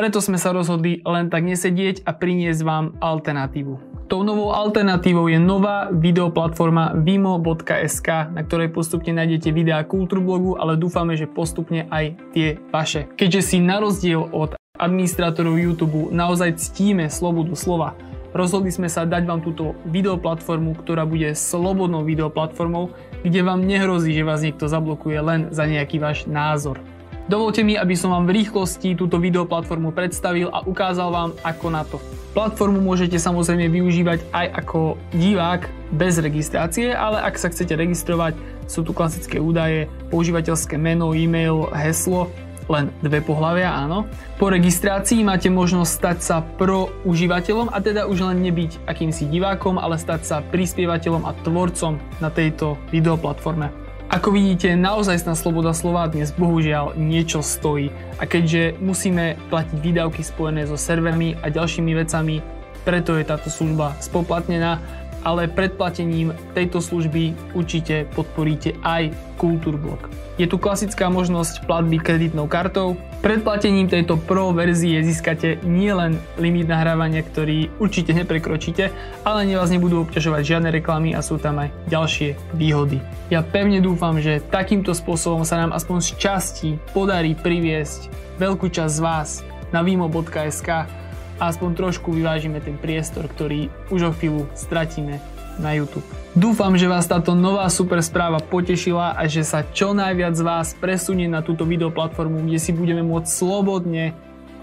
Preto 0.00 0.24
sme 0.24 0.40
sa 0.40 0.56
rozhodli 0.56 1.04
len 1.04 1.28
tak 1.28 1.44
nesedieť 1.44 2.08
a 2.08 2.16
priniesť 2.16 2.64
vám 2.64 2.96
alternatívu. 3.04 4.08
Tou 4.08 4.24
novou 4.24 4.48
alternatívou 4.48 5.28
je 5.28 5.36
nová 5.36 5.92
videoplatforma 5.92 6.96
vimo.sk, 7.04 8.08
na 8.32 8.40
ktorej 8.40 8.72
postupne 8.72 9.12
nájdete 9.12 9.52
videá 9.52 9.84
Kultúrblogu, 9.84 10.56
ale 10.56 10.80
dúfame, 10.80 11.20
že 11.20 11.28
postupne 11.28 11.84
aj 11.92 12.16
tie 12.32 12.56
vaše. 12.72 13.12
Keďže 13.12 13.40
si 13.44 13.56
na 13.60 13.76
rozdiel 13.76 14.24
od 14.32 14.56
administrátorov 14.80 15.60
YouTube 15.60 16.08
naozaj 16.08 16.56
ctíme 16.56 17.12
slobodu 17.12 17.52
slova, 17.52 17.92
rozhodli 18.32 18.72
sme 18.72 18.88
sa 18.88 19.04
dať 19.04 19.28
vám 19.28 19.44
túto 19.44 19.76
videoplatformu, 19.84 20.80
ktorá 20.80 21.04
bude 21.04 21.36
slobodnou 21.36 22.08
videoplatformou, 22.08 22.96
kde 23.20 23.44
vám 23.44 23.68
nehrozí, 23.68 24.16
že 24.16 24.24
vás 24.24 24.40
niekto 24.40 24.64
zablokuje 24.64 25.20
len 25.20 25.40
za 25.52 25.68
nejaký 25.68 26.00
váš 26.00 26.24
názor. 26.24 26.80
Dovolte 27.28 27.60
mi, 27.66 27.76
aby 27.76 27.92
som 27.98 28.14
vám 28.14 28.24
v 28.24 28.42
rýchlosti 28.42 28.96
túto 28.96 29.20
videoplatformu 29.20 29.92
predstavil 29.92 30.48
a 30.48 30.64
ukázal 30.64 31.08
vám 31.12 31.30
ako 31.44 31.66
na 31.68 31.82
to. 31.84 32.00
Platformu 32.30 32.78
môžete 32.78 33.18
samozrejme 33.18 33.66
využívať 33.66 34.22
aj 34.30 34.46
ako 34.64 34.94
divák 35.12 35.66
bez 35.90 36.22
registrácie, 36.22 36.94
ale 36.94 37.18
ak 37.18 37.34
sa 37.36 37.50
chcete 37.50 37.74
registrovať, 37.74 38.38
sú 38.70 38.86
tu 38.86 38.94
klasické 38.94 39.42
údaje, 39.42 39.90
používateľské 40.14 40.78
meno, 40.78 41.10
e-mail, 41.10 41.66
heslo, 41.74 42.30
len 42.70 42.94
dve 43.02 43.18
pohľavia, 43.18 43.66
áno. 43.66 44.06
Po 44.38 44.46
registrácii 44.46 45.26
máte 45.26 45.50
možnosť 45.50 45.90
stať 45.90 46.18
sa 46.22 46.36
pro 46.38 46.94
užívateľom 47.02 47.74
a 47.74 47.82
teda 47.82 48.06
už 48.06 48.30
len 48.30 48.46
nebyť 48.46 48.86
akýmsi 48.86 49.26
divákom, 49.26 49.74
ale 49.82 49.98
stať 49.98 50.22
sa 50.22 50.36
prispievateľom 50.38 51.26
a 51.26 51.34
tvorcom 51.42 51.98
na 52.22 52.30
tejto 52.30 52.78
videoplatforme. 52.94 53.89
Ako 54.10 54.34
vidíte, 54.34 54.74
naozaj 54.74 55.22
na 55.22 55.38
sloboda 55.38 55.70
slova 55.70 56.10
dnes 56.10 56.34
bohužiaľ 56.34 56.98
niečo 56.98 57.46
stojí 57.46 57.94
a 58.18 58.26
keďže 58.26 58.74
musíme 58.82 59.38
platiť 59.54 59.78
výdavky 59.78 60.26
spojené 60.26 60.66
so 60.66 60.74
servermi 60.74 61.38
a 61.38 61.46
ďalšími 61.46 61.94
vecami, 61.94 62.42
preto 62.82 63.14
je 63.14 63.22
táto 63.22 63.46
služba 63.46 63.94
spoplatnená 64.02 64.82
ale 65.22 65.52
predplatením 65.52 66.32
tejto 66.56 66.80
služby 66.80 67.54
určite 67.54 68.08
podporíte 68.16 68.74
aj 68.82 69.12
Kultúrblok. 69.36 70.29
Je 70.40 70.48
tu 70.48 70.56
klasická 70.56 71.12
možnosť 71.12 71.68
platby 71.68 72.00
kreditnou 72.00 72.48
kartou. 72.48 72.96
Predplatením 73.20 73.92
tejto 73.92 74.16
Pro 74.16 74.56
verzie 74.56 75.04
získate 75.04 75.60
nielen 75.68 76.16
limit 76.40 76.64
nahrávania, 76.64 77.20
ktorý 77.20 77.68
určite 77.76 78.16
neprekročíte, 78.16 78.88
ale 79.20 79.44
ne 79.44 79.60
vás 79.60 79.68
nebudú 79.68 80.00
obťažovať 80.08 80.40
žiadne 80.40 80.72
reklamy 80.72 81.12
a 81.12 81.20
sú 81.20 81.36
tam 81.36 81.60
aj 81.60 81.68
ďalšie 81.92 82.56
výhody. 82.56 83.04
Ja 83.28 83.44
pevne 83.44 83.84
dúfam, 83.84 84.16
že 84.16 84.40
takýmto 84.40 84.96
spôsobom 84.96 85.44
sa 85.44 85.60
nám 85.60 85.76
aspoň 85.76 86.08
z 86.08 86.10
časti 86.16 86.70
podarí 86.96 87.36
priviesť 87.36 88.08
veľkú 88.40 88.72
časť 88.72 88.92
z 88.96 89.00
vás 89.04 89.44
na 89.76 89.84
vimo.sk 89.84 90.88
a 91.36 91.42
aspoň 91.44 91.76
trošku 91.76 92.16
vyvážime 92.16 92.64
ten 92.64 92.80
priestor, 92.80 93.28
ktorý 93.28 93.68
už 93.92 94.08
o 94.08 94.12
chvíľu 94.16 94.48
stratíme 94.56 95.20
na 95.60 95.76
YouTube. 95.76 96.19
Dúfam, 96.30 96.78
že 96.78 96.86
vás 96.86 97.10
táto 97.10 97.34
nová 97.34 97.66
super 97.66 97.98
správa 98.06 98.38
potešila 98.38 99.18
a 99.18 99.26
že 99.26 99.42
sa 99.42 99.66
čo 99.66 99.90
najviac 99.90 100.38
z 100.38 100.46
vás 100.46 100.78
presunie 100.78 101.26
na 101.26 101.42
túto 101.42 101.66
videoplatformu, 101.66 102.46
kde 102.46 102.62
si 102.62 102.70
budeme 102.70 103.02
môcť 103.02 103.26
slobodne, 103.26 104.14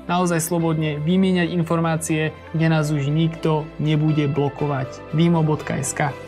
naozaj 0.07 0.39
slobodne 0.39 0.95
vymieňať 1.03 1.51
informácie, 1.51 2.31
kde 2.55 2.67
nás 2.71 2.87
už 2.87 3.11
nikto 3.11 3.67
nebude 3.83 4.31
blokovať. 4.31 5.11
vimo.sk 5.11 6.26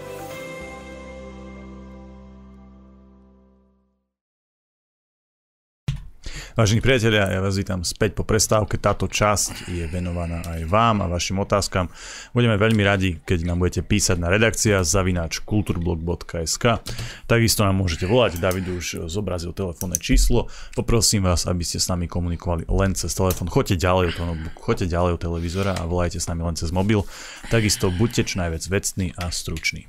Vážení 6.59 6.83
priatelia, 6.83 7.23
ja 7.31 7.39
vás 7.39 7.55
vítam 7.55 7.87
späť 7.87 8.19
po 8.19 8.27
prestávke. 8.27 8.75
Táto 8.75 9.07
časť 9.07 9.71
je 9.71 9.87
venovaná 9.87 10.43
aj 10.43 10.67
vám 10.67 10.99
a 10.99 11.07
vašim 11.07 11.39
otázkam. 11.39 11.87
Budeme 12.35 12.59
veľmi 12.59 12.83
radi, 12.83 13.15
keď 13.23 13.47
nám 13.47 13.63
budete 13.63 13.79
písať 13.79 14.19
na 14.19 14.27
redakcia 14.27 14.83
zavináč 14.83 15.39
kulturblog.sk. 15.47 16.83
Takisto 17.31 17.63
nám 17.63 17.79
môžete 17.79 18.03
volať, 18.11 18.43
David 18.43 18.75
už 18.75 19.07
zobrazil 19.07 19.55
telefónne 19.55 19.95
číslo. 20.03 20.51
Poprosím 20.75 21.31
vás, 21.31 21.47
aby 21.47 21.63
ste 21.63 21.79
s 21.79 21.87
nami 21.87 22.11
komunikovali 22.11 22.67
len 22.67 22.91
cez 22.91 23.15
telefón. 23.15 23.47
Choďte 23.47 23.79
ďalej 23.79 24.11
od 24.11 24.15
toho 24.19 24.33
choďte 24.59 24.91
ďalej 24.91 25.11
od 25.15 25.21
televízora 25.23 25.79
a 25.79 25.87
volajte 25.87 26.19
s 26.19 26.27
nami 26.27 26.43
len 26.43 26.59
cez 26.59 26.75
mobil. 26.75 27.07
Takisto 27.47 27.87
buďte 27.87 28.27
čo 28.27 28.43
najviac 28.43 28.67
vecní 28.67 29.15
a 29.15 29.31
struční. 29.31 29.87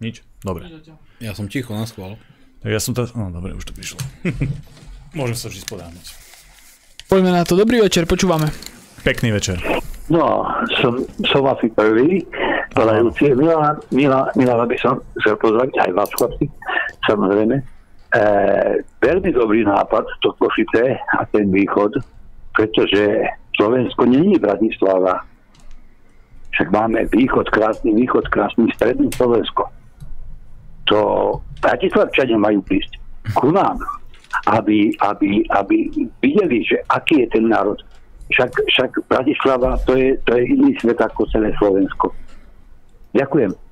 Nič? 0.00 0.24
Dobre. 0.40 0.72
Ja 1.20 1.36
som 1.36 1.52
ticho 1.52 1.76
na 1.76 1.84
schvál. 1.84 2.16
Ja 2.66 2.82
som 2.82 2.98
to... 2.98 3.06
No 3.14 3.30
dobre, 3.30 3.54
už 3.54 3.62
to 3.62 3.72
prišlo. 3.72 4.02
Môžem 5.18 5.38
sa 5.38 5.46
vždy 5.46 5.62
spodávať. 5.62 6.04
Poďme 7.06 7.30
na 7.30 7.46
to. 7.46 7.54
Dobrý 7.54 7.78
večer, 7.78 8.10
počúvame. 8.10 8.50
Pekný 9.06 9.30
večer. 9.30 9.62
No, 10.10 10.42
som, 10.82 11.06
som 11.30 11.46
asi 11.46 11.70
prvý, 11.70 12.26
volajúci. 12.74 13.30
Milá, 13.38 13.78
milá, 13.94 14.30
milá, 14.34 14.54
aby 14.66 14.74
som 14.82 14.98
chcel 15.22 15.38
pozvať 15.38 15.70
aj 15.86 15.90
vás, 15.94 16.10
chlapci, 16.18 16.46
samozrejme. 17.06 17.56
E, 17.58 17.64
veľmi 18.98 19.30
dobrý 19.30 19.62
nápad 19.62 20.06
to 20.22 20.34
Košice 20.34 20.98
a 20.98 21.22
ten 21.30 21.46
východ, 21.54 22.02
pretože 22.54 23.30
Slovensko 23.54 24.10
není 24.10 24.38
Bratislava. 24.42 25.22
Však 26.54 26.70
máme 26.74 27.06
východ, 27.14 27.46
krásny 27.50 27.94
východ, 27.94 28.26
krásny 28.30 28.66
stredný 28.74 29.10
Slovensko. 29.14 29.70
To 30.86 30.98
Bratislavčania 31.60 32.38
majú 32.38 32.62
prísť 32.62 32.98
ku 33.34 33.50
nám, 33.50 33.82
aby, 34.46 34.94
aby, 35.02 35.42
aby 35.50 35.90
videli, 36.22 36.62
že 36.62 36.78
aký 36.92 37.26
je 37.26 37.28
ten 37.34 37.50
národ. 37.50 37.78
Však, 38.30 38.50
však 38.70 38.90
Bratislava 39.10 39.78
to 39.86 39.98
je, 39.98 40.18
to 40.26 40.34
je 40.38 40.42
iný 40.50 40.74
svet 40.78 40.98
ako 40.98 41.26
celé 41.30 41.50
Slovensko. 41.58 42.10
Ďakujem. 43.14 43.65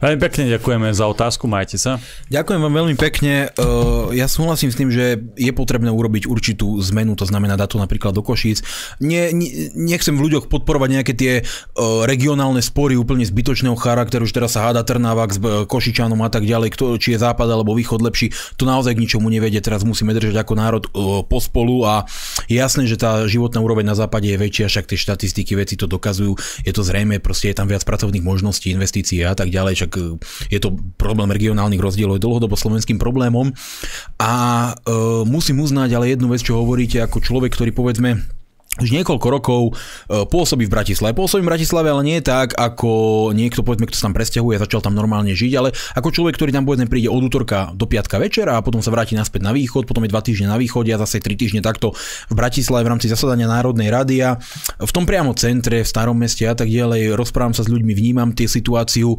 Veľmi 0.00 0.18
pekne 0.20 0.42
ďakujeme 0.56 0.88
za 0.96 1.04
otázku, 1.04 1.44
majte 1.44 1.76
sa. 1.76 2.00
Ďakujem 2.32 2.60
vám 2.60 2.74
veľmi 2.74 2.96
pekne. 2.96 3.52
E, 3.52 3.68
ja 4.16 4.26
súhlasím 4.26 4.72
s 4.72 4.78
tým, 4.78 4.88
že 4.88 5.20
je 5.36 5.52
potrebné 5.52 5.92
urobiť 5.92 6.24
určitú 6.24 6.80
zmenu, 6.92 7.16
to 7.16 7.28
znamená 7.28 7.60
dať 7.60 7.76
to 7.76 7.78
napríklad 7.78 8.16
do 8.16 8.24
Košíc. 8.24 8.64
Nie, 9.02 9.28
nechcem 9.76 10.16
v 10.16 10.24
ľuďoch 10.28 10.48
podporovať 10.48 10.88
nejaké 10.88 11.12
tie 11.12 11.32
e, 11.40 11.42
regionálne 12.08 12.64
spory 12.64 12.96
úplne 12.96 13.28
zbytočného 13.28 13.76
charakteru, 13.76 14.24
že 14.24 14.36
teraz 14.36 14.56
sa 14.56 14.64
háda 14.70 14.86
Trnávak 14.86 15.30
s 15.36 15.38
e, 15.38 15.68
Košičanom 15.68 16.20
a 16.24 16.32
tak 16.32 16.48
ďalej, 16.48 16.72
kto, 16.72 16.96
či 16.96 17.14
je 17.14 17.22
západ 17.22 17.46
alebo 17.50 17.76
východ 17.76 18.00
lepší. 18.00 18.32
To 18.56 18.64
naozaj 18.64 18.96
k 18.96 19.02
ničomu 19.04 19.28
nevedie. 19.28 19.60
Teraz 19.60 19.84
musíme 19.84 20.16
držať 20.16 20.40
ako 20.40 20.52
národ 20.56 20.84
pospolu 21.28 21.84
a 21.84 22.08
je 22.48 22.56
jasné, 22.56 22.88
že 22.88 22.96
tá 22.96 23.28
životná 23.28 23.60
úroveň 23.60 23.84
na 23.84 23.96
západe 23.98 24.26
je 24.26 24.38
väčšia, 24.40 24.70
však 24.70 24.88
tie 24.88 24.98
štatistiky 24.98 25.52
veci 25.58 25.76
to 25.76 25.84
dokazujú. 25.84 26.34
Je 26.64 26.72
to 26.72 26.80
zrejme, 26.80 27.20
proste 27.20 27.52
je 27.52 27.58
tam 27.58 27.68
viac 27.68 27.84
pracovných 27.84 28.24
možností, 28.24 28.72
investícií 28.72 29.22
a 29.26 29.36
tak 29.36 29.49
ďalej. 29.52 29.74
Však 29.76 29.90
tak 29.90 29.98
e, 29.98 30.14
je 30.54 30.58
to 30.62 30.78
problém 30.94 31.34
regionálnych 31.34 31.82
rozdielov, 31.82 32.22
je 32.22 32.24
dlhodobo 32.24 32.54
slovenským 32.54 33.02
problémom. 33.02 33.50
A 34.22 34.32
e, 34.70 34.94
musím 35.26 35.58
uznať 35.58 35.90
ale 35.98 36.14
jednu 36.14 36.30
vec, 36.30 36.46
čo 36.46 36.62
hovoríte 36.62 37.02
ako 37.02 37.18
človek, 37.18 37.50
ktorý 37.50 37.74
povedzme 37.74 38.22
už 38.78 38.94
niekoľko 38.94 39.26
rokov 39.26 39.62
e, 39.66 39.72
pôsobí 40.30 40.70
v 40.70 40.74
Bratislave. 40.78 41.10
Pôsobí 41.10 41.42
v 41.42 41.50
Bratislave, 41.50 41.90
ale 41.90 42.06
nie 42.06 42.22
tak, 42.22 42.54
ako 42.54 43.34
niekto, 43.34 43.66
povedzme, 43.66 43.90
kto 43.90 43.98
sa 43.98 44.06
tam 44.06 44.14
presťahuje 44.14 44.62
začal 44.62 44.78
tam 44.78 44.94
normálne 44.94 45.34
žiť, 45.34 45.52
ale 45.58 45.74
ako 45.98 46.14
človek, 46.14 46.38
ktorý 46.38 46.54
tam 46.54 46.62
povedzme 46.62 46.86
príde 46.86 47.10
od 47.10 47.18
útorka 47.18 47.74
do 47.74 47.90
piatka 47.90 48.22
večera 48.22 48.54
a 48.54 48.62
potom 48.62 48.78
sa 48.78 48.94
vráti 48.94 49.18
naspäť 49.18 49.42
na 49.42 49.50
východ, 49.50 49.90
potom 49.90 50.06
je 50.06 50.12
dva 50.14 50.22
týždne 50.22 50.54
na 50.54 50.56
východe 50.60 50.86
a 50.94 51.02
zase 51.02 51.18
tri 51.18 51.34
týždne 51.34 51.66
takto 51.66 51.90
v 52.30 52.34
Bratislave 52.38 52.86
v 52.86 52.94
rámci 52.94 53.10
zasadania 53.10 53.50
Národnej 53.50 53.90
rady 53.90 54.22
a 54.22 54.38
v 54.78 54.92
tom 54.94 55.02
priamo 55.02 55.34
centre, 55.34 55.82
v 55.82 55.88
starom 55.90 56.14
meste 56.14 56.46
a 56.46 56.54
tak 56.54 56.70
ďalej, 56.70 57.18
rozprávam 57.18 57.50
sa 57.50 57.66
s 57.66 57.72
ľuďmi, 57.74 57.90
vnímam 57.90 58.30
tie 58.38 58.46
situáciu. 58.46 59.18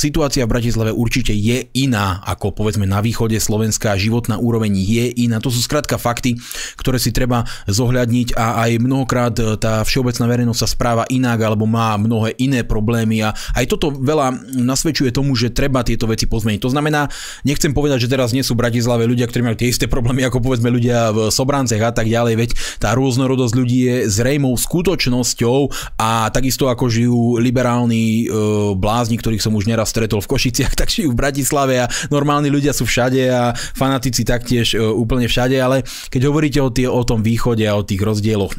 situácia 0.00 0.48
v 0.48 0.52
Bratislave 0.56 0.96
určite 0.96 1.36
je 1.36 1.68
iná 1.76 2.24
ako 2.24 2.56
povedzme 2.56 2.88
na 2.88 3.04
východe 3.04 3.36
Slovenska, 3.36 4.00
životná 4.00 4.40
úroveň 4.40 4.72
je 4.80 5.12
iná. 5.28 5.44
To 5.44 5.52
sú 5.52 5.60
skrátka 5.60 6.00
fakty, 6.00 6.40
ktoré 6.80 6.96
si 6.96 7.12
treba 7.12 7.44
zohľadniť 7.68 8.32
a 8.32 8.64
aj 8.64 8.77
mnohokrát 8.78 9.34
e, 9.38 9.58
tá 9.58 9.82
všeobecná 9.82 10.24
verejnosť 10.30 10.60
sa 10.62 10.68
správa 10.70 11.04
inak 11.10 11.38
alebo 11.42 11.66
má 11.66 11.98
mnohé 11.98 12.38
iné 12.38 12.62
problémy 12.62 13.26
a 13.26 13.34
aj 13.58 13.64
toto 13.68 13.90
veľa 13.92 14.54
nasvedčuje 14.54 15.10
tomu, 15.12 15.34
že 15.34 15.52
treba 15.52 15.82
tieto 15.82 16.06
veci 16.06 16.30
pozmeniť. 16.30 16.60
To 16.62 16.70
znamená, 16.72 17.10
nechcem 17.42 17.74
povedať, 17.74 18.06
že 18.06 18.12
teraz 18.12 18.30
nie 18.32 18.46
sú 18.46 18.54
Bratislave 18.54 19.04
ľudia, 19.04 19.26
ktorí 19.26 19.42
majú 19.42 19.56
tie 19.58 19.70
isté 19.70 19.90
problémy 19.90 20.24
ako 20.24 20.38
povedzme 20.40 20.70
ľudia 20.70 21.10
v 21.10 21.18
Sobrancech 21.28 21.82
a 21.82 21.92
tak 21.92 22.06
ďalej, 22.06 22.34
veď 22.38 22.50
tá 22.78 22.94
rôznorodosť 22.94 23.54
ľudí 23.54 23.78
je 23.84 23.96
zrejmou 24.08 24.54
skutočnosťou 24.54 25.58
a 25.98 26.30
takisto 26.30 26.70
ako 26.70 26.86
žijú 26.86 27.20
liberálni 27.42 28.24
e, 28.24 28.36
blázni, 28.78 29.18
ktorých 29.18 29.42
som 29.42 29.56
už 29.58 29.66
neraz 29.66 29.90
stretol 29.90 30.22
v 30.22 30.30
Košiciach, 30.30 30.76
tak 30.80 30.92
žijú 30.92 31.12
v 31.12 31.20
Bratislave 31.20 31.82
a 31.82 31.90
normálni 32.08 32.48
ľudia 32.52 32.70
sú 32.70 32.86
všade 32.86 33.22
a 33.28 33.52
fanatici 33.54 34.22
taktiež 34.22 34.76
e, 34.76 34.80
úplne 34.80 35.26
všade, 35.26 35.56
ale 35.58 35.82
keď 36.12 36.22
hovoríte 36.30 36.60
o, 36.62 36.70
tie, 36.70 36.86
o 36.86 37.02
tom 37.02 37.24
východe 37.24 37.64
a 37.66 37.76
o 37.76 37.82
tých 37.82 38.00
rozdieloch, 38.04 38.54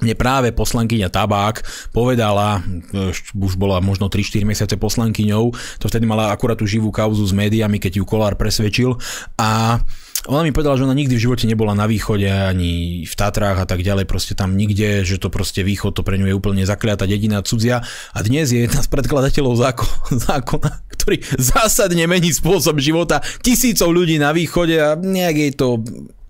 mne 0.00 0.14
práve 0.16 0.48
poslankyňa 0.52 1.12
Tabák 1.12 1.62
povedala, 1.94 2.64
už 3.36 3.54
bola 3.60 3.80
možno 3.84 4.08
3-4 4.08 4.44
mesiace 4.44 4.74
poslankyňou, 4.76 5.52
to 5.80 5.86
vtedy 5.86 6.04
mala 6.08 6.32
akurát 6.32 6.56
tú 6.56 6.66
živú 6.68 6.92
kauzu 6.92 7.22
s 7.24 7.32
médiami, 7.36 7.78
keď 7.78 8.00
ju 8.00 8.04
Kolár 8.04 8.34
presvedčil 8.36 8.96
a 9.36 9.80
ona 10.28 10.44
mi 10.44 10.52
povedala, 10.52 10.76
že 10.76 10.84
ona 10.84 10.92
nikdy 10.92 11.16
v 11.16 11.24
živote 11.24 11.48
nebola 11.48 11.72
na 11.72 11.88
východe, 11.88 12.28
ani 12.28 13.02
v 13.08 13.14
Tatrách 13.16 13.64
a 13.64 13.66
tak 13.66 13.80
ďalej, 13.80 14.04
proste 14.04 14.36
tam 14.36 14.52
nikde, 14.52 15.00
že 15.00 15.16
to 15.16 15.32
proste 15.32 15.64
východ, 15.64 15.96
to 15.96 16.04
pre 16.04 16.20
ňu 16.20 16.28
je 16.28 16.36
úplne 16.36 16.60
zakliata 16.68 17.08
dedina 17.08 17.40
cudzia. 17.40 17.80
A 18.12 18.18
dnes 18.20 18.52
je 18.52 18.68
jedna 18.68 18.84
z 18.84 18.88
predkladateľov 18.92 19.56
zákona, 19.56 19.96
zákona, 20.28 20.70
ktorý 20.92 21.16
zásadne 21.40 22.04
mení 22.04 22.36
spôsob 22.36 22.84
života 22.84 23.24
tisícov 23.40 23.88
ľudí 23.96 24.20
na 24.20 24.36
východe 24.36 24.76
a 24.76 24.92
nejak 24.92 25.36
jej 25.40 25.52
to 25.56 25.80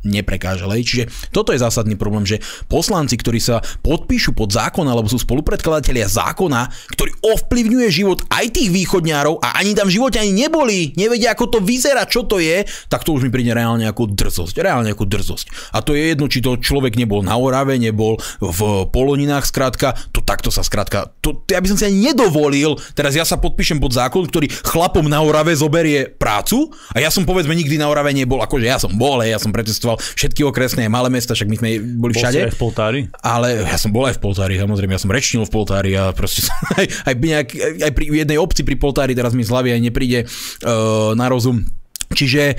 neprekážali. 0.05 0.85
Čiže 0.85 1.33
toto 1.33 1.57
je 1.57 1.65
zásadný 1.65 1.97
problém, 1.97 2.29
že 2.29 2.45
poslanci, 2.69 3.17
ktorí 3.17 3.41
sa 3.41 3.65
podpíšu 3.81 4.37
pod 4.37 4.53
zákon 4.53 4.85
alebo 4.85 5.09
sú 5.09 5.17
spolupredkladatelia 5.17 6.05
zákona, 6.05 6.69
ktorý 6.93 7.17
ovplyvňuje 7.25 7.89
život 7.89 8.21
aj 8.29 8.53
tých 8.53 8.69
východňárov 8.69 9.41
a 9.41 9.57
ani 9.57 9.73
tam 9.73 9.89
v 9.89 9.97
živote 9.97 10.21
ani 10.21 10.37
neboli, 10.37 10.93
nevedia 11.01 11.33
ako 11.33 11.57
to 11.57 11.59
vyzerá, 11.65 12.05
čo 12.05 12.29
to 12.29 12.37
je, 12.37 12.69
tak 12.93 13.09
to 13.09 13.17
už 13.17 13.25
mi 13.25 13.33
príde 13.33 13.57
reálne 13.57 13.89
ako 13.89 14.13
drzosť. 14.13 14.61
Reálne 14.61 14.93
ako 14.93 15.09
drzosť. 15.09 15.73
A 15.73 15.81
to 15.81 15.97
je 15.97 16.13
jedno, 16.13 16.29
či 16.29 16.45
to 16.45 16.61
človek 16.61 17.01
nebol 17.01 17.25
na 17.25 17.41
Orave, 17.41 17.81
nebol 17.81 18.21
v 18.41 18.85
Poloninách, 18.93 19.49
skrátka, 19.49 19.97
to 20.13 20.21
takto 20.21 20.53
sa 20.53 20.61
skrátka, 20.61 21.09
to 21.25 21.31
to, 21.31 21.55
ja 21.55 21.63
by 21.63 21.69
som 21.71 21.79
si 21.79 21.85
ani 21.87 22.11
nedovolil, 22.11 22.75
teraz 22.93 23.15
ja 23.15 23.23
sa 23.23 23.39
podpíšem 23.39 23.79
pod 23.79 23.95
zákon, 23.95 24.27
ktorý 24.27 24.51
chlapom 24.51 25.07
na 25.07 25.23
Orave 25.23 25.55
zoberie 25.55 26.11
prácu 26.11 26.71
a 26.91 26.99
ja 26.99 27.09
som 27.09 27.23
povedzme 27.23 27.55
nikdy 27.55 27.79
na 27.79 27.87
Orave 27.87 28.11
nebol, 28.11 28.43
akože 28.43 28.67
ja 28.67 28.79
som 28.83 28.91
bol, 28.99 29.23
ja 29.23 29.39
som 29.39 29.55
pretestoval 29.55 29.90
všetky 29.97 30.45
okresné 30.45 30.91
malé 30.93 31.09
mesta, 31.09 31.33
však 31.33 31.49
my 31.49 31.57
sme 31.57 31.69
boli 31.99 32.13
všade. 32.13 32.51
Aj 32.51 32.55
v 32.55 32.61
Poltári? 32.61 33.01
Ale 33.25 33.65
ja 33.65 33.79
som 33.81 33.91
bol 33.91 34.07
aj 34.07 34.19
v 34.19 34.23
Poltári, 34.23 34.55
samozrejme, 34.61 34.93
ja 34.95 35.01
som 35.01 35.11
rečnil 35.11 35.47
v 35.47 35.53
Poltári 35.53 35.93
a 35.97 36.13
proste 36.13 36.45
som 36.47 36.55
aj, 36.81 36.87
aj, 37.09 37.15
nejak, 37.17 37.49
aj 37.81 37.93
pri 37.97 38.05
jednej 38.11 38.39
obci 38.39 38.63
pri 38.67 38.77
Poltári, 38.77 39.17
teraz 39.17 39.33
mi 39.33 39.47
z 39.47 39.51
hlavy 39.51 39.75
aj 39.75 39.81
nepríde 39.81 40.21
uh, 40.27 41.17
na 41.17 41.27
rozum. 41.27 41.65
Čiže 42.11 42.59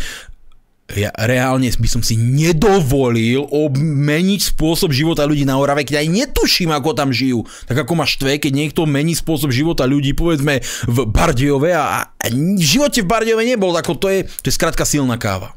ja 0.91 1.11
reálne 1.15 1.71
by 1.71 1.87
som 1.87 2.01
si 2.03 2.19
nedovolil 2.19 3.47
obmeniť 3.47 4.51
spôsob 4.55 4.91
života 4.91 5.23
ľudí 5.23 5.47
na 5.47 5.55
Orave, 5.55 5.87
keď 5.87 6.03
aj 6.03 6.07
netuším, 6.11 6.75
ako 6.75 6.91
tam 6.91 7.15
žijú. 7.15 7.47
Tak 7.67 7.87
ako 7.87 7.93
ma 7.95 8.05
štve, 8.07 8.41
keď 8.43 8.51
niekto 8.51 8.83
mení 8.83 9.15
spôsob 9.15 9.55
života 9.55 9.87
ľudí, 9.87 10.11
povedzme 10.11 10.59
v 10.87 10.97
Bardiove 11.07 11.71
a, 11.71 12.11
a 12.11 12.25
v 12.27 12.59
živote 12.59 13.03
v 13.03 13.07
Bardiove 13.07 13.43
nebol, 13.47 13.71
ako 13.75 13.95
to 13.95 14.07
je, 14.11 14.19
to 14.43 14.51
je 14.51 14.57
skrátka 14.57 14.83
silná 14.83 15.15
káva. 15.15 15.55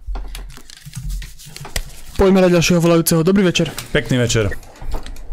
Poďme 2.15 2.47
na 2.47 2.51
ďalšieho 2.51 2.81
volajúceho. 2.81 3.21
Dobrý 3.27 3.43
večer. 3.43 3.75
Pekný 3.91 4.23
večer. 4.23 4.55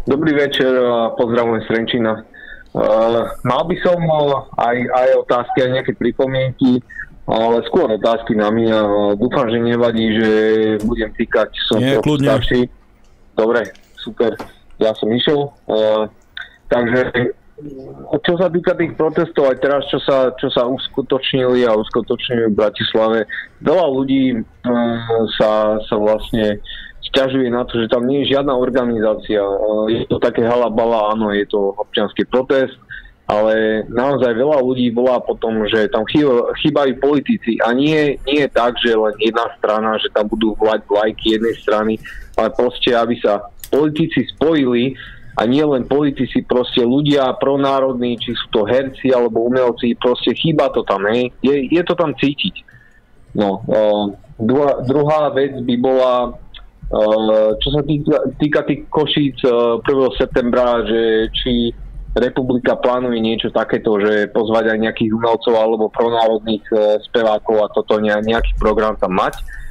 Dobrý 0.02 0.34
večer 0.34 0.74
a 0.82 1.14
pozdravujem 1.14 1.62
Srenčina. 1.70 2.26
Uh, 2.72 3.28
mal 3.44 3.62
by 3.68 3.76
som 3.84 4.00
uh, 4.00 4.48
aj, 4.58 4.76
aj 4.80 5.08
otázky, 5.22 5.62
aj 5.62 5.70
nejaké 5.78 5.92
pripomienky 5.94 6.80
ale 7.26 7.62
skôr 7.70 7.86
otázky 7.86 8.34
na 8.34 8.50
mňa. 8.50 8.76
Dúfam, 9.14 9.46
že 9.46 9.62
nevadí, 9.62 10.06
že 10.18 10.30
budem 10.82 11.10
týkať, 11.14 11.54
som 11.70 11.78
Nie, 11.78 12.02
kľudne. 12.02 12.34
starší. 12.34 12.66
Dobre, 13.38 13.70
super. 13.94 14.34
Ja 14.82 14.90
som 14.98 15.08
išiel. 15.14 15.54
Uh, 15.70 16.10
takže 16.66 17.32
čo 18.22 18.34
sa 18.38 18.48
týka 18.50 18.74
tých 18.74 18.94
protestov, 18.98 19.50
aj 19.50 19.58
teraz, 19.62 19.82
čo 19.88 19.98
sa, 20.02 20.34
čo 20.36 20.50
sa 20.50 20.66
uskutočnili 20.66 21.64
a 21.66 21.78
uskutočnili 21.78 22.50
v 22.50 22.58
Bratislave, 22.58 23.18
veľa 23.62 23.86
ľudí 23.88 24.40
uh, 24.40 24.44
sa, 25.38 25.78
sa 25.86 25.96
vlastne 25.96 26.58
sťažuje 27.12 27.48
na 27.50 27.66
to, 27.66 27.82
že 27.82 27.92
tam 27.92 28.06
nie 28.06 28.22
je 28.24 28.34
žiadna 28.34 28.54
organizácia. 28.54 29.42
Uh, 29.42 29.86
je 29.90 30.06
to 30.06 30.18
také 30.18 30.42
halabala, 30.42 31.14
áno, 31.14 31.30
je 31.30 31.46
to 31.46 31.74
občianský 31.78 32.26
protest, 32.26 32.74
ale 33.30 33.86
naozaj 33.88 34.34
veľa 34.34 34.58
ľudí 34.60 34.90
volá 34.90 35.22
potom, 35.22 35.62
že 35.70 35.88
tam 35.88 36.02
chýbajú 36.58 36.92
politici 36.98 37.56
a 37.62 37.70
nie, 37.72 38.18
nie 38.26 38.44
je 38.44 38.50
tak, 38.50 38.76
že 38.82 38.92
len 38.92 39.14
jedna 39.22 39.46
strana, 39.56 39.96
že 40.02 40.10
tam 40.10 40.26
budú 40.26 40.52
vlať 40.58 40.82
vlajky 40.90 41.38
jednej 41.38 41.56
strany, 41.62 41.92
ale 42.36 42.50
proste, 42.52 42.92
aby 42.92 43.14
sa 43.22 43.40
politici 43.72 44.26
spojili 44.36 44.92
a 45.32 45.48
nie 45.48 45.64
len 45.64 45.88
politici, 45.88 46.44
proste 46.44 46.84
ľudia 46.84 47.32
pronárodní, 47.40 48.20
či 48.20 48.36
sú 48.36 48.46
to 48.52 48.60
herci 48.68 49.16
alebo 49.16 49.48
umelci, 49.48 49.96
proste 49.96 50.36
chýba 50.36 50.68
to 50.68 50.84
tam, 50.84 51.08
hej. 51.08 51.32
Je, 51.40 51.72
je 51.72 51.82
to 51.88 51.96
tam 51.96 52.12
cítiť. 52.12 52.60
No, 53.32 53.64
uh, 53.64 54.12
druhá, 54.36 54.84
druhá 54.84 55.32
vec 55.32 55.56
by 55.64 55.74
bola, 55.80 56.36
uh, 56.36 57.56
čo 57.56 57.68
sa 57.72 57.80
týka, 57.80 58.28
týka 58.36 58.60
tých 58.68 58.84
košíc 58.92 59.40
uh, 59.48 59.80
1. 59.80 60.20
septembra, 60.20 60.84
že 60.84 61.32
či 61.32 61.72
republika 62.12 62.76
plánuje 62.76 63.16
niečo 63.16 63.48
takéto, 63.48 63.96
že 64.04 64.28
pozvať 64.36 64.76
aj 64.76 64.78
nejakých 64.84 65.16
umelcov 65.16 65.56
alebo 65.56 65.88
pronárodných 65.88 66.60
e, 66.68 67.00
spevákov 67.08 67.56
a 67.64 67.72
toto 67.72 67.96
ne, 68.04 68.12
nejaký 68.12 68.52
program 68.60 69.00
tam 69.00 69.16
mať. 69.16 69.40
Uh, 69.40 69.61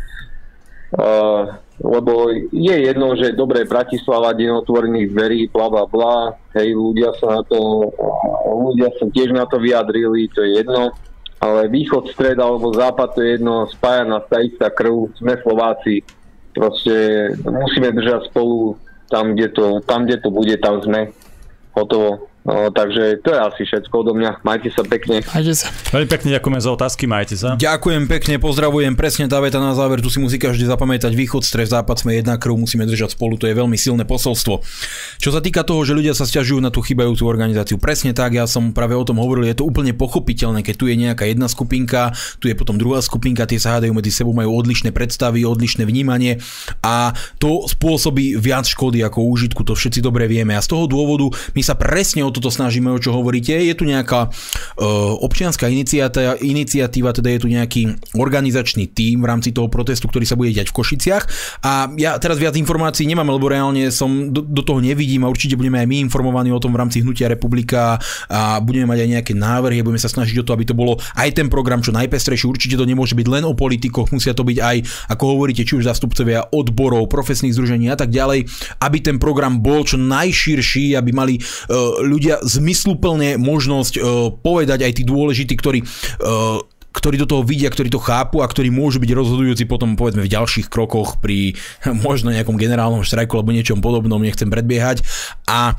lebo 1.82 2.14
je 2.52 2.76
jedno, 2.84 3.16
že 3.16 3.34
dobre, 3.34 3.64
Bratislava, 3.66 4.36
deň 4.36 4.62
otvorených 4.62 5.08
dverí, 5.12 5.40
bla 5.50 5.68
bla 5.72 5.86
bla, 5.88 6.16
hej, 6.54 6.76
ľudia 6.76 7.16
sa 7.18 7.40
na 7.40 7.44
to, 7.48 7.90
ľudia 8.46 8.92
sa 9.00 9.08
tiež 9.08 9.32
na 9.34 9.48
to 9.48 9.58
vyjadrili, 9.58 10.30
to 10.36 10.44
je 10.44 10.62
jedno, 10.62 10.94
ale 11.42 11.72
východ, 11.72 12.12
stred 12.14 12.38
alebo 12.38 12.76
západ, 12.76 13.18
to 13.18 13.20
je 13.24 13.30
jedno, 13.40 13.66
spája 13.72 14.04
nás 14.06 14.22
tá 14.30 14.44
istá 14.44 14.70
krv, 14.70 15.10
sme 15.18 15.40
Slováci, 15.42 16.06
proste 16.54 16.94
musíme 17.48 17.96
držať 17.96 18.30
spolu 18.30 18.78
tam, 19.10 19.34
kde 19.34 19.48
to, 19.52 19.66
tam, 19.84 20.06
kde 20.06 20.18
to 20.22 20.30
bude, 20.30 20.56
tam 20.62 20.84
sme, 20.84 21.12
hotovo. 21.74 22.31
No, 22.42 22.74
takže 22.74 23.22
to 23.22 23.38
je 23.38 23.40
asi 23.40 23.62
všetko 23.70 24.02
odo 24.02 24.18
mňa. 24.18 24.42
Majte 24.42 24.74
sa 24.74 24.82
pekne. 24.82 25.22
Majte 25.22 25.54
sa. 25.54 25.70
Veľmi 25.94 26.10
pekne 26.10 26.30
ďakujeme 26.34 26.58
za 26.58 26.70
otázky, 26.74 27.06
majte 27.06 27.38
sa. 27.38 27.54
Ďakujem 27.54 28.10
pekne, 28.10 28.42
pozdravujem. 28.42 28.98
Presne 28.98 29.30
tá 29.30 29.38
veta 29.38 29.62
na 29.62 29.78
záver, 29.78 30.02
tu 30.02 30.10
si 30.10 30.18
musí 30.18 30.42
každý 30.42 30.66
zapamätať. 30.66 31.14
Východ, 31.14 31.46
stres, 31.46 31.70
západ 31.70 32.02
sme 32.02 32.18
jedna 32.18 32.42
krv, 32.42 32.58
musíme 32.58 32.90
držať 32.90 33.14
spolu, 33.14 33.38
to 33.38 33.46
je 33.46 33.54
veľmi 33.54 33.78
silné 33.78 34.10
posolstvo. 34.10 34.58
Čo 35.22 35.30
sa 35.30 35.38
týka 35.38 35.62
toho, 35.62 35.86
že 35.86 35.94
ľudia 35.94 36.18
sa 36.18 36.26
stiažujú 36.26 36.66
na 36.66 36.74
tú 36.74 36.82
chybajúcu 36.82 37.30
organizáciu, 37.30 37.78
presne 37.78 38.18
tak, 38.18 38.34
ja 38.34 38.50
som 38.50 38.74
práve 38.74 38.98
o 38.98 39.06
tom 39.06 39.22
hovoril, 39.22 39.46
je 39.46 39.62
to 39.62 39.70
úplne 39.70 39.94
pochopiteľné, 39.94 40.66
keď 40.66 40.76
tu 40.82 40.90
je 40.90 40.98
nejaká 40.98 41.30
jedna 41.30 41.46
skupinka, 41.46 42.10
tu 42.42 42.50
je 42.50 42.58
potom 42.58 42.74
druhá 42.74 43.06
skupinka, 43.06 43.46
tie 43.46 43.62
sa 43.62 43.78
hádajú 43.78 43.94
medzi 43.94 44.10
sebou, 44.10 44.34
majú 44.34 44.50
odlišné 44.58 44.90
predstavy, 44.90 45.46
odlišné 45.46 45.86
vnímanie 45.86 46.42
a 46.82 47.14
to 47.38 47.70
spôsobí 47.70 48.34
viac 48.42 48.66
škody 48.66 49.06
ako 49.06 49.30
úžitku, 49.30 49.62
to 49.62 49.78
všetci 49.78 50.02
dobre 50.02 50.26
vieme. 50.26 50.58
A 50.58 50.66
z 50.66 50.74
toho 50.74 50.90
dôvodu 50.90 51.30
my 51.54 51.62
sa 51.62 51.78
presne 51.78 52.31
o 52.32 52.34
toto 52.34 52.48
snažíme, 52.48 52.90
o 52.90 52.98
čo 52.98 53.12
hovoríte. 53.14 53.54
Je 53.54 53.76
tu 53.78 53.84
nejaká 53.84 54.32
uh, 54.32 55.14
občianská 55.22 55.68
iniciatíva, 56.42 57.12
teda 57.12 57.30
je 57.36 57.40
tu 57.44 57.48
nejaký 57.52 58.16
organizačný 58.18 58.90
tím 58.90 59.22
v 59.22 59.30
rámci 59.30 59.52
toho 59.52 59.68
protestu, 59.68 60.08
ktorý 60.08 60.26
sa 60.26 60.40
bude 60.40 60.56
diať 60.56 60.72
v 60.72 60.78
Košiciach. 60.82 61.24
A 61.62 61.92
ja 62.00 62.18
teraz 62.18 62.42
viac 62.42 62.58
informácií 62.58 63.06
nemám, 63.06 63.30
lebo 63.30 63.52
reálne 63.52 63.92
som 63.94 64.32
do, 64.32 64.42
do 64.42 64.66
toho 64.66 64.80
nevidím 64.82 65.28
a 65.28 65.32
určite 65.32 65.60
budeme 65.60 65.78
aj 65.84 65.88
my 65.92 65.98
informovaní 66.10 66.50
o 66.50 66.64
tom 66.64 66.72
v 66.72 66.82
rámci 66.82 67.04
Hnutia 67.04 67.28
republika 67.28 68.00
a 68.32 68.58
budeme 68.64 68.88
mať 68.88 69.06
aj 69.06 69.10
nejaké 69.20 69.34
návrhy 69.36 69.82
budeme 69.92 70.00
sa 70.00 70.08
snažiť 70.08 70.40
o 70.40 70.46
to, 70.48 70.56
aby 70.56 70.64
to 70.64 70.78
bolo 70.78 70.96
aj 71.18 71.30
ten 71.36 71.52
program 71.52 71.84
čo 71.84 71.92
najpestrejší. 71.92 72.48
Určite 72.48 72.80
to 72.80 72.88
nemôže 72.88 73.18
byť 73.18 73.28
len 73.28 73.44
o 73.44 73.58
politikoch, 73.58 74.14
musia 74.16 74.32
to 74.32 74.48
byť 74.48 74.58
aj, 74.62 74.78
ako 75.12 75.24
hovoríte, 75.36 75.68
či 75.68 75.76
už 75.76 75.90
zastupcovia 75.90 76.48
odborov, 76.54 77.12
profesných 77.12 77.52
združení 77.52 77.92
a 77.92 77.98
tak 78.00 78.14
ďalej, 78.14 78.48
aby 78.80 78.98
ten 79.04 79.18
program 79.20 79.60
bol 79.60 79.84
čo 79.84 80.00
najširší, 80.00 80.96
aby 80.96 81.12
mali 81.12 81.36
uh, 81.36 82.00
ľudia 82.22 82.38
zmysluplne 82.46 83.42
možnosť 83.42 83.94
uh, 83.98 84.30
povedať 84.30 84.86
aj 84.86 84.94
tí 84.94 85.04
dôležití, 85.10 85.58
ktorí 85.58 85.82
uh, 85.82 86.62
ktorí 86.92 87.18
do 87.18 87.26
toho 87.26 87.42
vidia, 87.42 87.72
ktorí 87.72 87.90
to 87.90 88.04
chápu 88.04 88.44
a 88.44 88.52
ktorí 88.52 88.70
môžu 88.70 89.00
byť 89.02 89.12
rozhodujúci 89.16 89.64
potom 89.66 89.98
povedzme 89.98 90.28
v 90.28 90.30
ďalších 90.30 90.70
krokoch 90.70 91.18
pri 91.18 91.58
možno 92.06 92.30
nejakom 92.30 92.62
generálnom 92.62 93.02
štrajku 93.02 93.42
alebo 93.42 93.56
niečom 93.56 93.82
podobnom, 93.82 94.22
nechcem 94.22 94.54
predbiehať. 94.54 95.02
A 95.50 95.74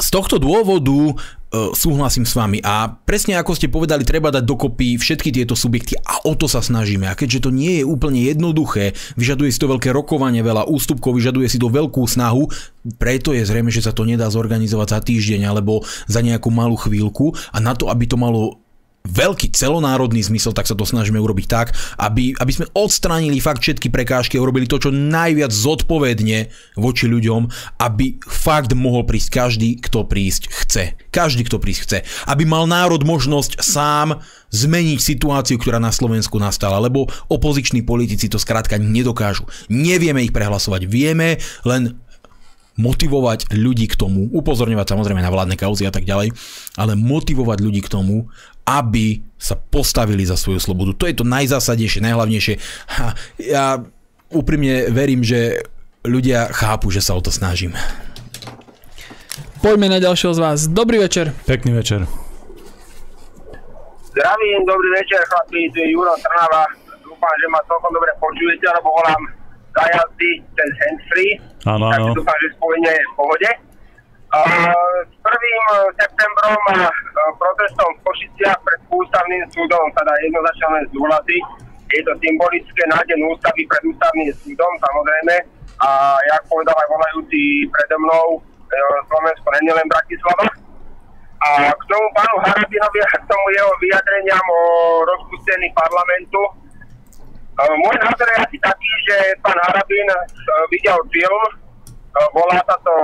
z 0.00 0.08
tohto 0.08 0.40
dôvodu 0.40 1.16
E, 1.54 1.70
súhlasím 1.70 2.26
s 2.26 2.34
vami. 2.34 2.58
A 2.66 2.90
presne 2.90 3.38
ako 3.38 3.54
ste 3.54 3.70
povedali, 3.70 4.02
treba 4.02 4.34
dať 4.34 4.42
dokopy 4.42 4.98
všetky 4.98 5.30
tieto 5.30 5.54
subjekty 5.54 5.94
a 6.02 6.26
o 6.26 6.34
to 6.34 6.50
sa 6.50 6.58
snažíme. 6.58 7.06
A 7.06 7.14
keďže 7.14 7.46
to 7.46 7.50
nie 7.54 7.78
je 7.78 7.84
úplne 7.86 8.18
jednoduché, 8.18 8.98
vyžaduje 9.14 9.54
si 9.54 9.62
to 9.62 9.70
veľké 9.70 9.94
rokovanie, 9.94 10.42
veľa 10.42 10.66
ústupkov, 10.66 11.14
vyžaduje 11.14 11.46
si 11.46 11.62
to 11.62 11.70
veľkú 11.70 12.02
snahu, 12.02 12.50
preto 12.98 13.30
je 13.30 13.46
zrejme, 13.46 13.70
že 13.70 13.86
sa 13.86 13.94
to 13.94 14.02
nedá 14.02 14.26
zorganizovať 14.26 14.88
za 14.90 15.00
týždeň 15.06 15.46
alebo 15.46 15.86
za 16.10 16.26
nejakú 16.26 16.50
malú 16.50 16.74
chvíľku 16.74 17.38
a 17.54 17.62
na 17.62 17.78
to, 17.78 17.86
aby 17.86 18.10
to 18.10 18.18
malo 18.18 18.63
veľký 19.04 19.52
celonárodný 19.52 20.24
zmysel, 20.24 20.56
tak 20.56 20.64
sa 20.64 20.72
to 20.72 20.88
snažíme 20.88 21.20
urobiť 21.20 21.46
tak, 21.46 21.76
aby, 22.00 22.32
aby 22.40 22.52
sme 22.52 22.66
odstránili 22.72 23.36
fakt 23.36 23.60
všetky 23.60 23.92
prekážky 23.92 24.40
a 24.40 24.42
urobili 24.42 24.64
to, 24.64 24.80
čo 24.80 24.90
najviac 24.90 25.52
zodpovedne 25.52 26.48
voči 26.80 27.04
ľuďom, 27.06 27.46
aby 27.84 28.16
fakt 28.24 28.72
mohol 28.72 29.04
prísť 29.04 29.28
každý, 29.28 29.76
kto 29.76 30.08
prísť 30.08 30.48
chce. 30.48 30.84
Každý, 31.12 31.44
kto 31.44 31.60
prísť 31.60 31.80
chce. 31.84 31.98
Aby 32.24 32.48
mal 32.48 32.64
národ 32.64 33.04
možnosť 33.04 33.60
sám 33.60 34.24
zmeniť 34.50 34.98
situáciu, 34.98 35.60
ktorá 35.60 35.76
na 35.76 35.92
Slovensku 35.92 36.40
nastala, 36.40 36.80
lebo 36.80 37.04
opoziční 37.28 37.84
politici 37.84 38.32
to 38.32 38.40
skrátka 38.40 38.80
nedokážu. 38.80 39.44
Nevieme 39.68 40.24
ich 40.24 40.32
prehlasovať, 40.32 40.88
vieme 40.88 41.38
len 41.68 42.00
motivovať 42.74 43.54
ľudí 43.54 43.86
k 43.86 43.94
tomu, 43.94 44.26
upozorňovať 44.34 44.86
samozrejme 44.90 45.22
na 45.22 45.30
vládne 45.30 45.54
kauzy 45.54 45.86
a 45.86 45.94
tak 45.94 46.02
ďalej, 46.02 46.34
ale 46.74 46.98
motivovať 46.98 47.58
ľudí 47.62 47.80
k 47.86 47.92
tomu, 47.92 48.26
aby 48.64 49.20
sa 49.36 49.60
postavili 49.60 50.24
za 50.24 50.40
svoju 50.40 50.56
slobodu. 50.56 50.96
To 50.96 51.04
je 51.04 51.16
to 51.16 51.24
najzásadnejšie, 51.28 52.00
najhlavnejšie. 52.00 52.54
Ha, 52.96 53.12
ja 53.40 53.84
úprimne 54.32 54.88
verím, 54.88 55.20
že 55.20 55.60
ľudia 56.04 56.48
chápu, 56.52 56.88
že 56.88 57.04
sa 57.04 57.12
o 57.16 57.20
to 57.20 57.28
snažím. 57.28 57.76
Poďme 59.60 59.88
na 59.88 60.00
ďalšieho 60.00 60.36
z 60.36 60.40
vás. 60.40 60.58
Dobrý 60.68 61.00
večer. 61.00 61.32
Pekný 61.48 61.72
večer. 61.72 62.04
Zdravím, 64.12 64.60
dobrý 64.68 64.88
večer 65.00 65.20
chlapi, 65.26 65.72
tu 65.72 65.80
je 65.80 65.88
Juro 65.90 66.12
Trnava. 66.20 66.68
Dúfam, 67.02 67.34
že 67.40 67.46
ma 67.50 67.60
celkom 67.66 67.90
dobre 67.90 68.12
počujete, 68.20 68.64
alebo 68.70 68.94
volám 68.94 69.22
za 69.74 69.84
jazdy 69.90 70.30
ten 70.54 70.68
handsfree. 70.70 71.32
Áno, 71.66 71.84
áno. 71.90 71.92
Takže 71.92 72.10
dúfam, 72.20 72.38
že 72.38 72.48
spojenie 72.54 72.92
je 72.94 73.04
v 73.04 73.14
pohode. 73.18 73.50
S 74.34 75.14
1. 75.14 75.94
septembrom 75.94 76.58
a 76.74 76.90
protestom 77.38 77.86
v 77.94 78.02
Košiciach 78.02 78.58
pred 78.66 78.80
ústavným 78.90 79.46
súdom 79.54 79.86
jednoznačne 79.94 80.66
len 80.74 80.84
súhlasiť. 80.90 81.44
Je 81.94 82.02
to 82.02 82.12
symbolické 82.18 82.82
na 82.90 82.98
deň 83.06 83.30
ústavy 83.30 83.62
pred 83.70 83.82
ústavným 83.86 84.34
súdom, 84.42 84.72
samozrejme. 84.82 85.38
A 85.86 86.18
jak 86.34 86.42
povedal 86.50 86.74
aj 86.74 86.88
volajúci 86.90 87.70
predo 87.70 87.94
mnou, 88.02 88.42
Slovensko 89.06 89.46
nie 89.62 89.70
len 89.70 89.86
Bratislava. 89.86 90.50
A 91.44 91.70
k 91.70 91.82
tomu 91.86 92.06
pánu 92.18 92.34
Harabinovi 92.42 93.00
a 93.06 93.14
k 93.14 93.24
tomu 93.30 93.46
jeho 93.54 93.70
vyjadreniam 93.78 94.46
o 94.50 94.60
rozpustení 95.06 95.70
parlamentu. 95.78 96.42
Môj 97.54 97.96
názor 98.02 98.26
je 98.34 98.38
asi 98.50 98.56
taký, 98.58 98.92
že 99.06 99.38
pán 99.46 99.54
Harabin 99.70 100.10
videl 100.74 100.98
film, 101.14 101.42
volá 102.34 102.58
sa 102.62 102.76
to 102.86 102.94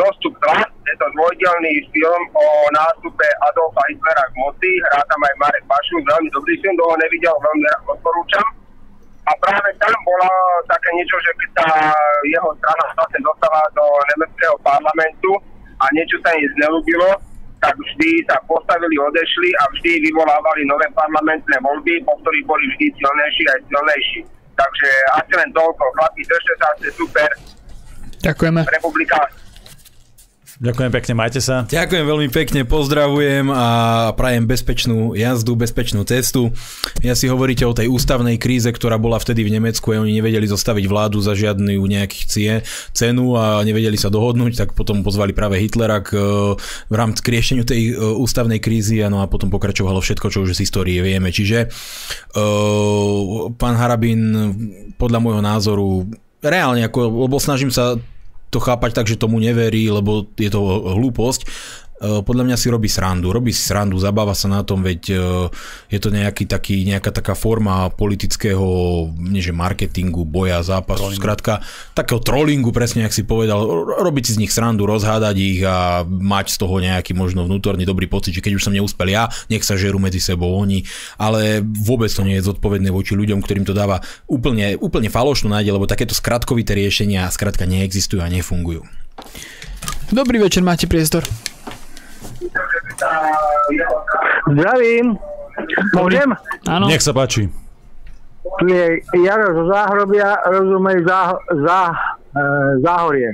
Dostup 0.00 0.32
2, 0.40 0.88
je 0.88 0.94
to 0.96 1.06
dvojdelný 1.12 1.74
film 1.92 2.22
o 2.32 2.46
nástupe 2.72 3.26
Adolfa 3.52 3.82
Hitlera 3.88 4.24
k 4.32 4.34
moci, 4.40 4.70
hrá 4.88 5.00
tam 5.08 5.20
aj 5.24 5.34
Marek 5.40 5.64
Pašu, 5.68 5.96
veľmi 6.04 6.28
dobrý 6.32 6.54
film, 6.64 6.74
kto 6.76 6.84
ho 6.88 6.96
nevidel, 6.96 7.36
veľmi 7.36 7.64
odporúčam. 7.88 8.46
A 9.26 9.32
práve 9.42 9.70
tam 9.82 9.92
bolo 10.06 10.30
také 10.70 10.88
niečo, 10.94 11.18
že 11.18 11.32
keď 11.42 11.50
sa 11.58 11.66
jeho 12.30 12.50
strana 12.62 12.84
vlastne 12.94 13.20
dostala 13.26 13.60
do 13.74 13.84
nemeckého 14.14 14.54
parlamentu 14.62 15.34
a 15.82 15.84
niečo 15.92 16.16
sa 16.22 16.30
im 16.38 16.46
znelúbilo, 16.56 17.10
tak 17.58 17.74
vždy 17.74 18.22
sa 18.30 18.38
postavili, 18.46 18.94
odešli 18.94 19.50
a 19.58 19.64
vždy 19.74 19.98
vyvolávali 20.06 20.62
nové 20.70 20.86
parlamentné 20.94 21.56
voľby, 21.58 22.04
po 22.06 22.14
ktorých 22.22 22.46
boli 22.46 22.64
vždy 22.76 22.86
silnejší 22.94 23.44
aj 23.50 23.60
silnejší. 23.66 24.20
Takže 24.54 24.90
asi 25.18 25.32
len 25.34 25.50
toľko. 25.52 25.84
Chlapi, 25.98 26.22
držte 26.22 26.54
sa, 26.62 26.68
ste 26.78 26.90
super. 26.94 27.30
Ďakujeme. 28.26 28.66
Republika 28.66 29.16
Ďakujem 30.56 30.88
pekne, 30.88 31.12
majte 31.12 31.40
sa. 31.44 31.68
Ďakujem 31.68 32.04
veľmi 32.08 32.28
pekne, 32.32 32.64
pozdravujem 32.64 33.52
a 33.52 33.66
prajem 34.16 34.48
bezpečnú 34.48 35.12
jazdu, 35.12 35.52
bezpečnú 35.52 36.00
cestu. 36.08 36.48
Ja 37.04 37.12
si 37.12 37.28
hovoríte 37.28 37.68
o 37.68 37.76
tej 37.76 37.92
ústavnej 37.92 38.40
kríze, 38.40 38.72
ktorá 38.72 38.96
bola 38.96 39.20
vtedy 39.20 39.44
v 39.44 39.52
Nemecku 39.60 39.92
a 39.92 40.00
oni 40.00 40.16
nevedeli 40.16 40.48
zostaviť 40.48 40.88
vládu 40.88 41.20
za 41.20 41.36
žiadnu 41.36 41.76
nejakých 41.76 42.24
cie, 42.24 42.52
cenu 42.96 43.36
a 43.36 43.60
nevedeli 43.68 44.00
sa 44.00 44.08
dohodnúť, 44.08 44.56
tak 44.56 44.68
potom 44.72 45.04
pozvali 45.04 45.36
práve 45.36 45.60
Hitlera 45.60 46.00
k, 46.00 46.16
v 46.88 46.94
rámci 46.96 47.20
k 47.20 47.36
riešeniu 47.36 47.68
tej 47.68 47.92
e, 47.92 48.16
ústavnej 48.16 48.56
krízy 48.56 49.04
a 49.04 49.12
no 49.12 49.20
a 49.20 49.28
potom 49.28 49.52
pokračovalo 49.52 50.00
všetko, 50.00 50.32
čo 50.32 50.40
už 50.40 50.56
z 50.56 50.64
histórie 50.64 51.04
vieme. 51.04 51.28
Čiže 51.28 51.68
uh, 51.68 53.52
pán 53.60 53.76
Harabin 53.76 54.32
podľa 54.96 55.20
môjho 55.20 55.42
názoru 55.44 56.08
reálne, 56.40 56.80
ako, 56.88 57.28
lebo 57.28 57.36
snažím 57.36 57.68
sa 57.68 58.00
to 58.50 58.58
chápať 58.62 58.90
tak, 58.94 59.06
že 59.10 59.20
tomu 59.20 59.42
neverí, 59.42 59.90
lebo 59.90 60.26
je 60.38 60.50
to 60.50 60.60
hlúposť. 60.96 61.48
E, 61.96 62.20
podľa 62.20 62.44
mňa 62.44 62.56
si 62.60 62.68
robí 62.68 62.92
srandu. 62.92 63.32
Robí 63.32 63.56
si 63.56 63.64
srandu, 63.64 63.96
zabáva 63.96 64.36
sa 64.36 64.52
na 64.52 64.60
tom, 64.60 64.84
veď 64.84 65.02
e, 65.08 65.16
je 65.88 65.98
to 66.00 66.12
nejaký 66.12 66.44
taký, 66.44 66.84
nejaká 66.84 67.08
taká 67.08 67.32
forma 67.32 67.88
politického, 67.88 68.64
nie 69.16 69.40
že 69.40 69.56
marketingu, 69.56 70.28
boja, 70.28 70.60
zápasu, 70.60 71.08
trollingu. 71.08 71.20
skrátka 71.24 71.52
takého 71.96 72.20
trollingu, 72.20 72.68
presne 72.68 73.08
jak 73.08 73.16
si 73.16 73.24
povedal, 73.24 73.64
robiť 73.96 74.24
si 74.28 74.32
z 74.36 74.40
nich 74.44 74.52
srandu, 74.52 74.84
rozhádať 74.84 75.36
ich 75.40 75.60
a 75.64 76.04
mať 76.04 76.52
z 76.52 76.56
toho 76.60 76.76
nejaký 76.84 77.16
možno 77.16 77.48
vnútorný 77.48 77.88
dobrý 77.88 78.04
pocit, 78.12 78.36
že 78.36 78.44
keď 78.44 78.60
už 78.60 78.64
som 78.68 78.76
neúspel 78.76 79.08
ja, 79.08 79.32
nech 79.48 79.64
sa 79.64 79.80
žerú 79.80 79.96
medzi 79.96 80.20
sebou 80.20 80.52
oni, 80.52 80.84
ale 81.16 81.64
vôbec 81.64 82.12
to 82.12 82.20
nie 82.28 82.36
je 82.36 82.44
zodpovedné 82.44 82.92
voči 82.92 83.16
ľuďom, 83.16 83.40
ktorým 83.40 83.64
to 83.64 83.72
dáva 83.72 84.04
úplne, 84.28 84.76
úplne 84.76 85.08
falošnú 85.08 85.48
nádej, 85.48 85.72
lebo 85.72 85.88
takéto 85.88 86.12
skratkovité 86.12 86.76
riešenia 86.76 87.24
skrátka 87.32 87.64
neexistujú 87.64 88.20
a 88.20 88.28
nefungujú. 88.28 88.84
Dobrý 90.12 90.38
večer, 90.38 90.60
máte 90.60 90.84
priestor. 90.84 91.24
Zdravím. 94.50 95.06
Môžem? 95.96 96.28
Áno. 96.68 96.86
Nech 96.88 97.04
sa 97.04 97.12
páči. 97.16 97.48
Tu 98.62 98.64
je 98.70 99.02
Jaro 99.26 99.52
zo 99.52 99.64
Záhrobia, 99.68 100.38
rozumej 100.46 101.02
zá, 101.04 101.34
zá, 101.66 101.82
e, 101.90 102.42
Záhorie. 102.80 103.30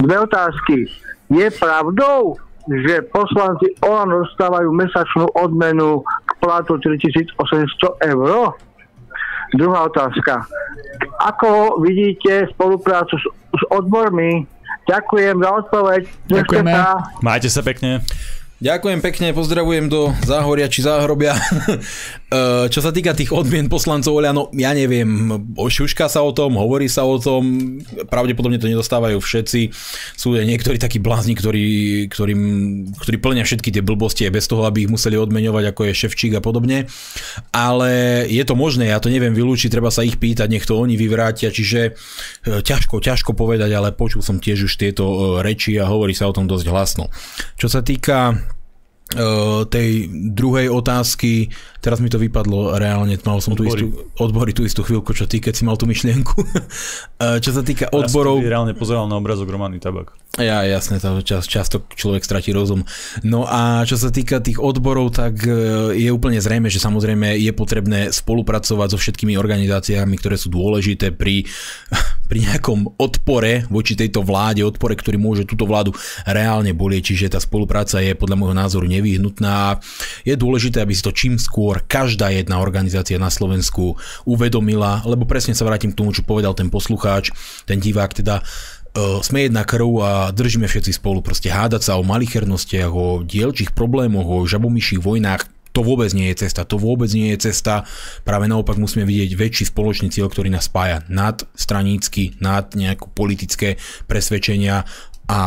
Dve 0.00 0.16
otázky. 0.24 0.88
Je 1.28 1.46
pravdou, 1.60 2.40
že 2.66 3.04
poslanci 3.14 3.70
OLAN 3.84 4.10
dostávajú 4.10 4.70
mesačnú 4.74 5.26
odmenu 5.38 6.02
k 6.02 6.30
platu 6.42 6.78
3800 6.82 8.10
eur? 8.10 8.54
Druhá 9.54 9.86
otázka. 9.86 10.42
Ako 11.22 11.78
vidíte 11.84 12.50
spoluprácu 12.50 13.14
s, 13.14 13.26
s 13.30 13.62
odbormi? 13.70 14.46
Ďakujem 14.86 15.36
za 15.42 15.50
odpoveď. 15.50 16.02
Ďakujeme. 16.30 16.72
Majte 17.22 17.48
sa 17.50 17.62
pekne. 17.62 18.02
Ďakujem 18.56 19.04
pekne, 19.04 19.36
pozdravujem 19.36 19.92
do 19.92 20.16
Záhoria 20.24 20.64
či 20.72 20.80
Záhrobia. 20.80 21.36
E, 22.26 22.66
čo 22.74 22.82
sa 22.82 22.90
týka 22.90 23.14
tých 23.14 23.30
odmien 23.30 23.70
poslancov 23.70 24.18
Oľano, 24.18 24.50
ja 24.58 24.74
neviem, 24.74 25.30
šuška 25.54 26.10
sa 26.10 26.26
o 26.26 26.34
tom, 26.34 26.58
hovorí 26.58 26.90
sa 26.90 27.06
o 27.06 27.22
tom, 27.22 27.78
pravdepodobne 28.10 28.58
to 28.58 28.66
nedostávajú 28.66 29.22
všetci. 29.22 29.70
Sú 30.18 30.34
aj 30.34 30.42
niektorí 30.42 30.74
takí 30.74 30.98
blázni, 30.98 31.38
ktorí, 31.38 31.66
ktorým, 32.10 32.42
ktorí 32.98 33.16
plnia 33.22 33.46
všetky 33.46 33.70
tie 33.70 33.78
blbosti 33.78 34.26
aj 34.26 34.42
bez 34.42 34.50
toho, 34.50 34.66
aby 34.66 34.82
ich 34.82 34.90
museli 34.90 35.14
odmeňovať, 35.14 35.70
ako 35.70 35.86
je 35.86 35.98
Ševčík 36.02 36.34
a 36.34 36.42
podobne. 36.42 36.90
Ale 37.54 38.26
je 38.26 38.42
to 38.42 38.58
možné, 38.58 38.90
ja 38.90 38.98
to 38.98 39.06
neviem 39.06 39.30
vylúčiť, 39.30 39.70
treba 39.70 39.94
sa 39.94 40.02
ich 40.02 40.18
pýtať, 40.18 40.50
nech 40.50 40.66
to 40.66 40.74
oni 40.74 40.98
vyvrátia, 40.98 41.54
čiže 41.54 41.94
e, 41.94 42.58
ťažko, 42.58 42.98
ťažko 43.06 43.38
povedať, 43.38 43.70
ale 43.70 43.94
počul 43.94 44.26
som 44.26 44.42
tiež 44.42 44.66
už 44.66 44.82
tieto 44.82 45.06
e, 45.06 45.46
reči 45.46 45.78
a 45.78 45.86
hovorí 45.86 46.10
sa 46.10 46.26
o 46.26 46.34
tom 46.34 46.50
dosť 46.50 46.66
hlasno. 46.74 47.06
Čo 47.54 47.70
sa 47.70 47.86
týka 47.86 48.34
tej 49.70 50.10
druhej 50.10 50.66
otázky, 50.66 51.54
teraz 51.78 52.02
mi 52.02 52.10
to 52.10 52.18
vypadlo 52.18 52.74
reálne, 52.74 53.14
mal 53.22 53.38
som 53.38 53.54
odbory. 53.54 53.70
tú 53.70 53.70
istú, 53.70 53.86
odbory 54.18 54.50
tú 54.50 54.62
istú 54.66 54.82
chvíľku, 54.82 55.14
čo 55.14 55.30
ty, 55.30 55.38
keď 55.38 55.54
si 55.54 55.62
mal 55.62 55.78
tú 55.78 55.86
myšlienku. 55.86 56.34
čo 57.44 57.50
sa 57.54 57.62
týka 57.62 57.86
odborov... 57.94 58.42
Ja 58.42 58.58
reálne 58.58 58.74
pozeral 58.74 59.06
na 59.06 59.14
obrazok 59.14 59.46
Romany 59.46 59.78
Tabak. 59.78 60.10
Ja, 60.36 60.66
jasné, 60.68 61.00
to 61.00 61.24
čas, 61.24 61.48
často 61.48 61.86
človek 61.96 62.20
stratí 62.20 62.52
rozum. 62.52 62.84
No 63.24 63.48
a 63.48 63.86
čo 63.88 63.96
sa 63.96 64.12
týka 64.12 64.42
tých 64.44 64.60
odborov, 64.60 65.16
tak 65.16 65.40
e, 65.46 65.96
je 65.96 66.10
úplne 66.12 66.36
zrejme, 66.36 66.68
že 66.68 66.76
samozrejme 66.76 67.40
je 67.40 67.52
potrebné 67.56 68.12
spolupracovať 68.12 68.88
so 68.92 68.98
všetkými 69.00 69.32
organizáciami, 69.38 70.12
ktoré 70.20 70.36
sú 70.36 70.52
dôležité 70.52 71.16
pri, 71.16 71.48
pri 72.26 72.42
nejakom 72.44 72.98
odpore 72.98 73.64
voči 73.70 73.94
tejto 73.94 74.20
vláde, 74.26 74.66
odpore, 74.66 74.98
ktorý 74.98 75.16
môže 75.16 75.46
túto 75.46 75.64
vládu 75.64 75.94
reálne 76.26 76.74
bolieť, 76.74 77.14
čiže 77.14 77.32
tá 77.32 77.40
spolupráca 77.40 78.02
je 78.02 78.12
podľa 78.18 78.36
môjho 78.36 78.56
názoru 78.58 78.86
nevyhnutná. 78.90 79.78
Je 80.26 80.34
dôležité, 80.34 80.82
aby 80.82 80.92
si 80.92 81.06
to 81.06 81.14
čím 81.14 81.38
skôr 81.38 81.80
každá 81.86 82.34
jedna 82.34 82.58
organizácia 82.58 83.16
na 83.16 83.30
Slovensku 83.30 83.96
uvedomila, 84.26 85.00
lebo 85.06 85.24
presne 85.24 85.54
sa 85.54 85.64
vrátim 85.64 85.94
k 85.94 85.98
tomu, 86.02 86.10
čo 86.12 86.26
povedal 86.26 86.52
ten 86.52 86.68
poslucháč, 86.68 87.30
ten 87.64 87.78
divák, 87.80 88.12
teda 88.12 88.42
uh, 88.42 89.22
sme 89.22 89.46
jedna 89.46 89.62
krv 89.62 89.90
a 90.02 90.12
držíme 90.34 90.66
všetci 90.66 90.98
spolu. 90.98 91.22
Proste 91.22 91.48
hádať 91.48 91.82
sa 91.86 91.92
o 91.96 92.04
malichernostiach, 92.04 92.92
o 92.92 93.22
dielčích 93.22 93.72
problémoch, 93.72 94.26
o 94.26 94.44
žabomyších 94.44 95.00
vojnách, 95.00 95.55
to 95.76 95.84
vôbec 95.84 96.08
nie 96.16 96.32
je 96.32 96.48
cesta, 96.48 96.64
to 96.64 96.80
vôbec 96.80 97.12
nie 97.12 97.36
je 97.36 97.52
cesta. 97.52 97.84
Práve 98.24 98.48
naopak 98.48 98.80
musíme 98.80 99.04
vidieť 99.04 99.36
väčší 99.36 99.64
spoločný 99.68 100.08
cieľ, 100.08 100.32
ktorý 100.32 100.48
nás 100.48 100.72
spája. 100.72 101.04
Nad 101.12 101.44
stranícky, 101.52 102.40
nad 102.40 102.72
nejaké 102.72 103.04
politické 103.12 103.68
presvedčenia. 104.08 104.88
A 105.28 105.40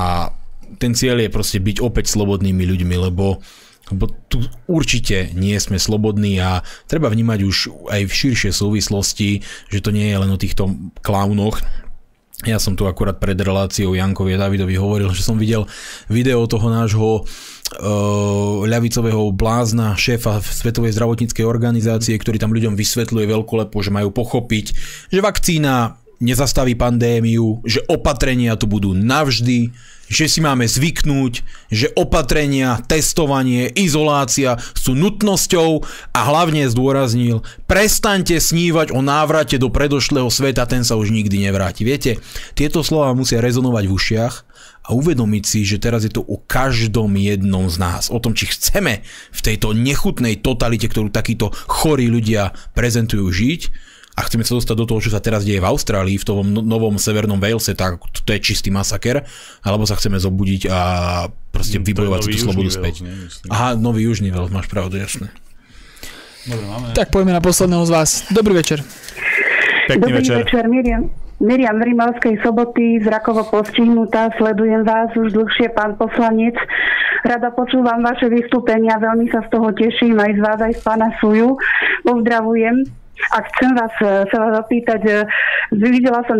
ten 0.77 0.93
cieľ 0.93 1.25
je 1.25 1.33
proste 1.33 1.57
byť 1.57 1.81
opäť 1.81 2.13
slobodnými 2.13 2.61
ľuďmi, 2.61 2.95
lebo 3.09 3.41
lebo 3.89 4.05
tu 4.29 4.45
určite 4.69 5.33
nie 5.33 5.57
sme 5.57 5.81
slobodní 5.81 6.37
a 6.37 6.61
treba 6.85 7.09
vnímať 7.09 7.39
už 7.41 7.89
aj 7.89 8.05
v 8.05 8.13
širšej 8.13 8.53
súvislosti, 8.53 9.41
že 9.65 9.81
to 9.81 9.89
nie 9.89 10.13
je 10.13 10.17
len 10.21 10.29
o 10.29 10.37
týchto 10.37 10.69
klaunoch, 11.01 11.57
ja 12.47 12.55
som 12.55 12.71
tu 12.71 12.87
akurát 12.87 13.19
pred 13.19 13.35
reláciou 13.35 13.91
Jankovi 13.91 14.39
Davidovi 14.39 14.79
hovoril, 14.79 15.11
že 15.11 15.27
som 15.27 15.35
videl 15.35 15.67
video 16.07 16.47
toho 16.47 16.71
nášho 16.71 17.27
uh, 17.27 18.63
ľavicového 18.63 19.35
blázna, 19.35 19.99
šéfa 19.99 20.39
Svetovej 20.39 20.95
zdravotníckej 20.95 21.43
organizácie, 21.43 22.15
ktorý 22.15 22.39
tam 22.39 22.55
ľuďom 22.55 22.79
vysvetľuje 22.79 23.25
veľkolepo, 23.27 23.75
že 23.83 23.91
majú 23.91 24.15
pochopiť, 24.15 24.65
že 25.11 25.19
vakcína 25.19 25.99
nezastaví 26.23 26.79
pandémiu, 26.79 27.63
že 27.67 27.83
opatrenia 27.91 28.55
tu 28.55 28.71
budú 28.71 28.95
navždy, 28.95 29.75
že 30.09 30.25
si 30.25 30.41
máme 30.41 30.65
zvyknúť, 30.65 31.33
že 31.69 31.93
opatrenia, 31.93 32.81
testovanie, 32.89 33.69
izolácia 33.77 34.57
sú 34.73 34.97
nutnosťou 34.97 35.85
a 36.11 36.19
hlavne 36.25 36.65
zdôraznil, 36.65 37.45
prestaňte 37.69 38.41
snívať 38.41 38.91
o 38.91 39.05
návrate 39.05 39.61
do 39.61 39.69
predošlého 39.69 40.27
sveta, 40.27 40.65
ten 40.65 40.81
sa 40.81 40.97
už 40.97 41.13
nikdy 41.13 41.45
nevráti. 41.45 41.85
Viete, 41.85 42.17
tieto 42.57 42.81
slova 42.81 43.13
musia 43.13 43.39
rezonovať 43.39 43.85
v 43.85 43.93
ušiach 43.93 44.35
a 44.89 44.97
uvedomiť 44.97 45.43
si, 45.45 45.61
že 45.61 45.77
teraz 45.77 46.01
je 46.01 46.09
to 46.09 46.25
o 46.25 46.41
každom 46.41 47.13
jednom 47.13 47.69
z 47.69 47.77
nás. 47.77 48.09
O 48.09 48.17
tom, 48.17 48.33
či 48.33 48.49
chceme 48.49 49.05
v 49.29 49.41
tejto 49.45 49.77
nechutnej 49.77 50.41
totalite, 50.41 50.89
ktorú 50.89 51.13
takíto 51.13 51.53
chorí 51.69 52.09
ľudia 52.09 52.57
prezentujú 52.73 53.29
žiť, 53.29 53.61
a 54.19 54.27
chceme 54.27 54.43
sa 54.43 54.59
dostať 54.59 54.75
do 54.75 54.83
toho, 54.83 54.99
čo 54.99 55.15
sa 55.15 55.23
teraz 55.23 55.47
deje 55.47 55.63
v 55.63 55.69
Austrálii, 55.71 56.19
v 56.19 56.27
tom 56.27 56.43
no- 56.43 56.59
novom 56.59 56.99
severnom 56.99 57.39
Walese, 57.39 57.71
tak 57.71 58.03
to 58.03 58.29
je 58.35 58.39
čistý 58.43 58.67
masaker, 58.67 59.23
alebo 59.63 59.87
sa 59.87 59.95
chceme 59.95 60.19
zobudiť 60.19 60.67
a 60.67 60.79
proste 61.55 61.79
vybojovať 61.79 62.19
si 62.27 62.29
tú 62.35 62.51
slobodu 62.51 62.67
späť. 62.67 63.07
Aha, 63.47 63.79
nový 63.79 64.11
južný 64.11 64.35
Wales, 64.35 64.51
máš 64.51 64.67
pravdu, 64.67 64.99
jasné. 64.99 65.31
Dobre, 66.43 66.65
máme. 66.67 66.85
Tak 66.91 67.15
poďme 67.15 67.31
na 67.31 67.43
posledného 67.43 67.83
z 67.87 67.91
vás. 67.95 68.09
Dobrý 68.27 68.59
večer. 68.59 68.83
Pekný 69.87 70.03
Dobrý 70.03 70.19
večer. 70.19 70.35
večer, 70.43 70.63
Miriam. 70.67 71.07
Miriam 71.39 71.79
z 71.79 71.83
Rimavskej 71.87 72.35
soboty, 72.43 72.99
zrakovo 72.99 73.47
postihnutá, 73.47 74.35
sledujem 74.35 74.83
vás 74.83 75.07
už 75.15 75.31
dlhšie, 75.31 75.71
pán 75.71 75.95
poslanec. 75.95 76.59
Rada 77.23 77.55
počúvam 77.55 78.03
vaše 78.03 78.27
vystúpenia, 78.27 78.99
veľmi 78.99 79.31
sa 79.31 79.39
z 79.47 79.49
toho 79.55 79.71
teším, 79.71 80.19
aj 80.19 80.35
z 80.35 80.39
vás, 80.43 80.59
aj 80.59 80.73
z 80.75 80.81
pána 80.83 81.07
Suju. 81.23 81.55
Pozdravujem. 82.03 82.83
A 83.29 83.37
chcem 83.53 83.71
vás, 83.75 83.93
sa 84.01 84.37
vás 84.39 84.53
opýtať, 84.63 85.01
e, 85.05 85.13
videla 85.75 86.23
som 86.25 86.39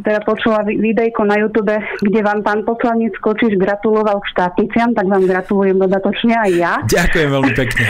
teda 0.00 0.20
počula 0.24 0.64
videjko 0.64 1.26
na 1.28 1.36
YouTube, 1.36 1.74
kde 2.00 2.20
vám 2.22 2.40
pán 2.40 2.62
poslanec 2.64 3.12
Kočiš 3.20 3.58
gratuloval 3.58 4.22
k 4.22 4.30
štátniciam, 4.32 4.94
tak 4.96 5.06
vám 5.10 5.28
gratulujem 5.28 5.76
dodatočne 5.76 6.34
aj 6.38 6.50
ja. 6.56 6.72
Ďakujem 6.88 7.28
veľmi 7.28 7.52
pekne. 7.58 7.84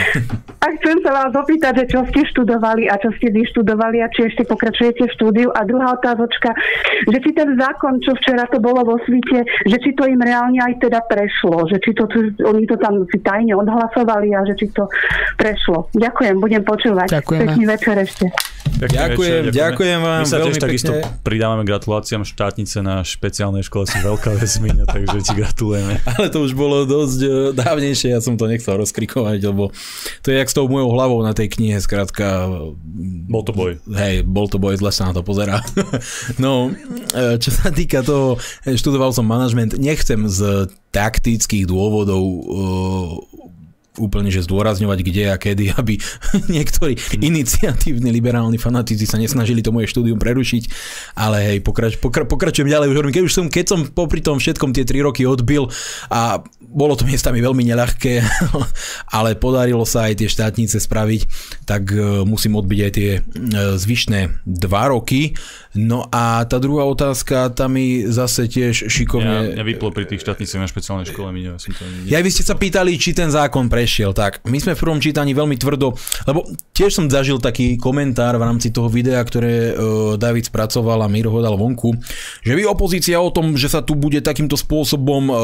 A 0.63 0.71
chcem 0.79 0.95
sa 1.03 1.11
vás 1.11 1.31
opýtať, 1.35 1.83
že 1.83 1.85
čo 1.91 1.99
ste 2.07 2.23
študovali 2.23 2.87
a 2.87 2.95
čo 2.95 3.11
ste 3.19 3.35
vyštudovali 3.35 3.99
a 3.99 4.07
či 4.07 4.31
ešte 4.31 4.47
pokračujete 4.47 5.03
v 5.03 5.11
štúdiu. 5.11 5.47
A 5.51 5.67
druhá 5.67 5.91
otázočka, 5.91 6.55
že 7.03 7.17
či 7.19 7.35
ten 7.35 7.51
zákon, 7.59 7.99
čo 7.99 8.15
včera 8.15 8.47
to 8.47 8.63
bolo 8.63 8.79
vo 8.87 8.95
svite, 9.03 9.43
že 9.67 9.77
či 9.83 9.91
to 9.91 10.07
im 10.07 10.23
reálne 10.23 10.63
aj 10.63 10.79
teda 10.79 11.03
prešlo, 11.03 11.67
že 11.67 11.83
či 11.83 11.91
to, 11.91 12.07
oni 12.47 12.63
to 12.63 12.79
tam 12.79 13.03
si 13.11 13.19
tajne 13.19 13.51
odhlasovali 13.59 14.31
a 14.31 14.47
že 14.47 14.55
či 14.55 14.71
to 14.71 14.87
prešlo. 15.35 15.91
Ďakujem, 15.99 16.39
budem 16.39 16.63
počúvať. 16.63 17.11
Ďakujeme. 17.11 17.43
Pekný 17.43 17.63
večer 17.67 17.95
ešte. 17.99 18.22
Pekný 18.73 18.95
Ďakujem, 18.99 19.41
večer, 19.47 19.53
ďakujem 19.53 19.99
vám 20.01 20.21
My 20.23 20.27
sa 20.27 20.37
veľmi 20.41 20.55
tiež 20.55 20.63
takisto 20.63 20.91
pekne. 20.91 21.21
pridávame 21.21 21.63
gratuláciám 21.63 22.23
štátnice 22.25 22.81
na 22.81 23.05
špeciálnej 23.05 23.63
škole 23.63 23.85
si 23.85 23.95
veľká 24.01 24.33
vesmíňa, 24.33 24.83
takže 24.89 25.17
ti 25.23 25.33
gratulujeme. 25.37 26.01
Ale 26.17 26.27
to 26.33 26.43
už 26.43 26.57
bolo 26.57 26.83
dosť 26.83 27.19
eh, 27.21 27.31
dávnejšie, 27.53 28.11
ja 28.11 28.19
som 28.19 28.35
to 28.35 28.49
nechcel 28.49 28.75
rozkrikovať, 28.79 29.39
lebo 29.45 29.69
to 30.25 30.33
je 30.33 30.41
jak 30.41 30.49
s 30.49 30.55
tou 30.57 30.65
mojou 30.67 30.89
hlavou 30.95 31.19
na 31.21 31.31
tej 31.37 31.53
knihe, 31.53 31.77
skrátka... 31.79 32.49
Bol 33.29 33.43
to 33.45 33.53
boj. 33.55 33.79
Hej, 33.87 34.25
bol 34.25 34.49
to 34.49 34.57
boj, 34.57 34.75
zle 34.75 34.91
sa 34.91 35.11
na 35.11 35.13
to 35.15 35.21
pozerá. 35.21 35.61
no, 36.43 36.73
eh, 37.13 37.37
čo 37.37 37.53
sa 37.53 37.69
týka 37.69 38.01
toho, 38.01 38.41
študoval 38.65 39.13
som 39.13 39.23
manažment, 39.23 39.77
nechcem 39.77 40.27
z 40.27 40.67
taktických 40.93 41.65
dôvodov 41.65 42.21
uh, 42.21 43.17
úplne, 43.97 44.33
že 44.33 44.45
zdôrazňovať 44.45 44.99
kde 45.05 45.23
a 45.29 45.37
kedy, 45.37 45.73
aby 45.79 45.99
niektorí 46.49 46.97
iniciatívni 47.21 48.09
liberálni 48.09 48.57
fanatici 48.57 49.05
sa 49.05 49.21
nesnažili 49.21 49.61
to 49.61 49.73
moje 49.73 49.89
štúdium 49.89 50.17
prerušiť, 50.17 50.63
ale 51.17 51.53
hej, 51.53 51.57
pokrač, 51.61 51.97
pokra, 52.01 52.25
pokračujem 52.25 52.69
ďalej, 52.69 52.89
už 52.93 52.97
hovorím, 52.97 53.15
keď 53.15 53.23
už 53.25 53.33
som, 53.33 53.45
keď 53.49 53.65
som 53.69 53.79
popri 53.89 54.21
tom 54.23 54.41
všetkom 54.41 54.73
tie 54.73 54.85
3 54.87 55.05
roky 55.05 55.23
odbil 55.27 55.69
a 56.09 56.41
bolo 56.73 56.97
to 56.97 57.05
miestami 57.05 57.37
veľmi 57.37 57.69
neľahké, 57.69 58.13
ale 59.17 59.37
podarilo 59.37 59.85
sa 59.85 60.09
aj 60.09 60.25
tie 60.25 60.29
štátnice 60.29 60.81
spraviť, 60.81 61.21
tak 61.69 61.93
e, 61.93 62.25
musím 62.25 62.57
odbiť 62.57 62.79
aj 62.81 62.91
tie 62.91 63.11
e, 63.17 63.21
zvyšné 63.77 64.45
2 64.45 64.93
roky. 64.93 65.37
No 65.73 66.05
a 66.13 66.45
tá 66.45 66.61
druhá 66.61 66.85
otázka, 66.85 67.49
tam 67.49 67.73
mi 67.73 68.05
zase 68.05 68.45
tiež 68.45 68.85
Ja, 68.85 68.93
šikovne... 68.93 69.57
mňa 69.57 69.65
vyplo 69.65 69.89
pri 69.89 70.05
tých 70.05 70.21
štátnicích 70.21 70.61
na 70.61 70.69
špeciálnej 70.69 71.09
škole, 71.09 71.33
ja 71.41 71.57
som 71.57 71.73
to 71.73 71.81
Ja 72.05 72.21
vy 72.21 72.29
ste 72.29 72.45
sa 72.45 72.53
pýtali, 72.53 72.93
či 73.01 73.17
ten 73.17 73.33
zákon 73.33 73.65
prešiel. 73.73 74.13
Tak, 74.13 74.45
my 74.45 74.61
sme 74.61 74.77
v 74.77 74.81
prvom 74.85 75.01
čítaní 75.01 75.33
veľmi 75.33 75.57
tvrdo, 75.57 75.97
lebo 76.29 76.45
tiež 76.77 76.93
som 76.93 77.09
zažil 77.09 77.41
taký 77.41 77.81
komentár 77.81 78.37
v 78.37 78.45
rámci 78.45 78.69
toho 78.69 78.85
videa, 78.85 79.17
ktoré 79.25 79.73
uh, 79.73 80.13
David 80.13 80.45
spracoval 80.45 81.01
a 81.01 81.09
Miro 81.09 81.33
ho 81.33 81.41
dal 81.41 81.57
vonku, 81.57 81.97
že 82.45 82.53
vy 82.53 82.69
opozícia 82.69 83.17
o 83.17 83.33
tom, 83.33 83.57
že 83.57 83.65
sa 83.65 83.81
tu 83.81 83.97
bude 83.97 84.21
takýmto 84.21 84.53
spôsobom 84.53 85.23
uh, 85.33 85.37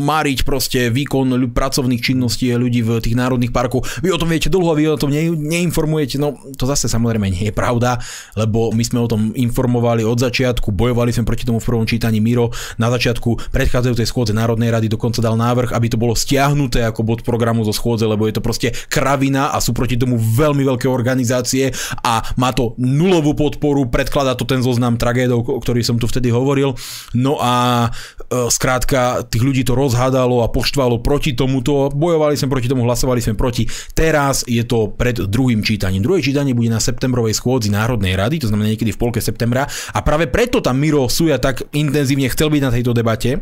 mariť 0.00 0.48
proste 0.48 0.88
výkon 0.88 1.52
pracovných 1.52 2.00
činností 2.00 2.48
ľudí 2.48 2.80
v 2.80 3.04
tých 3.04 3.12
národných 3.12 3.52
parkoch. 3.52 3.84
Vy 4.00 4.08
o 4.08 4.20
tom 4.20 4.32
viete 4.32 4.48
dlho 4.48 4.72
a 4.72 4.78
vy 4.78 4.88
o 4.88 4.96
tom 4.96 5.12
ne, 5.12 5.28
neinformujete. 5.28 6.16
No 6.16 6.40
to 6.56 6.64
zase 6.64 6.88
samozrejme 6.88 7.28
nie 7.28 7.52
je 7.52 7.54
pravda, 7.54 8.00
lebo 8.32 8.72
my 8.72 8.80
sme 8.80 9.04
o 9.04 9.10
tom 9.10 9.33
informovali 9.34 10.06
od 10.06 10.18
začiatku, 10.18 10.70
bojovali 10.72 11.10
sme 11.10 11.28
proti 11.28 11.44
tomu 11.44 11.58
v 11.60 11.68
prvom 11.68 11.86
čítaní 11.86 12.22
Miro. 12.22 12.54
Na 12.80 12.88
začiatku 12.88 13.52
predchádzajúcej 13.52 14.06
schôdze 14.08 14.32
Národnej 14.32 14.70
rady 14.70 14.86
dokonca 14.88 15.20
dal 15.20 15.34
návrh, 15.36 15.74
aby 15.74 15.86
to 15.90 16.00
bolo 16.00 16.14
stiahnuté 16.14 16.86
ako 16.86 17.02
bod 17.02 17.20
programu 17.26 17.66
zo 17.66 17.74
schôdze, 17.74 18.06
lebo 18.06 18.24
je 18.30 18.34
to 18.38 18.42
proste 18.42 18.72
kravina 18.88 19.50
a 19.52 19.58
sú 19.58 19.74
proti 19.74 19.98
tomu 19.98 20.16
veľmi 20.16 20.62
veľké 20.62 20.86
organizácie 20.86 21.74
a 22.02 22.22
má 22.38 22.54
to 22.54 22.78
nulovú 22.78 23.34
podporu, 23.34 23.90
predkladá 23.90 24.38
to 24.38 24.46
ten 24.46 24.62
zoznam 24.62 24.94
tragédov, 24.94 25.44
o 25.44 25.60
ktorý 25.60 25.82
som 25.82 25.98
tu 25.98 26.06
vtedy 26.06 26.30
hovoril. 26.30 26.76
No 27.16 27.38
a 27.42 27.86
e, 27.88 28.48
skrátka 28.52 29.26
tých 29.26 29.42
ľudí 29.42 29.62
to 29.66 29.74
rozhádalo 29.74 30.46
a 30.46 30.52
poštvalo 30.52 31.02
proti 31.02 31.34
tomuto, 31.34 31.90
bojovali 31.90 32.38
sme 32.38 32.52
proti 32.52 32.68
tomu, 32.70 32.86
hlasovali 32.86 33.20
sme 33.24 33.34
proti. 33.34 33.64
Teraz 33.96 34.44
je 34.44 34.62
to 34.62 34.92
pred 34.92 35.16
druhým 35.16 35.64
čítaním. 35.64 36.04
Druhé 36.04 36.20
čítanie 36.20 36.52
bude 36.52 36.70
na 36.70 36.78
septembrovej 36.78 37.34
schôdzi 37.34 37.72
Národnej 37.72 38.14
rady, 38.14 38.44
to 38.44 38.50
znamená 38.52 38.76
niekedy 38.76 38.92
v 38.92 39.00
polke 39.00 39.23
septembra. 39.24 39.64
A 39.66 39.98
práve 40.04 40.28
preto 40.28 40.60
tam 40.60 40.76
Miro 40.76 41.08
Suja 41.08 41.40
tak 41.40 41.64
intenzívne 41.72 42.28
chcel 42.28 42.52
byť 42.52 42.62
na 42.62 42.74
tejto 42.74 42.92
debate, 42.92 43.40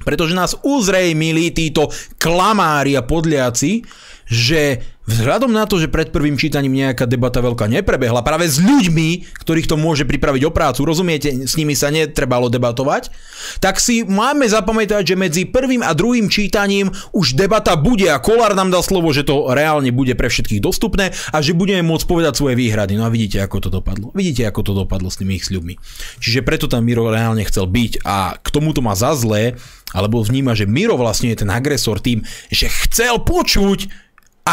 pretože 0.00 0.32
nás 0.32 0.56
uzrejmili 0.64 1.52
títo 1.52 1.92
klamári 2.16 2.96
a 2.96 3.04
podliaci, 3.04 3.84
že 4.30 4.86
vzhľadom 5.10 5.50
na 5.50 5.66
to, 5.66 5.82
že 5.82 5.90
pred 5.90 6.14
prvým 6.14 6.38
čítaním 6.38 6.78
nejaká 6.78 7.02
debata 7.10 7.42
veľká 7.42 7.66
neprebehla, 7.66 8.22
práve 8.22 8.46
s 8.46 8.62
ľuďmi, 8.62 9.34
ktorých 9.42 9.66
to 9.66 9.74
môže 9.74 10.06
pripraviť 10.06 10.42
o 10.46 10.54
prácu, 10.54 10.86
rozumiete, 10.86 11.50
s 11.50 11.58
nimi 11.58 11.74
sa 11.74 11.90
netrebalo 11.90 12.46
debatovať, 12.46 13.10
tak 13.58 13.82
si 13.82 14.06
máme 14.06 14.46
zapamätať, 14.46 15.02
že 15.02 15.18
medzi 15.18 15.42
prvým 15.50 15.82
a 15.82 15.90
druhým 15.98 16.30
čítaním 16.30 16.94
už 17.10 17.34
debata 17.34 17.74
bude 17.74 18.06
a 18.06 18.22
Kolár 18.22 18.54
nám 18.54 18.70
dal 18.70 18.86
slovo, 18.86 19.10
že 19.10 19.26
to 19.26 19.50
reálne 19.50 19.90
bude 19.90 20.14
pre 20.14 20.30
všetkých 20.30 20.62
dostupné 20.62 21.10
a 21.34 21.42
že 21.42 21.58
budeme 21.58 21.82
môcť 21.82 22.06
povedať 22.06 22.38
svoje 22.38 22.54
výhrady. 22.54 22.94
No 22.94 23.10
a 23.10 23.10
vidíte, 23.10 23.42
ako 23.42 23.66
to 23.66 23.68
dopadlo. 23.74 24.14
Vidíte, 24.14 24.46
ako 24.46 24.62
to 24.62 24.72
dopadlo 24.86 25.10
s 25.10 25.18
tými 25.18 25.42
ich 25.42 25.50
sľubmi. 25.50 25.74
Čiže 26.22 26.46
preto 26.46 26.70
tam 26.70 26.86
Miro 26.86 27.10
reálne 27.10 27.42
chcel 27.42 27.66
byť 27.66 28.06
a 28.06 28.38
k 28.38 28.48
tomuto 28.54 28.78
má 28.78 28.94
za 28.94 29.10
zlé, 29.18 29.58
alebo 29.90 30.22
vníma, 30.22 30.54
že 30.54 30.70
Miro 30.70 30.94
vlastne 30.94 31.34
je 31.34 31.42
ten 31.42 31.50
agresor 31.50 31.98
tým, 31.98 32.22
že 32.46 32.70
chcel 32.70 33.18
počuť, 33.26 33.90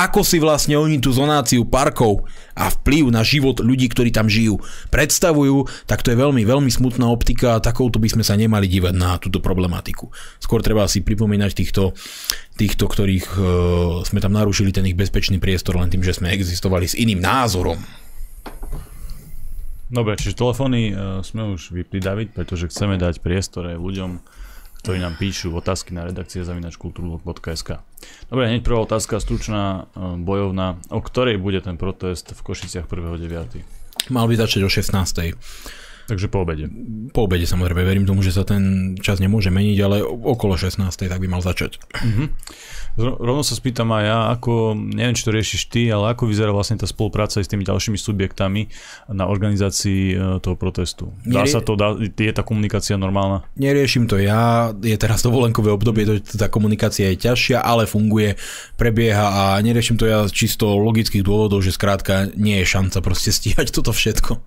ako 0.05 0.21
si 0.21 0.37
vlastne 0.37 0.77
oni 0.77 1.01
tú 1.01 1.09
zonáciu 1.09 1.65
parkov 1.65 2.27
a 2.53 2.69
vplyv 2.69 3.09
na 3.09 3.25
život 3.25 3.57
ľudí, 3.57 3.89
ktorí 3.89 4.13
tam 4.13 4.29
žijú, 4.29 4.61
predstavujú, 4.93 5.65
tak 5.89 6.05
to 6.05 6.13
je 6.13 6.17
veľmi, 6.17 6.45
veľmi 6.45 6.69
smutná 6.69 7.09
optika 7.09 7.57
a 7.57 7.63
takouto 7.63 7.97
by 7.97 8.09
sme 8.13 8.23
sa 8.25 8.37
nemali 8.37 8.69
dívať 8.69 8.93
na 8.93 9.17
túto 9.17 9.41
problematiku. 9.41 10.09
Skôr 10.37 10.61
treba 10.61 10.85
si 10.85 11.01
pripomínať 11.01 11.51
týchto, 11.53 11.97
týchto 12.57 12.85
ktorých 12.85 13.27
uh, 13.33 13.41
sme 14.05 14.21
tam 14.21 14.37
narušili 14.37 14.69
ten 14.69 14.85
ich 14.85 14.97
bezpečný 14.97 15.41
priestor 15.41 15.77
len 15.81 15.89
tým, 15.89 16.05
že 16.05 16.17
sme 16.17 16.33
existovali 16.33 16.85
s 16.85 16.97
iným 16.97 17.21
názorom. 17.21 17.77
Dobre, 19.87 20.19
čiže 20.19 20.35
telefóny 20.35 20.91
uh, 20.91 21.23
sme 21.23 21.55
už 21.55 21.71
vypli, 21.71 22.03
David, 22.03 22.35
pretože 22.35 22.67
chceme 22.67 22.99
dať 22.99 23.23
priestor 23.23 23.71
aj 23.71 23.77
ľuďom, 23.79 24.19
ktorí 24.87 25.03
nám 25.03 25.19
píšu 25.19 25.51
otázky 25.51 25.91
na 25.91 26.07
redakcie 26.07 26.47
zavinačkultúrblog.sk. 26.47 27.83
Dobre, 28.31 28.43
hneď 28.47 28.63
prvá 28.63 28.87
otázka, 28.87 29.19
stručná, 29.19 29.91
uh, 29.91 30.15
bojovná. 30.15 30.79
O 30.87 31.03
ktorej 31.03 31.35
bude 31.43 31.59
ten 31.59 31.75
protest 31.75 32.31
v 32.31 32.39
Košiciach 32.39 32.87
1.9.? 32.87 33.67
Mal 34.07 34.25
by 34.31 34.35
začať 34.39 34.63
o 34.63 34.71
16. 34.71 35.35
Takže 36.07 36.31
po 36.31 36.47
obede. 36.47 36.71
Po 37.11 37.27
obede 37.27 37.43
samozrejme, 37.43 37.83
verím 37.83 38.07
tomu, 38.07 38.23
že 38.23 38.31
sa 38.31 38.47
ten 38.47 38.95
čas 38.95 39.19
nemôže 39.19 39.51
meniť, 39.51 39.77
ale 39.83 39.99
okolo 40.07 40.55
16. 40.55 40.79
tak 40.87 41.19
by 41.19 41.27
mal 41.27 41.43
začať. 41.43 41.83
Zro- 41.99 42.31
Rovno 42.97 43.45
sa 43.45 43.53
spýtam 43.53 43.93
aj 43.93 44.03
ja, 44.09 44.19
ako, 44.33 44.73
neviem, 44.73 45.13
či 45.13 45.21
to 45.21 45.29
riešiš 45.29 45.69
ty, 45.69 45.85
ale 45.93 46.17
ako 46.17 46.25
vyzerá 46.25 46.49
vlastne 46.49 46.81
tá 46.81 46.89
spolupráca 46.89 47.37
aj 47.37 47.45
s 47.45 47.51
tými 47.53 47.61
ďalšími 47.61 47.93
subjektami 47.93 48.73
na 49.13 49.29
organizácii 49.29 50.01
e, 50.11 50.41
toho 50.41 50.57
protestu? 50.57 51.13
Dá 51.21 51.45
Nerie- 51.45 51.53
sa 51.53 51.61
to, 51.61 51.77
dá, 51.77 51.93
je 52.01 52.33
tá 52.33 52.41
komunikácia 52.41 52.97
normálna? 52.97 53.45
Neriešim 53.53 54.09
to 54.09 54.17
ja, 54.17 54.73
je 54.81 54.97
teraz 54.97 55.21
dovolenkové 55.21 55.69
obdobie, 55.69 56.09
to, 56.09 56.17
tá 56.41 56.49
komunikácia 56.49 57.13
je 57.13 57.21
ťažšia, 57.21 57.61
ale 57.61 57.85
funguje, 57.85 58.33
prebieha 58.81 59.29
a 59.29 59.61
neriešim 59.61 60.01
to 60.01 60.09
ja 60.09 60.25
z 60.25 60.33
čisto 60.33 60.65
logických 60.65 61.21
dôvodov, 61.21 61.61
že 61.61 61.77
skrátka 61.77 62.33
nie 62.33 62.65
je 62.65 62.65
šanca 62.65 62.97
proste 63.05 63.29
stíhať 63.29 63.69
toto 63.77 63.93
všetko. 63.93 64.41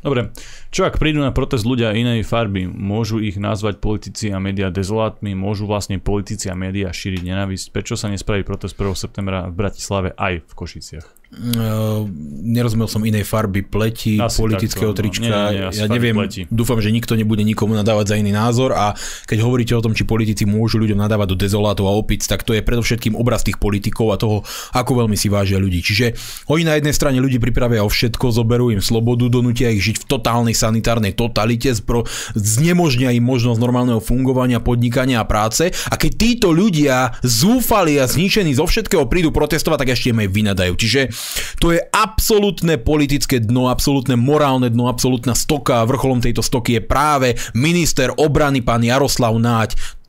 Dobre, 0.00 0.32
čo 0.70 0.86
ak 0.86 1.02
prídu 1.02 1.18
na 1.18 1.34
protest 1.34 1.66
ľudia 1.66 1.90
inej 1.90 2.22
farby? 2.22 2.70
Môžu 2.70 3.18
ich 3.18 3.34
nazvať 3.34 3.82
politici 3.82 4.30
a 4.30 4.38
médiá 4.38 4.70
dezolátmi? 4.70 5.34
Môžu 5.34 5.66
vlastne 5.66 5.98
politici 5.98 6.46
a 6.46 6.54
médiá 6.54 6.94
šíriť 6.94 7.26
nenávisť? 7.26 7.74
Prečo 7.74 7.98
sa 7.98 8.06
nespraví 8.06 8.46
protest 8.46 8.78
1. 8.78 8.94
septembra 8.94 9.50
v 9.50 9.54
Bratislave 9.58 10.14
aj 10.14 10.46
v 10.46 10.52
Košiciach? 10.54 11.20
Uh, 11.30 12.10
nerozumel 12.42 12.90
som 12.90 13.06
inej 13.06 13.22
farby 13.22 13.62
pleti, 13.62 14.18
Asi 14.18 14.42
politického 14.42 14.90
takto, 14.90 14.98
no. 14.98 14.98
trička. 14.98 15.30
Nie, 15.30 15.30
nie, 15.30 15.62
nie, 15.70 15.78
ja 15.78 15.86
neviem, 15.86 16.16
pleti. 16.18 16.42
dúfam, 16.50 16.82
že 16.82 16.90
nikto 16.90 17.14
nebude 17.14 17.46
nikomu 17.46 17.78
nadávať 17.78 18.10
za 18.10 18.16
iný 18.18 18.34
názor 18.34 18.74
a 18.74 18.98
keď 19.30 19.38
hovoríte 19.46 19.70
o 19.78 19.78
tom, 19.78 19.94
či 19.94 20.02
politici 20.02 20.42
môžu 20.42 20.82
ľuďom 20.82 20.98
nadávať 20.98 21.30
do 21.30 21.36
dezolátov 21.38 21.86
a 21.86 21.94
opic, 21.94 22.26
tak 22.26 22.42
to 22.42 22.50
je 22.50 22.66
predovšetkým 22.66 23.14
obraz 23.14 23.46
tých 23.46 23.62
politikov 23.62 24.10
a 24.10 24.18
toho, 24.18 24.42
ako 24.74 25.06
veľmi 25.06 25.14
si 25.14 25.30
vážia 25.30 25.62
ľudí. 25.62 25.78
Čiže 25.86 26.18
oni 26.50 26.66
na 26.66 26.74
jednej 26.74 26.98
strane 26.98 27.22
ľudí 27.22 27.38
pripravia 27.38 27.86
o 27.86 27.90
všetko, 27.90 28.34
zoberú 28.34 28.74
im 28.74 28.82
slobodu, 28.82 29.30
donútia 29.30 29.70
ich 29.70 29.86
žiť 29.86 30.02
v 30.02 30.08
totálnej 30.10 30.58
sanitárnej 30.60 31.16
totalite, 31.16 31.72
zpro, 31.72 32.04
znemožnia 32.36 33.16
im 33.16 33.24
možnosť 33.24 33.56
normálneho 33.56 34.04
fungovania, 34.04 34.60
podnikania 34.60 35.24
a 35.24 35.28
práce 35.28 35.72
a 35.88 35.94
keď 35.96 36.12
títo 36.20 36.48
ľudia 36.52 37.16
zúfali 37.24 37.96
a 37.96 38.04
zničení 38.04 38.52
zo 38.52 38.68
všetkého 38.68 39.08
prídu 39.08 39.32
protestovať, 39.32 39.78
tak 39.86 39.92
ešte 39.96 40.12
im 40.12 40.20
aj 40.20 40.28
vynadajú. 40.28 40.72
Čiže 40.76 41.00
to 41.56 41.72
je 41.72 41.80
absolútne 41.88 42.76
politické 42.76 43.40
dno, 43.40 43.72
absolútne 43.72 44.20
morálne 44.20 44.68
dno, 44.68 44.92
absolútna 44.92 45.32
stoka 45.32 45.80
a 45.80 45.88
vrcholom 45.88 46.20
tejto 46.20 46.44
stoky 46.44 46.76
je 46.76 46.82
práve 46.84 47.28
minister 47.56 48.12
obrany 48.12 48.60
pán 48.60 48.84
Jaroslav 48.84 49.32
Náď. 49.40 49.99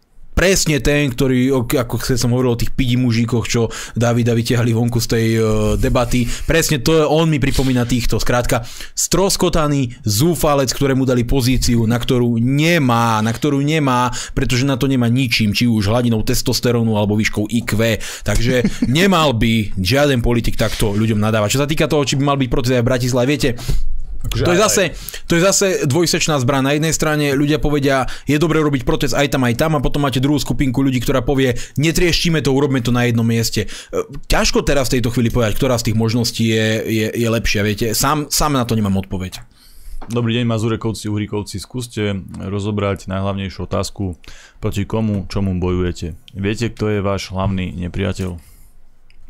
Presne 0.42 0.82
ten, 0.82 1.06
ktorý, 1.14 1.54
ako 1.54 2.02
som 2.18 2.34
hovoril 2.34 2.58
o 2.58 2.58
tých 2.58 2.74
pidi 2.74 2.98
mužíkoch, 2.98 3.46
čo 3.46 3.70
Davida 3.94 4.34
vytiahli 4.34 4.74
vonku 4.74 4.98
z 4.98 5.08
tej 5.14 5.28
uh, 5.38 5.46
debaty, 5.78 6.26
presne 6.50 6.82
to 6.82 6.98
je, 6.98 7.04
on 7.06 7.30
mi 7.30 7.38
pripomína 7.38 7.86
týchto. 7.86 8.18
Skrátka, 8.18 8.66
stroskotaný 8.98 10.02
zúfalec, 10.02 10.74
ktorému 10.74 11.06
dali 11.06 11.30
pozíciu, 11.30 11.86
na 11.86 12.02
ktorú 12.02 12.42
nemá, 12.42 13.22
na 13.22 13.30
ktorú 13.30 13.62
nemá, 13.62 14.10
pretože 14.34 14.66
na 14.66 14.82
to 14.82 14.90
nemá 14.90 15.06
ničím, 15.14 15.54
či 15.54 15.70
už 15.70 15.94
hladinou 15.94 16.26
testosterónu 16.26 16.98
alebo 16.98 17.14
výškou 17.14 17.46
IQ. 17.46 17.78
Takže 18.26 18.66
nemal 18.90 19.38
by 19.38 19.78
žiaden 19.78 20.26
politik 20.26 20.58
takto 20.58 20.98
ľuďom 20.98 21.22
nadávať. 21.22 21.54
Čo 21.54 21.62
sa 21.62 21.70
týka 21.70 21.86
toho, 21.86 22.02
či 22.02 22.18
by 22.18 22.24
mal 22.26 22.38
byť 22.42 22.50
v 22.82 22.82
Bratislave, 22.82 23.30
viete, 23.30 23.54
Akože 24.22 24.44
to 24.46 24.52
je, 24.54 24.60
zase, 24.62 24.84
to 25.26 25.34
je 25.38 25.42
zase 25.42 25.68
dvojsečná 25.90 26.38
zbraň. 26.38 26.62
Na 26.62 26.74
jednej 26.78 26.94
strane 26.94 27.34
ľudia 27.34 27.58
povedia, 27.58 28.06
je 28.30 28.38
dobre 28.38 28.62
robiť 28.62 28.86
protest 28.86 29.18
aj 29.18 29.34
tam, 29.34 29.42
aj 29.50 29.58
tam 29.58 29.72
a 29.78 29.84
potom 29.84 30.06
máte 30.06 30.22
druhú 30.22 30.38
skupinku 30.38 30.86
ľudí, 30.86 31.02
ktorá 31.02 31.26
povie, 31.26 31.58
netrieštime 31.82 32.46
to, 32.46 32.54
urobme 32.54 32.86
to 32.86 32.94
na 32.94 33.10
jednom 33.10 33.26
mieste. 33.26 33.66
E, 33.66 33.98
Ťažko 34.30 34.62
teraz 34.62 34.94
v 34.94 35.02
tejto 35.02 35.10
chvíli 35.10 35.34
povedať, 35.34 35.58
ktorá 35.58 35.76
z 35.82 35.92
tých 35.92 35.98
možností 35.98 36.54
je, 36.54 36.68
je, 36.86 37.08
je 37.18 37.28
lepšia, 37.28 37.66
viete. 37.66 37.98
Sám, 37.98 38.30
sám 38.30 38.54
na 38.54 38.64
to 38.64 38.78
nemám 38.78 39.02
odpoveď. 39.02 39.42
Dobrý 40.10 40.34
deň, 40.34 40.50
Mazurekovci, 40.50 41.14
Uhrikovci. 41.14 41.62
Skúste 41.62 42.26
rozobrať 42.42 43.06
najhlavnejšiu 43.06 43.70
otázku, 43.70 44.18
proti 44.58 44.90
komu, 44.90 45.30
čomu 45.30 45.54
bojujete. 45.62 46.18
Viete, 46.34 46.74
kto 46.74 46.90
je 46.90 47.00
váš 47.06 47.30
hlavný 47.30 47.70
nepriateľ? 47.86 48.51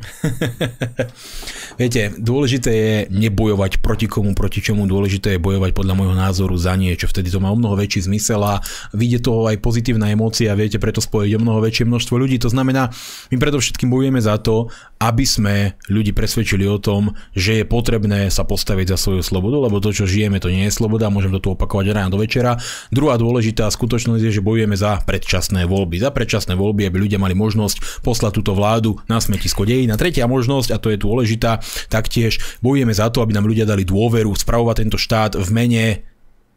Viete, 1.80 2.12
dôležité 2.20 2.70
je 2.70 2.94
nebojovať 3.08 3.80
proti 3.80 4.06
komu, 4.06 4.36
proti 4.36 4.60
čomu, 4.60 4.84
dôležité 4.84 5.36
je 5.36 5.40
bojovať 5.40 5.72
podľa 5.72 5.94
môjho 5.96 6.16
názoru 6.16 6.54
za 6.58 6.76
niečo. 6.76 7.08
Vtedy 7.08 7.32
to 7.32 7.40
má 7.40 7.48
o 7.48 7.56
mnoho 7.56 7.78
väčší 7.78 8.06
zmysel 8.06 8.42
a 8.44 8.60
vyjde 8.92 9.24
toho 9.24 9.48
aj 9.48 9.56
pozitívna 9.62 10.12
emócia, 10.12 10.52
viete 10.58 10.76
preto 10.76 11.00
spojiť 11.00 11.32
o 11.38 11.42
mnoho 11.42 11.64
väčšie 11.64 11.88
množstvo 11.88 12.14
ľudí. 12.20 12.36
To 12.44 12.52
znamená, 12.52 12.92
my 13.32 13.36
predovšetkým 13.40 13.88
bojujeme 13.88 14.20
za 14.20 14.36
to, 14.38 14.68
aby 15.02 15.26
sme 15.26 15.54
ľudí 15.90 16.14
presvedčili 16.14 16.62
o 16.70 16.78
tom, 16.78 17.18
že 17.34 17.62
je 17.62 17.64
potrebné 17.66 18.30
sa 18.30 18.46
postaviť 18.46 18.94
za 18.94 18.98
svoju 18.98 19.26
slobodu, 19.26 19.66
lebo 19.66 19.82
to, 19.82 19.90
čo 19.90 20.06
žijeme, 20.06 20.38
to 20.38 20.46
nie 20.46 20.70
je 20.70 20.76
sloboda, 20.78 21.10
môžem 21.10 21.34
to 21.34 21.42
tu 21.42 21.48
opakovať 21.58 21.90
od 21.90 21.96
rána 21.98 22.10
do 22.14 22.22
večera. 22.22 22.54
Druhá 22.94 23.18
dôležitá 23.18 23.66
skutočnosť 23.66 24.22
je, 24.22 24.38
že 24.38 24.46
bojujeme 24.46 24.78
za 24.78 25.02
predčasné 25.02 25.66
voľby. 25.66 25.98
Za 25.98 26.14
predčasné 26.14 26.54
voľby, 26.54 26.86
aby 26.86 27.02
ľudia 27.02 27.18
mali 27.18 27.34
možnosť 27.34 28.02
poslať 28.06 28.32
túto 28.38 28.54
vládu 28.54 29.02
na 29.10 29.18
smetisko 29.18 29.66
dejín. 29.66 29.90
A 29.90 29.98
tretia 29.98 30.30
možnosť, 30.30 30.70
a 30.70 30.78
to 30.78 30.94
je 30.94 31.02
dôležitá, 31.02 31.58
taktiež 31.90 32.38
bojujeme 32.62 32.94
za 32.94 33.10
to, 33.10 33.26
aby 33.26 33.34
nám 33.34 33.50
ľudia 33.50 33.66
dali 33.66 33.82
dôveru 33.82 34.30
spravovať 34.38 34.86
tento 34.86 34.98
štát 35.02 35.34
v 35.34 35.48
mene 35.50 35.84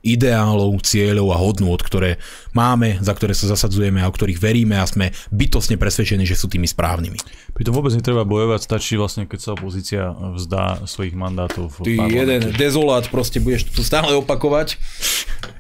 ideálov, 0.05 0.77
cieľov 0.85 1.33
a 1.33 1.37
hodnôt, 1.41 1.81
ktoré 1.81 2.21
máme, 2.53 3.01
za 3.01 3.11
ktoré 3.17 3.33
sa 3.33 3.49
zasadzujeme 3.49 3.99
a 3.99 4.07
o 4.07 4.13
ktorých 4.13 4.37
veríme 4.37 4.77
a 4.77 4.85
sme 4.85 5.09
bytostne 5.33 5.81
presvedčení, 5.81 6.23
že 6.23 6.37
sú 6.37 6.45
tými 6.45 6.69
správnymi. 6.69 7.17
Pritom 7.57 7.73
vôbec 7.73 7.91
netreba 7.97 8.21
bojovať, 8.21 8.61
stačí 8.61 8.93
vlastne, 8.95 9.25
keď 9.25 9.39
sa 9.41 9.51
opozícia 9.57 10.13
vzdá 10.13 10.85
svojich 10.85 11.17
mandátov 11.17 11.71
Ty 11.81 11.89
jeden 11.89 12.05
parlamente, 12.05 12.59
dezolát, 12.59 13.05
proste 13.09 13.41
budeš 13.41 13.71
to 13.71 13.79
tu 13.79 13.81
stále 13.83 14.13
opakovať. 14.13 14.77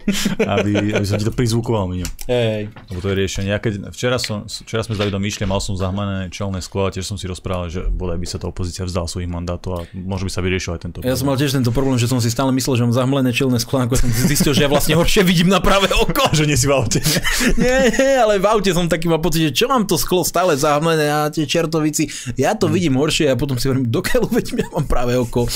aby, 0.61 0.93
aby 0.93 1.05
som 1.05 1.17
ti 1.17 1.25
to 1.25 1.33
prizvukoval, 1.33 1.89
Miňo. 1.89 2.05
Hej. 2.29 2.69
Lebo 2.93 2.99
to 3.01 3.09
je 3.09 3.15
riešenie. 3.17 3.49
Ja 3.49 3.57
keď, 3.57 3.89
včera, 3.89 4.21
som, 4.21 4.45
včera 4.45 4.85
sme 4.85 4.93
s 4.93 4.99
Davidom 5.01 5.21
išli, 5.25 5.49
mal 5.49 5.57
som 5.57 5.73
zahmané 5.73 6.29
čelné 6.29 6.61
sklo 6.61 6.89
a 6.89 6.93
tiež 6.93 7.09
som 7.09 7.17
si 7.17 7.25
rozprával, 7.25 7.73
že 7.73 7.81
bodaj 7.89 8.21
by 8.21 8.27
sa 8.29 8.37
tá 8.37 8.45
opozícia 8.45 8.85
vzdala 8.85 9.09
svojich 9.09 9.29
mandátov 9.29 9.71
a 9.73 9.79
možno 9.97 10.29
by 10.29 10.33
sa 10.33 10.41
vyriešil 10.45 10.77
aj 10.77 10.81
tento 10.85 10.97
Ja 11.01 11.17
som 11.17 11.25
mal 11.29 11.37
tiež 11.37 11.57
tento 11.57 11.73
problém, 11.73 11.97
že 11.97 12.05
som 12.05 12.21
si 12.21 12.29
stále 12.29 12.53
myslel, 12.53 12.77
že 12.77 12.83
mám 12.85 12.95
zahmlené 12.95 13.33
čelné 13.33 13.57
sklo, 13.57 13.81
ako 13.81 13.97
som 13.97 14.09
zistil, 14.35 14.51
že 14.51 14.67
ja 14.67 14.69
vlastne 14.69 14.99
horšie 14.99 15.23
vidím 15.23 15.47
na 15.47 15.63
pravé 15.63 15.87
oko. 15.95 16.27
že 16.37 16.43
nie 16.43 16.59
si 16.59 16.67
v 16.67 16.75
aute. 16.75 16.99
Nie, 17.61 17.87
nie, 17.87 18.13
ale 18.19 18.35
v 18.35 18.45
aute 18.51 18.67
som 18.75 18.91
taký 18.91 19.07
mal 19.07 19.23
pocit, 19.23 19.47
že 19.47 19.63
čo 19.63 19.71
mám 19.71 19.87
to 19.87 19.95
sklo 19.95 20.27
stále 20.27 20.59
zahmlené 20.59 21.07
a 21.07 21.31
tie 21.31 21.47
čertovici, 21.47 22.11
ja 22.35 22.51
to 22.51 22.67
vidím 22.67 22.99
horšie 22.99 23.31
a 23.31 23.39
potom 23.39 23.55
si 23.55 23.71
hovorím, 23.71 23.87
dokiaľ 23.87 24.27
veď 24.27 24.45
ja 24.59 24.67
mám 24.75 24.83
pravé 24.89 25.15
oko. 25.15 25.47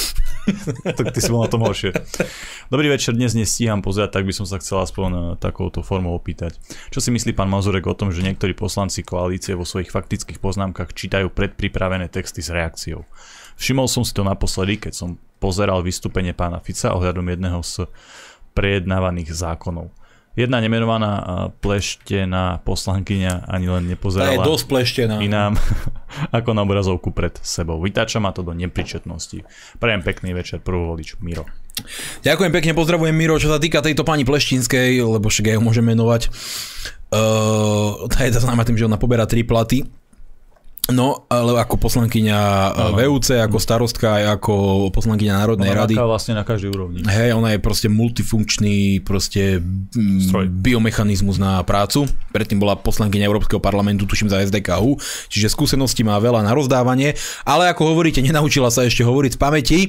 tak 0.97 1.11
ty 1.11 1.19
si 1.19 1.27
bol 1.27 1.43
na 1.43 1.51
tom 1.51 1.65
horšie. 1.67 1.91
Dobrý 2.71 2.87
večer, 2.87 3.17
dnes 3.17 3.35
nestíham 3.35 3.83
pozerať, 3.83 4.21
tak 4.21 4.23
by 4.23 4.33
som 4.33 4.47
sa 4.47 4.61
chcel 4.63 4.79
aspoň 4.79 5.09
eh, 5.11 5.21
takouto 5.41 5.83
formou 5.83 6.15
opýtať. 6.15 6.55
Čo 6.93 7.03
si 7.03 7.09
myslí 7.11 7.35
pán 7.35 7.51
Mazurek 7.51 7.83
o 7.89 7.97
tom, 7.97 8.15
že 8.15 8.23
niektorí 8.23 8.55
poslanci 8.55 9.03
koalície 9.03 9.57
vo 9.57 9.67
svojich 9.67 9.91
faktických 9.91 10.39
poznámkach 10.39 10.95
čítajú 10.95 11.27
predpripravené 11.33 12.07
texty 12.07 12.39
s 12.39 12.53
reakciou? 12.53 13.03
Všimol 13.59 13.91
som 13.91 14.07
si 14.07 14.15
to 14.15 14.23
naposledy, 14.23 14.79
keď 14.79 14.93
som 14.95 15.19
pozeral 15.39 15.83
vystúpenie 15.83 16.31
pána 16.31 16.63
Fica 16.63 16.95
ohľadom 16.95 17.27
jedného 17.27 17.59
z 17.59 17.87
prejednávaných 18.59 19.31
zákonov. 19.31 19.95
Jedna 20.35 20.59
nemenovaná 20.63 21.11
pleštená 21.59 22.63
poslankyňa 22.63 23.47
ani 23.47 23.67
len 23.67 23.83
Tá 23.83 23.87
je 23.87 23.91
nepozerala 23.95 24.43
dosť 24.43 24.65
pleštená. 24.71 25.15
inám 25.19 25.55
ako 26.37 26.55
na 26.55 26.63
obrazovku 26.63 27.11
pred 27.15 27.35
sebou. 27.43 27.79
Vytáča 27.79 28.19
ma 28.19 28.35
to 28.35 28.43
do 28.43 28.51
nepričetnosti. 28.51 29.43
Prajem 29.79 30.03
pekný 30.03 30.31
večer, 30.35 30.63
prvovolič 30.63 31.19
Miro. 31.23 31.43
Ďakujem 32.23 32.51
pekne, 32.55 32.71
pozdravujem 32.75 33.15
Miro, 33.15 33.39
čo 33.39 33.51
sa 33.51 33.59
týka 33.59 33.79
tejto 33.79 34.03
pani 34.03 34.27
Pleštinskej, 34.27 34.99
lebo 34.99 35.31
však 35.31 35.47
ja 35.47 35.55
ju 35.55 35.63
môžem 35.63 35.83
menovať. 35.87 36.31
Uh, 37.09 38.05
tá 38.07 38.27
je 38.27 38.37
známa 38.37 38.63
tým, 38.63 38.77
že 38.77 38.85
ona 38.85 38.99
poberá 39.01 39.25
tri 39.25 39.41
platy. 39.43 39.87
No, 40.89 41.29
ale 41.29 41.53
ako 41.61 41.77
poslankyňa 41.77 42.39
Áno. 42.73 42.97
VUC, 42.97 43.37
ako 43.37 43.57
starostka, 43.61 44.17
aj 44.17 44.41
ako 44.41 44.53
poslankyňa 44.89 45.33
Národnej 45.37 45.69
Ona 45.69 45.79
rady. 45.85 45.93
maká 45.93 46.09
vlastne 46.09 46.33
na 46.33 46.41
každej 46.41 46.69
úrovni. 46.73 47.05
Hej, 47.05 47.37
ona 47.37 47.53
je 47.53 47.59
proste 47.61 47.85
multifunkčný 47.93 49.05
proste 49.05 49.61
Stroj. 49.93 50.49
mm, 50.49 50.53
biomechanizmus 50.65 51.37
na 51.37 51.61
prácu. 51.61 52.09
Predtým 52.33 52.57
bola 52.57 52.73
poslankyňa 52.73 53.29
Európskeho 53.29 53.61
parlamentu, 53.61 54.09
tuším 54.09 54.33
za 54.33 54.41
SDKU, 54.41 54.97
čiže 55.29 55.53
skúsenosti 55.53 56.01
má 56.01 56.17
veľa 56.17 56.41
na 56.41 56.57
rozdávanie, 56.57 57.13
ale 57.45 57.69
ako 57.69 57.93
hovoríte, 57.93 58.25
nenaučila 58.25 58.73
sa 58.73 58.81
ešte 58.81 59.05
hovoriť 59.05 59.37
z 59.37 59.39
pamäti, 59.39 59.79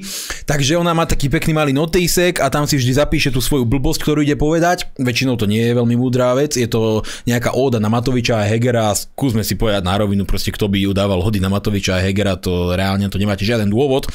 takže 0.44 0.77
ona 0.77 0.93
má 0.93 1.09
taký 1.09 1.32
pekný 1.32 1.56
malý 1.56 1.72
notísek 1.72 2.44
a 2.44 2.52
tam 2.52 2.68
si 2.68 2.77
vždy 2.77 2.93
zapíše 3.01 3.32
tú 3.32 3.40
svoju 3.40 3.64
blbosť, 3.64 4.05
ktorú 4.05 4.20
ide 4.20 4.36
povedať. 4.36 4.85
Väčšinou 5.01 5.40
to 5.40 5.48
nie 5.48 5.64
je 5.64 5.72
veľmi 5.72 5.97
múdrá 5.97 6.36
vec, 6.36 6.60
je 6.60 6.68
to 6.68 7.01
nejaká 7.24 7.56
óda 7.56 7.81
na 7.81 7.89
Matoviča 7.89 8.44
a 8.44 8.44
Hegera 8.44 8.93
skúsme 8.93 9.40
si 9.40 9.56
povedať 9.56 9.81
na 9.81 9.97
rovinu, 9.97 10.28
proste 10.28 10.52
kto 10.52 10.68
by 10.68 10.89
dával 10.92 11.22
hody 11.22 11.38
na 11.42 11.52
Matoviča 11.52 11.98
a 11.98 12.02
Hegera, 12.02 12.38
to 12.38 12.74
reálne 12.74 13.06
to 13.08 13.20
nemáte 13.20 13.44
žiaden 13.46 13.68
dôvod 13.68 14.08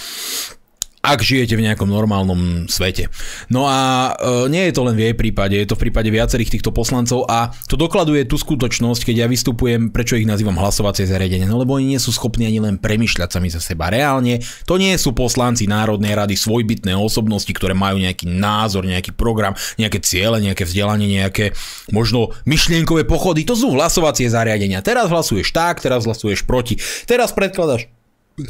ak 1.05 1.21
žijete 1.21 1.53
v 1.53 1.69
nejakom 1.69 1.85
normálnom 1.85 2.65
svete. 2.65 3.13
No 3.53 3.69
a 3.69 4.11
e, 4.17 4.49
nie 4.49 4.65
je 4.69 4.73
to 4.73 4.81
len 4.89 4.97
v 4.97 5.11
jej 5.11 5.15
prípade, 5.15 5.53
je 5.53 5.69
to 5.69 5.77
v 5.77 5.87
prípade 5.89 6.09
viacerých 6.09 6.57
týchto 6.57 6.73
poslancov 6.73 7.29
a 7.29 7.53
to 7.69 7.77
dokladuje 7.77 8.25
tú 8.25 8.41
skutočnosť, 8.41 9.05
keď 9.05 9.15
ja 9.25 9.27
vystupujem, 9.29 9.93
prečo 9.93 10.17
ich 10.17 10.25
nazývam 10.25 10.57
hlasovacie 10.57 11.05
zariadenie, 11.05 11.45
no 11.45 11.61
lebo 11.61 11.77
oni 11.77 11.93
nie 11.93 12.01
sú 12.01 12.09
schopní 12.09 12.49
ani 12.49 12.57
len 12.57 12.75
premyšľať 12.81 13.29
sami 13.29 13.53
za 13.53 13.61
seba. 13.61 13.93
Reálne 13.93 14.41
to 14.65 14.81
nie 14.81 14.97
sú 14.97 15.13
poslanci 15.13 15.69
Národnej 15.69 16.17
rady 16.17 16.33
svojbytné 16.33 16.97
osobnosti, 16.97 17.53
ktoré 17.53 17.77
majú 17.77 18.01
nejaký 18.01 18.25
názor, 18.25 18.89
nejaký 18.89 19.13
program, 19.13 19.53
nejaké 19.77 20.01
ciele, 20.01 20.41
nejaké 20.41 20.65
vzdelanie, 20.65 21.05
nejaké 21.21 21.53
možno 21.93 22.33
myšlienkové 22.49 23.05
pochody. 23.05 23.45
To 23.45 23.53
sú 23.53 23.77
hlasovacie 23.77 24.25
zariadenia. 24.25 24.81
Teraz 24.81 25.13
hlasuješ 25.13 25.53
tak, 25.53 25.83
teraz 25.85 26.09
hlasuješ 26.09 26.43
proti. 26.49 26.81
Teraz 27.05 27.29
predkladaš 27.31 27.94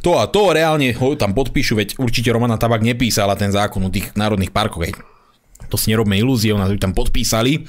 to 0.02 0.18
a 0.18 0.26
to 0.26 0.49
reálne 0.49 0.90
ho 0.98 1.14
tam 1.14 1.38
podpíšu, 1.38 1.78
veď 1.78 1.90
určite 2.02 2.34
Romana 2.34 2.57
Tabak 2.57 2.82
nepísala 2.82 3.38
ten 3.38 3.53
zákon 3.53 3.86
o 3.86 3.94
tých 3.94 4.18
národných 4.18 4.49
parkoch. 4.49 4.98
To 5.70 5.78
si 5.78 5.94
nerobme 5.94 6.18
ilúzie, 6.18 6.53
ona 6.53 6.70
to 6.70 6.78
tam 6.78 6.94
podpísali. 6.94 7.66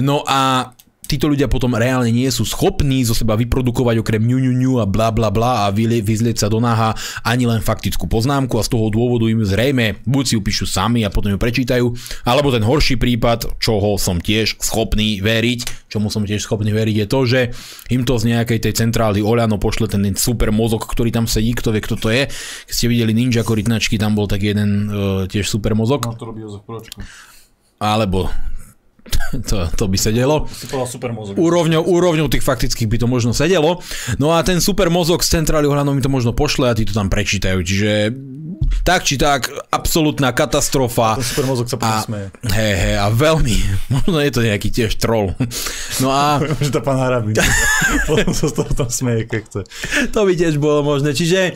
No 0.00 0.24
a 0.24 0.72
títo 1.06 1.30
ľudia 1.30 1.46
potom 1.46 1.72
reálne 1.78 2.10
nie 2.10 2.28
sú 2.28 2.42
schopní 2.42 3.06
zo 3.06 3.14
seba 3.14 3.38
vyprodukovať 3.38 4.02
okrem 4.02 4.22
ňu, 4.26 4.38
ňu, 4.42 4.52
ňu 4.58 4.72
a 4.82 4.84
bla 4.84 5.14
bla 5.14 5.30
bla 5.30 5.66
a 5.66 5.72
vyzlieť 5.72 6.42
sa 6.42 6.48
do 6.50 6.58
náha 6.58 6.92
ani 7.22 7.46
len 7.46 7.62
faktickú 7.62 8.10
poznámku 8.10 8.58
a 8.58 8.66
z 8.66 8.74
toho 8.74 8.90
dôvodu 8.90 9.30
im 9.30 9.46
zrejme 9.46 10.02
buď 10.04 10.24
si 10.26 10.34
ju 10.34 10.40
píšu 10.42 10.66
sami 10.66 11.06
a 11.06 11.12
potom 11.14 11.32
ju 11.32 11.38
prečítajú, 11.38 11.86
alebo 12.26 12.50
ten 12.50 12.66
horší 12.66 12.98
prípad, 12.98 13.62
čoho 13.62 13.96
som 13.96 14.18
tiež 14.18 14.58
schopný 14.58 15.22
veriť, 15.22 15.86
čomu 15.86 16.10
som 16.10 16.26
tiež 16.26 16.42
schopný 16.42 16.74
veriť 16.74 16.96
je 17.02 17.06
to, 17.06 17.20
že 17.24 17.40
im 17.94 18.02
to 18.02 18.18
z 18.18 18.34
nejakej 18.34 18.58
tej 18.66 18.72
centrály 18.76 19.22
Oľano 19.22 19.62
pošle 19.62 19.86
ten 19.86 20.02
super 20.18 20.50
mozog, 20.50 20.84
ktorý 20.84 21.14
tam 21.14 21.30
sedí, 21.30 21.54
kto 21.54 21.70
vie, 21.70 21.82
kto 21.82 21.96
to 21.96 22.08
je. 22.10 22.26
Keď 22.66 22.74
ste 22.74 22.90
videli 22.90 23.12
Ninja 23.14 23.46
korytnačky, 23.46 24.00
tam 24.00 24.18
bol 24.18 24.26
taký 24.26 24.52
jeden 24.56 24.70
e, 24.88 25.26
tiež 25.30 25.46
super 25.46 25.76
mozog. 25.78 26.02
to 26.16 26.26
robí 26.26 26.42
Jozef 26.42 26.66
Pročko. 26.66 27.04
Alebo 27.76 28.32
to, 29.50 29.56
to 29.74 29.84
by 29.86 29.96
sedelo. 29.96 30.46
Si 30.48 30.66
povedal 30.66 30.88
super 30.88 31.10
mozog. 31.12 31.34
Úrovňou, 31.36 31.82
úrovňou 31.82 32.26
tých 32.28 32.42
faktických 32.42 32.88
by 32.88 32.96
to 33.02 33.06
možno 33.06 33.30
sedelo. 33.32 33.80
No 34.16 34.34
a 34.34 34.42
ten 34.42 34.58
super 34.58 34.88
mozog 34.88 35.22
z 35.22 35.40
centrály 35.40 35.66
Ohľadom 35.66 35.94
mi 35.94 36.02
to 36.02 36.12
možno 36.12 36.32
pošle 36.32 36.70
a 36.70 36.76
tí 36.76 36.86
to 36.86 36.94
tam 36.94 37.08
prečítajú. 37.08 37.58
Čiže 37.62 37.90
tak 38.82 39.02
či 39.02 39.18
tak, 39.18 39.50
absolútna 39.70 40.30
katastrofa. 40.30 41.18
Ten 41.18 41.26
super 41.26 41.46
mozog 41.46 41.66
sa 41.66 41.76
A, 41.76 41.80
potom 41.80 42.02
smeje. 42.06 42.26
hej, 42.50 42.74
hej, 42.74 42.94
a 42.98 43.06
veľmi, 43.10 43.56
možno 43.94 44.18
je 44.22 44.30
to 44.30 44.40
nejaký 44.42 44.68
tiež 44.70 44.98
troll. 44.98 45.34
No 46.02 46.08
a 46.10 46.38
Že 46.64 46.70
to 46.70 46.80
pán 46.82 46.98
Harabin. 46.98 47.34
potom 48.06 48.30
sa 48.30 48.46
z 48.46 48.54
toho 48.54 48.70
tam 48.74 48.90
smeje, 48.90 49.26
keď 49.26 49.40
chce. 49.42 49.60
to 50.10 50.20
by 50.22 50.32
tiež 50.34 50.54
bolo 50.58 50.82
možné. 50.82 51.14
Čiže 51.14 51.54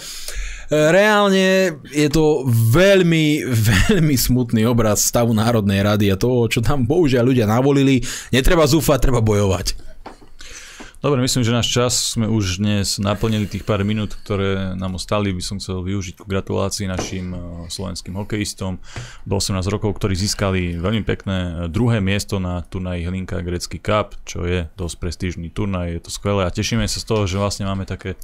reálne 0.71 1.77
je 1.91 2.09
to 2.09 2.47
veľmi, 2.47 3.43
veľmi 3.91 4.15
smutný 4.15 4.63
obraz 4.71 5.03
stavu 5.03 5.35
Národnej 5.35 5.83
rady 5.83 6.15
a 6.15 6.17
toho, 6.17 6.47
čo 6.47 6.63
tam 6.63 6.87
bohužiaľ 6.87 7.27
ľudia 7.27 7.47
navolili. 7.51 7.99
Netreba 8.31 8.65
zúfať, 8.71 9.11
treba 9.11 9.19
bojovať. 9.19 9.91
Dobre, 11.01 11.25
myslím, 11.25 11.41
že 11.41 11.57
náš 11.57 11.73
čas 11.73 12.13
sme 12.13 12.29
už 12.29 12.61
dnes 12.61 13.01
naplnili 13.01 13.49
tých 13.49 13.65
pár 13.65 13.81
minút, 13.89 14.21
ktoré 14.21 14.77
nám 14.77 15.01
ostali. 15.01 15.33
By 15.33 15.41
som 15.41 15.57
chcel 15.57 15.81
využiť 15.81 16.21
ku 16.21 16.29
gratulácii 16.29 16.85
našim 16.93 17.33
eh, 17.33 17.41
slovenským 17.73 18.13
hokejistom 18.21 18.77
do 19.25 19.35
18 19.41 19.65
rokov, 19.73 19.97
ktorí 19.97 20.13
získali 20.13 20.77
veľmi 20.77 21.01
pekné 21.09 21.39
eh, 21.41 21.53
druhé 21.73 22.05
miesto 22.05 22.37
na 22.37 22.61
turnaji 22.69 23.09
Hlinka 23.09 23.41
Grecký 23.41 23.81
Cup, 23.81 24.13
čo 24.29 24.45
je 24.45 24.69
dosť 24.77 24.97
prestížny 25.01 25.49
turnaj, 25.49 25.89
je 25.89 26.01
to 26.05 26.13
skvelé 26.13 26.45
a 26.45 26.53
tešíme 26.53 26.85
sa 26.85 27.01
z 27.01 27.09
toho, 27.09 27.25
že 27.25 27.41
vlastne 27.41 27.65
máme 27.65 27.89
také 27.89 28.21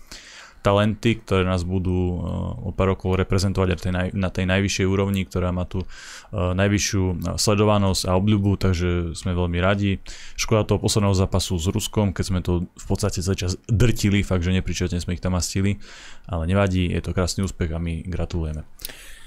talenty, 0.66 1.22
ktoré 1.22 1.46
nás 1.46 1.62
budú 1.62 1.94
eh, 1.94 2.66
o 2.66 2.70
pár 2.74 2.98
rokov 2.98 3.14
reprezentovať 3.14 3.86
na 4.18 4.34
tej 4.34 4.50
najvyššej 4.50 4.86
úrovni, 4.90 5.22
ktorá 5.22 5.54
má 5.54 5.62
tu 5.62 5.86
eh, 5.86 5.86
najvyššiu 6.34 7.02
eh, 7.06 7.14
sledovanosť 7.38 8.02
a 8.10 8.18
obľubu, 8.18 8.58
takže 8.58 9.14
sme 9.14 9.38
veľmi 9.38 9.62
radi. 9.62 10.02
Škoda 10.34 10.66
toho 10.66 10.82
posledného 10.82 11.14
zápasu 11.14 11.54
s 11.62 11.70
Ruskom, 11.70 12.10
keď 12.10 12.24
sme 12.26 12.40
to 12.42 12.66
v 12.66 12.86
podstate 12.90 13.22
začas 13.22 13.54
drtili, 13.70 14.26
fakt, 14.26 14.42
že 14.42 14.50
nepričetne 14.50 14.98
sme 14.98 15.14
ich 15.14 15.22
tam 15.22 15.38
mastili, 15.38 15.78
ale 16.26 16.50
nevadí, 16.50 16.90
je 16.90 16.98
to 16.98 17.14
krásny 17.14 17.46
úspech 17.46 17.70
a 17.70 17.78
my 17.78 18.02
gratulujeme. 18.02 18.66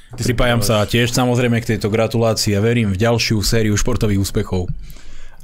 Pripájam 0.09 0.65
sa 0.65 0.89
tiež 0.89 1.13
samozrejme 1.13 1.61
k 1.61 1.77
tejto 1.77 1.93
gratulácii 1.93 2.57
a 2.57 2.65
verím 2.65 2.89
v 2.89 2.97
ďalšiu 2.97 3.45
sériu 3.45 3.77
športových 3.77 4.17
úspechov. 4.17 4.65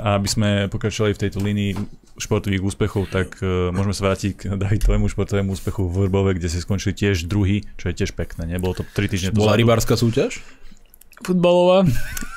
A 0.01 0.17
aby 0.17 0.25
sme 0.27 0.49
pokračovali 0.67 1.13
v 1.13 1.21
tejto 1.21 1.39
línii 1.39 1.71
športových 2.15 2.63
úspechov, 2.63 3.11
tak 3.11 3.39
uh, 3.43 3.71
môžeme 3.75 3.95
sa 3.95 4.11
vrátiť 4.11 4.31
k 4.35 4.41
Davidovému 4.55 5.11
športovému 5.11 5.51
úspechu 5.51 5.87
v 5.87 6.07
Vrbove, 6.07 6.35
kde 6.35 6.47
si 6.47 6.63
skončili 6.63 6.95
tiež 6.95 7.27
druhý, 7.27 7.67
čo 7.75 7.91
je 7.91 8.03
tiež 8.03 8.15
pekné. 8.15 8.47
Nebolo 8.47 8.75
to 8.75 8.83
3 8.87 9.11
týždne 9.11 9.29
Bola 9.35 9.59
rybárska 9.59 9.99
súťaž? 9.99 10.39
futbalová, 11.23 11.87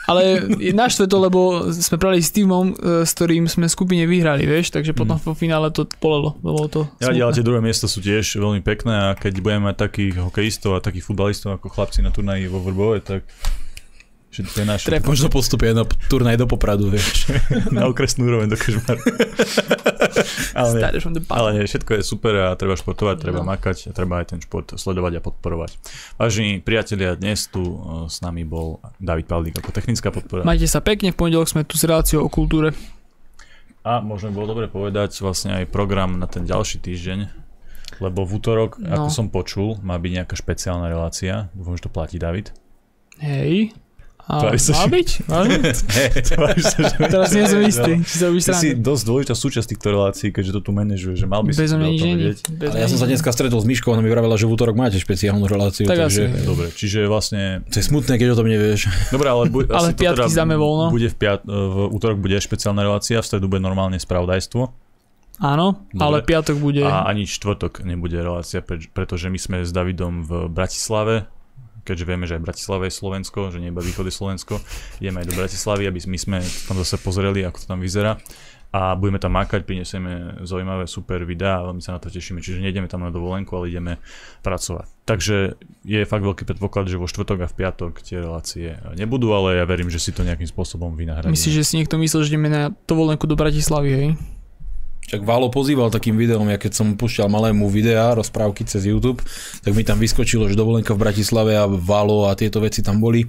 ale 0.06 0.46
naštve 0.70 1.10
to, 1.10 1.18
lebo 1.18 1.66
sme 1.74 1.98
prali 1.98 2.22
s 2.22 2.30
týmom, 2.30 2.78
e, 2.78 3.02
s 3.02 3.10
ktorým 3.18 3.50
sme 3.50 3.66
skupine 3.66 4.06
vyhrali, 4.06 4.46
vieš, 4.46 4.70
takže 4.70 4.94
potom 4.94 5.18
mm. 5.18 5.34
finále 5.34 5.74
to 5.74 5.82
polelo. 5.98 6.38
Bolo 6.38 6.70
to 6.70 6.80
ja, 7.02 7.10
ale 7.10 7.34
tie 7.34 7.42
druhé 7.42 7.58
miesta 7.58 7.90
sú 7.90 7.98
tiež 7.98 8.38
veľmi 8.38 8.62
pekné 8.62 9.10
a 9.10 9.18
keď 9.18 9.42
budeme 9.42 9.66
mať 9.72 9.76
takých 9.90 10.22
hokejistov 10.22 10.78
a 10.78 10.84
takých 10.84 11.10
futbalistov 11.10 11.58
ako 11.58 11.74
chlapci 11.74 12.06
na 12.06 12.14
turnaji 12.14 12.46
vo 12.46 12.62
Vrbove, 12.62 13.02
tak 13.02 13.26
Všetko 14.28 14.56
je 14.60 14.66
naše. 14.68 14.84
Trep. 14.92 15.08
Možno 15.08 15.32
postupia 15.32 15.72
na 15.72 15.88
turnaj 15.88 16.36
do 16.36 16.44
Popradu, 16.44 16.92
vieš. 16.92 17.32
na 17.76 17.88
okresnú 17.88 18.28
úroveň 18.28 18.52
do 18.52 18.60
Kežmaru. 18.60 19.00
ale, 20.58 20.70
nie, 20.76 21.20
ale 21.32 21.48
nie, 21.56 21.64
všetko 21.64 21.90
je 21.96 22.02
super 22.04 22.36
a 22.36 22.46
treba 22.60 22.76
športovať, 22.76 23.16
treba 23.24 23.40
no. 23.40 23.48
makať 23.48 23.88
a 23.88 23.90
treba 23.96 24.20
aj 24.20 24.36
ten 24.36 24.40
šport 24.44 24.76
sledovať 24.76 25.18
a 25.18 25.20
podporovať. 25.24 25.80
Vážení 26.20 26.60
priatelia, 26.60 27.16
dnes 27.16 27.48
tu 27.48 27.64
e, 27.64 27.76
s 28.12 28.20
nami 28.20 28.44
bol 28.44 28.84
David 29.00 29.32
Pavlík 29.32 29.56
ako 29.64 29.72
technická 29.72 30.12
podpora. 30.12 30.44
Majte 30.44 30.68
sa 30.68 30.84
pekne, 30.84 31.08
v 31.08 31.16
pondelok 31.16 31.48
sme 31.48 31.64
tu 31.64 31.80
s 31.80 31.88
reláciou 31.88 32.20
o 32.20 32.28
kultúre. 32.28 32.76
A 33.80 34.04
možno 34.04 34.28
bolo 34.28 34.52
dobre 34.52 34.68
povedať 34.68 35.16
vlastne 35.24 35.56
aj 35.56 35.72
program 35.72 36.20
na 36.20 36.28
ten 36.28 36.44
ďalší 36.44 36.84
týždeň, 36.84 37.32
lebo 38.04 38.28
v 38.28 38.36
útorok, 38.36 38.76
no. 38.76 38.92
ako 38.92 39.08
som 39.08 39.32
počul, 39.32 39.80
má 39.80 39.96
byť 39.96 40.12
nejaká 40.20 40.34
špeciálna 40.36 40.92
relácia. 40.92 41.48
Dúfam, 41.56 41.80
že 41.80 41.88
to 41.88 41.94
platí, 41.96 42.20
David. 42.20 42.52
Hej. 43.24 43.72
A, 44.28 44.52
sa, 44.60 44.84
má 44.84 44.92
byť? 44.92 45.08
Teraz 47.00 47.32
nie 47.32 47.48
som 47.48 47.60
istý, 47.64 47.92
či 48.04 48.16
sa 48.20 48.28
Ty 48.28 48.52
si 48.60 48.68
dosť 48.76 49.02
dôležitá 49.08 49.32
súčasť 49.32 49.72
týchto 49.72 49.88
relácií, 49.88 50.28
keďže 50.28 50.60
to 50.60 50.68
tu 50.68 50.70
manažuje, 50.76 51.16
že 51.16 51.24
mal 51.24 51.40
by 51.40 51.56
si 51.56 51.64
to 51.64 51.80
vedieť. 51.80 52.38
Ale 52.60 52.76
ja 52.76 52.92
som 52.92 53.00
sa 53.00 53.08
dneska 53.08 53.32
stretol 53.32 53.56
s 53.56 53.64
Myškou, 53.64 53.88
ona 53.88 54.04
mi 54.04 54.12
vravela, 54.12 54.36
že 54.36 54.44
v 54.44 54.52
útorok 54.52 54.76
máte 54.76 55.00
špeciálnu 55.00 55.48
reláciu. 55.48 55.88
Tak 55.88 55.96
takže... 55.96 56.28
Asi. 56.28 56.44
Dobre, 56.44 56.68
čiže 56.76 57.08
vlastne... 57.08 57.64
To 57.72 57.80
je 57.80 57.84
smutné, 57.88 58.20
keď 58.20 58.36
o 58.36 58.36
tom 58.36 58.52
nevieš. 58.52 58.92
Dobre, 59.08 59.32
ale, 59.32 59.48
bu- 59.48 59.64
ale 59.80 59.96
piatky 59.96 60.28
teda 60.28 60.44
voľno. 60.60 60.92
Bude 60.92 61.08
v, 61.08 61.16
piat- 61.16 61.48
v 61.48 61.88
útorok 61.88 62.20
bude 62.20 62.36
špeciálna 62.36 62.84
relácia, 62.84 63.24
v 63.24 63.24
stredu 63.24 63.48
bude 63.48 63.64
normálne 63.64 63.96
spravodajstvo. 63.96 64.88
Áno, 65.40 65.88
Dobre. 65.88 66.02
ale 66.04 66.16
piatok 66.20 66.60
bude... 66.60 66.84
A 66.84 67.08
ani 67.08 67.24
štvrtok 67.24 67.86
nebude 67.86 68.20
relácia, 68.20 68.60
pretože 68.92 69.32
my 69.32 69.38
sme 69.40 69.56
s 69.64 69.72
Davidom 69.72 70.26
v 70.26 70.52
Bratislave 70.52 71.30
keďže 71.88 72.04
vieme, 72.04 72.28
že 72.28 72.36
aj 72.36 72.44
Bratislava 72.44 72.84
je 72.84 72.92
Slovensko, 72.92 73.48
že 73.48 73.64
nie 73.64 73.72
iba 73.72 73.80
východ 73.80 74.04
je 74.04 74.12
Slovensko, 74.12 74.60
ideme 75.00 75.24
aj 75.24 75.32
do 75.32 75.34
Bratislavy, 75.40 75.88
aby 75.88 75.98
my 76.04 76.18
sme 76.20 76.38
tam 76.68 76.76
zase 76.76 77.00
pozreli, 77.00 77.40
ako 77.48 77.64
to 77.64 77.66
tam 77.66 77.80
vyzerá 77.80 78.20
a 78.68 78.92
budeme 78.92 79.16
tam 79.16 79.32
makať, 79.32 79.64
prinesieme 79.64 80.44
zaujímavé 80.44 80.84
super 80.84 81.24
videá 81.24 81.64
a 81.64 81.72
veľmi 81.72 81.80
sa 81.80 81.96
na 81.96 82.00
to 82.04 82.12
tešíme. 82.12 82.44
Čiže 82.44 82.60
nejdeme 82.60 82.84
tam 82.84 83.00
na 83.00 83.08
dovolenku, 83.08 83.48
ale 83.56 83.72
ideme 83.72 83.96
pracovať. 84.44 85.08
Takže 85.08 85.56
je 85.88 86.00
fakt 86.04 86.20
veľký 86.20 86.44
predpoklad, 86.44 86.84
že 86.84 87.00
vo 87.00 87.08
štvrtok 87.08 87.48
a 87.48 87.48
v 87.48 87.56
piatok 87.56 88.04
tie 88.04 88.20
relácie 88.20 88.76
nebudú, 88.92 89.32
ale 89.32 89.56
ja 89.56 89.64
verím, 89.64 89.88
že 89.88 89.96
si 89.96 90.12
to 90.12 90.20
nejakým 90.20 90.44
spôsobom 90.44 90.92
vynahradíme. 91.00 91.32
Myslíš, 91.32 91.56
že 91.56 91.64
si 91.64 91.80
niekto 91.80 91.96
myslel, 91.96 92.28
že 92.28 92.36
ideme 92.36 92.52
na 92.52 92.68
dovolenku 92.84 93.24
do 93.24 93.40
Bratislavy, 93.40 93.88
hej? 93.88 94.08
Čak 95.08 95.24
Valo 95.24 95.48
pozýval 95.48 95.88
takým 95.88 96.20
videom, 96.20 96.52
ja 96.52 96.60
keď 96.60 96.72
som 96.76 96.92
púšťal 96.92 97.32
malému 97.32 97.72
videa, 97.72 98.12
rozprávky 98.12 98.68
cez 98.68 98.84
YouTube, 98.84 99.24
tak 99.64 99.72
mi 99.72 99.80
tam 99.80 99.96
vyskočilo, 99.96 100.44
že 100.44 100.52
dovolenka 100.52 100.92
v 100.92 101.00
Bratislave 101.00 101.56
a 101.56 101.64
Valo 101.64 102.28
a 102.28 102.36
tieto 102.36 102.60
veci 102.60 102.84
tam 102.84 103.00
boli. 103.00 103.24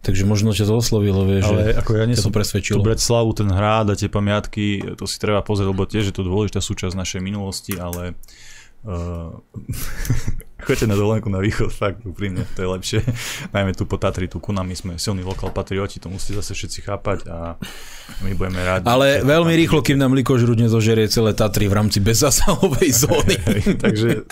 Takže 0.00 0.24
možno 0.24 0.56
ťa 0.56 0.64
to 0.64 0.74
oslovilo, 0.80 1.28
vieš, 1.28 1.52
Ale 1.52 1.76
že 1.76 1.82
ako 1.84 1.90
ja 2.00 2.04
nie 2.08 2.16
som 2.16 2.32
to 2.32 2.38
presvedčilo. 2.40 2.80
tú 2.80 2.86
Bratislavu, 2.88 3.28
ten 3.36 3.50
hrad 3.52 3.92
a 3.92 3.98
tie 3.98 4.08
pamiatky, 4.08 4.96
to 4.96 5.04
si 5.04 5.20
treba 5.20 5.44
pozrieť, 5.44 5.68
lebo 5.68 5.84
tiež 5.84 6.08
je 6.08 6.14
to 6.16 6.24
dôležitá 6.24 6.64
súčasť 6.64 6.96
našej 6.96 7.20
minulosti, 7.20 7.76
ale 7.76 8.16
uh, 8.88 9.36
Choďte 10.56 10.88
na 10.88 10.96
dovolenku 10.96 11.28
na 11.28 11.36
východ, 11.36 11.68
fakt 11.68 12.00
úprimne, 12.08 12.48
to 12.56 12.64
je 12.64 12.68
lepšie. 12.68 13.00
Najmä 13.54 13.76
tu 13.76 13.84
po 13.84 14.00
Tatry, 14.00 14.24
tu 14.24 14.40
ku 14.40 14.56
nám, 14.56 14.64
my 14.64 14.72
sme 14.72 14.92
silní 14.96 15.20
lokal 15.20 15.52
patrioti, 15.52 16.00
to 16.00 16.08
musíte 16.08 16.40
zase 16.40 16.56
všetci 16.56 16.78
chápať 16.88 17.18
a 17.28 17.60
my 18.24 18.32
budeme 18.32 18.64
rádi. 18.64 18.88
Ale 18.88 19.20
veľmi 19.20 19.52
rýchlo, 19.52 19.84
kým 19.84 20.00
nám 20.00 20.16
Likožrud 20.16 20.56
nezožerie 20.56 21.12
celé 21.12 21.36
Tatry 21.36 21.68
v 21.68 21.76
rámci 21.76 22.00
bezzasahovej 22.00 22.88
zóny. 23.04 23.36
Takže 23.84 24.24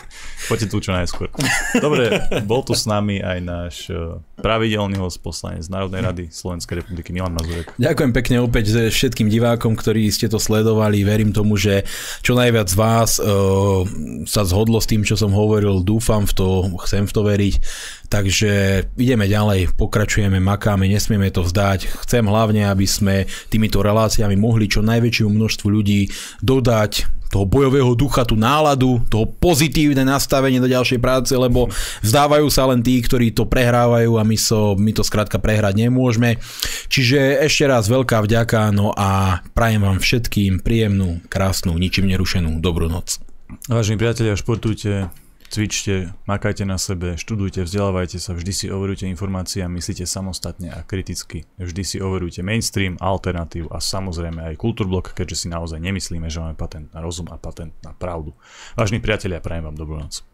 poďte 0.49 0.67
tu 0.73 0.81
čo 0.81 0.97
najskôr. 0.97 1.29
Dobre, 1.77 2.25
bol 2.49 2.65
tu 2.65 2.73
s 2.73 2.89
nami 2.89 3.21
aj 3.21 3.39
náš 3.45 3.75
e, 3.93 4.17
pravidelný 4.41 4.97
host 5.01 5.21
poslanec 5.21 5.65
z 5.65 5.73
Národnej 5.73 6.01
rady 6.05 6.25
Slovenskej 6.33 6.85
republiky 6.85 7.13
Milan 7.13 7.37
Mazurek. 7.37 7.75
Ďakujem 7.77 8.13
pekne 8.15 8.37
opäť 8.41 8.89
všetkým 8.89 9.29
divákom, 9.29 9.77
ktorí 9.77 10.09
ste 10.09 10.31
to 10.31 10.41
sledovali. 10.41 11.05
Verím 11.05 11.37
tomu, 11.37 11.61
že 11.61 11.85
čo 12.23 12.33
najviac 12.39 12.71
z 12.71 12.77
vás 12.79 13.11
uh, 13.19 13.83
sa 14.25 14.47
zhodlo 14.47 14.79
s 14.79 14.87
tým, 14.87 15.03
čo 15.03 15.19
som 15.19 15.35
hovoril. 15.35 15.83
Dúfam, 15.83 16.14
dúfam 16.15 16.31
v 16.31 16.35
to, 16.39 16.49
chcem 16.86 17.11
v 17.11 17.12
to 17.12 17.20
veriť. 17.27 17.55
Takže 18.07 18.51
ideme 18.95 19.27
ďalej, 19.27 19.74
pokračujeme, 19.74 20.39
makáme, 20.39 20.86
nesmieme 20.86 21.27
to 21.35 21.43
vzdať. 21.43 21.91
Chcem 22.07 22.23
hlavne, 22.23 22.70
aby 22.70 22.86
sme 22.86 23.27
týmito 23.51 23.82
reláciami 23.82 24.39
mohli 24.39 24.70
čo 24.70 24.78
najväčšiu 24.86 25.27
množstvu 25.27 25.66
ľudí 25.66 26.07
dodať 26.39 27.11
toho 27.35 27.51
bojového 27.51 27.99
ducha, 27.99 28.23
tú 28.23 28.39
náladu, 28.39 29.03
toho 29.11 29.27
pozitívne 29.27 30.07
nastavenie 30.07 30.62
do 30.62 30.70
ďalšej 30.70 31.03
práce, 31.03 31.35
lebo 31.35 31.66
vzdávajú 32.07 32.47
sa 32.47 32.70
len 32.70 32.78
tí, 32.78 33.03
ktorí 33.03 33.35
to 33.35 33.51
prehrávajú 33.51 34.15
a 34.15 34.23
my, 34.23 34.39
so, 34.39 34.78
my 34.78 34.95
to 34.95 35.03
skrátka 35.03 35.43
prehrať 35.43 35.74
nemôžeme. 35.74 36.39
Čiže 36.86 37.43
ešte 37.43 37.66
raz 37.66 37.91
veľká 37.91 38.23
vďaka, 38.23 38.70
no 38.70 38.95
a 38.95 39.43
prajem 39.51 39.82
vám 39.82 39.99
všetkým 39.99 40.62
príjemnú, 40.62 41.27
krásnu, 41.27 41.74
ničím 41.74 42.07
nerušenú 42.07 42.62
dobrú 42.62 42.86
noc. 42.86 43.19
Vážení 43.66 43.99
priatelia, 43.99 44.39
športujte, 44.39 45.11
Cvičte, 45.55 46.11
makajte 46.27 46.67
na 46.67 46.75
sebe, 46.83 47.15
študujte, 47.15 47.63
vzdelávajte 47.63 48.19
sa, 48.19 48.35
vždy 48.35 48.51
si 48.51 48.67
overujte 48.75 49.07
informácie 49.07 49.63
a 49.63 49.71
myslíte 49.71 50.03
samostatne 50.03 50.75
a 50.75 50.83
kriticky. 50.83 51.47
Vždy 51.63 51.83
si 51.87 51.97
overujte 52.03 52.43
mainstream, 52.43 52.99
alternatív 52.99 53.71
a 53.71 53.79
samozrejme 53.79 54.51
aj 54.51 54.59
kultúrblok, 54.59 55.15
keďže 55.15 55.47
si 55.47 55.55
naozaj 55.55 55.79
nemyslíme, 55.79 56.27
že 56.27 56.43
máme 56.43 56.59
patent 56.59 56.91
na 56.91 56.99
rozum 56.99 57.31
a 57.31 57.39
patent 57.39 57.71
na 57.87 57.95
pravdu. 57.95 58.35
Vážni 58.75 58.99
priatelia, 58.99 59.39
prajem 59.39 59.71
vám 59.71 59.79
dobrú 59.79 60.03
noc. 60.03 60.27